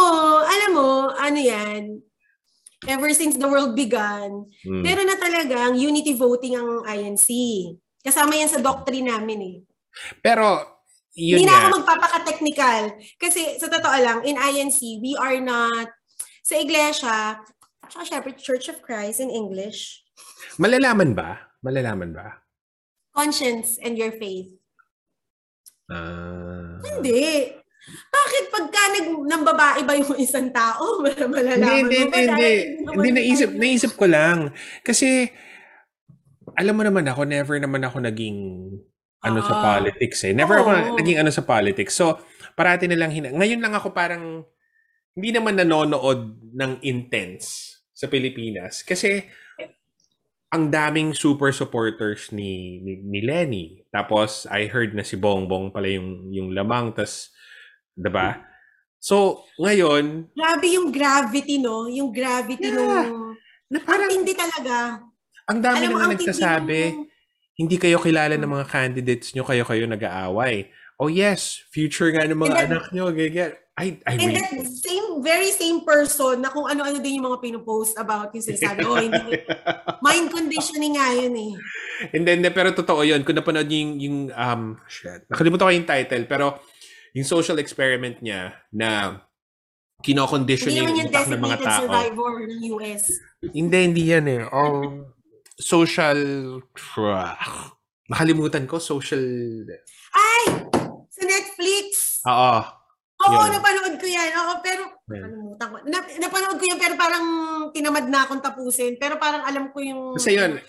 alam 0.43 0.71
mo, 0.75 0.89
ano 1.15 1.39
yan, 1.39 2.03
ever 2.87 3.11
since 3.15 3.39
the 3.39 3.47
world 3.47 3.79
began, 3.79 4.43
Mm. 4.67 4.83
meron 4.83 5.07
na 5.07 5.19
talagang 5.19 5.79
unity 5.79 6.19
voting 6.19 6.59
ang 6.59 6.83
INC. 6.83 7.27
Kasama 8.03 8.35
yan 8.35 8.51
sa 8.51 8.59
doctrine 8.59 9.07
namin 9.07 9.39
eh. 9.43 9.57
Pero, 10.23 10.63
yun 11.15 11.43
Hindi 11.43 11.51
na 11.51 11.67
ako 11.67 11.83
magpapaka-technical. 11.83 12.83
Kasi 13.19 13.59
sa 13.59 13.67
totoo 13.67 13.97
lang, 13.99 14.19
in 14.23 14.39
INC, 14.39 15.03
we 15.03 15.15
are 15.19 15.39
not, 15.43 15.91
sa 16.43 16.55
iglesia, 16.59 17.39
tsaka 17.87 18.03
syempre, 18.07 18.31
Church 18.39 18.71
of 18.71 18.83
Christ 18.83 19.19
in 19.19 19.31
English, 19.31 20.07
Malalaman 20.59 21.15
ba? 21.15 21.55
Malalaman 21.63 22.11
ba? 22.15 22.49
conscience 23.19 23.83
and 23.83 23.99
your 23.99 24.15
faith. 24.15 24.55
Ah. 25.91 26.79
Hindi. 26.87 27.51
Bakit 27.89 28.45
pagka 28.53 28.83
nag, 28.95 29.07
ng 29.27 29.43
babae 29.43 29.81
ba 29.83 29.99
yung 29.99 30.15
isang 30.23 30.55
tao, 30.55 31.03
malalaman 31.03 31.59
Hindi, 31.59 31.99
mo 31.99 32.15
hindi, 32.15 32.19
hindi. 32.31 32.53
Hindi, 32.87 33.09
naisip, 33.11 33.51
naisip 33.59 33.93
ko 33.99 34.07
lang. 34.07 34.55
Kasi, 34.87 35.27
alam 36.55 36.79
mo 36.79 36.87
naman 36.87 37.09
ako, 37.11 37.27
never 37.27 37.59
naman 37.59 37.83
ako 37.83 37.99
naging 38.07 38.39
ano 39.19 39.43
sa 39.43 39.55
Ah. 39.59 39.63
politics 39.75 40.23
eh. 40.23 40.35
Never 40.37 40.63
ako 40.63 40.71
Oo. 40.71 40.95
naging 41.01 41.19
ano 41.19 41.35
sa 41.35 41.43
politics. 41.43 41.99
So, 41.99 42.23
parati 42.55 42.87
na 42.87 42.95
lang 42.95 43.11
hina... 43.11 43.35
Ngayon 43.35 43.59
lang 43.59 43.75
ako 43.75 43.91
parang 43.91 44.47
hindi 45.19 45.31
naman 45.35 45.59
nanonood 45.59 46.39
ng 46.55 46.73
intense 46.87 47.75
sa 47.91 48.07
Pilipinas. 48.07 48.87
Kasi, 48.87 49.27
ang 50.49 50.73
daming 50.73 51.13
super 51.13 51.53
supporters 51.53 52.33
ni, 52.33 52.81
ni, 52.81 52.93
ni 53.05 53.21
Lenny. 53.21 53.85
Tapos, 53.93 54.49
I 54.49 54.65
heard 54.65 54.97
na 54.97 55.05
si 55.05 55.17
Bongbong 55.21 55.69
pala 55.69 55.89
yung, 55.93 56.33
yung 56.33 56.57
lamang. 56.57 56.97
Tas, 56.97 57.29
'di 57.93 58.09
ba? 58.09 58.41
So, 58.99 59.45
ngayon, 59.61 60.33
Grabe 60.35 60.67
yung 60.75 60.89
gravity, 60.91 61.61
no? 61.61 61.87
Yung 61.87 62.11
gravity 62.11 62.67
Yeah. 62.67 63.07
nung... 63.07 63.37
na 63.71 63.79
Ang 63.79 63.85
parang 63.85 64.11
tindi 64.11 64.33
talaga. 64.35 65.05
ang 65.49 65.61
dami 65.61 65.85
Alam 65.87 66.01
na 66.01 66.13
nagsasabi, 66.17 66.81
hindi 67.59 67.77
kayo 67.77 68.01
kilala 68.01 68.35
ng 68.37 68.49
mga 68.49 68.67
candidates 68.69 69.33
nyo, 69.37 69.45
kayo-kayo 69.45 69.85
nag-aaway. 69.85 70.69
Oh 70.99 71.07
yes, 71.07 71.63
future 71.71 72.11
nga 72.11 72.27
ng 72.27 72.35
mga 72.35 72.55
that- 72.55 72.67
anak 72.71 72.87
nyo, 72.91 73.15
ganyan. 73.15 73.55
I, 73.79 73.95
I 74.03 74.19
And 74.19 74.35
that 74.35 74.67
same, 74.67 75.23
very 75.23 75.55
same 75.55 75.87
person 75.87 76.43
na 76.43 76.51
kung 76.51 76.67
ano-ano 76.67 76.99
din 76.99 77.23
yung 77.23 77.31
mga 77.31 77.39
pinupost 77.39 77.95
about 77.95 78.35
yung 78.35 78.43
sinasabi, 78.43 78.83
oh, 78.83 78.99
hindi, 78.99 79.39
mind 80.05 80.35
conditioning 80.35 80.99
nga 80.99 81.15
yun 81.15 81.31
eh. 81.39 81.53
And 82.11 82.27
then, 82.27 82.43
pero 82.51 82.75
totoo 82.75 83.07
yun. 83.07 83.23
Kung 83.23 83.39
napanood 83.39 83.71
niyo 83.71 83.79
yung, 83.87 83.95
yung 84.03 84.19
um, 84.35 84.63
shit, 84.91 85.23
nakalimutan 85.31 85.71
ko 85.71 85.73
yung 85.79 85.87
title, 85.87 86.25
pero 86.27 86.59
yung 87.15 87.23
social 87.23 87.63
experiment 87.63 88.19
niya 88.19 88.59
na 88.75 89.23
kinocondition 90.03 90.75
Hindi 90.75 90.83
niya 90.83 90.83
naman 90.83 90.95
yung 90.95 90.99
yung 90.99 91.11
utak 91.15 91.27
ng 91.27 91.39
mga 91.39 91.57
designated 91.59 91.71
tao. 91.71 91.83
survivor 91.87 92.35
ng 92.43 92.61
US. 92.75 93.03
Hindi, 93.55 93.79
hindi 93.79 94.03
yan 94.11 94.27
eh. 94.27 94.43
Oh, 94.51 94.83
social... 95.55 96.19
Nakalimutan 98.11 98.67
ko, 98.67 98.83
social... 98.83 99.23
Ay! 100.13 100.43
Sa 101.09 101.23
Netflix! 101.25 101.87
Oo. 102.25 102.59
Oo, 103.19 103.35
Yun. 103.35 103.51
napanood 103.51 103.95
ko 103.99 104.07
yan. 104.07 104.31
Oo, 104.31 104.53
pero, 104.63 104.83
Yan. 105.11 105.27
nakalimutan 105.27 105.67
ko. 105.67 105.77
Na, 105.91 105.99
napanood 106.23 106.57
ko 106.63 106.65
yan, 106.71 106.79
pero 106.79 106.95
parang 106.95 107.27
tinamad 107.75 108.07
na 108.07 108.23
akong 108.23 108.39
tapusin. 108.39 108.95
Pero 108.95 109.19
parang 109.19 109.43
alam 109.43 109.75
ko 109.75 109.83
yung... 109.83 110.15
Basta 110.15 110.31
yun, 110.31 110.63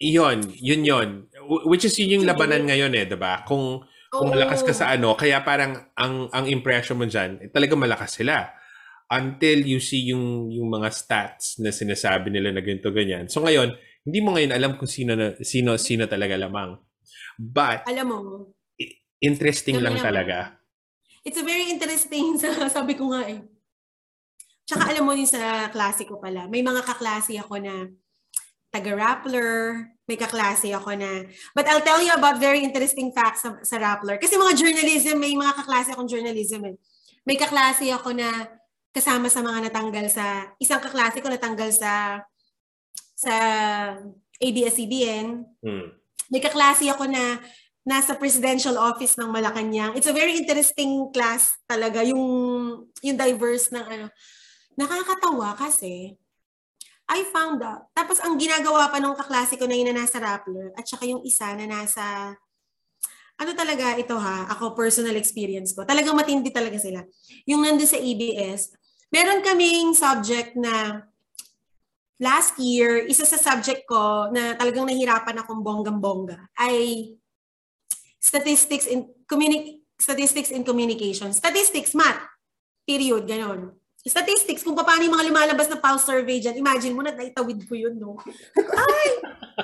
yun, 0.00 0.38
yun 0.56 0.82
yun. 0.82 1.08
Wh- 1.44 1.68
Which 1.68 1.84
is 1.84 1.92
yun 2.00 2.22
yung 2.22 2.26
labanan 2.26 2.64
ngayon 2.64 2.94
eh, 2.96 3.04
'di 3.04 3.20
ba? 3.20 3.44
Kung 3.44 3.84
kung 4.08 4.26
Oo. 4.26 4.32
malakas 4.32 4.64
ka 4.64 4.72
sa 4.72 4.88
ano, 4.90 5.12
kaya 5.14 5.44
parang 5.44 5.92
ang 5.94 6.26
ang 6.32 6.48
impression 6.48 6.96
mo 6.96 7.04
diyan, 7.04 7.44
eh, 7.44 7.48
talaga 7.52 7.76
malakas 7.76 8.16
sila. 8.16 8.48
Until 9.12 9.66
you 9.66 9.76
see 9.82 10.08
yung 10.08 10.48
yung 10.48 10.72
mga 10.72 10.88
stats 10.88 11.60
na 11.60 11.68
sinasabi 11.68 12.32
nila 12.32 12.48
na 12.54 12.64
ganito 12.64 12.88
ganyan. 12.94 13.28
So 13.28 13.44
ngayon, 13.44 13.76
hindi 14.06 14.18
mo 14.24 14.32
ngayon 14.32 14.54
alam 14.56 14.78
kung 14.80 14.88
sino 14.88 15.12
na, 15.12 15.36
sino 15.44 15.76
sino 15.76 16.08
talaga 16.08 16.38
lamang. 16.40 16.80
But 17.36 17.84
Alam 17.88 18.06
mo, 18.06 18.18
interesting 19.20 19.76
lang 19.78 19.96
mo 19.96 20.00
talaga. 20.00 20.56
it's 21.20 21.36
a 21.36 21.44
very 21.44 21.68
interesting, 21.68 22.34
sa- 22.40 22.68
sabi 22.68 22.96
ko 22.96 23.12
nga 23.12 23.28
eh. 23.28 23.40
Tsaka 24.64 24.86
alam 24.88 25.02
mo 25.02 25.12
yung 25.12 25.26
sa 25.26 25.66
klase 25.68 26.06
ko 26.06 26.16
pala, 26.16 26.46
may 26.46 26.62
mga 26.62 26.86
kaklase 26.86 27.34
ako 27.36 27.58
na 27.58 27.90
taga-Rappler, 28.70 29.82
may 30.06 30.14
kaklase 30.14 30.70
ako 30.70 30.94
na, 30.94 31.26
but 31.52 31.66
I'll 31.66 31.82
tell 31.82 31.98
you 31.98 32.14
about 32.14 32.38
very 32.38 32.62
interesting 32.62 33.10
facts 33.10 33.42
sa, 33.42 33.58
sa 33.66 33.76
Rappler. 33.76 34.22
Kasi 34.22 34.38
mga 34.38 34.54
journalism, 34.54 35.18
may 35.18 35.34
mga 35.34 35.58
kaklase 35.58 35.90
akong 35.90 36.06
journalism 36.06 36.62
eh. 36.70 36.76
May 37.26 37.34
kaklase 37.34 37.90
ako 37.90 38.14
na 38.14 38.46
kasama 38.90 39.26
sa 39.26 39.42
mga 39.42 39.68
natanggal 39.68 40.06
sa, 40.06 40.54
isang 40.56 40.78
kaklase 40.78 41.18
ko 41.18 41.26
natanggal 41.26 41.70
sa, 41.74 42.22
sa 43.12 43.34
ABS-CBN, 44.38 45.44
Hmm. 45.60 45.99
May 46.30 46.40
kaklase 46.40 46.86
ako 46.88 47.10
na 47.10 47.42
nasa 47.82 48.14
presidential 48.14 48.78
office 48.78 49.18
ng 49.18 49.28
Malacanang. 49.28 49.98
It's 49.98 50.06
a 50.06 50.14
very 50.14 50.38
interesting 50.38 51.10
class 51.10 51.58
talaga, 51.66 52.06
yung, 52.06 52.22
yung 53.02 53.18
diverse 53.18 53.74
ng 53.74 53.82
ano. 53.82 54.06
Nakakatawa 54.78 55.58
kasi, 55.58 56.14
I 57.10 57.26
found 57.34 57.58
out. 57.66 57.90
Tapos 57.90 58.22
ang 58.22 58.38
ginagawa 58.38 58.86
pa 58.86 59.02
nung 59.02 59.18
kaklase 59.18 59.58
ko 59.58 59.66
na 59.66 59.74
yun 59.74 59.90
na 59.90 60.06
nasa 60.06 60.22
Rappler 60.22 60.70
at 60.78 60.86
saka 60.86 61.10
yung 61.10 61.26
isa 61.26 61.50
na 61.58 61.66
nasa 61.66 62.38
ano 63.40 63.50
talaga 63.56 63.98
ito 63.98 64.14
ha, 64.14 64.46
ako 64.52 64.78
personal 64.78 65.16
experience 65.18 65.74
ko. 65.74 65.82
Talagang 65.82 66.14
matindi 66.14 66.54
talaga 66.54 66.78
sila. 66.78 67.02
Yung 67.50 67.64
nandun 67.64 67.88
sa 67.88 67.98
EBS, 67.98 68.76
meron 69.10 69.42
kaming 69.42 69.90
subject 69.96 70.54
na 70.54 71.02
last 72.20 72.60
year, 72.60 73.00
isa 73.08 73.24
sa 73.24 73.40
subject 73.40 73.88
ko 73.88 74.28
na 74.28 74.52
talagang 74.54 74.84
nahirapan 74.84 75.40
akong 75.40 75.64
bonggang-bongga 75.64 76.52
ay 76.60 77.16
statistics 78.20 78.84
in 78.84 79.08
communi- 79.24 79.80
statistics 79.96 80.52
in 80.52 80.60
communication. 80.60 81.32
Statistics, 81.32 81.96
math. 81.96 82.20
Period, 82.84 83.24
ganon. 83.24 83.72
Statistics, 84.00 84.64
kung 84.64 84.76
paano 84.76 85.04
yung 85.04 85.16
mga 85.16 85.28
lumalabas 85.28 85.68
na 85.68 85.80
pulse 85.80 86.08
survey 86.08 86.40
dyan, 86.40 86.56
imagine 86.56 86.92
mo 86.96 87.04
na 87.04 87.12
naitawid 87.12 87.64
ko 87.68 87.76
yun, 87.76 88.00
no? 88.00 88.16
Ay, 88.56 89.08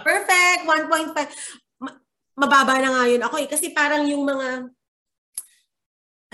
perfect, 0.05 0.61
1.5. 0.69 1.81
Ma- 1.81 2.01
mababa 2.37 2.77
na 2.81 2.89
nga 2.93 3.05
yun 3.09 3.25
ako 3.25 3.41
eh. 3.41 3.49
Kasi 3.49 3.73
parang 3.73 4.05
yung 4.05 4.29
mga, 4.29 4.69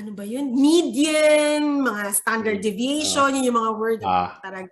ano 0.03 0.11
ba 0.19 0.24
yun? 0.27 0.51
Median, 0.51 1.62
mga 1.82 2.11
standard 2.11 2.59
deviation, 2.59 3.39
yun 3.39 3.47
yung 3.47 3.59
mga 3.62 3.73
word. 3.78 4.01
Ah. 4.03 4.39
Tarag. 4.43 4.66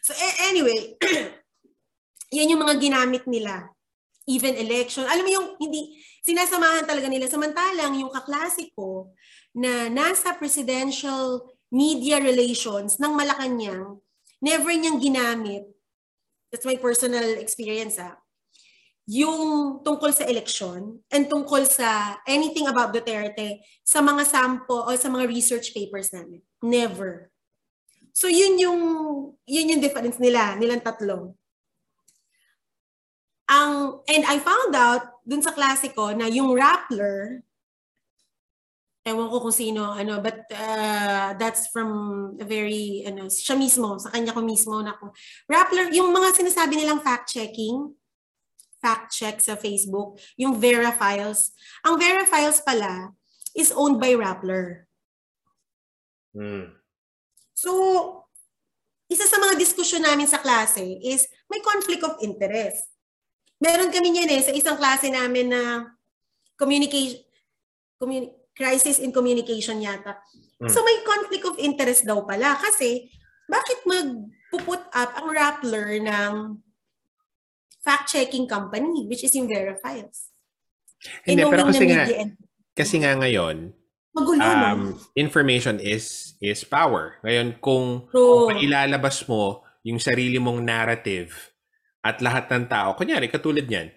So 0.00 0.14
anyway, 0.46 0.96
yan 2.36 2.50
yung 2.54 2.62
mga 2.62 2.78
ginamit 2.78 3.24
nila. 3.26 3.70
Even 4.30 4.54
election. 4.54 5.08
Alam 5.10 5.26
mo 5.26 5.30
yung 5.32 5.48
hindi, 5.58 5.98
sinasamahan 6.22 6.86
talaga 6.86 7.10
nila. 7.10 7.26
Samantalang 7.26 7.98
yung 7.98 8.14
kaklase 8.14 8.70
ko 8.76 9.10
na 9.56 9.90
nasa 9.90 10.36
presidential 10.38 11.50
media 11.70 12.22
relations 12.22 12.98
ng 12.98 13.14
Malacanang, 13.14 13.98
never 14.42 14.70
niyang 14.74 15.02
ginamit, 15.02 15.66
that's 16.50 16.66
my 16.66 16.78
personal 16.78 17.38
experience 17.38 17.98
ah, 17.98 18.18
yung 19.10 19.82
tungkol 19.82 20.14
sa 20.14 20.26
election 20.30 21.02
and 21.10 21.26
tungkol 21.26 21.66
sa 21.66 22.18
anything 22.30 22.70
about 22.70 22.94
Duterte 22.94 23.58
sa 23.82 23.98
mga 23.98 24.22
sample 24.22 24.86
o 24.86 24.90
sa 24.94 25.10
mga 25.10 25.26
research 25.26 25.74
papers 25.74 26.14
namin. 26.14 26.38
Never. 26.62 27.34
So 28.20 28.28
yun 28.28 28.60
yung 28.60 28.80
yun 29.48 29.70
yung 29.72 29.80
difference 29.80 30.20
nila, 30.20 30.60
nilang 30.60 30.84
tatlo. 30.84 31.32
Ang 33.48 34.04
and 34.04 34.28
I 34.28 34.36
found 34.36 34.76
out 34.76 35.24
dun 35.24 35.40
sa 35.40 35.56
klase 35.56 35.88
ko 35.96 36.12
na 36.12 36.28
yung 36.28 36.52
Rappler 36.52 37.40
ewan 39.00 39.32
ko 39.32 39.40
kung 39.40 39.56
sino 39.56 39.96
ano 39.96 40.20
but 40.20 40.44
uh, 40.52 41.32
that's 41.40 41.72
from 41.72 41.88
a 42.36 42.44
very 42.44 43.00
ano 43.08 43.32
siya 43.32 43.56
mismo 43.56 43.96
sa 43.96 44.12
kanya 44.12 44.36
ko 44.36 44.44
mismo 44.44 44.76
na 44.84 44.92
ko 44.92 45.16
Rappler 45.48 45.88
yung 45.96 46.12
mga 46.12 46.36
sinasabi 46.36 46.76
nilang 46.76 47.00
fact 47.00 47.32
checking 47.32 47.96
fact 48.76 49.08
check 49.16 49.40
sa 49.40 49.56
Facebook 49.56 50.20
yung 50.36 50.60
Vera 50.60 50.92
Files 50.92 51.56
ang 51.80 51.96
Vera 51.96 52.28
Files 52.28 52.60
pala 52.60 53.16
is 53.56 53.72
owned 53.72 53.96
by 53.96 54.12
Rappler 54.12 54.84
Hmm. 56.30 56.79
So, 57.60 57.70
isa 59.10 59.28
sa 59.28 59.36
mga 59.36 59.60
diskusyon 59.60 60.06
namin 60.06 60.24
sa 60.24 60.40
klase 60.40 60.80
is 61.04 61.28
may 61.52 61.60
conflict 61.60 62.00
of 62.06 62.16
interest. 62.24 62.88
Meron 63.60 63.92
kami 63.92 64.16
niyan 64.16 64.32
eh 64.32 64.40
sa 64.40 64.54
isang 64.56 64.80
klase 64.80 65.12
namin 65.12 65.52
na 65.52 65.92
communication 66.56 67.20
communi- 68.00 68.32
crisis 68.56 68.96
in 68.96 69.12
communication 69.12 69.82
yata. 69.84 70.16
Hmm. 70.56 70.72
So 70.72 70.80
may 70.80 71.04
conflict 71.04 71.44
of 71.44 71.60
interest 71.60 72.08
daw 72.08 72.24
pala 72.24 72.56
kasi 72.56 73.12
bakit 73.44 73.84
magpuput 73.84 74.88
up 74.96 75.10
ang 75.20 75.28
Rappler 75.28 76.00
ng 76.00 76.32
fact-checking 77.84 78.48
company 78.48 79.04
which 79.04 79.20
is 79.20 79.36
yung 79.36 79.50
Vera 79.50 79.76
Files. 79.76 80.32
Hindi, 81.24 81.44
pero 81.44 81.68
kasi 81.68 81.84
nga, 81.88 82.04
and- 82.08 82.36
kasi 82.76 83.00
nga 83.00 83.16
ngayon, 83.16 83.72
Magulo, 84.16 84.40
no? 84.40 84.48
um, 84.48 84.80
information 85.16 85.80
is 85.80 86.29
is 86.40 86.64
power. 86.64 87.20
Ngayon, 87.20 87.60
kung 87.60 88.08
True. 88.08 88.56
ilalabas 88.56 89.22
mo 89.28 89.60
yung 89.84 90.00
sarili 90.00 90.40
mong 90.40 90.64
narrative 90.64 91.52
at 92.00 92.24
lahat 92.24 92.48
ng 92.48 92.64
tao, 92.66 92.96
kunyari, 92.96 93.28
katulad 93.28 93.68
niyan, 93.68 93.92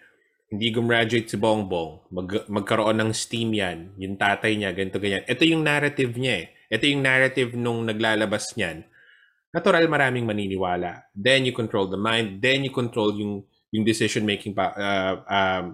hindi 0.53 0.70
gumraduate 0.70 1.32
si 1.32 1.40
Bongbong, 1.40 2.14
mag, 2.14 2.45
magkaroon 2.45 2.99
ng 2.99 3.11
steam 3.15 3.56
yan, 3.56 3.95
yung 3.98 4.20
tatay 4.20 4.53
niya, 4.53 4.76
ganito, 4.76 5.02
ganyan. 5.02 5.26
Ito 5.26 5.48
yung 5.49 5.64
narrative 5.65 6.14
niya 6.14 6.45
eh. 6.45 6.48
Ito 6.70 6.84
yung 6.86 7.02
narrative 7.02 7.57
nung 7.57 7.82
naglalabas 7.88 8.53
niyan. 8.53 8.86
Natural 9.49 9.86
maraming 9.90 10.26
maniniwala. 10.26 11.10
Then 11.15 11.49
you 11.49 11.53
control 11.57 11.90
the 11.90 11.98
mind, 11.98 12.44
then 12.44 12.65
you 12.68 12.74
control 12.74 13.14
yung 13.18 13.45
yung 13.74 13.82
decision-making 13.82 14.53
pa, 14.53 14.70
uh, 14.78 15.15
um, 15.26 15.65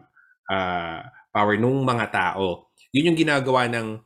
uh, 0.48 1.00
power 1.36 1.60
nung 1.60 1.84
mga 1.84 2.06
tao. 2.12 2.72
Yun 2.96 3.12
yung 3.12 3.20
ginagawa 3.20 3.68
ng 3.68 4.00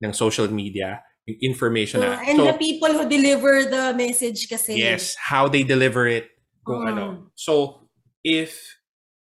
ng 0.00 0.12
social 0.16 0.48
media, 0.48 1.04
information 1.26 2.00
So, 2.00 2.06
na. 2.06 2.20
and 2.20 2.36
So, 2.36 2.44
the 2.52 2.58
people 2.60 2.92
who 2.92 3.08
deliver 3.08 3.64
the 3.64 3.96
message 3.96 4.48
kasi. 4.48 4.76
Yes, 4.76 5.16
how 5.16 5.48
they 5.48 5.64
deliver 5.64 6.04
it. 6.06 6.28
Kung 6.64 6.84
Mm. 6.84 6.90
ano. 6.92 7.04
So, 7.36 7.84
if 8.24 8.56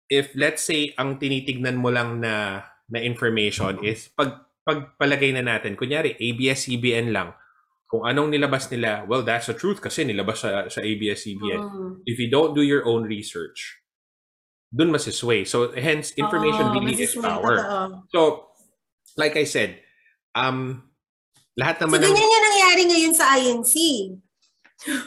if 0.09 0.33
let's 0.35 0.63
say 0.63 0.91
ang 0.97 1.19
tinitignan 1.19 1.77
mo 1.77 1.91
lang 1.91 2.19
na 2.19 2.63
na 2.89 2.99
information 2.99 3.79
is 3.85 4.09
pag 4.11 4.43
pagpalagay 4.65 5.33
na 5.33 5.43
natin, 5.45 5.73
kunyari 5.75 6.13
ABS-CBN 6.19 7.09
lang, 7.09 7.33
kung 7.89 8.05
anong 8.05 8.29
nilabas 8.29 8.69
nila, 8.69 9.01
well, 9.09 9.25
that's 9.25 9.49
the 9.49 9.55
truth 9.57 9.81
kasi 9.81 10.05
nilabas 10.05 10.45
sa, 10.45 10.69
sa 10.69 10.81
ABS-CBN. 10.81 11.61
Mm. 11.63 11.91
If 12.05 12.21
you 12.21 12.29
don't 12.29 12.53
do 12.53 12.61
your 12.61 12.85
own 12.85 13.03
research, 13.09 13.81
dun 14.69 14.93
masisway. 14.93 15.41
So, 15.45 15.73
hence, 15.73 16.13
information 16.13 16.69
Oo, 16.69 16.73
really 16.77 17.01
is 17.01 17.17
power. 17.17 17.57
totoo. 17.57 18.05
So, 18.13 18.19
like 19.17 19.33
I 19.33 19.43
said, 19.43 19.81
um, 20.37 20.88
lahat 21.59 21.75
So, 21.77 21.81
naman 21.85 21.97
ng... 21.99 22.07
ganyan 22.07 22.29
yung 22.29 22.45
nangyari 22.47 22.81
ngayon 22.87 23.13
sa 23.13 23.25
INC. 23.35 23.73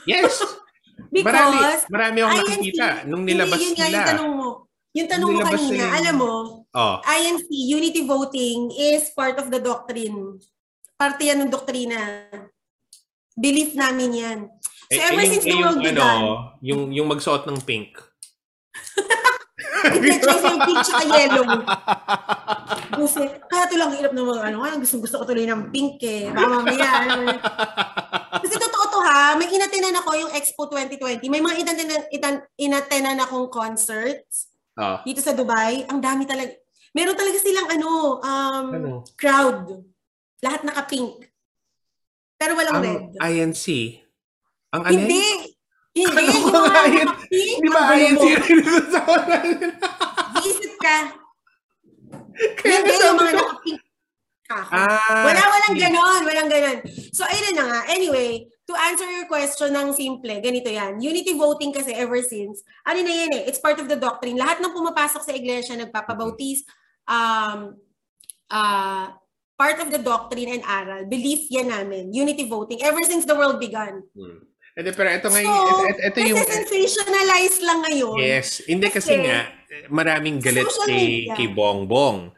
Yes! 0.05 0.37
Because, 1.13 1.29
marami, 1.29 1.57
marami 1.89 2.19
akong 2.21 2.33
INC, 2.33 2.45
nakikita 2.47 2.87
nung 3.05 3.25
nilabas 3.25 3.59
yun 3.59 3.73
nga 3.73 3.85
nila. 3.85 3.97
yung 3.97 4.09
tanong 4.09 4.33
mo. 4.33 4.49
Yung 4.93 5.09
tanong 5.09 5.31
mo 5.33 5.41
kanina, 5.41 5.73
nila- 5.73 5.93
alam 5.97 6.17
mo, 6.17 6.33
Oh, 6.73 6.97
INC, 7.05 7.49
unity 7.49 8.01
voting 8.03 8.73
is 8.73 9.13
part 9.13 9.37
of 9.37 9.49
the 9.49 9.61
doctrine. 9.61 10.41
Parte 10.97 11.29
yan 11.29 11.45
ng 11.45 11.53
doktrina. 11.53 12.29
Belief 13.33 13.73
namin 13.73 14.11
yan. 14.13 14.39
So 14.89 14.97
Eh, 14.97 15.01
ever 15.03 15.21
eh, 15.21 15.25
yung, 15.25 15.33
since 15.33 15.45
the 15.45 15.49
eh, 15.49 15.53
yung, 15.53 15.65
world 15.65 15.77
ano, 15.77 15.85
began, 15.85 16.21
yung, 16.61 16.83
yung 16.93 17.09
magsuot 17.09 17.45
ng 17.45 17.61
pink. 17.61 17.97
Hindi, 19.91 20.09
choice 20.21 20.45
yung 20.47 20.63
pink 20.63 20.81
tsaka 20.85 21.03
yellow. 21.09 21.47
Kasi, 22.93 23.23
kaya 23.49 23.63
ito 23.67 23.77
lang 23.77 23.91
hirap 23.97 24.13
ng 24.13 24.27
mga 24.27 24.43
ano, 24.53 24.57
ano 24.63 24.75
gusto, 24.79 24.97
gusto 25.01 25.17
ko 25.19 25.25
tuloy 25.27 25.49
ng 25.49 25.73
pink 25.73 25.99
eh. 26.05 26.31
Baka 26.31 26.47
mamaya, 26.47 26.89
ano, 27.03 27.15
Kasi 28.39 28.55
totoo 28.59 28.85
to 28.91 28.99
ha, 29.03 29.35
may 29.35 29.49
inatenan 29.49 29.99
ako 29.99 30.11
yung 30.15 30.33
Expo 30.33 30.69
2020. 30.69 31.27
May 31.27 31.43
mga 31.43 31.57
inatenan, 31.63 32.01
itan- 32.11 32.47
inatenan 32.55 33.19
akong 33.19 33.49
concerts 33.49 34.53
Oh, 34.73 34.97
dito 35.05 35.21
sa 35.21 35.37
Dubai. 35.37 35.85
Ang 35.85 36.01
dami 36.01 36.25
talaga. 36.25 36.49
Meron 36.97 37.13
talaga 37.13 37.37
silang 37.41 37.69
ano, 37.69 38.21
um, 38.25 38.67
ano? 38.73 38.93
crowd. 39.21 39.85
Lahat 40.41 40.65
naka-pink. 40.65 41.29
Pero 42.41 42.57
walang 42.57 42.81
Ang 42.81 42.85
red. 42.85 43.05
INC. 43.21 43.65
Ang 44.73 44.83
alin? 44.89 45.05
Hindi. 45.93 46.09
Hindi. 46.09 46.25
Ano 46.25 46.33
Yung 46.33 46.49
ba 46.49 46.61
mga 46.65 46.81
INC? 46.89 47.05
naka-pink. 47.05 47.57
Di 47.61 47.69
ba 47.69 47.83
INC 47.93 48.17
mo. 48.17 48.25
yung 48.25 48.87
sa 48.89 49.01
Iisip 50.43 50.75
ka. 50.81 50.97
Kaya 52.59 52.77
Hindi, 52.81 52.93
yung 52.97 53.19
mga 53.19 53.33
naka-pink. 53.37 53.81
Kako. 54.43 54.69
Ah, 54.73 55.25
Wala, 55.25 55.41
walang 55.49 55.77
ganon, 55.81 56.21
walang 56.29 56.51
ganon. 56.51 56.79
So, 57.13 57.25
ayun 57.25 57.57
na 57.57 57.65
nga. 57.69 57.81
Anyway, 57.89 58.45
to 58.69 58.75
answer 58.77 59.09
your 59.09 59.25
question 59.25 59.73
ng 59.73 59.93
simple, 59.97 60.33
ganito 60.41 60.69
yan. 60.69 61.01
Unity 61.01 61.33
voting 61.37 61.73
kasi 61.73 61.93
ever 61.97 62.21
since, 62.21 62.61
ano 62.85 63.01
na 63.01 63.13
yan 63.13 63.33
eh, 63.33 63.43
it's 63.49 63.61
part 63.61 63.81
of 63.81 63.89
the 63.89 63.97
doctrine. 63.97 64.37
Lahat 64.37 64.61
ng 64.61 64.73
pumapasok 64.73 65.25
sa 65.25 65.33
iglesia, 65.33 65.73
nagpapabautis, 65.77 66.65
um, 67.09 67.81
uh, 68.53 69.07
part 69.57 69.79
of 69.81 69.89
the 69.89 70.01
doctrine 70.01 70.53
and 70.53 70.65
aral, 70.69 71.05
belief 71.09 71.49
yan 71.49 71.73
namin, 71.73 72.13
unity 72.13 72.45
voting, 72.45 72.81
ever 72.85 73.01
since 73.09 73.25
the 73.25 73.37
world 73.37 73.57
began. 73.57 74.05
Hmm. 74.13 74.52
Hindi, 74.73 74.91
pero 74.91 75.09
ito 75.11 75.29
So, 75.29 75.35
ngayon, 75.35 75.53
ito, 75.53 75.85
ito, 75.85 76.01
ito 76.03 76.19
yung... 76.25 76.39
sensationalize 76.41 77.59
lang 77.61 77.79
ngayon. 77.83 78.17
Yes. 78.17 78.49
Hindi 78.65 78.89
kasi, 78.89 79.15
Kasi, 79.15 79.23
nga, 79.23 79.39
maraming 79.89 80.41
galit 80.41 80.65
kay, 80.83 81.29
media. 81.29 81.35
kay 81.37 81.49
Bongbong. 81.49 82.33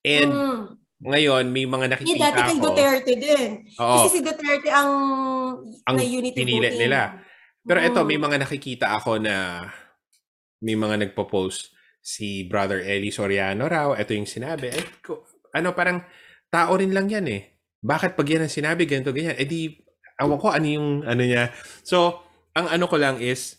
And 0.00 0.30
Mm. 0.30 0.60
ngayon, 1.02 1.44
may 1.46 1.64
mga 1.64 1.86
nakikita 1.90 2.24
dati 2.26 2.40
kay 2.40 2.56
ako. 2.56 2.64
Duterte 2.66 3.12
din. 3.14 3.50
Oo. 3.76 3.94
Kasi 3.98 4.08
si 4.08 4.20
Duterte 4.20 4.68
ang, 4.68 4.90
Ang 5.84 5.96
na 5.96 6.02
unity 6.02 6.32
pinili 6.34 6.64
voting. 6.66 6.80
nila. 6.80 7.20
Pero 7.60 7.78
ito, 7.78 8.00
Mm. 8.00 8.06
may 8.06 8.18
mga 8.18 8.36
nakikita 8.38 8.86
ako 8.94 9.10
na 9.18 9.34
may 10.58 10.74
mga 10.74 10.96
nagpo-post. 11.02 11.72
si 12.00 12.44
Brother 12.44 12.84
Eli 12.84 13.08
Soriano 13.08 13.64
raw, 13.64 13.96
ito 13.96 14.12
yung 14.12 14.28
sinabi. 14.28 14.68
Eh, 14.68 15.00
ko- 15.00 15.24
ano, 15.50 15.72
parang 15.72 16.04
tao 16.46 16.76
rin 16.76 16.92
lang 16.92 17.08
yan 17.08 17.24
eh. 17.24 17.56
Bakit 17.80 18.12
pag 18.12 18.28
yan 18.28 18.44
ang 18.44 18.52
sinabi, 18.52 18.84
ganito, 18.84 19.08
ganyan? 19.08 19.32
Eh 19.34 19.48
di, 19.48 19.72
awan 20.20 20.38
ko 20.38 20.46
ano 20.50 20.66
yung 20.66 20.88
ano 21.02 21.22
niya. 21.22 21.50
So, 21.82 22.22
ang 22.54 22.70
ano 22.70 22.84
ko 22.86 22.96
lang 22.98 23.18
is, 23.18 23.58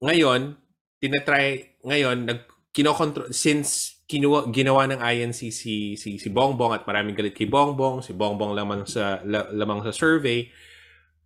ngayon, 0.00 0.56
tinatry, 0.98 1.76
ngayon, 1.84 2.24
nag, 2.26 2.40
kinokontrol, 2.72 3.30
since 3.30 4.00
kinuha, 4.08 4.48
ginawa 4.48 4.88
ng 4.88 5.00
INC 5.00 5.52
si, 5.52 5.94
si, 5.96 6.08
si 6.16 6.28
Bongbong 6.32 6.72
at 6.72 6.88
maraming 6.88 7.12
galit 7.12 7.36
kay 7.36 7.48
Bongbong, 7.48 8.00
si 8.00 8.16
Bongbong 8.16 8.56
lamang 8.56 8.88
sa, 8.88 9.20
la- 9.24 9.52
lamang 9.52 9.84
sa 9.84 9.92
survey, 9.92 10.48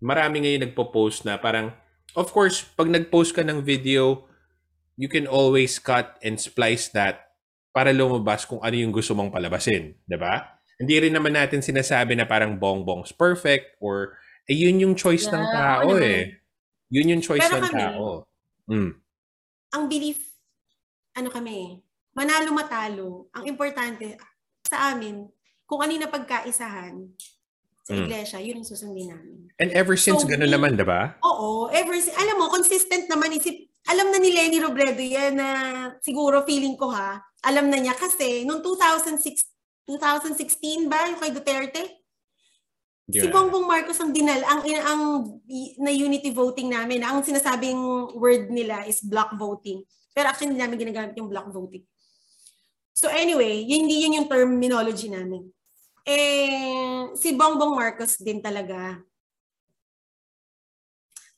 marami 0.02 0.42
ngayon 0.42 0.70
nagpo-post 0.70 1.24
na 1.24 1.38
parang, 1.38 1.70
of 2.18 2.28
course, 2.34 2.66
pag 2.74 2.90
nag-post 2.90 3.32
ka 3.34 3.46
ng 3.46 3.62
video, 3.62 4.26
you 4.98 5.06
can 5.06 5.28
always 5.28 5.78
cut 5.78 6.16
and 6.24 6.40
splice 6.40 6.88
that 6.90 7.36
para 7.76 7.92
lumabas 7.92 8.48
kung 8.48 8.58
ano 8.64 8.72
yung 8.72 8.88
gusto 8.88 9.12
mong 9.12 9.28
palabasin, 9.28 9.92
'di 10.08 10.16
ba? 10.16 10.55
Hindi 10.76 10.94
rin 11.00 11.12
naman 11.12 11.32
natin 11.32 11.64
sinasabi 11.64 12.12
na 12.14 12.28
parang 12.28 12.60
bongbong's 12.60 13.10
perfect 13.10 13.80
or 13.80 14.16
eh 14.44 14.54
yun 14.54 14.76
yung 14.78 14.94
choice 14.94 15.26
ng 15.26 15.40
Yeah, 15.40 15.54
tao 15.56 15.88
oo 15.88 15.98
eh. 15.98 16.36
Yun 16.86 17.12
yung 17.16 17.22
choice 17.24 17.42
Pero 17.42 17.58
ng 17.58 17.64
kami, 17.66 17.82
tao. 17.82 18.06
Mm. 18.66 18.90
ang 19.68 19.84
belief, 19.86 20.18
ano 21.12 21.28
kami, 21.28 21.78
manalo 22.12 22.50
matalo, 22.50 23.08
ang 23.30 23.44
importante 23.44 24.14
sa 24.62 24.90
amin, 24.90 25.26
kung 25.64 25.82
ano 25.82 25.90
yung 25.90 26.04
napagkaisahan 26.04 26.94
sa 27.80 27.90
Mm. 27.92 28.02
iglesia, 28.02 28.38
yun 28.38 28.58
ang 28.58 28.66
susundin 28.66 29.10
namin. 29.10 29.50
And 29.58 29.70
ever 29.72 29.94
since 29.94 30.22
So, 30.22 30.28
ganun 30.28 30.50
we- 30.50 30.54
naman, 30.54 30.74
'di 30.74 30.86
ba? 30.86 31.18
Oo, 31.22 31.66
ever 31.70 31.94
si- 31.96 32.10
alam 32.12 32.36
mo, 32.36 32.46
consistent 32.48 33.06
naman 33.06 33.32
isip, 33.32 33.54
alam 33.86 34.10
na 34.10 34.18
ni 34.18 34.30
Lenny 34.30 34.58
Robredo 34.58 34.98
yan 34.98 35.38
na 35.38 35.48
siguro 36.00 36.42
feeling 36.42 36.74
ko 36.74 36.90
ha, 36.90 37.18
alam 37.42 37.66
na 37.66 37.78
niya 37.78 37.94
kasi 37.94 38.42
noong 38.42 38.62
2006, 38.62 39.46
2016 39.86 40.90
ba, 40.90 41.08
yung 41.08 41.20
kay 41.22 41.30
Duterte, 41.30 42.06
Di 43.06 43.22
si? 43.22 43.30
Bongbong 43.30 43.70
Marcos 43.70 44.02
ang 44.02 44.10
dinal, 44.10 44.42
ang, 44.42 44.66
ang 44.66 45.02
na 45.78 45.94
unity 45.94 46.34
voting 46.34 46.74
namin, 46.74 47.06
ang 47.06 47.22
sinasabing 47.22 47.78
word 48.18 48.50
nila 48.50 48.82
is 48.82 48.98
block 48.98 49.38
voting. 49.38 49.86
Pero 50.10 50.26
actually 50.26 50.50
hindi 50.50 50.58
namin 50.58 50.82
ginagamit 50.82 51.14
yung 51.14 51.30
block 51.30 51.46
voting. 51.54 51.86
So 52.90 53.06
anyway, 53.06 53.62
yun, 53.62 53.86
hindi 53.86 54.02
yun 54.02 54.18
yung 54.18 54.28
terminology 54.28 55.06
namin. 55.06 55.46
Eh, 56.02 57.14
si 57.14 57.30
Bongbong 57.38 57.78
Marcos 57.78 58.18
din 58.18 58.42
talaga. 58.42 58.98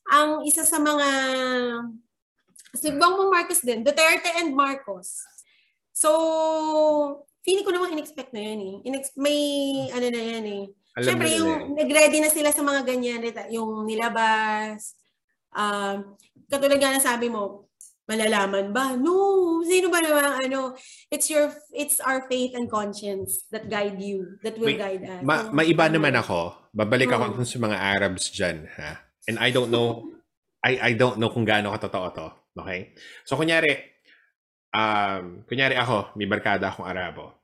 Ang 0.09 0.49
isa 0.49 0.65
sa 0.65 0.81
mga, 0.81 1.09
si 2.73 2.89
Bongbong 2.97 3.29
Marcos 3.29 3.61
din, 3.61 3.85
Duterte 3.85 4.41
and 4.41 4.57
Marcos. 4.57 5.21
So, 5.93 7.28
feeling 7.49 7.65
ko 7.65 7.73
naman 7.73 7.97
in-expect 7.97 8.31
na 8.31 8.45
yan 8.45 8.61
eh. 8.61 8.75
Inex- 8.85 9.17
may 9.17 9.39
ano 9.89 10.07
na 10.07 10.21
yan 10.21 10.45
eh. 10.45 10.65
Alam 10.95 11.05
Siyempre, 11.07 11.27
na 11.27 11.37
yung 11.39 11.49
eh. 11.49 11.61
nag-ready 11.81 12.19
na 12.21 12.29
sila 12.29 12.53
sa 12.53 12.61
mga 12.61 12.85
ganyan, 12.85 13.25
rita- 13.25 13.49
yung 13.49 13.89
nilabas. 13.89 14.93
Um, 15.49 16.13
katulad 16.45 16.77
nga 16.77 16.93
na 16.93 17.01
sabi 17.01 17.33
mo, 17.33 17.65
malalaman 18.05 18.69
ba? 18.69 18.93
No, 18.95 19.13
sino 19.63 19.89
ba 19.89 20.01
naman 20.01 20.45
ano? 20.45 20.77
It's 21.09 21.29
your 21.29 21.49
it's 21.71 22.01
our 22.01 22.25
faith 22.25 22.53
and 22.53 22.67
conscience 22.67 23.45
that 23.49 23.69
guide 23.69 23.97
you, 23.97 24.37
that 24.41 24.57
will 24.57 24.69
Wait, 24.69 24.81
guide 24.81 25.05
us. 25.05 25.21
Ma- 25.23 25.45
So, 25.45 25.53
maiba 25.53 25.89
naman 25.89 26.17
ako. 26.17 26.57
Babalik 26.73 27.09
ako 27.09 27.25
Mm. 27.25 27.35
dun 27.37 27.49
sa 27.49 27.59
mga 27.61 27.77
Arabs 27.77 28.25
dyan, 28.29 28.65
ha? 28.77 28.93
And 29.25 29.37
I 29.37 29.49
don't 29.49 29.69
know, 29.69 30.09
I 30.61 30.93
I 30.93 30.93
don't 30.93 31.17
know 31.17 31.29
kung 31.29 31.45
gaano 31.45 31.69
katotoo 31.71 32.09
to. 32.13 32.29
Okay? 32.59 32.97
So, 33.23 33.37
kunyari, 33.37 33.77
um, 34.73 35.45
kunyari 35.47 35.77
ako, 35.77 36.17
may 36.17 36.27
barkada 36.27 36.73
akong 36.73 36.89
Arabo. 36.89 37.38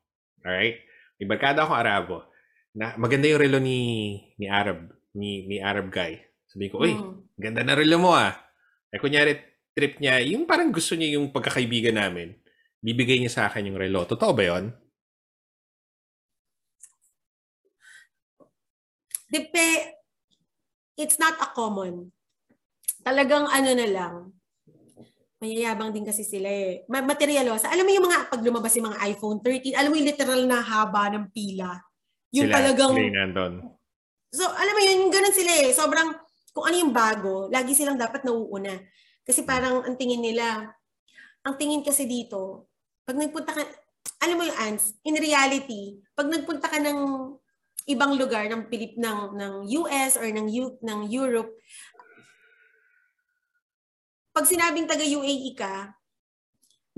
Alright? 0.45 0.85
May 1.17 1.27
barkada 1.27 1.65
akong 1.65 1.81
Arabo. 1.81 2.17
Na, 2.77 2.93
maganda 3.01 3.27
yung 3.27 3.41
relo 3.41 3.59
ni, 3.59 4.21
ni 4.37 4.47
Arab, 4.47 4.93
ni, 5.17 5.49
ni 5.49 5.57
Arab 5.65 5.89
guy. 5.89 6.21
Sabi 6.45 6.69
ko, 6.69 6.85
uy, 6.85 6.93
mm. 6.93 7.41
ganda 7.41 7.65
na 7.65 7.75
relo 7.75 7.97
mo 7.97 8.13
ah. 8.13 8.37
Eh, 8.93 9.01
kunyari, 9.01 9.41
trip 9.75 9.99
niya, 9.99 10.23
yung 10.23 10.47
parang 10.47 10.71
gusto 10.71 10.95
niya 10.95 11.19
yung 11.19 11.35
pagkakaibigan 11.35 11.99
namin, 11.99 12.37
bibigay 12.79 13.19
niya 13.19 13.33
sa 13.33 13.43
akin 13.51 13.73
yung 13.73 13.81
relo. 13.81 14.07
Totoo 14.07 14.31
ba 14.37 14.45
yon? 14.45 14.71
Depe, 19.33 19.99
it's 20.95 21.19
not 21.19 21.35
a 21.43 21.51
common. 21.51 22.15
Talagang 23.03 23.51
ano 23.51 23.71
na 23.75 23.89
lang, 23.91 24.15
mayayabang 25.45 25.93
din 25.93 26.09
kasi 26.09 26.25
sila 26.25 26.49
eh. 26.49 26.89
Ma- 26.89 27.05
Materialosa. 27.05 27.69
Alam 27.69 27.85
mo 27.85 27.93
yung 27.93 28.07
mga, 28.09 28.33
pag 28.33 28.41
lumabas 28.41 28.73
yung 28.81 28.89
mga 28.89 29.01
iPhone 29.13 29.39
13, 29.45 29.77
alam 29.77 29.93
mo 29.93 29.97
yung 30.01 30.09
literal 30.09 30.41
na 30.49 30.65
haba 30.65 31.13
ng 31.13 31.29
pila. 31.29 31.77
Yung 32.33 32.49
Sila, 32.49 32.57
talagang, 32.57 32.97
sila 32.97 33.05
yung 33.05 33.19
nandun. 33.21 33.55
so 34.33 34.43
alam 34.43 34.73
mo 34.73 34.81
yun, 34.81 34.97
yung 35.07 35.13
ganun 35.13 35.37
sila 35.37 35.53
eh. 35.61 35.71
Sobrang, 35.77 36.09
kung 36.51 36.65
ano 36.65 36.77
yung 36.81 36.91
bago, 36.97 37.53
lagi 37.53 37.77
silang 37.77 38.01
dapat 38.01 38.25
nauuna. 38.25 38.73
Kasi 39.23 39.45
parang 39.45 39.85
ang 39.85 39.95
tingin 39.95 40.25
nila, 40.25 40.73
ang 41.45 41.55
tingin 41.61 41.85
kasi 41.85 42.09
dito, 42.09 42.73
pag 43.05 43.21
nagpunta 43.21 43.53
ka, 43.53 43.63
alam 44.25 44.41
mo 44.41 44.45
yung 44.49 44.57
ants, 44.57 44.97
in 45.05 45.15
reality, 45.21 46.01
pag 46.17 46.27
nagpunta 46.27 46.73
ka 46.73 46.81
ng 46.81 46.99
ibang 47.85 48.17
lugar 48.17 48.49
ng 48.49 48.65
Pilip 48.73 48.97
ng 48.97 49.37
ng 49.37 49.55
US 49.85 50.17
or 50.17 50.25
ng 50.25 50.49
U, 50.49 50.81
ng 50.81 51.01
Europe, 51.13 51.53
pag 54.35 54.51
sinabing 54.51 54.91
taga 54.91 55.07
UAE 55.07 55.55
ka, 55.55 55.95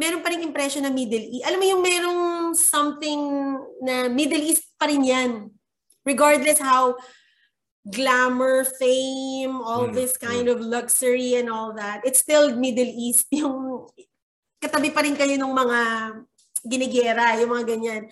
meron 0.00 0.24
pa 0.24 0.32
rin 0.32 0.40
impression 0.40 0.80
na 0.80 0.92
Middle 0.92 1.36
East. 1.36 1.44
Alam 1.44 1.60
mo 1.60 1.66
yung 1.68 1.82
merong 1.84 2.22
something 2.56 3.20
na 3.84 4.08
Middle 4.08 4.40
East 4.40 4.72
pa 4.80 4.88
rin 4.88 5.04
yan. 5.04 5.52
Regardless 6.00 6.56
how 6.56 6.96
glamour, 7.86 8.64
fame, 8.80 9.60
all 9.60 9.92
Mm, 9.92 9.94
this 9.94 10.16
kind 10.16 10.48
of 10.48 10.58
luxury 10.58 11.36
and 11.36 11.52
all 11.52 11.76
that, 11.76 12.00
it's 12.08 12.24
still 12.24 12.56
Middle 12.56 12.88
East. 12.88 13.28
Yung 13.36 13.86
katabi 14.58 14.90
pa 14.90 15.04
rin 15.04 15.14
kayo 15.14 15.38
ng 15.38 15.54
mga 15.54 15.80
ginigera, 16.66 17.38
yung 17.38 17.54
mga 17.54 17.66
ganyan. 17.68 18.02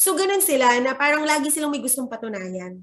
So, 0.00 0.16
ganun 0.16 0.40
sila 0.40 0.80
na 0.80 0.96
parang 0.96 1.20
lagi 1.28 1.52
silang 1.52 1.68
may 1.68 1.84
gustong 1.84 2.08
patunayan. 2.08 2.80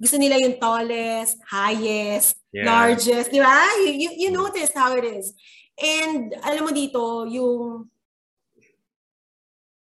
Gusto 0.00 0.16
nila 0.16 0.40
yung 0.40 0.56
tallest, 0.56 1.36
highest, 1.44 2.40
Yeah. 2.50 2.66
largest, 2.66 3.30
di 3.30 3.38
ba? 3.38 3.62
You, 3.78 3.92
you, 3.94 4.10
you 4.26 4.30
notice 4.34 4.74
how 4.74 4.90
it 4.98 5.06
is. 5.06 5.30
And 5.78 6.34
alam 6.42 6.66
mo 6.66 6.74
dito, 6.74 7.30
yung 7.30 7.86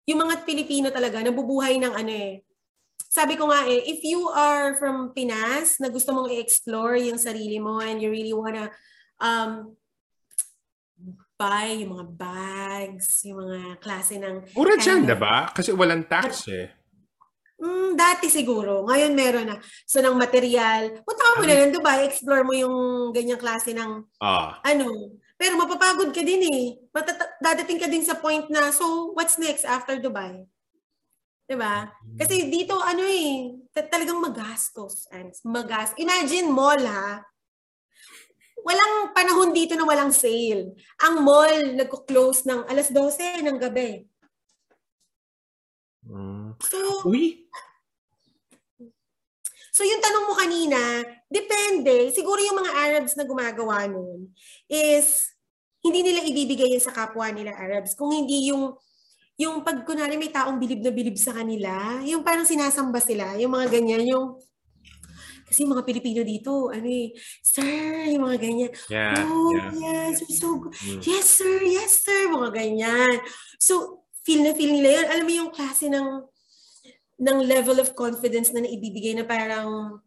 yung 0.03 0.19
mga 0.23 0.43
Pilipino 0.43 0.91
talaga, 0.91 1.23
nabubuhay 1.23 1.79
ng 1.79 1.93
ano 1.95 2.11
eh. 2.11 2.43
Sabi 3.07 3.39
ko 3.39 3.47
nga 3.47 3.63
eh, 3.67 3.87
if 3.87 4.03
you 4.03 4.27
are 4.31 4.75
from 4.75 5.15
Pinas, 5.15 5.79
na 5.79 5.87
gusto 5.87 6.11
mong 6.11 6.31
i-explore 6.31 6.99
yung 6.99 7.19
sarili 7.19 7.55
mo 7.59 7.79
and 7.79 8.03
you 8.03 8.11
really 8.11 8.35
wanna 8.35 8.67
um, 9.23 9.75
buy 11.39 11.71
yung 11.71 11.95
mga 11.95 12.07
bags, 12.19 13.23
yung 13.23 13.47
mga 13.47 13.79
klase 13.79 14.19
ng 14.19 14.43
Mura 14.55 14.75
dyan, 14.75 15.07
diba? 15.07 15.49
Kasi 15.55 15.71
walang 15.71 16.03
tax 16.03 16.51
eh. 16.51 16.76
Mm, 17.57 17.97
dati 17.97 18.29
siguro. 18.29 18.85
Ngayon 18.85 19.13
meron 19.17 19.49
na. 19.49 19.57
So, 19.89 19.97
ng 19.97 20.13
material. 20.13 21.01
Punta 21.01 21.21
ka 21.25 21.41
muna 21.41 21.53
ng 21.65 21.73
Dubai, 21.73 22.05
explore 22.05 22.45
mo 22.45 22.53
yung 22.53 22.75
ganyang 23.11 23.41
klase 23.41 23.73
ng 23.73 24.05
Ah, 24.21 24.61
ano. 24.61 25.17
Pero 25.37 25.57
mapapagod 25.57 26.13
ka 26.13 26.21
din 26.21 26.45
eh. 26.45 26.63
Matata- 26.93 27.33
dadating 27.41 27.81
ka 27.81 27.89
din 27.89 28.05
sa 28.05 28.17
point 28.17 28.45
na, 28.49 28.69
so, 28.69 29.09
what's 29.17 29.41
next 29.41 29.65
after 29.65 29.97
Dubai? 29.97 30.45
'Di 31.47 31.55
ba? 31.55 31.87
Kasi 32.19 32.51
dito, 32.51 32.75
ano 32.77 33.07
eh, 33.07 33.55
ta- 33.71 33.87
talagang 33.87 34.19
magastos. 34.19 35.07
Ernst. 35.09 35.47
Magas. 35.47 35.95
Imagine 35.95 36.51
mall 36.51 36.81
ha. 36.83 37.23
Walang 38.67 39.15
panahon 39.15 39.55
dito 39.55 39.71
na 39.79 39.87
walang 39.87 40.11
sale. 40.11 40.75
Ang 40.99 41.23
mall 41.23 41.71
nagko-close 41.79 42.43
ng 42.43 42.67
alas 42.67 42.91
12 42.91 43.39
ng 43.39 43.57
gabi. 43.57 44.03
Mm. 46.07 46.47
So, 46.63 46.77
Uy, 47.07 47.47
So 49.77 49.85
yung 49.85 50.01
tanong 50.01 50.25
mo 50.25 50.33
kanina, 50.33 51.05
depende. 51.29 52.09
Siguro 52.09 52.41
yung 52.41 52.57
mga 52.57 52.73
Arabs 52.73 53.13
na 53.13 53.29
gumagawa 53.29 53.85
nun 53.85 54.33
is 54.65 55.37
hindi 55.85 56.01
nila 56.01 56.25
ibibigay 56.25 56.73
yun 56.73 56.81
sa 56.81 56.89
kapwa 56.89 57.29
nila 57.29 57.53
Arabs. 57.53 57.93
Kung 57.93 58.09
hindi 58.09 58.49
yung 58.49 58.73
yung 59.37 59.61
pag 59.61 59.85
kunwari 59.85 60.17
may 60.17 60.33
taong 60.33 60.57
bilib 60.57 60.81
na 60.81 60.89
bilib 60.89 61.13
sa 61.13 61.29
kanila, 61.29 62.01
yung 62.01 62.25
parang 62.25 62.49
sinasamba 62.49 62.97
sila, 62.97 63.37
yung 63.37 63.53
mga 63.53 63.69
ganyan, 63.69 64.01
yung 64.09 64.41
kasi 65.45 65.63
mga 65.63 65.85
Pilipino 65.85 66.25
dito, 66.25 66.73
ano 66.73 66.89
eh, 66.89 67.13
sir, 67.39 68.09
yung 68.11 68.25
mga 68.27 68.37
ganyan. 68.41 68.71
yeah, 68.91 69.15
oh, 69.29 69.53
yeah. 69.55 69.71
yes, 70.11 70.25
you're 70.25 70.41
so 70.41 70.59
good. 70.59 70.73
Mm. 70.75 70.99
Yes, 71.05 71.25
sir, 71.39 71.55
yes, 71.63 72.03
sir, 72.03 72.27
mga 72.27 72.49
ganyan. 72.51 73.15
So, 73.61 74.03
feel 74.27 74.43
na 74.43 74.51
feel 74.51 74.75
nila 74.75 74.99
yun. 74.99 75.07
Alam 75.07 75.25
mo 75.25 75.33
yung 75.33 75.51
klase 75.55 75.87
ng 75.87 76.27
ng 77.17 77.37
level 77.47 77.79
of 77.79 77.95
confidence 77.95 78.51
na 78.51 78.61
naibibigay 78.61 79.15
na 79.15 79.23
parang 79.23 79.97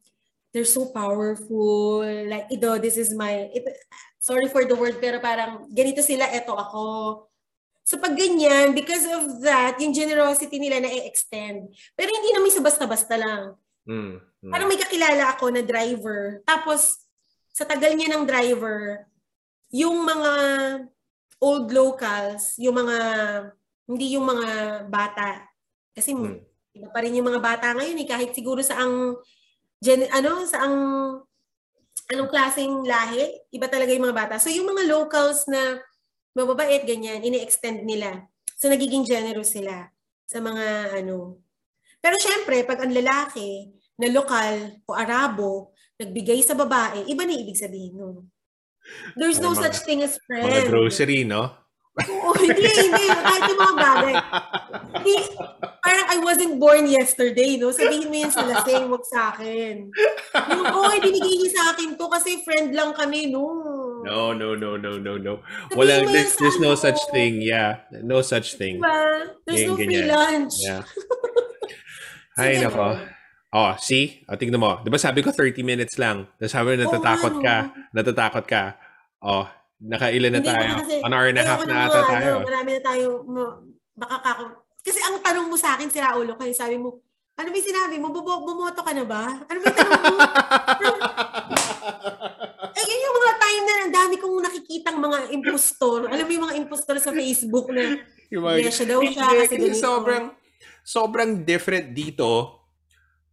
they're 0.53 0.69
so 0.69 0.91
powerful. 0.93 2.05
Like, 2.05 2.47
ito, 2.51 2.79
this 2.79 2.99
is 2.99 3.15
my, 3.15 3.51
ito, 3.51 3.71
sorry 4.19 4.47
for 4.51 4.67
the 4.67 4.77
word, 4.77 4.99
pero 5.03 5.19
parang 5.19 5.67
ganito 5.71 6.03
sila, 6.03 6.27
eto 6.31 6.55
ako. 6.55 6.85
So 7.83 7.99
pag 7.99 8.15
ganyan, 8.15 8.71
because 8.77 9.03
of 9.11 9.43
that, 9.43 9.79
yung 9.83 9.91
generosity 9.91 10.63
nila 10.63 10.79
na 10.79 10.91
i-extend. 10.91 11.75
Pero 11.99 12.11
hindi 12.15 12.31
naman 12.31 12.51
sa 12.55 12.63
basta-basta 12.63 13.19
lang. 13.19 13.59
Mm, 13.89 14.23
mm. 14.47 14.51
Parang 14.53 14.69
may 14.71 14.79
kakilala 14.79 15.35
ako 15.35 15.51
na 15.51 15.63
driver. 15.67 16.45
Tapos, 16.47 17.03
sa 17.51 17.67
tagal 17.67 17.99
niya 17.99 18.15
ng 18.15 18.23
driver, 18.23 19.11
yung 19.75 20.07
mga 20.07 20.33
old 21.43 21.67
locals, 21.75 22.55
yung 22.63 22.79
mga, 22.79 22.99
hindi 23.91 24.15
yung 24.15 24.23
mga 24.25 24.49
bata. 24.87 25.43
Kasi 25.91 26.15
Mm. 26.15 26.39
iba 26.79 26.89
pa 26.95 27.03
rin 27.03 27.19
yung 27.19 27.27
mga 27.27 27.43
bata 27.43 27.75
ngayon 27.75 27.99
eh, 27.99 28.07
kahit 28.07 28.31
siguro 28.31 28.63
sa 28.63 28.79
ang, 28.79 29.19
gen, 29.83 30.07
ano, 30.15 30.47
sa 30.47 30.63
ang, 30.63 30.77
anong 32.11 32.31
klaseng 32.31 32.87
lahi, 32.87 33.27
iba 33.51 33.67
talaga 33.67 33.91
yung 33.91 34.07
mga 34.07 34.19
bata. 34.19 34.35
So 34.39 34.47
yung 34.51 34.71
mga 34.71 34.87
locals 34.87 35.51
na 35.51 35.83
mababait, 36.35 36.87
ganyan, 36.87 37.23
ini-extend 37.23 37.83
nila. 37.83 38.31
So 38.55 38.71
nagiging 38.71 39.03
generous 39.03 39.55
sila 39.55 39.91
sa 40.27 40.39
mga 40.39 40.95
ano. 41.03 41.43
Pero 41.99 42.17
syempre, 42.17 42.63
pag 42.63 42.81
ang 42.87 42.95
lalaki 42.95 43.75
na 44.01 44.09
lokal 44.09 44.81
o 44.87 44.95
Arabo, 44.95 45.75
nagbigay 46.01 46.41
sa 46.41 46.57
babae, 46.57 47.05
iba 47.11 47.27
na 47.27 47.35
ibig 47.37 47.59
sabihin 47.61 47.99
nun. 47.99 48.17
There's 49.19 49.37
no 49.43 49.53
Mga- 49.53 49.61
such 49.69 49.79
thing 49.85 50.01
as 50.01 50.17
friend. 50.25 50.49
Mga 50.49 50.71
grocery, 50.73 51.21
no? 51.29 51.60
Oo, 52.09 52.33
hindi, 52.41 52.65
hindi. 52.65 53.05
Kahit 53.11 53.43
yung 53.51 53.61
mga 53.61 53.77
bagay. 53.77 54.15
Hindi, 54.97 55.17
parang 55.85 56.07
I 56.09 56.19
wasn't 56.25 56.55
born 56.57 56.85
yesterday, 56.89 57.61
no? 57.61 57.75
Sabihin 57.75 58.09
mo 58.09 58.17
yan 58.17 58.33
sa 58.33 58.47
lasing, 58.47 58.89
wag 58.89 59.05
sa 59.05 59.35
akin. 59.35 59.93
Yung, 60.57 60.67
oh, 60.73 60.89
binigay 60.97 61.35
niya 61.37 61.51
sa 61.53 61.65
akin 61.75 61.99
to 62.01 62.07
kasi 62.09 62.41
friend 62.47 62.73
lang 62.73 62.97
kami, 62.97 63.29
no? 63.29 63.45
No, 64.07 64.33
no, 64.33 64.57
no, 64.57 64.81
no, 64.81 64.97
no, 64.97 65.21
no. 65.21 65.35
Wala, 65.77 66.01
there's, 66.09 66.37
there's 66.41 66.61
no 66.61 66.73
such 66.79 66.99
thing. 67.13 67.45
Yeah, 67.45 67.85
no 68.01 68.25
such 68.25 68.57
thing. 68.57 68.81
Diba? 68.81 68.97
There's 69.45 69.61
Ganyan, 69.61 69.69
no 69.69 69.77
free 69.77 69.89
ganyan. 69.89 70.09
lunch. 70.09 70.55
Yeah. 70.65 70.83
Ay, 72.41 72.57
nako. 72.63 72.97
Oh, 73.51 73.75
see? 73.83 74.23
O, 74.31 74.39
tignan 74.39 74.63
mo. 74.63 74.79
Di 74.81 74.89
ba 74.89 74.97
sabi 74.97 75.27
ko 75.27 75.35
30 75.35 75.67
minutes 75.67 75.99
lang? 75.99 76.31
Tapos 76.39 76.55
sabi 76.55 76.79
natatakot 76.79 77.35
Oo, 77.37 77.43
ka. 77.43 77.57
Natatakot 77.91 78.45
ka. 78.47 78.65
Oh, 79.21 79.45
nakailan 79.81 80.31
na 80.31 80.39
Hindi 80.39 80.49
ko 80.49 80.53
tayo? 80.53 80.69
na 80.69 80.81
kasi- 80.85 81.03
An 81.03 81.13
hour 81.13 81.27
and 81.27 81.41
a 81.41 81.45
half 81.45 81.61
na 81.61 81.73
mga, 81.73 81.85
ata 81.89 82.01
tayo. 82.05 82.33
Ano, 82.37 82.47
marami 82.47 82.71
na 82.71 82.81
tayo, 82.81 83.07
ma- 83.25 83.59
baka 83.97 84.17
kako. 84.21 84.45
Kasi 84.81 84.99
ang 85.01 85.17
tanong 85.21 85.47
mo 85.49 85.57
sa 85.57 85.77
akin, 85.77 85.89
si 85.89 85.99
Raulo, 86.01 86.37
kayo 86.37 86.53
sabi 86.53 86.77
mo, 86.77 87.01
ano 87.37 87.49
yung 87.49 87.65
sinabi 87.65 87.97
mo? 87.97 88.13
Bubo, 88.13 88.45
bumoto 88.45 88.85
ka 88.85 88.93
na 88.93 89.05
ba? 89.09 89.25
Ano 89.25 89.57
yung 89.57 89.73
tanong 89.73 90.03
mo? 90.05 90.17
eh, 92.77 92.85
yun 92.85 93.01
yung 93.01 93.17
mga 93.17 93.33
time 93.37 93.65
na 93.65 93.75
ang 93.81 93.93
dami 93.93 94.15
kong 94.21 94.37
nakikitang 94.45 94.99
mga 95.01 95.19
impostor. 95.33 95.99
Alam 96.09 96.25
mo 96.25 96.33
yung 96.33 96.45
mga 96.49 96.57
impostor 96.61 96.97
sa 97.01 97.11
Facebook 97.13 97.73
na 97.73 97.97
Yung 98.29 98.45
Iglesia 98.45 98.87
daw 98.87 99.01
siya 99.01 99.25
Hindi, 99.27 99.37
kasi 99.43 99.55
ganito. 99.57 99.81
sobrang, 99.81 100.25
sobrang 100.85 101.31
different 101.43 101.97
dito. 101.97 102.61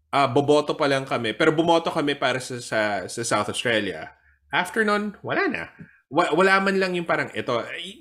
Ah, 0.08 0.26
boboto 0.26 0.74
pa 0.74 0.88
lang 0.88 1.04
kami. 1.04 1.36
Pero 1.36 1.52
bumoto 1.52 1.92
kami 1.92 2.16
para 2.16 2.40
sa, 2.40 2.58
sa, 2.64 2.80
sa 3.12 3.22
South 3.28 3.52
Australia. 3.52 4.16
After 4.50 4.88
nun, 4.88 5.20
wala 5.20 5.44
na. 5.52 5.64
Wa- 6.08 6.34
Wala 6.34 6.64
man 6.64 6.80
lang 6.80 6.96
yung 6.96 7.06
parang 7.06 7.28
ito. 7.32 7.52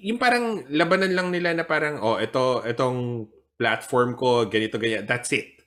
Yung 0.03 0.17
parang 0.17 0.63
labanan 0.71 1.13
lang 1.13 1.29
nila 1.31 1.53
na 1.53 1.67
parang, 1.67 1.99
oh, 1.99 2.17
ito, 2.17 2.63
itong 2.63 3.27
platform 3.59 4.15
ko, 4.15 4.47
ganito, 4.47 4.79
ganyan. 4.79 5.03
That's 5.05 5.33
it. 5.33 5.59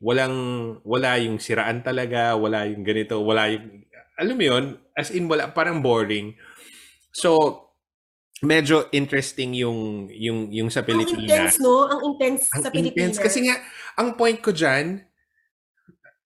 Walang, 0.00 0.34
wala 0.82 1.16
yung 1.20 1.36
siraan 1.36 1.80
talaga, 1.80 2.36
wala 2.36 2.64
yung 2.68 2.84
ganito, 2.84 3.20
wala 3.20 3.52
yung, 3.52 3.84
alam 4.16 4.36
mo 4.36 4.44
yun, 4.44 4.64
as 4.94 5.10
in, 5.10 5.26
wala, 5.26 5.50
parang 5.50 5.80
boring. 5.80 6.36
So, 7.10 7.60
medyo 8.40 8.88
interesting 8.92 9.52
yung, 9.56 10.08
yung, 10.12 10.52
yung 10.52 10.68
sa 10.68 10.80
ang 10.80 10.88
Pilipinas. 10.88 11.56
intense, 11.56 11.56
no? 11.58 11.88
Ang 11.88 12.00
intense 12.12 12.44
Ang 12.52 12.62
sa 12.62 12.70
Pilipinas. 12.70 13.16
intense. 13.16 13.18
Kasi 13.18 13.38
nga, 13.48 13.56
ang 13.96 14.14
point 14.14 14.40
ko 14.40 14.52
dyan, 14.52 15.04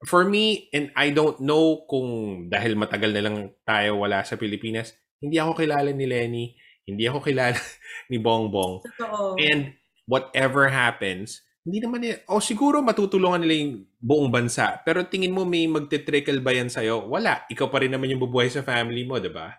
for 0.06 0.22
me, 0.22 0.70
and 0.70 0.90
I 0.94 1.10
don't 1.10 1.39
know 1.40 1.82
kung 1.86 2.09
dahil 2.47 2.78
matagal 2.78 3.10
na 3.10 3.22
lang 3.24 3.36
tayo 3.64 3.98
wala 3.98 4.22
sa 4.22 4.39
Pilipinas, 4.39 4.94
hindi 5.19 5.36
ako 5.39 5.53
kilala 5.59 5.90
ni 5.90 6.07
Lenny, 6.07 6.45
hindi 6.86 7.05
ako 7.07 7.19
kilala 7.23 7.59
ni 8.11 8.16
Bongbong. 8.19 8.82
Totoo. 8.95 9.39
And 9.39 9.74
whatever 10.09 10.70
happens, 10.70 11.43
hindi 11.69 11.85
naman 11.85 12.01
nila, 12.01 12.24
oh 12.32 12.40
siguro 12.40 12.81
matutulungan 12.81 13.45
nila 13.45 13.55
yung 13.61 13.73
buong 14.01 14.31
bansa. 14.32 14.81
Pero 14.89 15.05
tingin 15.05 15.35
mo 15.35 15.45
may 15.45 15.69
magte-trickle 15.69 16.40
ba 16.40 16.57
yan 16.57 16.73
sa'yo? 16.73 17.05
Wala. 17.05 17.45
Ikaw 17.53 17.66
pa 17.69 17.85
rin 17.85 17.93
naman 17.93 18.09
yung 18.09 18.24
bubuhay 18.24 18.49
sa 18.49 18.65
family 18.65 19.05
mo, 19.05 19.20
di 19.20 19.28
ba? 19.28 19.53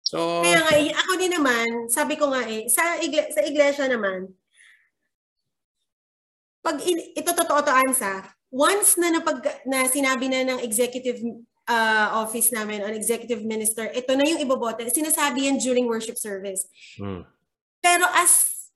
So, 0.00 0.40
Kaya 0.40 0.64
nga, 0.64 0.74
eh, 0.80 0.90
ako 0.96 1.12
din 1.20 1.32
naman, 1.36 1.92
sabi 1.92 2.16
ko 2.16 2.32
nga 2.32 2.42
eh, 2.48 2.64
sa, 2.72 2.96
igle- 2.98 3.30
sa 3.30 3.44
iglesia 3.44 3.84
naman, 3.84 4.32
pag 6.64 6.80
in- 6.82 7.12
ito 7.12 7.30
totoo 7.36 7.60
to 7.68 7.72
Ansa, 7.72 8.24
once 8.48 8.96
na 8.96 9.12
napag 9.12 9.44
na 9.68 9.84
sinabi 9.86 10.28
na 10.32 10.44
ng 10.44 10.60
executive 10.64 11.20
uh, 11.68 12.08
office 12.16 12.52
namin, 12.52 12.80
an 12.82 12.94
executive 12.94 13.44
minister, 13.44 13.88
ito 13.92 14.14
na 14.16 14.24
yung 14.24 14.40
ibobote, 14.40 14.86
sinasabi 14.88 15.48
yan 15.50 15.58
during 15.58 15.86
worship 15.86 16.16
service. 16.16 16.66
mm, 16.98 17.24
Pero 17.82 18.04
as, 18.14 18.70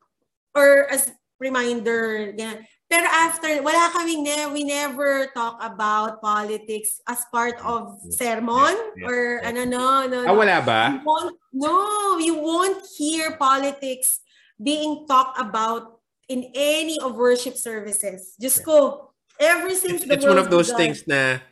or 0.54 0.88
as 0.90 1.08
reminder, 1.40 2.32
ganyan. 2.32 2.64
Pero 2.84 3.08
after, 3.10 3.48
wala 3.64 3.90
kaming, 3.96 4.22
ne- 4.22 4.52
we 4.52 4.62
never 4.62 5.26
talk 5.34 5.56
about 5.58 6.20
politics 6.20 7.00
as 7.08 7.24
part 7.32 7.56
of 7.64 7.96
sermon 8.12 8.76
Yeah, 8.94 9.08
or 9.08 9.18
yeah. 9.42 9.48
ano, 9.50 9.64
no, 9.64 9.84
no, 10.06 10.18
ah, 10.28 10.36
wala 10.36 10.60
ba? 10.62 10.80
You 10.94 11.00
won't, 11.02 11.34
no, 11.52 11.74
you 12.20 12.34
won't 12.38 12.84
hear 12.96 13.34
politics 13.40 14.20
being 14.62 15.08
talked 15.08 15.40
about 15.40 15.98
in 16.28 16.52
any 16.54 17.00
of 17.00 17.16
worship 17.16 17.56
services. 17.56 18.36
Just 18.38 18.62
go. 18.64 19.10
Ever 19.40 19.74
since 19.74 20.06
It's, 20.06 20.06
the 20.06 20.14
it's 20.14 20.24
one 20.28 20.38
of 20.38 20.46
those 20.48 20.70
began. 20.70 20.94
things 20.94 21.02
na 21.10 21.42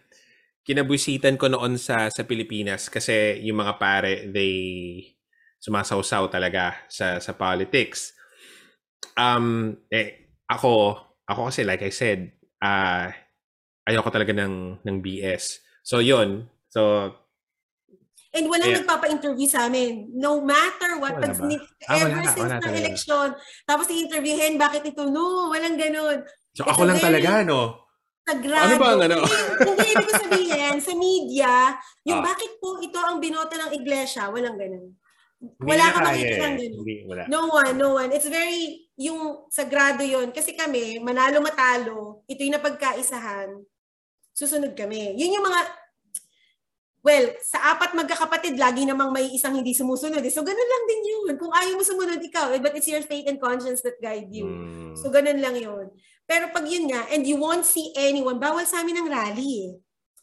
kinabusitan 0.62 1.34
ko 1.36 1.50
noon 1.50 1.74
sa 1.76 2.06
sa 2.08 2.22
Pilipinas 2.22 2.86
kasi 2.86 3.42
yung 3.42 3.58
mga 3.58 3.74
pare 3.76 4.30
they 4.30 4.54
sumasawsaw 5.58 6.26
talaga 6.26 6.74
sa 6.86 7.18
sa 7.18 7.34
politics. 7.34 8.14
Um 9.18 9.74
eh 9.90 10.38
ako 10.46 10.98
ako 11.26 11.50
kasi 11.50 11.62
like 11.62 11.82
I 11.82 11.90
said, 11.90 12.30
ah 12.58 13.10
ayoko 13.82 14.10
talaga 14.10 14.30
ng 14.32 14.82
ng 14.82 14.96
BS. 15.02 15.58
So 15.82 15.98
yon. 15.98 16.46
So 16.70 17.10
And 18.32 18.48
walang 18.48 18.72
Yeah. 18.72 18.80
nagpapa-interview 18.80 19.44
sa 19.44 19.68
amin. 19.68 20.08
No 20.16 20.40
matter 20.40 20.96
what. 20.96 21.20
Wala 21.20 21.36
Pag, 21.36 21.52
Ah, 21.84 22.00
wala, 22.00 22.16
ever 22.16 22.24
since 22.32 22.40
wala 22.40 22.56
ng 22.56 22.64
talaga. 22.64 22.80
eleksyon, 22.80 23.28
tapos 23.68 23.86
i-interviewin, 23.92 24.56
bakit 24.56 24.88
ito? 24.88 25.04
No, 25.04 25.52
walang 25.52 25.76
ganun. 25.76 26.24
so 26.56 26.64
It's 26.64 26.72
ako 26.72 26.80
lang 26.88 26.96
very- 26.96 27.20
talaga 27.20 27.44
no. 27.44 27.91
Sagrado. 28.22 28.64
Ano 28.70 28.76
ba 28.78 28.88
ang 28.94 29.02
ano? 29.02 29.18
Hindi, 29.58 29.86
ibig 29.90 30.06
ko 30.06 30.12
sabihin, 30.14 30.76
sa 30.78 30.92
media, 30.94 31.52
yung 32.06 32.22
Ah. 32.22 32.26
bakit 32.30 32.54
po 32.56 32.78
ito 32.78 32.94
ang 32.96 33.18
binoto 33.18 33.50
ng 33.52 33.74
iglesia, 33.74 34.30
walang 34.30 34.54
ganun. 34.54 34.94
Wala 35.58 35.90
ka 35.90 35.98
makikita 36.00 36.38
eh. 36.38 36.42
ng 36.46 36.56
ganun. 36.56 36.78
Hindi 36.86 36.94
wala. 37.02 37.22
No 37.26 37.50
one, 37.50 37.74
no 37.74 37.88
one. 37.98 38.14
It's 38.14 38.30
very, 38.30 38.86
yung 38.94 39.50
sagrado 39.50 40.06
yon 40.06 40.30
Kasi 40.30 40.54
kami, 40.54 41.02
manalo 41.02 41.42
matalo, 41.42 42.22
ito 42.30 42.40
yung 42.40 42.54
napagkaisahan, 42.54 43.58
susunod 44.30 44.70
kami. 44.78 45.18
Yun 45.18 45.34
yung 45.34 45.46
mga, 45.50 45.60
well, 47.02 47.26
sa 47.42 47.74
apat 47.74 47.98
magkakapatid, 47.98 48.54
lagi 48.54 48.86
namang 48.86 49.10
may 49.10 49.34
isang 49.34 49.58
hindi 49.58 49.74
sumusunod. 49.74 50.22
eh. 50.22 50.30
So, 50.30 50.46
ganun 50.46 50.70
lang 50.70 50.84
din 50.86 51.02
yun. 51.02 51.34
Kung 51.34 51.50
ayaw 51.50 51.74
mo 51.74 51.82
sumunod, 51.82 52.22
ikaw. 52.22 52.54
eh, 52.54 52.62
But 52.62 52.78
it's 52.78 52.86
your 52.86 53.02
faith 53.02 53.26
and 53.26 53.42
conscience 53.42 53.82
that 53.82 53.98
guide 53.98 54.30
you. 54.30 54.46
Mm. 54.46 54.94
So, 54.94 55.10
ganun 55.10 55.42
lang 55.42 55.58
yun. 55.58 55.90
Pero 56.26 56.48
pag 56.54 56.64
yun 56.64 56.88
nga, 56.88 57.06
and 57.12 57.26
you 57.26 57.36
won't 57.36 57.66
see 57.66 57.92
anyone, 57.98 58.38
bawal 58.40 58.64
sa 58.64 58.80
amin 58.80 59.02
ng 59.04 59.08
rally 59.10 59.50
eh. 59.68 59.72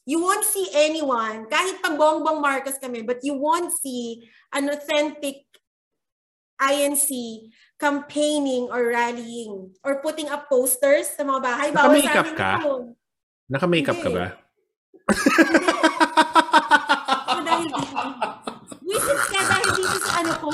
You 0.09 0.17
won't 0.25 0.41
see 0.47 0.65
anyone, 0.73 1.45
kahit 1.51 1.85
pa 1.85 1.93
bongbong 1.93 2.41
Marcos 2.41 2.81
kami, 2.81 3.05
but 3.05 3.21
you 3.21 3.37
won't 3.37 3.69
see 3.77 4.25
an 4.49 4.65
authentic 4.73 5.45
INC 6.57 7.07
campaigning 7.77 8.67
or 8.73 8.89
rallying 8.89 9.69
or 9.85 10.01
putting 10.01 10.27
up 10.27 10.49
posters 10.49 11.13
sa 11.13 11.21
mga 11.21 11.39
bahay. 11.45 11.67
Bawal 11.69 12.01
sa 12.01 12.09
Naka-makeup 12.09 12.25
amin 12.25 12.35
ka? 12.35 12.51
Naka-makeup 13.47 13.99
ka 14.01 14.09
ba 14.09 14.25
dahil 17.49 17.69
dito. 17.73 17.97
Wisit 18.85 19.21
ka 19.29 19.41
dahil 19.41 19.69
dito 19.75 19.97
sa 20.05 20.11
ano 20.21 20.31
ko. 20.37 20.49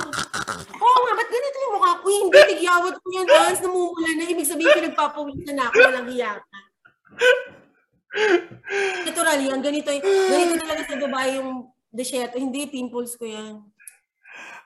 Oo 0.76 0.98
nga, 1.04 1.14
ba't 1.16 1.30
ganito 1.30 1.58
yung 1.60 1.74
mukha 1.78 1.92
ko? 1.94 1.95
Uy, 2.06 2.16
hindi, 2.22 2.40
tigyawat 2.54 2.96
ko 3.02 3.08
yan, 3.10 3.28
Hans. 3.28 3.60
Namumula 3.66 4.10
na. 4.14 4.24
Ibig 4.30 4.46
sabihin, 4.46 4.78
pinagpapawisan 4.78 5.58
na 5.58 5.66
ako. 5.68 5.76
Walang 5.82 6.10
hiya 6.14 6.38
ka. 6.38 6.58
Natural 9.06 9.40
yan. 9.42 9.60
Ganito, 9.60 9.90
ganito 10.06 10.54
talaga 10.62 10.82
sa 10.86 10.96
babae 11.02 11.30
yung 11.42 11.68
desyeto. 11.90 12.38
Hindi, 12.38 12.70
pimples 12.70 13.18
ko 13.18 13.26
yan. 13.26 13.66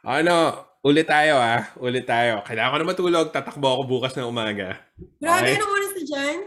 Ano, 0.03 0.35
ulit 0.83 1.07
tayo 1.07 1.39
ah. 1.39 1.71
Ulit 1.79 2.03
tayo. 2.03 2.43
Kailangan 2.43 2.71
ko 2.71 2.77
na 2.77 2.89
matulog. 2.91 3.27
Tatakbo 3.31 3.67
ako 3.67 3.81
bukas 3.87 4.13
ng 4.15 4.27
umaga. 4.27 4.79
Grabe, 5.19 5.47
Okay. 5.49 5.55
anong 5.57 5.73
oras 5.73 5.91
na 5.95 6.03
dyan? 6.03 6.37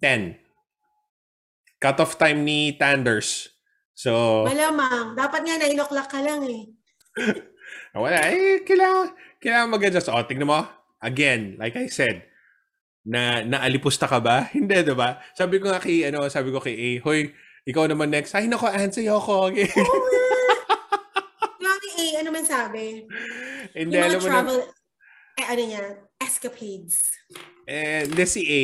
10. 0.00 1.80
Cut-off 1.80 2.16
time 2.16 2.44
ni 2.44 2.76
Tanders. 2.76 3.52
So, 3.92 4.44
Malamang. 4.48 5.12
Dapat 5.16 5.40
nga, 5.44 5.56
9 5.60 5.76
o'clock 5.80 6.08
ka 6.08 6.20
lang 6.20 6.40
eh. 6.48 6.64
wala. 7.96 8.20
Eh, 8.32 8.64
kailangan, 8.64 9.12
kailangan 9.40 9.72
mag-adjust. 9.72 10.08
O, 10.08 10.20
tignan 10.22 10.46
mo. 10.46 10.60
again, 11.00 11.56
like 11.56 11.72
I 11.74 11.88
said, 11.88 12.28
na 13.02 13.40
naalipusta 13.40 14.04
ka 14.04 14.20
ba? 14.20 14.44
Hindi, 14.56 14.84
'di 14.84 14.92
ba? 14.92 15.16
Sabi 15.32 15.56
ko 15.56 15.72
nga 15.72 15.80
kay 15.80 16.04
ano, 16.04 16.28
sabi 16.28 16.52
ko 16.52 16.60
kay 16.60 16.76
A, 16.76 16.88
"Hoy, 17.00 17.32
ikaw 17.64 17.88
naman 17.88 18.12
next." 18.12 18.36
Ay 18.36 18.44
nako, 18.46 18.68
answer 18.68 19.00
ako. 19.08 19.48
Oo 19.48 19.56
nga. 19.56 19.64
Eh, 21.96 22.16
ano 22.16 22.32
man 22.32 22.44
sabi? 22.44 23.04
Hindi, 23.72 23.96
Yung 23.96 24.04
alam 24.04 24.16
mga 24.16 24.20
mo 24.20 24.28
na, 24.28 24.34
travel, 24.40 24.58
eh 25.36 25.46
ano 25.46 25.62
niya, 25.62 25.82
escapades. 26.18 26.96
eh, 27.64 28.04
hindi 28.04 28.24
si 28.24 28.40
A, 28.44 28.62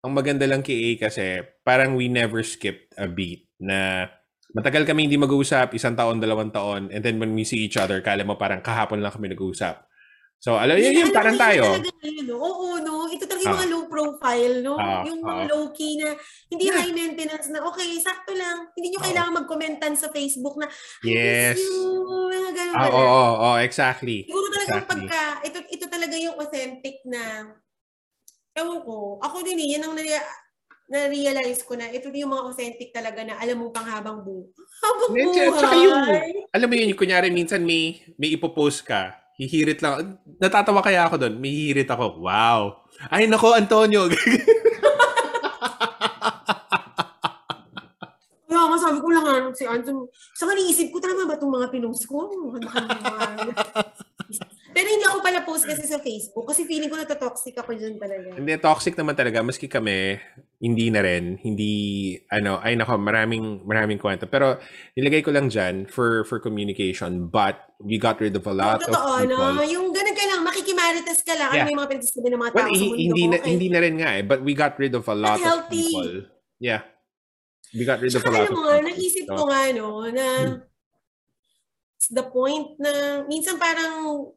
ang 0.00 0.12
maganda 0.12 0.44
lang 0.44 0.60
kay 0.60 0.76
A 0.76 1.08
kasi 1.08 1.24
parang 1.60 1.96
we 1.96 2.06
never 2.06 2.40
skipped 2.40 2.92
a 2.96 3.08
beat 3.08 3.48
na 3.58 4.08
matagal 4.52 4.84
kami 4.86 5.08
hindi 5.08 5.16
mag-uusap, 5.16 5.72
isang 5.72 5.92
taon, 5.92 6.20
dalawang 6.20 6.52
taon, 6.52 6.88
and 6.88 7.00
then 7.00 7.16
when 7.16 7.32
we 7.32 7.44
see 7.44 7.64
each 7.64 7.76
other, 7.76 8.00
kala 8.00 8.24
mo 8.24 8.36
parang 8.36 8.60
kahapon 8.60 9.00
lang 9.00 9.12
kami 9.12 9.28
nag-uusap. 9.28 9.84
So, 10.36 10.54
alam 10.54 10.76
yun, 10.76 10.94
yun, 10.94 11.10
parang 11.10 11.34
yun 11.34 11.42
tayo. 11.42 11.62
talaga 11.74 11.90
no? 12.22 12.36
Oo, 12.38 12.66
no? 12.78 12.94
Ito 13.08 13.24
talaga 13.24 13.42
yung 13.42 13.50
Ah. 13.50 13.58
mga 13.58 13.70
low 13.72 13.84
profile, 13.88 14.54
no? 14.62 14.74
Ah, 14.76 15.02
yung 15.02 15.18
mga 15.18 15.42
ah. 15.42 15.48
low-key 15.48 15.92
na, 15.98 16.08
hindi 16.46 16.64
Yeah. 16.68 16.76
high 16.76 16.92
maintenance 16.92 17.46
na, 17.48 17.64
okay, 17.64 17.88
sakto 17.98 18.30
lang. 18.30 18.68
Hindi 18.72 18.94
nyo 18.94 19.00
Oo. 19.00 19.06
kailangan 19.08 19.32
mag-commentan 19.34 19.94
sa 19.94 20.06
Facebook 20.08 20.54
na, 20.54 20.68
Yes. 21.02 21.58
you, 21.58 21.82
mga 22.30 22.50
ganun 22.52 22.74
Ah, 22.74 22.86
oo, 22.86 22.94
oo, 22.94 23.32
oo, 23.42 23.58
exactly. 23.58 24.22
Siguro 24.22 24.46
talagang 24.52 24.84
Exactly. 24.84 25.08
pagka, 25.08 25.20
ito, 25.42 25.58
ito 25.66 25.84
talaga 25.88 26.14
yung 26.14 26.36
authentic 26.36 26.96
na, 27.04 27.22
ewan 28.54 28.80
ko, 28.80 29.18
ako 29.18 29.36
din 29.42 29.58
eh, 29.58 29.68
yan 29.74 29.84
ang 29.84 29.96
nare- 29.96 30.30
na-realize 30.86 31.66
ko 31.66 31.74
na 31.74 31.90
ito 31.90 32.06
yung 32.08 32.30
mga 32.30 32.46
authentic 32.46 32.94
talaga 32.94 33.18
na 33.20 33.34
alam 33.36 33.58
mo 33.58 33.74
pang 33.74 33.82
habang 33.82 34.22
buhay. 34.24 34.46
Habang 34.78 35.10
buhay. 35.10 35.48
tsaka 35.50 35.74
yung- 35.74 36.06
Alam 36.54 36.68
mo 36.70 36.74
yun, 36.76 36.94
kunyari 36.94 37.28
minsan 37.28 37.60
may, 37.60 37.98
may 38.14 38.30
ipopost 38.30 38.86
ka, 38.86 39.16
hihirit 39.36 39.84
lang. 39.84 40.16
Natatawa 40.40 40.80
kaya 40.80 41.04
ako 41.04 41.20
doon, 41.20 41.36
may 41.36 41.52
hihirit 41.52 41.88
ako. 41.92 42.24
Wow. 42.24 42.88
Ay, 43.12 43.28
nako, 43.28 43.52
Antonio. 43.52 44.08
Kaya 48.46 48.72
nga 48.72 48.78
sabi 48.80 48.98
ko 49.04 49.08
lang 49.12 49.26
ano, 49.28 49.52
si 49.52 49.68
Anton, 49.68 50.08
sa 50.32 50.48
kaniisip 50.48 50.88
ko, 50.88 50.96
tama 50.96 51.28
ba 51.28 51.36
itong 51.36 51.52
mga 51.52 51.68
pinost 51.68 52.08
ko? 52.08 52.24
Ano 52.24 52.56
ba 52.56 52.58
naman? 52.58 53.52
Pero 54.76 54.92
hindi 54.92 55.08
ako 55.08 55.24
pala 55.24 55.40
post 55.40 55.64
kasi 55.64 55.88
sa 55.88 55.96
Facebook 55.96 56.44
kasi 56.44 56.68
feeling 56.68 56.92
ko 56.92 57.00
natatoxic 57.00 57.56
ako 57.56 57.72
dyan 57.72 57.96
talaga. 57.96 58.36
Hindi, 58.36 58.52
toxic 58.60 58.92
naman 58.92 59.16
talaga. 59.16 59.40
Maski 59.40 59.64
kami, 59.66 60.20
hindi 60.60 60.92
na 60.92 61.00
rin. 61.00 61.40
Hindi, 61.40 61.72
ano, 62.28 62.60
ay 62.60 62.76
nako, 62.76 63.00
maraming, 63.00 63.64
maraming 63.64 63.96
kwento. 63.96 64.28
Pero, 64.28 64.60
nilagay 64.92 65.24
ko 65.24 65.32
lang 65.32 65.48
dyan 65.48 65.88
for, 65.88 66.28
for 66.28 66.36
communication. 66.38 67.24
But, 67.24 67.56
we 67.80 67.96
got 67.96 68.20
rid 68.20 68.36
of 68.36 68.44
a 68.44 68.52
lot 68.52 68.80
of 68.80 68.88
Totoo, 68.88 69.24
people. 69.24 69.56
no? 69.56 69.64
Yung 69.64 69.92
ganun 69.92 70.12
ka 70.12 70.24
lang, 70.28 70.40
makikimarites 70.44 71.24
ka 71.24 71.32
lang. 71.32 71.50
Yeah. 71.52 71.64
Ano 71.64 71.68
may 71.68 71.76
mga 71.76 71.90
pinagsasabi 71.92 72.28
ng 72.28 72.40
mga 72.40 72.52
tao 72.52 72.56
Well, 72.56 72.68
sa 72.68 72.76
hi- 72.76 72.84
mundo 72.84 72.96
hindi 73.00 73.22
na, 73.24 73.36
Okay. 73.36 73.48
hindi 73.48 73.68
na 73.68 73.80
rin 73.80 73.94
nga 73.96 74.10
eh. 74.12 74.22
But 74.22 74.40
we 74.40 74.52
got 74.52 74.76
rid 74.76 74.92
of 74.92 75.04
a 75.04 75.16
lot 75.16 75.36
of 75.36 75.44
healthy. 75.44 75.88
people. 75.88 76.12
Yeah. 76.56 76.84
We 77.72 77.84
got 77.84 78.00
rid 78.00 78.12
of 78.12 78.20
a 78.20 78.28
lot 78.28 78.44
of 78.44 78.52
mo 78.52 78.60
people. 78.60 78.80
naisip 78.84 79.24
So, 79.24 79.32
ko 79.34 79.42
nga, 79.48 79.60
no, 79.72 79.88
na 80.06 80.26
Hmm. 80.26 80.56
the 82.08 82.24
point 82.24 82.76
na 82.78 82.92
minsan 83.24 83.56
parang 83.56 84.30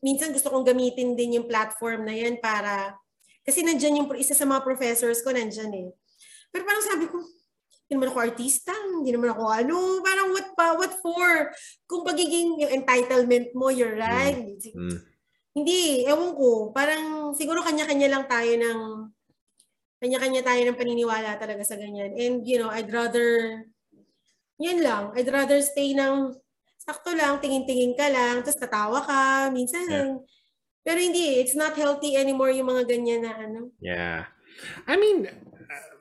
minsan 0.00 0.32
gusto 0.32 0.48
kong 0.48 0.66
gamitin 0.66 1.16
din 1.16 1.40
yung 1.40 1.46
platform 1.48 2.08
na 2.08 2.16
yan 2.16 2.40
para 2.40 2.96
kasi 3.44 3.64
nandyan 3.64 4.04
yung 4.04 4.08
isa 4.16 4.36
sa 4.36 4.44
mga 4.44 4.60
professors 4.64 5.24
ko 5.24 5.32
nandyan 5.32 5.72
eh. 5.72 5.88
Pero 6.52 6.66
parang 6.66 6.84
sabi 6.84 7.08
ko, 7.08 7.20
hindi 7.20 7.92
naman 7.98 8.14
ako 8.14 8.18
artista, 8.22 8.70
hindi 8.70 9.10
naman 9.10 9.34
ako 9.34 9.42
ano, 9.50 9.76
parang 10.04 10.28
what 10.30 10.48
pa, 10.54 10.66
what 10.78 10.94
for? 11.02 11.50
Kung 11.90 12.06
pagiging 12.06 12.62
yung 12.62 12.72
entitlement 12.82 13.50
mo, 13.56 13.72
you're 13.72 13.98
right. 13.98 14.60
mm. 14.62 14.98
Hindi, 15.50 16.06
ewan 16.06 16.38
ko. 16.38 16.70
Parang 16.70 17.34
siguro 17.34 17.58
kanya-kanya 17.66 18.06
lang 18.06 18.24
tayo 18.30 18.52
ng 18.54 18.80
kanya-kanya 19.98 20.46
tayo 20.46 20.62
ng 20.62 20.78
paniniwala 20.78 21.34
talaga 21.36 21.66
sa 21.66 21.74
ganyan. 21.74 22.14
And 22.14 22.46
you 22.46 22.62
know, 22.62 22.70
I'd 22.70 22.88
rather 22.88 23.26
yun 24.60 24.86
lang. 24.86 25.10
I'd 25.18 25.26
rather 25.26 25.58
stay 25.58 25.90
ng 25.96 26.36
sakto 26.80 27.12
lang, 27.12 27.36
tingin-tingin 27.38 27.92
ka 27.92 28.08
lang, 28.08 28.40
tapos 28.40 28.56
tatawa 28.56 29.00
ka, 29.04 29.52
minsan. 29.52 29.84
Yeah. 29.86 30.16
Pero 30.80 30.98
hindi, 30.98 31.44
it's 31.44 31.54
not 31.54 31.76
healthy 31.76 32.16
anymore 32.16 32.50
yung 32.50 32.72
mga 32.72 32.88
ganyan 32.88 33.20
na 33.28 33.36
ano. 33.36 33.68
Yeah. 33.84 34.32
I 34.88 34.96
mean, 34.96 35.28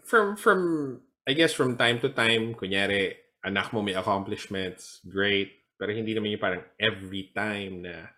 from, 0.08 0.40
from, 0.40 1.02
I 1.28 1.36
guess 1.36 1.52
from 1.52 1.76
time 1.76 2.00
to 2.00 2.10
time, 2.10 2.56
kunyari, 2.56 3.20
anak 3.44 3.76
mo 3.76 3.84
may 3.84 3.94
accomplishments, 3.94 5.04
great. 5.04 5.52
Pero 5.76 5.92
hindi 5.92 6.16
naman 6.16 6.32
yung 6.32 6.44
parang 6.44 6.64
every 6.80 7.32
time 7.36 7.84
na, 7.84 8.12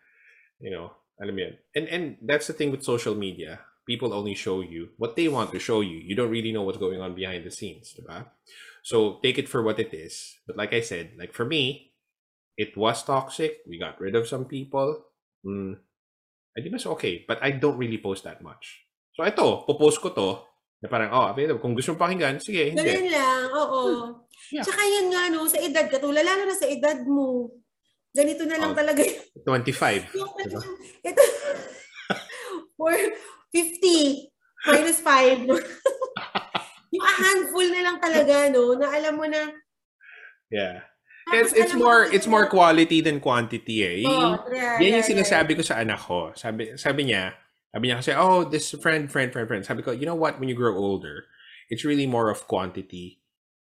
you 0.62 0.70
know, 0.70 0.94
alam 1.22 1.34
mo 1.34 1.42
yun. 1.46 1.56
And, 1.76 1.86
and 1.90 2.06
that's 2.22 2.48
the 2.48 2.54
thing 2.54 2.72
with 2.72 2.86
social 2.86 3.14
media. 3.14 3.62
People 3.86 4.14
only 4.14 4.34
show 4.34 4.62
you 4.62 4.94
what 4.98 5.18
they 5.18 5.28
want 5.28 5.52
to 5.54 5.60
show 5.60 5.82
you. 5.82 5.98
You 5.98 6.16
don't 6.16 6.30
really 6.30 6.54
know 6.54 6.62
what's 6.62 6.82
going 6.82 7.02
on 7.02 7.14
behind 7.14 7.46
the 7.46 7.52
scenes, 7.52 7.94
diba? 7.94 8.30
So 8.82 9.20
take 9.22 9.38
it 9.38 9.50
for 9.50 9.62
what 9.62 9.80
it 9.80 9.94
is. 9.94 10.38
But 10.48 10.58
like 10.58 10.74
I 10.74 10.82
said, 10.82 11.14
like 11.18 11.34
for 11.34 11.46
me, 11.46 11.91
it 12.58 12.76
was 12.76 13.04
toxic. 13.04 13.64
We 13.68 13.80
got 13.80 14.00
rid 14.00 14.16
of 14.16 14.28
some 14.28 14.46
people. 14.46 15.04
Mm, 15.46 15.80
I 16.52 16.58
think 16.62 16.72
that's 16.76 16.90
okay. 17.00 17.24
But 17.28 17.40
I 17.42 17.52
don't 17.56 17.78
really 17.78 17.98
post 17.98 18.24
that 18.26 18.44
much. 18.44 18.86
So 19.16 19.24
ito, 19.24 19.64
popost 19.68 20.00
ko 20.00 20.10
to, 20.16 20.30
na 20.82 20.90
parang, 20.90 21.14
oh, 21.14 21.30
available. 21.30 21.62
Kung 21.62 21.76
gusto 21.78 21.94
mo 21.94 22.02
pakinggan, 22.02 22.42
sige, 22.42 22.74
hindi. 22.74 22.82
Ganun 22.82 23.12
lang, 23.14 23.44
oo. 23.54 23.82
Yeah. 24.50 24.66
Tsaka 24.66 24.82
yan 24.82 25.08
nga, 25.14 25.24
no, 25.30 25.46
sa 25.46 25.62
edad 25.62 25.86
ka, 25.88 26.02
tulad, 26.02 26.26
lalo 26.26 26.42
na 26.48 26.58
sa 26.58 26.66
edad 26.66 26.98
mo. 27.06 27.54
Ganito 28.12 28.44
na 28.50 28.58
lang 28.58 28.74
Oh. 28.74 28.78
talaga 28.78 29.00
yun. 29.06 29.22
25. 29.46 30.18
Yung, 30.18 30.32
Diba? 30.42 30.62
ito, 31.06 31.24
for 32.82 32.96
50 33.54 34.32
minus 34.68 35.00
5. 35.06 35.48
yung 36.96 37.06
a 37.06 37.14
handful 37.14 37.68
na 37.72 37.82
lang 37.86 37.98
talaga, 38.02 38.50
no, 38.52 38.76
na 38.76 38.88
alam 38.92 39.16
mo 39.16 39.26
na, 39.30 39.54
Yeah. 40.52 40.84
It's, 41.30 41.54
it's 41.54 41.74
more 41.78 42.04
it's 42.10 42.26
more 42.26 42.50
quality 42.50 43.00
than 43.00 43.22
quantity 43.22 43.86
eh. 43.86 44.02
Oh, 44.10 44.42
yeah, 44.52 44.82
yan 44.82 44.82
yeah, 44.82 44.96
yung 45.00 45.06
sinasabi 45.06 45.54
ko 45.56 45.62
sa 45.62 45.78
anak 45.78 46.02
ko. 46.02 46.34
Sabi 46.34 46.74
sabi 46.76 47.14
niya, 47.14 47.38
sabi 47.72 47.88
niya 47.88 48.02
kasi, 48.02 48.12
oh, 48.18 48.44
this 48.44 48.74
friend, 48.82 49.08
friend, 49.08 49.30
friend, 49.32 49.48
friend. 49.48 49.64
Sabi 49.64 49.86
ko, 49.86 49.94
you 49.94 50.04
know 50.10 50.18
what, 50.18 50.42
when 50.42 50.50
you 50.50 50.58
grow 50.58 50.74
older, 50.76 51.30
it's 51.70 51.86
really 51.86 52.10
more 52.10 52.28
of 52.34 52.50
quantity. 52.50 53.22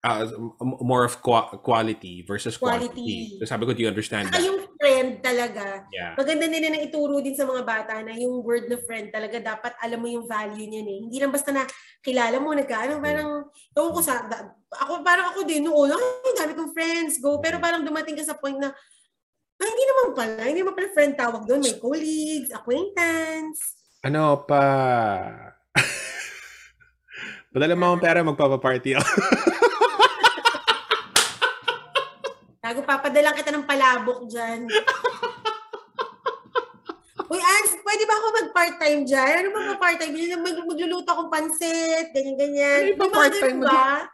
Uh, 0.04 0.28
more 0.60 1.04
of 1.04 1.22
qua- 1.24 1.48
quality 1.64 2.20
versus 2.26 2.56
Quality. 2.56 2.88
quantity. 2.92 3.36
So 3.40 3.46
sabi 3.48 3.64
ko, 3.64 3.72
do 3.72 3.80
you 3.80 3.88
understand 3.88 4.28
Saka 4.28 4.36
that? 4.36 4.44
yung 4.44 4.63
friend 4.94 5.18
talaga, 5.18 5.82
Yeah. 5.90 6.14
maganda 6.14 6.46
nila 6.46 6.70
na 6.70 6.86
ituro 6.86 7.18
din 7.18 7.34
sa 7.34 7.42
mga 7.42 7.66
bata 7.66 7.98
na 8.06 8.14
yung 8.14 8.46
word 8.46 8.70
na 8.70 8.78
friend 8.78 9.10
talaga 9.10 9.42
dapat 9.42 9.74
alam 9.82 9.98
mo 9.98 10.06
yung 10.06 10.22
value 10.22 10.70
niyan 10.70 10.86
eh. 10.86 10.98
Hindi 11.02 11.16
lang 11.18 11.34
basta 11.34 11.50
na 11.50 11.66
kilala 11.98 12.38
mo, 12.38 12.54
nagkaano, 12.54 13.02
parang, 13.02 13.50
ewan 13.74 13.90
ko 13.90 14.00
sa, 14.00 14.22
da- 14.22 14.54
ako, 14.70 15.02
parang 15.02 15.34
ako 15.34 15.42
din 15.42 15.66
noon, 15.66 15.90
ay, 15.90 16.32
dami 16.38 16.54
kong 16.54 16.70
friends, 16.70 17.18
go. 17.18 17.42
Pero 17.42 17.58
parang 17.58 17.82
dumating 17.82 18.14
ka 18.14 18.22
sa 18.22 18.38
point 18.38 18.54
na, 18.54 18.70
ay, 19.58 19.66
hindi 19.66 19.84
naman 19.86 20.08
pala, 20.14 20.40
hindi 20.46 20.60
naman 20.62 20.76
pala 20.78 20.94
friend 20.94 21.14
tawag 21.18 21.42
doon. 21.42 21.62
May 21.62 21.74
colleagues, 21.82 22.54
acquaintance. 22.54 23.74
Ano 24.06 24.46
pa? 24.46 24.62
Padala 27.54 27.74
mo 27.74 27.90
akong 27.90 28.02
pera, 28.02 28.20
magpapaparty 28.22 28.94
ako. 28.94 29.10
Tago, 32.74 32.90
papadalang 32.90 33.38
kita 33.38 33.54
ng 33.54 33.70
palabok 33.70 34.26
dyan. 34.26 34.66
Uy, 37.30 37.38
Ans, 37.38 37.70
pwede 37.86 38.02
ba 38.02 38.18
ako 38.18 38.26
mag-part-time 38.34 39.06
dyan? 39.06 39.46
Ano 39.46 39.54
ba 39.54 39.78
mag-part-time? 39.78 40.10
Mag 40.42 40.58
magluluto 40.66 41.06
akong 41.06 41.30
pansit, 41.30 42.10
ganyan-ganyan. 42.10 42.90
Ano 42.90 42.98
ba 42.98 43.14
part-time 43.14 43.62
ganun 43.62 43.70
ba? 43.70 44.10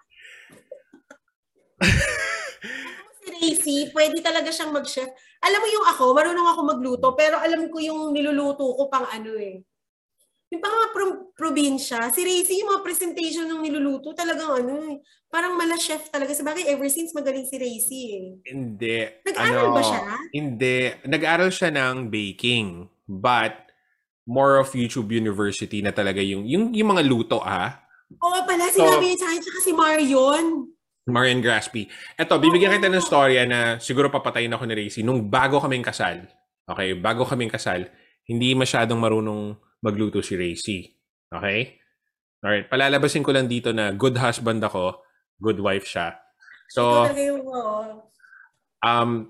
si 3.25 3.33
Racy, 3.33 3.89
pwede 3.97 4.21
talaga 4.21 4.53
siyang 4.53 4.77
mag-chef. 4.77 5.09
Alam 5.41 5.65
mo 5.65 5.69
yung 5.73 5.87
ako, 5.97 6.13
marunong 6.13 6.49
ako 6.53 6.61
magluto, 6.61 7.17
pero 7.17 7.41
alam 7.41 7.65
ko 7.73 7.81
yung 7.81 8.13
niluluto 8.13 8.77
ko 8.77 8.93
pang 8.93 9.09
ano 9.09 9.41
eh. 9.41 9.65
Yung 10.51 10.59
pang 10.59 10.75
mga 10.75 10.91
pro- 10.91 11.31
probinsya, 11.39 12.11
si 12.11 12.27
Racy, 12.27 12.59
yung 12.59 12.75
mga 12.75 12.83
presentation 12.83 13.47
ng 13.47 13.63
niluluto, 13.63 14.11
talagang 14.11 14.51
ano 14.51 14.83
eh. 14.91 14.99
Parang 15.31 15.55
mala 15.55 15.79
chef 15.79 16.11
talaga. 16.11 16.35
Sa 16.35 16.43
bagay, 16.43 16.67
ever 16.67 16.91
since 16.91 17.15
magaling 17.15 17.47
si 17.47 17.55
Racy 17.55 18.01
eh. 18.19 18.27
Hindi. 18.51 18.99
Nag-aral 19.31 19.71
ano, 19.71 19.77
ba 19.79 19.83
siya? 19.87 20.01
Hindi. 20.35 20.79
Nag-aral 21.07 21.51
siya 21.55 21.71
ng 21.71 22.11
baking. 22.11 22.91
But, 23.07 23.71
more 24.27 24.59
of 24.59 24.75
YouTube 24.75 25.15
University 25.15 25.83
na 25.87 25.95
talaga 25.95 26.19
yung, 26.19 26.43
yung, 26.47 26.75
yung 26.75 26.99
mga 26.99 27.03
luto, 27.07 27.39
ah. 27.43 27.87
Oo 28.11 28.43
pala, 28.43 28.67
So- 28.75 28.83
sinabi 28.83 29.15
niya 29.15 29.19
sa 29.23 29.27
akin, 29.31 29.41
tsaka 29.43 29.59
si 29.63 29.73
Marion. 29.73 30.47
Marian 31.11 31.43
Graspy. 31.43 31.87
Eto, 32.15 32.39
bibigyan 32.39 32.75
kita 32.79 32.91
ng 32.91 33.03
storya 33.03 33.43
na 33.47 33.79
siguro 33.83 34.11
papatayin 34.11 34.51
ako 34.55 34.67
ni 34.67 34.75
Racy. 34.79 35.03
Nung 35.03 35.27
bago 35.27 35.59
kaming 35.59 35.83
kasal, 35.83 36.27
okay, 36.67 36.95
bago 36.95 37.23
kaming 37.27 37.51
kasal, 37.51 37.87
hindi 38.27 38.55
masyadong 38.55 38.99
marunong 38.99 39.59
magluto 39.85 40.21
si 40.21 40.37
Racy. 40.37 40.79
Okay? 41.33 41.81
Alright, 42.41 42.73
palalabasin 42.73 43.21
ko 43.25 43.37
lang 43.37 43.49
dito 43.49 43.73
na 43.77 43.93
good 43.93 44.17
husband 44.17 44.65
ako, 44.65 45.05
good 45.37 45.61
wife 45.61 45.85
siya. 45.85 46.17
So, 46.73 47.05
um, 48.81 49.29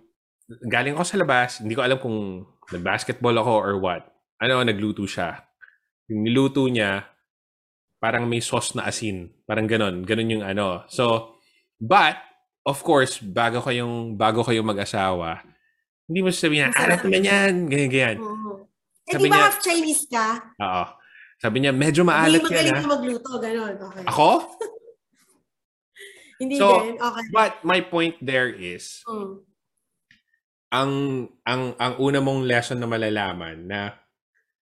galing 0.71 0.95
ako 0.95 1.05
sa 1.07 1.19
labas, 1.19 1.59
hindi 1.59 1.75
ko 1.75 1.83
alam 1.83 1.99
kung 1.99 2.47
nag-basketball 2.71 3.35
ako 3.35 3.53
or 3.59 3.75
what. 3.83 4.03
ano, 4.41 4.65
nagluto 4.65 5.05
siya. 5.05 5.37
Yung 6.09 6.25
niluto 6.25 6.65
niya, 6.65 7.05
parang 8.01 8.25
may 8.25 8.41
sauce 8.41 8.73
na 8.73 8.89
asin. 8.89 9.29
Parang 9.45 9.69
ganon. 9.69 10.01
Ganon 10.01 10.33
yung 10.33 10.45
ano. 10.47 10.89
So, 10.89 11.37
but, 11.77 12.17
of 12.65 12.81
course, 12.81 13.21
bago 13.21 13.61
kayong, 13.61 14.17
bago 14.17 14.41
kayong 14.41 14.65
mag-asawa, 14.65 15.45
hindi 16.09 16.25
mo 16.25 16.33
sasabihin 16.33 16.73
na, 16.73 16.81
alat 16.81 17.05
naman 17.05 17.23
yan, 17.23 17.53
ganyan, 17.69 17.91
ganyan. 17.93 18.17
Oo. 18.19 18.40
Eh, 19.11 19.13
Sabi 19.13 19.27
di 19.27 19.29
ba 19.29 19.35
niya- 19.35 19.45
half 19.45 19.59
Chinese 19.59 20.05
ka? 20.07 20.27
Oo. 20.57 20.85
Sabi 21.37 21.57
niya, 21.59 21.73
medyo 21.73 22.01
Hindi 22.01 22.13
maalat 22.13 22.41
magaling 22.41 22.69
yan, 22.69 22.77
ha? 22.77 22.81
ka 22.81 22.89
magluto, 22.89 23.31
gano'n. 23.37 23.75
Okay. 23.81 24.05
Ako? 24.07 24.29
Hindi 26.41 26.55
So, 26.57 26.67
din, 26.81 26.97
okay. 26.97 27.25
But 27.31 27.53
my 27.63 27.81
point 27.83 28.17
there 28.21 28.49
is, 28.49 29.05
Mm. 29.05 29.45
ang 30.71 30.93
ang 31.43 31.63
ang 31.77 31.95
una 31.99 32.23
mong 32.23 32.47
lesson 32.47 32.79
na 32.79 32.87
malalaman 32.87 33.67
na, 33.67 33.91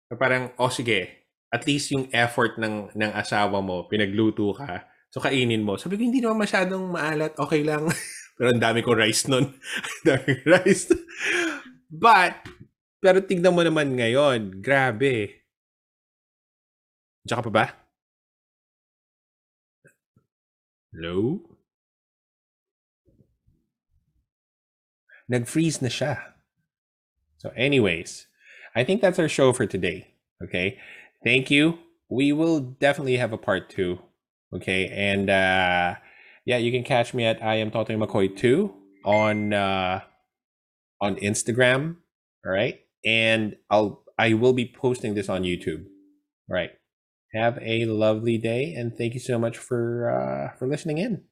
na 0.10 0.16
parang 0.18 0.50
oh 0.58 0.74
sige 0.74 1.30
at 1.54 1.70
least 1.70 1.94
yung 1.94 2.10
effort 2.10 2.58
ng 2.58 2.90
ng 2.92 3.12
asawa 3.14 3.62
mo 3.62 3.86
pinagluto 3.86 4.58
ka 4.58 4.90
so 5.14 5.22
kainin 5.22 5.62
mo 5.62 5.78
sabi 5.78 5.94
ko 5.94 6.02
hindi 6.02 6.18
naman 6.18 6.42
masyadong 6.42 6.90
maalat 6.90 7.38
okay 7.38 7.62
lang 7.62 7.86
pero 8.42 8.50
ang 8.50 8.58
dami 8.58 8.82
kong 8.82 8.98
rice 8.98 9.30
nun 9.30 9.54
dami 10.10 10.42
rice 10.50 10.90
but 11.94 12.42
pero 13.04 13.20
tignan 13.20 13.52
mo 13.52 13.60
naman 13.60 14.00
ngayon 14.00 14.64
grabe 14.64 15.44
Diyan 17.24 17.40
ka 17.40 17.46
pa 17.48 17.52
ba? 17.52 17.66
Hello? 20.92 21.40
nag-freeze 25.28 25.82
na 25.82 25.90
siya. 25.90 26.38
So 27.38 27.52
anyways, 27.56 28.28
I 28.76 28.84
think 28.84 29.02
that's 29.02 29.20
our 29.20 29.30
show 29.30 29.54
for 29.54 29.66
today. 29.66 30.14
Okay? 30.44 30.80
Thank 31.24 31.52
you. 31.52 31.80
We 32.10 32.32
will 32.32 32.60
definitely 32.60 33.18
have 33.18 33.34
a 33.34 33.42
part 33.42 33.70
2. 33.70 34.00
Okay? 34.56 34.88
And 34.94 35.30
uh 35.30 35.96
yeah, 36.46 36.58
you 36.58 36.72
can 36.72 36.84
catch 36.84 37.14
me 37.14 37.26
at 37.26 37.42
I 37.42 37.56
am 37.56 37.72
Totoy 37.72 37.98
McCoy 37.98 38.36
2 38.36 38.72
on 39.06 39.54
uh 39.54 40.02
on 41.02 41.16
Instagram, 41.18 41.98
all 42.46 42.52
right? 42.52 42.80
and 43.06 43.56
I'll 43.70 44.04
I 44.18 44.34
will 44.34 44.54
be 44.54 44.66
posting 44.66 45.16
this 45.16 45.30
on 45.30 45.44
YouTube. 45.44 45.86
All 46.50 46.56
right. 46.56 46.72
Have 47.34 47.58
a 47.62 47.86
lovely 47.86 48.38
day, 48.38 48.74
and 48.74 48.96
thank 48.96 49.14
you 49.16 49.20
so 49.20 49.40
much 49.40 49.58
for 49.58 50.10
uh, 50.10 50.58
for 50.58 50.68
listening 50.68 51.00
in. 51.00 51.24